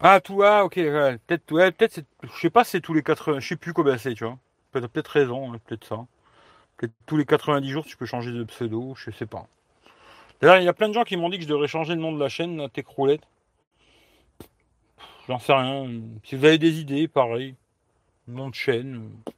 Ah 0.00 0.20
tout 0.20 0.42
ah 0.44 0.64
ok 0.64 0.74
peut-être 0.74 1.52
ouais, 1.52 1.72
peut-être 1.72 2.00
je 2.22 2.40
sais 2.40 2.50
pas 2.50 2.64
c'est 2.64 2.80
tous 2.80 2.94
les 2.94 3.02
80 3.02 3.40
je 3.40 3.48
sais 3.48 3.56
plus 3.56 3.72
combien 3.72 3.98
c'est 3.98 4.14
tu 4.14 4.24
vois 4.24 4.38
peut-être 4.72 4.88
peut-être 4.92 5.08
raison 5.08 5.52
peut-être 5.66 5.84
ça 5.84 6.06
tous 7.06 7.16
les 7.16 7.24
90 7.24 7.68
jours 7.70 7.84
tu 7.84 7.96
peux 7.96 8.06
changer 8.06 8.32
de 8.32 8.44
pseudo 8.44 8.94
je 8.96 9.10
sais 9.10 9.26
pas 9.26 9.46
d'ailleurs 10.40 10.58
il 10.58 10.64
y 10.64 10.68
a 10.68 10.72
plein 10.72 10.88
de 10.88 10.94
gens 10.94 11.04
qui 11.04 11.16
m'ont 11.16 11.28
dit 11.28 11.38
que 11.38 11.44
je 11.44 11.48
devrais 11.48 11.68
changer 11.68 11.94
le 11.94 12.00
nom 12.00 12.12
de 12.12 12.20
la 12.20 12.28
chaîne 12.28 12.56
la 12.56 12.68
Tech 12.68 12.86
Roulette 12.86 13.22
J'en 15.28 15.38
sais 15.38 15.52
rien. 15.52 15.86
Si 16.24 16.36
vous 16.36 16.44
avez 16.46 16.56
des 16.56 16.80
idées, 16.80 17.06
pareil, 17.06 17.54
nom 18.28 18.48
de 18.48 18.54
chaîne, 18.54 18.96
vous 18.96 19.32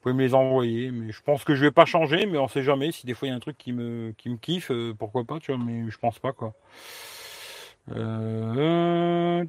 pouvez 0.00 0.14
me 0.14 0.22
les 0.22 0.34
envoyer. 0.34 0.90
Mais 0.90 1.12
je 1.12 1.20
pense 1.22 1.44
que 1.44 1.54
je 1.54 1.60
vais 1.60 1.70
pas 1.70 1.84
changer, 1.84 2.24
mais 2.24 2.38
on 2.38 2.48
sait 2.48 2.62
jamais. 2.62 2.92
Si 2.92 3.04
des 3.06 3.12
fois 3.12 3.28
il 3.28 3.30
y 3.30 3.34
a 3.34 3.36
un 3.36 3.40
truc 3.40 3.58
qui 3.58 3.72
me, 3.72 4.14
qui 4.16 4.34
kiffe, 4.38 4.70
euh, 4.70 4.94
pourquoi 4.98 5.24
pas, 5.24 5.38
tu 5.38 5.52
vois, 5.52 5.62
mais 5.62 5.90
je 5.90 5.98
pense 5.98 6.18
pas 6.18 6.32
quoi. 6.32 6.54
Euh, 7.90 9.44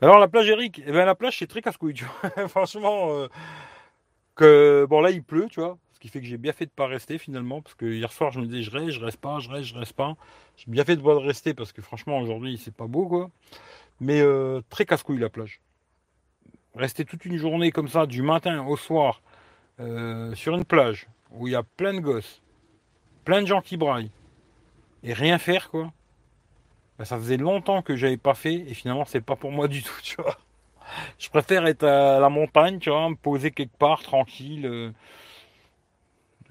Alors 0.00 0.18
la 0.18 0.28
plage 0.28 0.48
Eric, 0.48 0.82
eh 0.84 0.90
ben, 0.90 1.04
la 1.04 1.14
plage 1.14 1.38
c'est 1.38 1.46
très 1.46 1.62
casse-couille, 1.62 1.94
tu 1.94 2.04
vois. 2.04 2.48
Franchement, 2.48 3.10
euh, 3.10 3.28
que 4.36 4.86
bon 4.88 5.00
là 5.00 5.10
il 5.10 5.22
pleut, 5.22 5.48
tu 5.50 5.60
vois. 5.60 5.78
Ce 5.94 5.98
qui 5.98 6.08
fait 6.08 6.20
que 6.20 6.26
j'ai 6.26 6.36
bien 6.36 6.52
fait 6.52 6.66
de 6.66 6.70
pas 6.70 6.86
rester 6.86 7.18
finalement, 7.18 7.62
parce 7.62 7.74
que 7.74 7.86
hier 7.86 8.12
soir 8.12 8.30
je 8.30 8.38
me 8.38 8.46
disais 8.46 8.62
je 8.62 8.70
reste, 8.70 8.90
je 8.90 9.00
reste 9.00 9.16
pas, 9.16 9.38
je 9.40 9.48
reste, 9.48 9.64
je 9.64 9.74
reste 9.74 9.94
pas. 9.94 10.14
J'ai 10.56 10.70
bien 10.70 10.84
fait 10.84 10.96
de 10.96 11.02
de 11.02 11.08
rester 11.08 11.54
parce 11.54 11.72
que 11.72 11.82
franchement 11.82 12.20
aujourd'hui 12.20 12.60
c'est 12.62 12.74
pas 12.74 12.86
beau 12.86 13.06
quoi. 13.08 13.30
Mais 14.00 14.20
euh, 14.20 14.60
très 14.70 14.84
casse-couille 14.84 15.18
la 15.18 15.30
plage. 15.30 15.60
Rester 16.74 17.06
toute 17.06 17.24
une 17.24 17.38
journée 17.38 17.72
comme 17.72 17.88
ça, 17.88 18.06
du 18.06 18.20
matin 18.20 18.66
au 18.66 18.76
soir, 18.76 19.22
euh, 19.80 20.34
sur 20.34 20.54
une 20.54 20.66
plage 20.66 21.08
où 21.30 21.48
il 21.48 21.52
y 21.52 21.56
a 21.56 21.62
plein 21.62 21.94
de 21.94 22.00
gosses, 22.00 22.42
plein 23.24 23.40
de 23.40 23.46
gens 23.46 23.62
qui 23.62 23.78
braillent, 23.78 24.10
et 25.02 25.14
rien 25.14 25.38
faire 25.38 25.70
quoi. 25.70 25.92
Ben, 26.98 27.04
ça 27.04 27.16
faisait 27.18 27.36
longtemps 27.38 27.82
que 27.82 27.96
j'avais 27.96 28.16
pas 28.18 28.34
fait 28.34 28.54
et 28.54 28.74
finalement 28.74 29.04
c'est 29.06 29.20
pas 29.22 29.36
pour 29.36 29.52
moi 29.52 29.68
du 29.68 29.82
tout, 29.82 29.98
tu 30.02 30.16
vois. 30.16 30.36
Je 31.18 31.28
préfère 31.30 31.66
être 31.66 31.84
à 31.84 32.20
la 32.20 32.28
montagne, 32.28 32.78
tu 32.78 32.90
vois, 32.90 33.08
me 33.10 33.16
poser 33.16 33.50
quelque 33.50 33.76
part 33.76 34.02
tranquille. 34.02 34.66
Euh, 34.66 34.92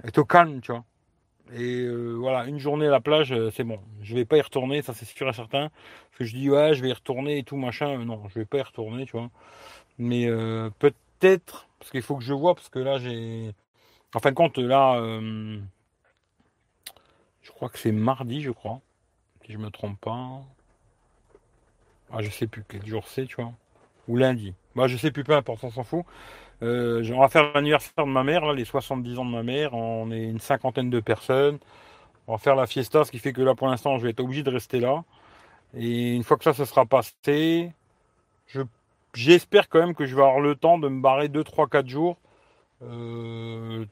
être 0.04 0.18
au 0.18 0.26
calme, 0.26 0.62
tu 0.62 0.72
vois. 0.72 0.84
Et 1.54 1.82
euh, 1.82 2.14
voilà, 2.14 2.46
une 2.46 2.60
journée 2.60 2.88
à 2.88 2.92
la 2.92 3.00
plage, 3.00 3.32
euh, 3.32 3.52
c'est 3.52 3.64
bon. 3.64 3.80
Je 4.02 4.16
vais 4.16 4.26
pas 4.26 4.38
y 4.38 4.42
retourner, 4.42 4.82
ça 4.82 4.94
c'est 4.94 5.06
sûr 5.06 5.30
et 5.30 5.34
certain. 5.34 5.70
Parce 5.70 6.20
que 6.20 6.26
je 6.26 6.36
dis 6.36 6.50
ouais, 6.50 6.74
je 6.74 6.82
vais 6.82 6.90
y 6.90 6.94
retourner 6.94 7.38
et 7.40 7.44
tout 7.44 7.58
machin. 7.58 7.98
Non, 8.00 8.24
je 8.30 8.40
vais 8.40 8.46
pas 8.46 8.58
y 8.58 8.62
retourner, 8.62 9.06
tu 9.06 9.14
vois. 9.14 9.30
Mais 9.98 10.28
peut-être, 10.80 11.68
parce 11.80 11.92
qu'il 11.92 12.02
faut 12.02 12.18
que 12.18 12.24
je 12.24 12.34
vois, 12.34 12.56
parce 12.56 12.70
que 12.70 12.80
là 12.80 12.98
j'ai. 12.98 13.54
En 14.14 14.20
fin 14.20 14.32
de 14.32 14.36
compte, 14.36 14.58
là, 14.58 15.00
je 17.42 17.52
crois 17.52 17.70
que 17.70 17.78
c'est 17.78 17.92
mardi, 17.92 18.42
je 18.42 18.52
crois, 18.52 18.82
si 19.46 19.54
je 19.54 19.58
me 19.58 19.70
trompe 19.70 20.00
pas. 20.00 20.42
Ah, 22.12 22.22
je 22.22 22.30
sais 22.30 22.48
plus 22.48 22.64
quel 22.68 22.86
jour 22.86 23.08
c'est, 23.08 23.26
tu 23.26 23.36
vois. 23.36 23.54
Ou 24.08 24.18
lundi. 24.18 24.54
Bah, 24.76 24.88
je 24.88 24.98
sais 24.98 25.12
plus, 25.12 25.24
peu 25.24 25.34
importe, 25.34 25.64
on 25.64 25.72
s'en 25.72 25.84
fout. 25.84 26.06
Euh, 26.64 27.04
on 27.14 27.20
va 27.20 27.28
faire 27.28 27.52
l'anniversaire 27.54 28.06
de 28.06 28.12
ma 28.12 28.24
mère, 28.24 28.46
là, 28.46 28.54
les 28.54 28.66
70 28.66 29.20
ans 29.20 29.26
de 29.26 29.32
ma 29.32 29.44
mère. 29.44 29.74
On 29.74 30.12
est 30.12 30.24
une 30.24 30.40
cinquantaine 30.40 30.90
de 30.90 31.00
personnes. 31.00 31.60
On 32.28 32.34
va 32.34 32.38
faire 32.38 32.56
la 32.56 32.68
fiesta, 32.68 33.04
ce 33.04 33.12
qui 33.12 33.20
fait 33.20 33.34
que 33.34 33.42
là, 33.42 33.56
pour 33.56 33.68
l'instant, 33.68 33.98
je 33.98 34.04
vais 34.04 34.12
être 34.12 34.20
obligé 34.20 34.44
de 34.44 34.50
rester 34.50 34.80
là. 34.80 35.04
Et 35.76 36.16
une 36.16 36.24
fois 36.24 36.38
que 36.38 36.44
ça, 36.44 36.54
se 36.54 36.66
sera 36.66 36.86
passé, 36.86 37.72
j'espère 39.14 39.70
quand 39.70 39.80
même 39.80 39.96
que 39.96 40.06
je 40.06 40.16
vais 40.16 40.22
avoir 40.22 40.40
le 40.40 40.56
temps 40.56 40.78
de 40.78 40.88
me 40.88 41.02
barrer 41.02 41.30
2, 41.30 41.44
3, 41.44 41.68
4 41.68 41.88
jours. 41.88 42.18
Euh, 42.84 43.86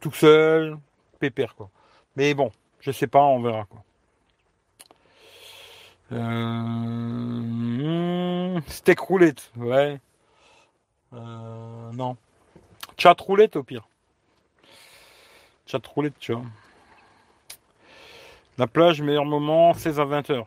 tout 0.00 0.12
seul, 0.12 0.76
pépère 1.20 1.54
quoi. 1.54 1.70
Mais 2.16 2.34
bon, 2.34 2.50
je 2.80 2.90
sais 2.90 3.06
pas, 3.06 3.22
on 3.22 3.40
verra 3.42 3.64
quoi. 3.64 3.82
Euh, 6.12 7.40
steak 8.66 9.00
roulette, 9.00 9.50
ouais. 9.56 9.98
Euh, 11.14 11.92
non. 11.92 12.16
Chat 12.98 13.18
roulette 13.20 13.56
au 13.56 13.62
pire. 13.62 13.88
Chat 15.66 15.86
roulette, 15.86 16.18
tu 16.18 16.32
vois. 16.32 16.44
La 18.58 18.66
plage, 18.66 19.00
meilleur 19.00 19.24
moment, 19.24 19.72
16 19.72 20.00
à 20.00 20.04
20 20.04 20.30
heures. 20.30 20.46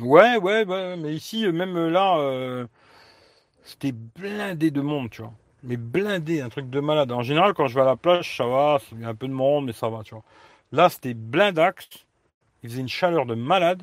Ouais, 0.00 0.36
ouais, 0.36 0.64
ouais, 0.64 0.96
mais 0.96 1.14
ici, 1.14 1.46
même 1.48 1.88
là, 1.88 2.18
euh, 2.18 2.66
c'était 3.64 3.92
blindé 3.92 4.70
de 4.70 4.80
monde, 4.80 5.10
tu 5.10 5.22
vois. 5.22 5.32
Mais 5.62 5.76
blindé, 5.76 6.40
un 6.40 6.48
truc 6.48 6.70
de 6.70 6.80
malade. 6.80 7.12
En 7.12 7.22
général, 7.22 7.54
quand 7.54 7.68
je 7.68 7.74
vais 7.74 7.82
à 7.82 7.84
la 7.84 7.96
plage, 7.96 8.36
ça 8.36 8.46
va, 8.46 8.78
il 8.92 9.00
y 9.00 9.04
a 9.04 9.08
un 9.08 9.14
peu 9.14 9.28
de 9.28 9.32
monde, 9.32 9.66
mais 9.66 9.72
ça 9.72 9.88
va, 9.88 10.02
tu 10.02 10.14
vois. 10.14 10.24
Là, 10.72 10.88
c'était 10.88 11.14
blindax. 11.14 11.88
Il 12.62 12.70
faisait 12.70 12.80
une 12.80 12.88
chaleur 12.88 13.26
de 13.26 13.34
malade. 13.34 13.82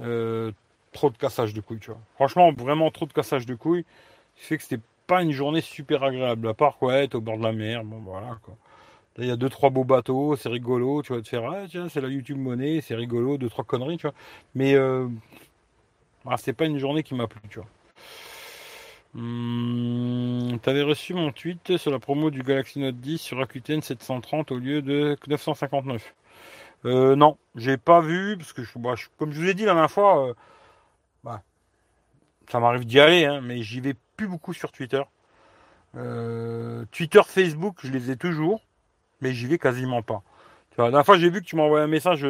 Euh, 0.00 0.52
trop 0.92 1.10
de 1.10 1.16
cassage 1.16 1.54
de 1.54 1.60
couilles, 1.60 1.78
tu 1.80 1.90
vois. 1.90 2.00
Franchement, 2.14 2.52
vraiment 2.52 2.90
trop 2.90 3.06
de 3.06 3.12
cassage 3.12 3.46
de 3.46 3.54
couilles. 3.54 3.84
Ce 4.36 4.46
fait 4.46 4.56
que 4.58 4.62
c'était 4.62 4.82
pas 5.06 5.22
une 5.22 5.32
journée 5.32 5.60
super 5.60 6.02
agréable. 6.02 6.48
À 6.48 6.54
part 6.54 6.76
quoi, 6.78 6.94
être 6.96 7.14
au 7.16 7.20
bord 7.20 7.38
de 7.38 7.42
la 7.42 7.52
mer. 7.52 7.84
Bon, 7.84 7.98
voilà, 7.98 8.38
quoi. 8.42 8.56
Il 9.18 9.26
y 9.26 9.30
a 9.30 9.36
deux, 9.36 9.48
trois 9.48 9.70
beaux 9.70 9.84
bateaux, 9.84 10.36
c'est 10.36 10.50
rigolo, 10.50 11.02
tu 11.02 11.14
vas 11.14 11.22
te 11.22 11.28
faire, 11.28 11.42
ah, 11.50 11.66
tiens, 11.68 11.88
c'est 11.88 12.02
la 12.02 12.08
YouTube 12.08 12.36
monnaie, 12.36 12.82
c'est 12.82 12.94
rigolo, 12.94 13.38
deux, 13.38 13.48
trois 13.48 13.64
conneries, 13.64 13.96
tu 13.96 14.02
vois. 14.06 14.14
Mais, 14.54 14.74
euh, 14.74 15.08
ah, 16.26 16.36
c'est 16.36 16.52
pas 16.52 16.66
une 16.66 16.78
journée 16.78 17.02
qui 17.02 17.14
m'a 17.14 17.26
plu, 17.26 17.40
tu 17.48 17.58
vois. 17.58 17.68
Hum, 19.14 20.58
T'avais 20.62 20.82
reçu 20.82 21.14
mon 21.14 21.32
tweet 21.32 21.78
sur 21.78 21.90
la 21.90 21.98
promo 21.98 22.30
du 22.30 22.42
Galaxy 22.42 22.78
Note 22.78 22.96
10 22.96 23.18
sur 23.18 23.38
Rakuten 23.38 23.80
730 23.80 24.52
au 24.52 24.58
lieu 24.58 24.82
de 24.82 25.16
959. 25.26 26.14
Euh, 26.86 27.16
non, 27.16 27.36
j'ai 27.56 27.76
pas 27.78 28.00
vu, 28.00 28.36
parce 28.38 28.52
que 28.52 28.62
bah, 28.78 28.94
comme 29.18 29.32
je 29.32 29.40
vous 29.40 29.48
ai 29.48 29.54
dit 29.54 29.64
la 29.64 29.72
dernière 29.72 29.90
fois, 29.90 30.28
euh, 30.28 30.34
bah, 31.24 31.42
ça 32.50 32.60
m'arrive 32.60 32.86
d'y 32.86 33.00
aller, 33.00 33.24
hein, 33.24 33.40
mais 33.42 33.62
j'y 33.62 33.80
vais 33.80 33.94
plus 34.16 34.28
beaucoup 34.28 34.52
sur 34.54 34.70
Twitter. 34.72 35.02
Euh, 35.96 36.84
Twitter, 36.92 37.22
Facebook, 37.26 37.78
je 37.82 37.90
les 37.90 38.10
ai 38.12 38.16
toujours, 38.16 38.62
mais 39.20 39.32
j'y 39.32 39.46
vais 39.46 39.58
quasiment 39.58 40.02
pas. 40.02 40.22
la 40.78 40.84
dernière 40.84 41.06
fois, 41.06 41.18
j'ai 41.18 41.30
vu 41.30 41.40
que 41.40 41.46
tu 41.46 41.58
envoyé 41.58 41.84
un 41.84 41.88
message 41.88 42.26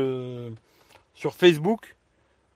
sur 1.14 1.34
Facebook. 1.34 1.96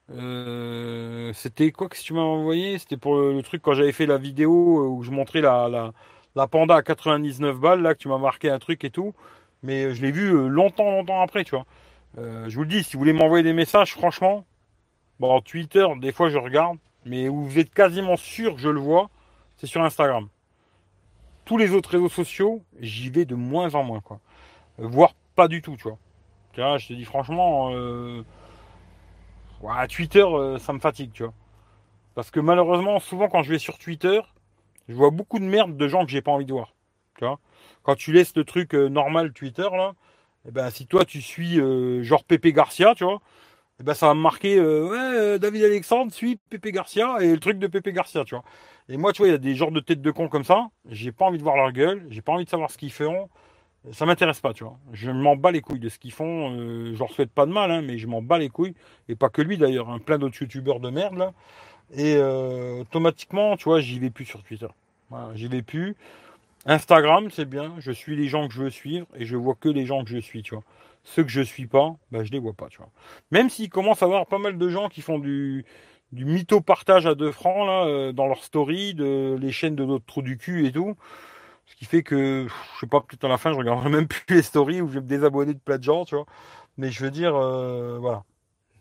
C'était 0.09 1.71
quoi 1.71 1.89
que 1.89 1.97
tu 1.97 2.13
m'as 2.13 2.21
envoyé? 2.21 2.79
C'était 2.79 2.97
pour 2.97 3.15
le, 3.17 3.41
truc 3.43 3.61
quand 3.61 3.73
j'avais 3.73 3.91
fait 3.91 4.05
la 4.05 4.17
vidéo 4.17 4.51
où 4.97 5.03
je 5.03 5.11
montrais 5.11 5.41
la, 5.41 5.69
la, 5.69 5.91
la 6.35 6.47
Panda 6.47 6.75
à 6.75 6.81
99 6.83 7.57
balles, 7.59 7.81
là, 7.81 7.93
que 7.93 7.99
tu 7.99 8.07
m'as 8.09 8.17
marqué 8.17 8.49
un 8.49 8.59
truc 8.59 8.83
et 8.85 8.89
tout. 8.91 9.13
Mais 9.63 9.93
je 9.93 10.01
l'ai 10.01 10.11
vu 10.11 10.49
longtemps, 10.49 10.91
longtemps 10.91 11.21
après, 11.21 11.43
tu 11.43 11.51
vois. 11.51 11.65
Euh, 12.17 12.49
je 12.49 12.55
vous 12.55 12.63
le 12.63 12.67
dis, 12.67 12.83
si 12.83 12.93
vous 12.93 12.99
voulez 12.99 13.13
m'envoyer 13.13 13.43
des 13.43 13.53
messages, 13.53 13.93
franchement, 13.93 14.45
bon, 15.19 15.39
Twitter, 15.41 15.85
des 15.97 16.11
fois 16.11 16.29
je 16.29 16.37
regarde, 16.37 16.77
mais 17.05 17.29
où 17.29 17.43
vous 17.43 17.59
êtes 17.59 17.73
quasiment 17.73 18.17
sûr 18.17 18.55
que 18.55 18.61
je 18.61 18.69
le 18.69 18.79
vois, 18.79 19.09
c'est 19.57 19.67
sur 19.67 19.81
Instagram. 19.81 20.27
Tous 21.45 21.57
les 21.57 21.71
autres 21.71 21.91
réseaux 21.91 22.09
sociaux, 22.09 22.63
j'y 22.79 23.09
vais 23.09 23.25
de 23.25 23.35
moins 23.35 23.73
en 23.75 23.83
moins, 23.83 24.01
quoi. 24.01 24.19
Euh, 24.79 24.87
voire 24.87 25.13
pas 25.35 25.47
du 25.47 25.61
tout, 25.61 25.75
tu 25.77 25.83
vois. 25.83 25.97
Tu 26.53 26.61
je 26.61 26.87
te 26.89 26.93
dis 26.93 27.05
franchement, 27.05 27.71
euh, 27.73 28.23
Twitter, 29.87 30.25
ça 30.59 30.73
me 30.73 30.79
fatigue, 30.79 31.11
tu 31.13 31.23
vois. 31.23 31.33
Parce 32.13 32.29
que 32.29 32.41
malheureusement, 32.41 32.99
souvent 32.99 33.29
quand 33.29 33.41
je 33.41 33.51
vais 33.51 33.59
sur 33.59 33.77
Twitter, 33.77 34.19
je 34.89 34.93
vois 34.93 35.11
beaucoup 35.11 35.39
de 35.39 35.45
merde 35.45 35.77
de 35.77 35.87
gens 35.87 36.03
que 36.03 36.11
j'ai 36.11 36.21
pas 36.21 36.31
envie 36.31 36.45
de 36.45 36.51
voir. 36.51 36.73
Quand 37.83 37.95
tu 37.95 38.11
laisses 38.11 38.35
le 38.35 38.43
truc 38.43 38.73
normal 38.73 39.31
Twitter, 39.31 39.67
là, 39.71 39.93
eh 40.47 40.51
ben, 40.51 40.69
si 40.69 40.87
toi 40.87 41.05
tu 41.05 41.21
suis 41.21 41.59
euh, 41.59 42.03
genre 42.03 42.23
Pépé 42.23 42.53
Garcia, 42.53 42.95
tu 42.95 43.03
vois, 43.03 43.21
eh 43.79 43.83
ben, 43.83 43.93
ça 43.93 44.07
va 44.07 44.13
me 44.15 44.21
marquer 44.21 44.57
euh, 44.57 44.87
ouais, 44.89 44.97
euh, 44.97 45.37
David 45.39 45.63
Alexandre 45.65 46.11
suit 46.11 46.39
Pépé 46.49 46.71
Garcia 46.71 47.17
et 47.21 47.31
le 47.31 47.39
truc 47.39 47.59
de 47.59 47.67
Pépé 47.67 47.93
Garcia, 47.93 48.23
tu 48.25 48.35
vois. 48.35 48.43
Et 48.89 48.97
moi, 48.97 49.13
tu 49.13 49.19
vois, 49.19 49.29
il 49.29 49.31
y 49.31 49.35
a 49.35 49.39
des 49.39 49.55
genres 49.55 49.71
de 49.71 49.79
têtes 49.79 50.01
de 50.01 50.11
cons 50.11 50.29
comme 50.29 50.43
ça, 50.43 50.69
j'ai 50.89 51.11
pas 51.11 51.25
envie 51.25 51.37
de 51.37 51.43
voir 51.43 51.55
leur 51.55 51.71
gueule, 51.71 52.05
j'ai 52.09 52.21
pas 52.21 52.33
envie 52.33 52.45
de 52.45 52.49
savoir 52.49 52.71
ce 52.71 52.77
qu'ils 52.77 52.91
font. 52.91 53.29
Ça 53.93 54.05
m'intéresse 54.05 54.39
pas, 54.41 54.53
tu 54.53 54.63
vois. 54.63 54.77
Je 54.93 55.09
m'en 55.11 55.35
bats 55.35 55.51
les 55.51 55.61
couilles 55.61 55.79
de 55.79 55.89
ce 55.89 55.97
qu'ils 55.99 56.11
font. 56.13 56.55
je 56.93 56.99
leur 56.99 57.11
souhaite 57.11 57.31
pas 57.31 57.47
de 57.47 57.51
mal, 57.51 57.71
hein, 57.71 57.81
mais 57.81 57.97
je 57.97 58.07
m'en 58.07 58.21
bats 58.21 58.37
les 58.37 58.49
couilles. 58.49 58.75
Et 59.09 59.15
pas 59.15 59.29
que 59.29 59.41
lui 59.41 59.57
d'ailleurs, 59.57 59.89
hein, 59.89 59.99
plein 59.99 60.19
d'autres 60.19 60.39
youtubeurs 60.41 60.79
de 60.79 60.89
merde. 60.91 61.31
Et 61.93 62.17
automatiquement, 62.17 63.57
tu 63.57 63.65
vois, 63.65 63.81
j'y 63.81 63.99
vais 63.99 64.11
plus 64.11 64.25
sur 64.25 64.43
Twitter. 64.43 64.67
J'y 65.35 65.47
vais 65.47 65.63
plus. 65.63 65.95
Instagram, 66.65 67.29
c'est 67.31 67.45
bien. 67.45 67.73
Je 67.79 67.91
suis 67.91 68.15
les 68.15 68.27
gens 68.27 68.47
que 68.47 68.53
je 68.53 68.63
veux 68.63 68.69
suivre 68.69 69.07
et 69.15 69.25
je 69.25 69.35
vois 69.35 69.55
que 69.55 69.69
les 69.69 69.85
gens 69.85 70.03
que 70.03 70.09
je 70.09 70.17
suis, 70.19 70.43
tu 70.43 70.55
vois. 70.55 70.63
Ceux 71.03 71.23
que 71.23 71.29
je 71.29 71.41
suis 71.41 71.65
pas, 71.67 71.95
bah, 72.11 72.23
je 72.23 72.31
les 72.31 72.39
vois 72.39 72.53
pas, 72.53 72.67
tu 72.69 72.77
vois. 72.77 72.89
Même 73.31 73.49
s'il 73.49 73.69
commence 73.69 74.03
à 74.03 74.05
avoir 74.05 74.27
pas 74.27 74.37
mal 74.37 74.57
de 74.57 74.69
gens 74.69 74.87
qui 74.89 75.01
font 75.01 75.17
du, 75.19 75.65
du 76.11 76.25
mytho 76.25 76.61
partage 76.61 77.07
à 77.07 77.15
2 77.15 77.31
francs, 77.31 77.65
là, 77.67 77.85
euh, 77.85 78.11
dans 78.13 78.27
leur 78.27 78.43
story, 78.43 78.93
de 78.93 79.37
les 79.39 79.51
chaînes 79.51 79.75
de 79.75 79.85
notre 79.85 80.05
trou 80.05 80.21
du 80.21 80.37
cul 80.37 80.67
et 80.67 80.71
tout. 80.71 80.95
Ce 81.67 81.75
qui 81.75 81.85
fait 81.85 82.03
que, 82.03 82.47
je 82.75 82.79
sais 82.81 82.87
pas, 82.87 83.01
peut-être 83.01 83.23
à 83.25 83.29
la 83.29 83.37
fin, 83.37 83.53
je 83.53 83.57
regarderai 83.57 83.89
même 83.89 84.07
plus 84.07 84.35
les 84.35 84.43
stories 84.43 84.81
ou 84.81 84.87
je 84.89 84.95
vais 84.95 85.01
me 85.01 85.07
désabonner 85.07 85.53
de 85.53 85.59
plein 85.59 85.77
de 85.79 85.83
gens, 85.83 86.05
tu 86.05 86.15
vois. 86.15 86.25
Mais 86.77 86.91
je 86.91 87.03
veux 87.03 87.11
dire, 87.11 87.35
euh, 87.35 87.97
voilà. 87.99 88.19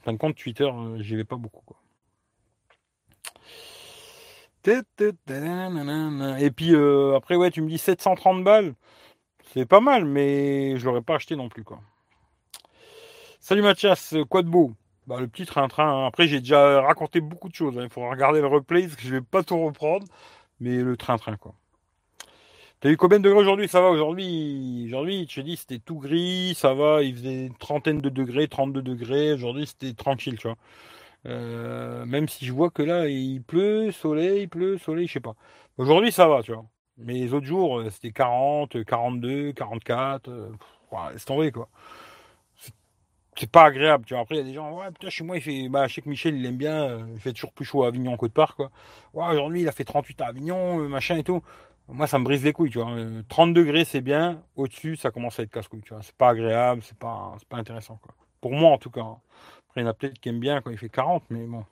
En 0.01 0.05
fin 0.05 0.13
de 0.15 0.19
compte, 0.19 0.37
Twitter, 0.37 0.65
euh, 0.65 1.03
j'y 1.03 1.17
vais 1.17 1.25
pas 1.25 1.37
beaucoup, 1.37 1.63
quoi. 1.67 1.80
Et 6.39 6.51
puis 6.51 6.75
après, 7.17 7.37
ouais, 7.37 7.51
tu 7.51 7.63
me 7.63 7.69
dis 7.69 7.79
730 7.79 8.45
balles. 8.45 8.75
C'est 9.53 9.67
pas 9.67 9.81
mal, 9.81 10.05
mais 10.05 10.77
je 10.77 10.85
l'aurais 10.85 11.03
pas 11.03 11.17
acheté 11.17 11.35
non 11.35 11.49
plus, 11.49 11.65
quoi. 11.65 11.81
Salut 13.41 13.63
Mathias, 13.63 14.15
quoi 14.29 14.43
de 14.43 14.49
beau 14.49 14.75
bah, 15.07 15.19
Le 15.19 15.27
petit 15.27 15.47
train-train. 15.47 16.05
Hein. 16.05 16.07
Après, 16.07 16.29
j'ai 16.29 16.41
déjà 16.41 16.83
raconté 16.83 17.21
beaucoup 17.21 17.49
de 17.49 17.55
choses. 17.55 17.79
Hein. 17.79 17.85
Il 17.85 17.91
faudra 17.91 18.11
regarder 18.11 18.41
le 18.41 18.47
replay 18.47 18.83
parce 18.83 18.97
que 18.97 19.03
je 19.03 19.15
vais 19.15 19.23
pas 19.23 19.43
tout 19.43 19.59
reprendre. 19.59 20.07
Mais 20.61 20.77
le 20.77 20.97
train-train, 20.97 21.37
quoi. 21.37 21.55
T'as 22.81 22.91
eu 22.91 22.97
combien 22.97 23.19
de 23.19 23.25
degrés 23.25 23.41
aujourd'hui 23.41 23.69
Ça 23.69 23.81
va 23.81 23.89
aujourd'hui 23.89 24.85
Aujourd'hui, 24.87 25.27
je 25.29 25.35
te 25.37 25.41
dis, 25.41 25.57
c'était 25.57 25.79
tout 25.79 25.99
gris, 25.99 26.55
ça 26.55 26.75
va. 26.75 27.03
Il 27.03 27.15
faisait 27.15 27.47
une 27.47 27.57
trentaine 27.57 28.01
de 28.01 28.09
degrés, 28.11 28.47
32 28.47 28.83
degrés. 28.83 29.33
Aujourd'hui, 29.33 29.67
c'était 29.67 29.95
tranquille, 29.95 30.39
tu 30.39 30.49
vois. 30.49 30.57
Euh, 31.27 32.05
même 32.07 32.29
si 32.29 32.45
je 32.47 32.53
vois 32.53 32.71
que 32.71 32.83
là, 32.83 33.09
il 33.09 33.43
pleut, 33.43 33.93
soleil, 33.93 34.43
il 34.43 34.49
pleut, 34.49 34.79
soleil, 34.79 35.07
je 35.07 35.15
sais 35.15 35.21
pas. 35.21 35.35
Aujourd'hui, 35.79 36.13
ça 36.13 36.29
va, 36.29 36.43
tu 36.43 36.53
vois. 36.53 36.65
Mais 36.99 37.15
les 37.15 37.35
autres 37.35 37.47
jours, 37.47 37.81
euh, 37.81 37.91
c'était 37.91 38.13
40, 38.13 38.85
42, 38.85 39.53
44. 39.53 40.29
Euh, 40.29 40.51
laisse 41.13 41.25
tomber, 41.25 41.53
quoi. 41.53 41.69
C'est 43.37 43.51
pas 43.51 43.65
agréable, 43.65 44.05
tu 44.05 44.15
vois. 44.15 44.23
Après, 44.23 44.35
il 44.37 44.39
y 44.39 44.41
a 44.43 44.45
des 44.45 44.53
gens, 44.53 44.79
ouais, 44.79 44.91
putain, 44.91 45.09
chez 45.09 45.25
moi, 45.25 45.37
il 45.37 45.43
fait. 45.43 45.69
Bah, 45.69 45.87
je 45.87 45.95
sais 45.95 46.03
que 46.03 46.09
Michel, 46.09 46.37
il 46.37 46.45
aime 46.45 46.57
bien. 46.57 46.83
Euh, 46.91 47.07
il 47.15 47.21
fait 47.21 47.33
toujours 47.33 47.53
plus 47.53 47.65
chaud 47.65 47.85
à 47.85 47.89
Avignon 47.89 48.17
qu'au 48.17 48.29
part, 48.29 48.55
quoi. 48.55 48.71
Ouais, 49.15 49.27
aujourd'hui, 49.33 49.63
il 49.63 49.69
a 49.69 49.73
fait 49.73 49.85
38 49.85 50.21
à 50.21 50.27
Avignon, 50.27 50.89
machin 50.89 51.17
et 51.17 51.25
tout. 51.25 51.43
Moi, 51.89 52.07
ça 52.07 52.19
me 52.19 52.25
brise 52.25 52.45
les 52.45 52.53
couilles, 52.53 52.71
tu 52.71 52.79
vois. 52.79 52.95
30 53.29 53.55
degrés, 53.55 53.85
c'est 53.85 54.03
bien. 54.03 54.43
Au-dessus, 54.57 54.97
ça 54.97 55.11
commence 55.11 55.41
à 55.41 55.45
être 55.45 55.51
casse-couille, 55.51 55.83
tu 55.83 55.95
vois. 55.95 56.03
C'est 56.03 56.15
pas 56.17 56.31
agréable, 56.31 56.83
c'est 56.85 56.99
pas, 56.99 57.37
pas 57.49 57.57
intéressant, 57.57 57.97
quoi. 58.03 58.15
Pour 58.41 58.53
moi, 58.53 58.73
en 58.73 58.79
tout 58.79 58.91
cas. 58.91 59.03
Hein. 59.03 59.19
Après, 59.71 59.83
il 59.83 59.85
y 59.85 59.87
en 59.87 59.91
a 59.91 59.95
peut-être 59.95 60.19
qui 60.19 60.29
aiment 60.29 60.41
bien 60.41 60.61
quand 60.61 60.71
il 60.71 60.79
fait 60.79 60.89
40, 60.89 61.23
mais 61.31 61.47
bon. 61.47 61.65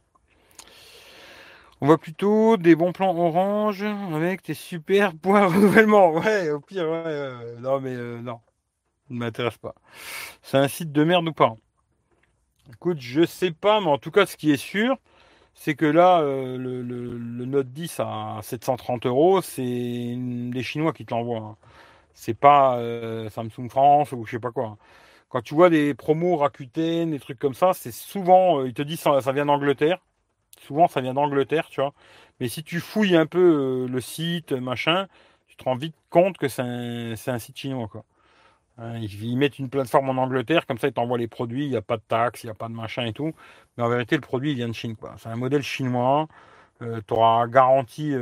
On 1.81 1.87
voit 1.87 1.99
plutôt 1.99 2.57
des 2.57 2.77
bons 2.77 2.93
plans 2.93 3.16
orange 3.16 3.83
avec 3.83 4.45
des 4.45 4.55
super 4.55 5.15
points 5.23 5.47
renouvellement. 5.47 6.12
Ouais, 6.12 6.51
au 6.51 6.61
pire, 6.61 6.89
ouais. 6.89 7.57
non, 7.59 7.81
mais 7.81 7.95
euh, 7.95 8.20
non. 8.20 8.39
ne 9.11 9.19
m'intéresse 9.19 9.59
pas. 9.59 9.75
C'est 10.43 10.59
un 10.59 10.69
site 10.69 10.93
de 10.93 11.03
merde 11.03 11.27
ou 11.27 11.33
pas? 11.33 11.57
Écoute, 12.73 13.01
je 13.01 13.27
sais 13.27 13.51
pas, 13.51 13.81
mais 13.81 13.89
en 13.89 13.99
tout 13.99 14.12
cas, 14.12 14.27
ce 14.27 14.37
qui 14.37 14.53
est 14.53 14.57
sûr, 14.57 14.97
c'est 15.55 15.75
que 15.75 15.87
là, 15.87 16.20
euh, 16.20 16.57
le, 16.57 17.47
Note 17.47 17.73
10 17.73 17.99
à 17.99 18.39
730 18.43 19.07
euros, 19.07 19.41
c'est 19.43 20.15
des 20.16 20.62
Chinois 20.62 20.93
qui 20.93 21.05
te 21.05 21.12
l'envoient. 21.12 21.39
Hein. 21.39 21.57
C'est 22.15 22.39
pas 22.39 22.79
euh, 22.79 23.29
Samsung 23.31 23.69
France 23.69 24.12
ou 24.12 24.25
je 24.25 24.33
sais 24.33 24.39
pas 24.39 24.53
quoi. 24.53 24.77
Quand 25.29 25.43
tu 25.43 25.55
vois 25.55 25.71
des 25.71 25.95
promos 25.95 26.37
Rakuten, 26.37 27.11
des 27.11 27.21
trucs 27.21 27.39
comme 27.39 27.55
ça, 27.55 27.73
c'est 27.75 27.93
souvent, 27.93 28.61
euh, 28.61 28.69
ils 28.69 28.75
te 28.75 28.83
disent 28.83 29.01
ça, 29.01 29.33
vient 29.33 29.47
d'Angleterre. 29.47 29.99
Souvent, 30.61 30.89
ça 30.89 31.01
vient 31.01 31.15
d'Angleterre, 31.15 31.69
tu 31.71 31.81
vois. 31.81 31.93
Mais 32.41 32.49
si 32.49 32.65
tu 32.65 32.81
fouilles 32.81 33.17
un 33.17 33.27
peu 33.27 33.85
euh, 33.87 33.89
le 33.89 34.01
site, 34.01 34.53
machin, 34.53 35.07
tu 35.49 35.57
te 35.57 35.65
rends 35.65 35.77
vite 35.77 35.97
compte 36.11 36.39
que 36.39 36.49
c'est 36.49 36.63
un, 36.63 37.39
site 37.39 37.59
chinois, 37.59 37.89
quoi. 37.89 38.05
Hein, 38.79 38.99
ils, 38.99 39.37
mettent 39.37 39.59
une 39.59 39.71
plateforme 39.71 40.11
en 40.11 40.23
Angleterre, 40.23 40.67
comme 40.67 40.79
ça, 40.79 40.89
ils 40.89 40.93
t'envoient 40.93 41.19
les 41.19 41.29
produits, 41.29 41.65
il 41.67 41.71
n'y 41.71 41.77
a 41.77 41.83
pas 41.83 41.97
de 41.97 42.03
taxes, 42.09 42.45
il 42.45 42.47
n'y 42.47 42.53
a 42.53 42.55
pas 42.55 42.69
de 42.69 42.75
machin 42.75 43.07
et 43.07 43.13
tout. 43.13 43.35
Mais 43.77 43.85
en 43.85 43.89
vérité, 43.89 44.17
le 44.17 44.23
produit, 44.23 44.53
il 44.53 44.57
vient 44.57 44.69
de 44.69 44.73
Chine, 44.75 44.97
quoi. 44.97 45.17
C'est 45.19 45.29
un 45.29 45.37
modèle 45.37 45.63
chinois. 45.63 46.29
Euh, 46.83 47.01
tu 47.07 47.15
auras 47.15 47.47
garantie 47.49 48.15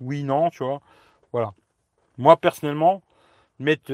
oui, 0.00 0.24
non, 0.24 0.50
tu 0.50 0.64
vois. 0.64 0.80
Voilà. 1.32 1.52
Moi, 2.18 2.36
personnellement, 2.36 3.02
mettre 3.58 3.92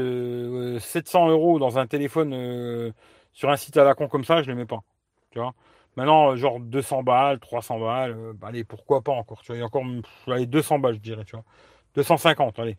700 0.81 1.29
euh, 1.29 1.33
euros 1.33 1.59
dans 1.59 1.79
un 1.79 1.87
téléphone 1.87 2.33
euh, 2.35 2.93
sur 3.33 3.51
un 3.51 3.57
site 3.57 3.77
à 3.77 3.85
la 3.85 3.95
con 3.95 4.09
comme 4.09 4.25
ça, 4.25 4.43
je 4.43 4.51
ne 4.51 4.55
les 4.55 4.63
mets 4.63 4.67
pas. 4.67 4.83
Tu 5.31 5.39
vois? 5.39 5.55
Maintenant, 5.97 6.33
euh, 6.33 6.37
genre 6.37 6.61
200 6.61 7.03
balles, 7.03 7.39
300 7.41 7.81
balles, 7.81 8.17
bah, 8.35 8.49
allez, 8.49 8.65
pourquoi 8.65 9.03
pas 9.03 9.13
encore 9.13 9.41
Tu 9.43 9.49
vois, 9.49 9.57
il 9.57 9.61
y 9.61 9.63
a 9.63 9.67
encore 9.67 9.85
allez, 10.29 10.47
200 10.47 10.79
balles, 10.79 10.95
je 10.95 11.01
dirais, 11.01 11.25
tu 11.25 11.37
vois. 11.37 11.45
250, 11.95 12.59
allez. 12.59 12.79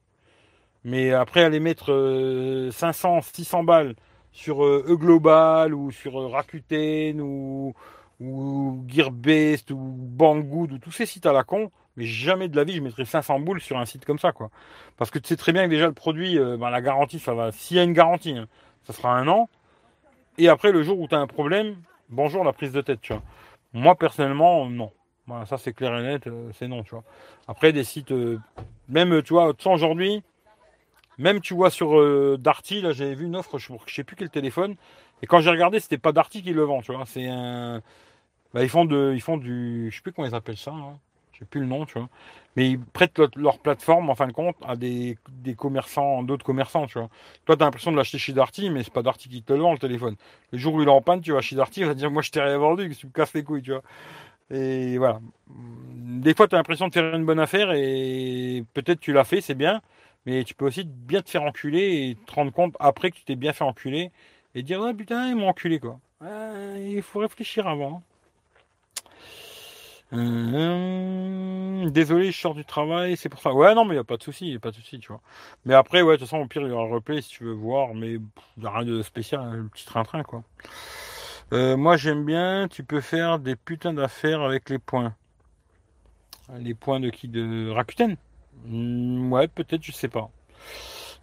Mais 0.83 1.11
après, 1.13 1.43
aller 1.43 1.59
mettre 1.59 2.69
500, 2.71 3.21
600 3.21 3.63
balles 3.63 3.95
sur 4.31 4.63
E-Global 4.63 5.73
ou 5.73 5.91
sur 5.91 6.29
Rakuten 6.29 7.21
ou, 7.21 7.73
ou 8.19 8.83
Gearbest 8.87 9.71
ou 9.71 9.77
Banggood 9.77 10.73
ou 10.73 10.77
tous 10.77 10.91
ces 10.91 11.05
sites 11.05 11.25
à 11.25 11.33
la 11.33 11.43
con, 11.43 11.71
mais 11.97 12.05
jamais 12.05 12.47
de 12.47 12.55
la 12.55 12.63
vie 12.63 12.73
je 12.73 12.81
mettrais 12.81 13.05
500 13.05 13.39
boules 13.39 13.61
sur 13.61 13.77
un 13.77 13.85
site 13.85 14.05
comme 14.05 14.19
ça, 14.19 14.31
quoi. 14.31 14.49
Parce 14.97 15.11
que 15.11 15.19
tu 15.19 15.27
sais 15.27 15.37
très 15.37 15.51
bien 15.53 15.65
que 15.65 15.69
déjà 15.69 15.87
le 15.87 15.93
produit, 15.93 16.37
ben, 16.37 16.69
la 16.69 16.81
garantie, 16.81 17.19
ça 17.19 17.33
va. 17.33 17.51
S'il 17.51 17.77
y 17.77 17.79
a 17.79 17.83
une 17.83 17.93
garantie, 17.93 18.37
hein, 18.37 18.47
ça 18.83 18.93
sera 18.93 19.17
un 19.17 19.27
an. 19.27 19.49
Et 20.37 20.49
après, 20.49 20.71
le 20.71 20.83
jour 20.83 20.99
où 20.99 21.07
tu 21.07 21.15
as 21.15 21.19
un 21.19 21.27
problème, 21.27 21.77
bonjour 22.09 22.43
la 22.43 22.53
prise 22.53 22.71
de 22.71 22.81
tête, 22.81 23.01
tu 23.01 23.13
vois. 23.13 23.23
Moi, 23.73 23.95
personnellement, 23.95 24.69
non. 24.69 24.91
Voilà, 25.27 25.45
ça 25.45 25.57
c'est 25.57 25.73
clair 25.73 25.97
et 25.97 26.03
net, 26.03 26.27
euh, 26.27 26.51
c'est 26.53 26.67
non, 26.67 26.83
tu 26.83 26.91
vois. 26.91 27.03
Après, 27.47 27.73
des 27.73 27.83
sites, 27.83 28.11
euh, 28.11 28.39
même, 28.89 29.23
tu 29.23 29.33
vois, 29.33 29.53
aujourd'hui, 29.65 30.21
même 31.17 31.41
tu 31.41 31.55
vois 31.55 31.71
sur 31.71 31.99
euh, 31.99 32.37
Darty, 32.39 32.81
là 32.81 32.91
j'avais 32.91 33.15
vu 33.15 33.25
une 33.25 33.35
offre, 33.35 33.57
je, 33.57 33.73
ne 33.73 33.77
sais 33.87 34.03
plus 34.03 34.15
quel 34.15 34.29
téléphone, 34.29 34.75
et 35.21 35.27
quand 35.27 35.39
j'ai 35.39 35.49
regardé, 35.49 35.79
c'était 35.79 35.97
pas 35.97 36.11
Darty 36.11 36.43
qui 36.43 36.53
le 36.53 36.63
vend, 36.63 36.81
tu 36.81 36.93
vois. 36.93 37.05
C'est 37.07 37.27
un. 37.27 37.81
Bah, 38.53 38.63
ils 38.63 38.69
font 38.69 38.85
de, 38.85 39.13
ils 39.15 39.21
font 39.21 39.37
du, 39.37 39.89
je 39.89 39.95
sais 39.95 40.01
plus 40.01 40.13
comment 40.13 40.27
ils 40.27 40.35
appellent 40.35 40.57
ça, 40.57 40.71
hein. 40.71 40.99
Je 41.35 41.39
sais 41.39 41.45
plus 41.45 41.61
le 41.61 41.67
nom, 41.67 41.85
tu 41.85 41.99
vois. 41.99 42.07
Mais 42.55 42.69
ils 42.71 42.79
prêtent 42.79 43.19
leur, 43.35 43.59
plateforme, 43.59 44.09
en 44.09 44.15
fin 44.15 44.27
de 44.27 44.31
compte, 44.31 44.55
à 44.65 44.77
des, 44.77 45.17
des 45.29 45.55
commerçants, 45.55 46.23
d'autres 46.23 46.45
commerçants, 46.45 46.87
tu 46.87 46.97
vois. 46.97 47.09
Toi, 47.45 47.57
tu 47.57 47.63
as 47.63 47.65
l'impression 47.65 47.91
de 47.91 47.97
l'acheter 47.97 48.17
chez 48.17 48.31
Darty, 48.31 48.69
mais 48.69 48.83
c'est 48.83 48.93
pas 48.93 49.01
Darty 49.01 49.27
qui 49.27 49.43
te 49.43 49.51
le 49.51 49.59
vend, 49.59 49.73
le 49.73 49.79
téléphone. 49.79 50.15
Le 50.51 50.57
jour 50.57 50.73
où 50.75 50.81
il 50.81 50.87
est 50.87 50.91
en 50.91 51.01
panne, 51.01 51.21
tu 51.21 51.33
vas 51.33 51.41
chez 51.41 51.55
Darty, 51.55 51.81
il 51.81 51.87
va 51.87 51.93
dire, 51.93 52.09
moi, 52.09 52.21
je 52.21 52.31
t'ai 52.31 52.41
rien 52.41 52.57
vendu, 52.57 52.95
tu 52.95 53.07
me 53.07 53.11
casses 53.11 53.33
les 53.33 53.43
couilles, 53.43 53.61
tu 53.61 53.71
vois. 53.71 53.83
Et 54.51 54.97
voilà. 54.97 55.19
Des 55.47 56.33
fois, 56.33 56.47
tu 56.47 56.55
as 56.55 56.57
l'impression 56.57 56.87
de 56.87 56.93
faire 56.93 57.15
une 57.15 57.25
bonne 57.25 57.39
affaire 57.39 57.71
et 57.73 58.63
peut-être 58.73 58.99
tu 58.99 59.11
l'as 59.11 59.23
fait, 59.25 59.41
c'est 59.41 59.55
bien, 59.55 59.81
mais 60.25 60.43
tu 60.43 60.53
peux 60.53 60.65
aussi 60.65 60.83
bien 60.85 61.21
te 61.21 61.29
faire 61.29 61.43
enculer 61.43 62.09
et 62.09 62.15
te 62.25 62.33
rendre 62.33 62.51
compte 62.51 62.75
après 62.79 63.11
que 63.11 63.17
tu 63.17 63.25
t'es 63.25 63.35
bien 63.35 63.53
fait 63.53 63.63
enculer 63.63 64.11
et 64.53 64.63
dire, 64.63 64.81
ah 64.83 64.93
putain, 64.93 65.29
ils 65.29 65.35
m'ont 65.35 65.49
enculé, 65.49 65.79
quoi. 65.79 65.99
il 66.21 67.01
faut 67.01 67.19
réfléchir 67.19 67.67
avant. 67.67 68.03
Hum, 70.15 71.91
désolé, 71.91 72.31
je 72.31 72.39
sors 72.39 72.53
du 72.55 72.63
travail, 72.63 73.17
c'est 73.17 73.27
pour 73.29 73.41
ça. 73.41 73.53
Ouais, 73.53 73.75
non, 73.75 73.83
mais 73.83 73.91
il 73.91 73.97
n'y 73.97 73.99
a 73.99 74.03
pas 74.05 74.15
de 74.17 74.23
souci, 74.23 74.49
y 74.51 74.55
a 74.55 74.59
pas 74.59 74.71
de 74.71 74.75
souci, 74.75 74.99
tu 74.99 75.09
vois. 75.09 75.21
Mais 75.65 75.73
après, 75.73 76.01
ouais, 76.01 76.13
de 76.13 76.19
toute 76.19 76.29
façon, 76.29 76.41
au 76.41 76.47
pire, 76.47 76.61
il 76.61 76.69
y 76.69 76.71
aura 76.71 76.85
un 76.85 76.89
replay 76.93 77.21
si 77.21 77.29
tu 77.29 77.43
veux 77.43 77.53
voir, 77.53 77.93
mais 77.93 78.17
a 78.63 78.69
rien 78.69 78.85
de 78.85 79.01
spécial, 79.01 79.41
hein, 79.41 79.67
petit 79.73 79.85
train-train, 79.85 80.23
quoi. 80.23 80.43
Euh, 81.53 81.77
moi, 81.77 81.97
j'aime 81.97 82.23
bien, 82.25 82.67
tu 82.69 82.83
peux 82.83 83.01
faire 83.01 83.39
des 83.39 83.55
putains 83.55 83.93
d'affaires 83.93 84.41
avec 84.41 84.69
les 84.69 84.79
points. 84.79 85.15
Les 86.59 86.73
points 86.73 86.99
de 86.99 87.09
qui? 87.09 87.27
De 87.27 87.69
Rakuten? 87.71 88.17
Hum, 88.67 89.31
Ouais, 89.31 89.47
peut-être, 89.47 89.83
je 89.83 89.91
sais 89.91 90.07
pas. 90.07 90.29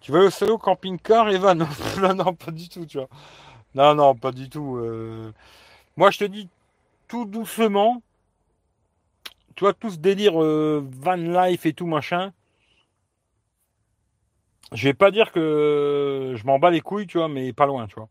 Tu 0.00 0.12
vas 0.12 0.20
au 0.20 0.30
salaud 0.30 0.58
camping-car, 0.58 1.30
Evan 1.30 1.58
non, 2.02 2.14
non, 2.14 2.34
pas 2.34 2.50
du 2.52 2.68
tout, 2.68 2.86
tu 2.86 2.98
vois. 2.98 3.08
Non, 3.74 3.94
non, 3.94 4.14
pas 4.14 4.32
du 4.32 4.50
tout. 4.50 4.76
Euh. 4.78 5.32
Moi, 5.96 6.10
je 6.10 6.20
te 6.20 6.24
dis 6.24 6.48
tout 7.08 7.26
doucement 7.26 8.02
tu 9.54 9.64
vois, 9.64 9.74
tout 9.74 9.90
ce 9.90 9.98
délire 9.98 10.42
euh, 10.42 10.84
van 11.00 11.16
life 11.16 11.66
et 11.66 11.72
tout 11.72 11.86
machin, 11.86 12.32
je 14.72 14.84
vais 14.84 14.94
pas 14.94 15.10
dire 15.10 15.32
que 15.32 16.34
je 16.36 16.46
m'en 16.46 16.58
bats 16.58 16.70
les 16.70 16.80
couilles, 16.80 17.06
tu 17.06 17.18
vois, 17.18 17.28
mais 17.28 17.52
pas 17.52 17.66
loin, 17.66 17.86
tu 17.86 17.96
vois. 17.96 18.08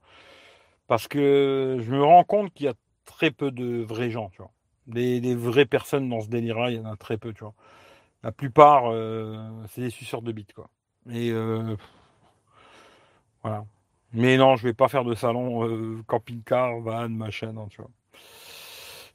Parce 0.88 1.08
que 1.08 1.78
je 1.82 1.92
me 1.92 2.04
rends 2.04 2.24
compte 2.24 2.54
qu'il 2.54 2.66
y 2.68 2.70
a 2.70 2.74
très 3.06 3.32
peu 3.32 3.52
de 3.52 3.84
vrais 3.84 4.12
gens, 4.12 4.30
tu 4.32 4.40
vois. 4.40 4.52
Des, 4.88 5.36
vraies 5.36 5.66
personnes 5.66 6.10
dans 6.10 6.22
ce 6.22 6.28
délire-là, 6.30 6.72
il 6.72 6.78
y 6.78 6.80
en 6.80 6.86
a 6.86 6.98
très 6.98 7.18
peu, 7.18 7.34
tu 7.34 7.44
vois. 7.44 7.54
La 8.24 8.32
plupart, 8.32 8.92
euh, 8.92 9.50
c'est 9.70 9.82
des 9.82 9.90
suceurs 9.90 10.22
de 10.22 10.32
bits, 10.32 10.48
quoi. 10.56 10.70
Et 11.12 11.32
euh, 11.32 11.76
voilà. 13.44 13.66
Mais 14.14 14.38
non, 14.38 14.56
je 14.58 14.64
vais 14.64 14.74
pas 14.74 14.90
faire 14.90 15.06
de 15.06 15.16
salon 15.16 16.04
camping-car, 16.08 16.80
van, 16.82 17.10
machin, 17.10 17.54
non, 17.54 17.68
tu 17.68 17.82
vois. 17.82 17.92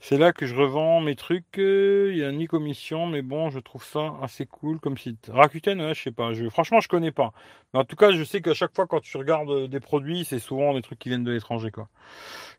C'est 0.09 0.19
là 0.19 0.33
que 0.33 0.47
je 0.47 0.55
revends 0.55 1.01
mes 1.01 1.17
trucs. 1.17 1.59
Euh, 1.59 2.13
il 2.13 2.19
n'y 2.19 2.23
a 2.23 2.31
ni 2.31 2.47
commission, 2.47 3.09
mais 3.09 3.23
bon, 3.23 3.51
je 3.51 3.59
trouve 3.59 3.83
ça 3.83 4.15
assez 4.23 4.47
cool 4.47 4.79
comme 4.79 4.97
site. 4.97 5.33
Rakuten, 5.33 5.81
ouais, 5.81 5.95
je 5.95 6.03
sais 6.05 6.13
pas. 6.13 6.31
Franchement, 6.49 6.79
je 6.79 6.87
connais 6.87 7.11
pas. 7.11 7.33
Mais 7.75 7.81
en 7.81 7.85
tout 7.85 7.97
cas, 7.97 8.13
je 8.13 8.23
sais 8.23 8.41
qu'à 8.41 8.55
chaque 8.55 8.73
fois, 8.73 8.87
quand 8.87 9.01
tu 9.01 9.17
regardes 9.17 9.51
euh, 9.51 9.67
des 9.67 9.81
produits, 9.81 10.25
c'est 10.25 10.39
souvent 10.39 10.75
des 10.75 10.81
trucs 10.83 11.01
qui 11.01 11.09
viennent 11.09 11.25
de 11.25 11.33
l'étranger. 11.33 11.73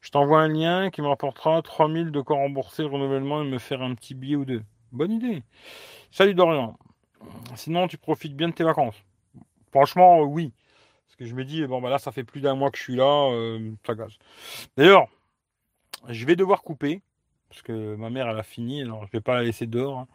Je 0.01 0.09
t'envoie 0.09 0.41
un 0.41 0.49
lien 0.49 0.89
qui 0.89 1.01
me 1.01 1.07
rapportera 1.07 1.61
3000 1.61 2.11
de 2.11 2.19
quoi 2.19 2.35
rembourser 2.35 2.83
le 2.83 2.89
renouvellement 2.89 3.41
et 3.41 3.47
me 3.47 3.59
faire 3.59 3.81
un 3.81 3.95
petit 3.95 4.13
billet 4.13 4.35
ou 4.35 4.43
deux. 4.43 4.63
Bonne 4.91 5.13
idée. 5.13 5.41
Salut 6.11 6.33
Dorian. 6.33 6.77
Sinon, 7.55 7.87
tu 7.87 7.97
profites 7.97 8.35
bien 8.35 8.49
de 8.49 8.55
tes 8.55 8.65
vacances? 8.65 9.01
Franchement, 9.71 10.19
euh, 10.19 10.25
oui. 10.25 10.51
Parce 11.05 11.15
que 11.15 11.25
je 11.25 11.33
me 11.33 11.45
dis, 11.45 11.65
bon, 11.65 11.79
bah 11.79 11.89
là, 11.89 11.97
ça 11.97 12.11
fait 12.11 12.25
plus 12.25 12.41
d'un 12.41 12.55
mois 12.55 12.71
que 12.71 12.77
je 12.77 12.83
suis 12.83 12.97
là, 12.97 13.31
ça 13.85 13.95
gaz. 13.95 14.11
D'ailleurs, 14.75 15.07
je 16.09 16.25
vais 16.25 16.35
devoir 16.35 16.61
couper 16.61 17.01
parce 17.49 17.61
que 17.61 17.95
ma 17.95 18.09
mère 18.09 18.27
elle 18.29 18.39
a 18.39 18.43
fini, 18.43 18.81
alors 18.81 19.05
je 19.05 19.11
vais 19.11 19.21
pas 19.21 19.35
la 19.35 19.43
laisser 19.43 19.65
dehors. 19.65 19.99
Hein. 19.99 20.07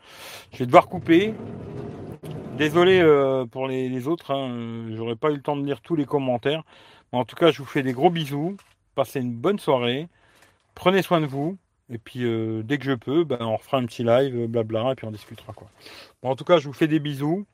Je 0.53 0.59
vais 0.59 0.67
devoir 0.67 0.89
couper. 0.89 1.35
Désolé 2.57 3.01
euh, 3.01 3.47
pour 3.47 3.67
les, 3.67 4.07
autres, 4.07 4.31
hein. 4.33 4.87
j'aurais 4.95 5.17
pas 5.17 5.31
eu 5.31 5.37
le 5.37 5.43
temps 5.43 5.57
de 5.57 5.65
lire 5.65 5.81
tous 5.81 5.97
les 5.97 6.05
commentaires. 6.05 6.63
En 7.11 7.25
tout 7.25 7.37
cas, 7.37 7.51
je 7.51 7.59
vous 7.59 7.65
fais 7.65 7.83
des 7.83 7.93
gros 7.93 8.11
bisous. 8.11 8.57
Passez 8.95 9.21
une 9.21 9.35
bonne 9.35 9.59
soirée. 9.59 10.09
Prenez 10.75 11.03
soin 11.03 11.21
de 11.21 11.27
vous. 11.27 11.57
Et 11.91 11.99
puis 11.99 12.25
euh, 12.25 12.63
dès 12.63 12.79
que 12.79 12.85
je 12.85 12.93
peux, 12.93 13.25
ben, 13.25 13.39
on 13.41 13.57
refera 13.57 13.79
un 13.79 13.87
petit 13.87 14.05
live, 14.05 14.37
euh, 14.37 14.47
blabla, 14.47 14.93
et 14.93 14.95
puis 14.95 15.07
on 15.07 15.11
discutera 15.11 15.53
quoi. 15.53 15.69
En 16.23 16.37
tout 16.37 16.45
cas, 16.45 16.59
je 16.59 16.67
vous 16.67 16.73
fais 16.73 16.87
des 16.87 17.01
bisous. 17.01 17.47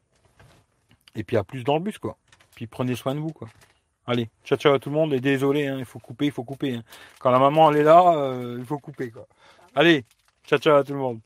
Et 1.14 1.24
puis 1.24 1.36
à 1.36 1.44
plus 1.44 1.64
dans 1.64 1.74
le 1.74 1.80
bus 1.80 1.98
quoi. 1.98 2.16
Puis 2.54 2.66
prenez 2.66 2.94
soin 2.94 3.14
de 3.14 3.20
vous 3.20 3.32
quoi. 3.32 3.48
Allez, 4.06 4.28
ciao 4.44 4.58
ciao 4.58 4.74
à 4.74 4.78
tout 4.78 4.90
le 4.90 4.94
monde 4.94 5.12
et 5.12 5.20
désolé, 5.20 5.66
hein, 5.66 5.76
il 5.78 5.84
faut 5.84 5.98
couper, 5.98 6.26
il 6.26 6.32
faut 6.32 6.44
couper. 6.44 6.80
Quand 7.18 7.30
la 7.30 7.38
maman 7.38 7.70
elle 7.70 7.78
est 7.78 7.82
là, 7.82 8.32
il 8.58 8.64
faut 8.64 8.78
couper 8.78 9.10
quoi. 9.10 9.26
Allez, 9.78 10.04
ciao 10.44 10.58
ciao 10.58 10.78
à 10.78 10.82
tout 10.82 10.92
le 10.92 10.98
monde. 10.98 11.20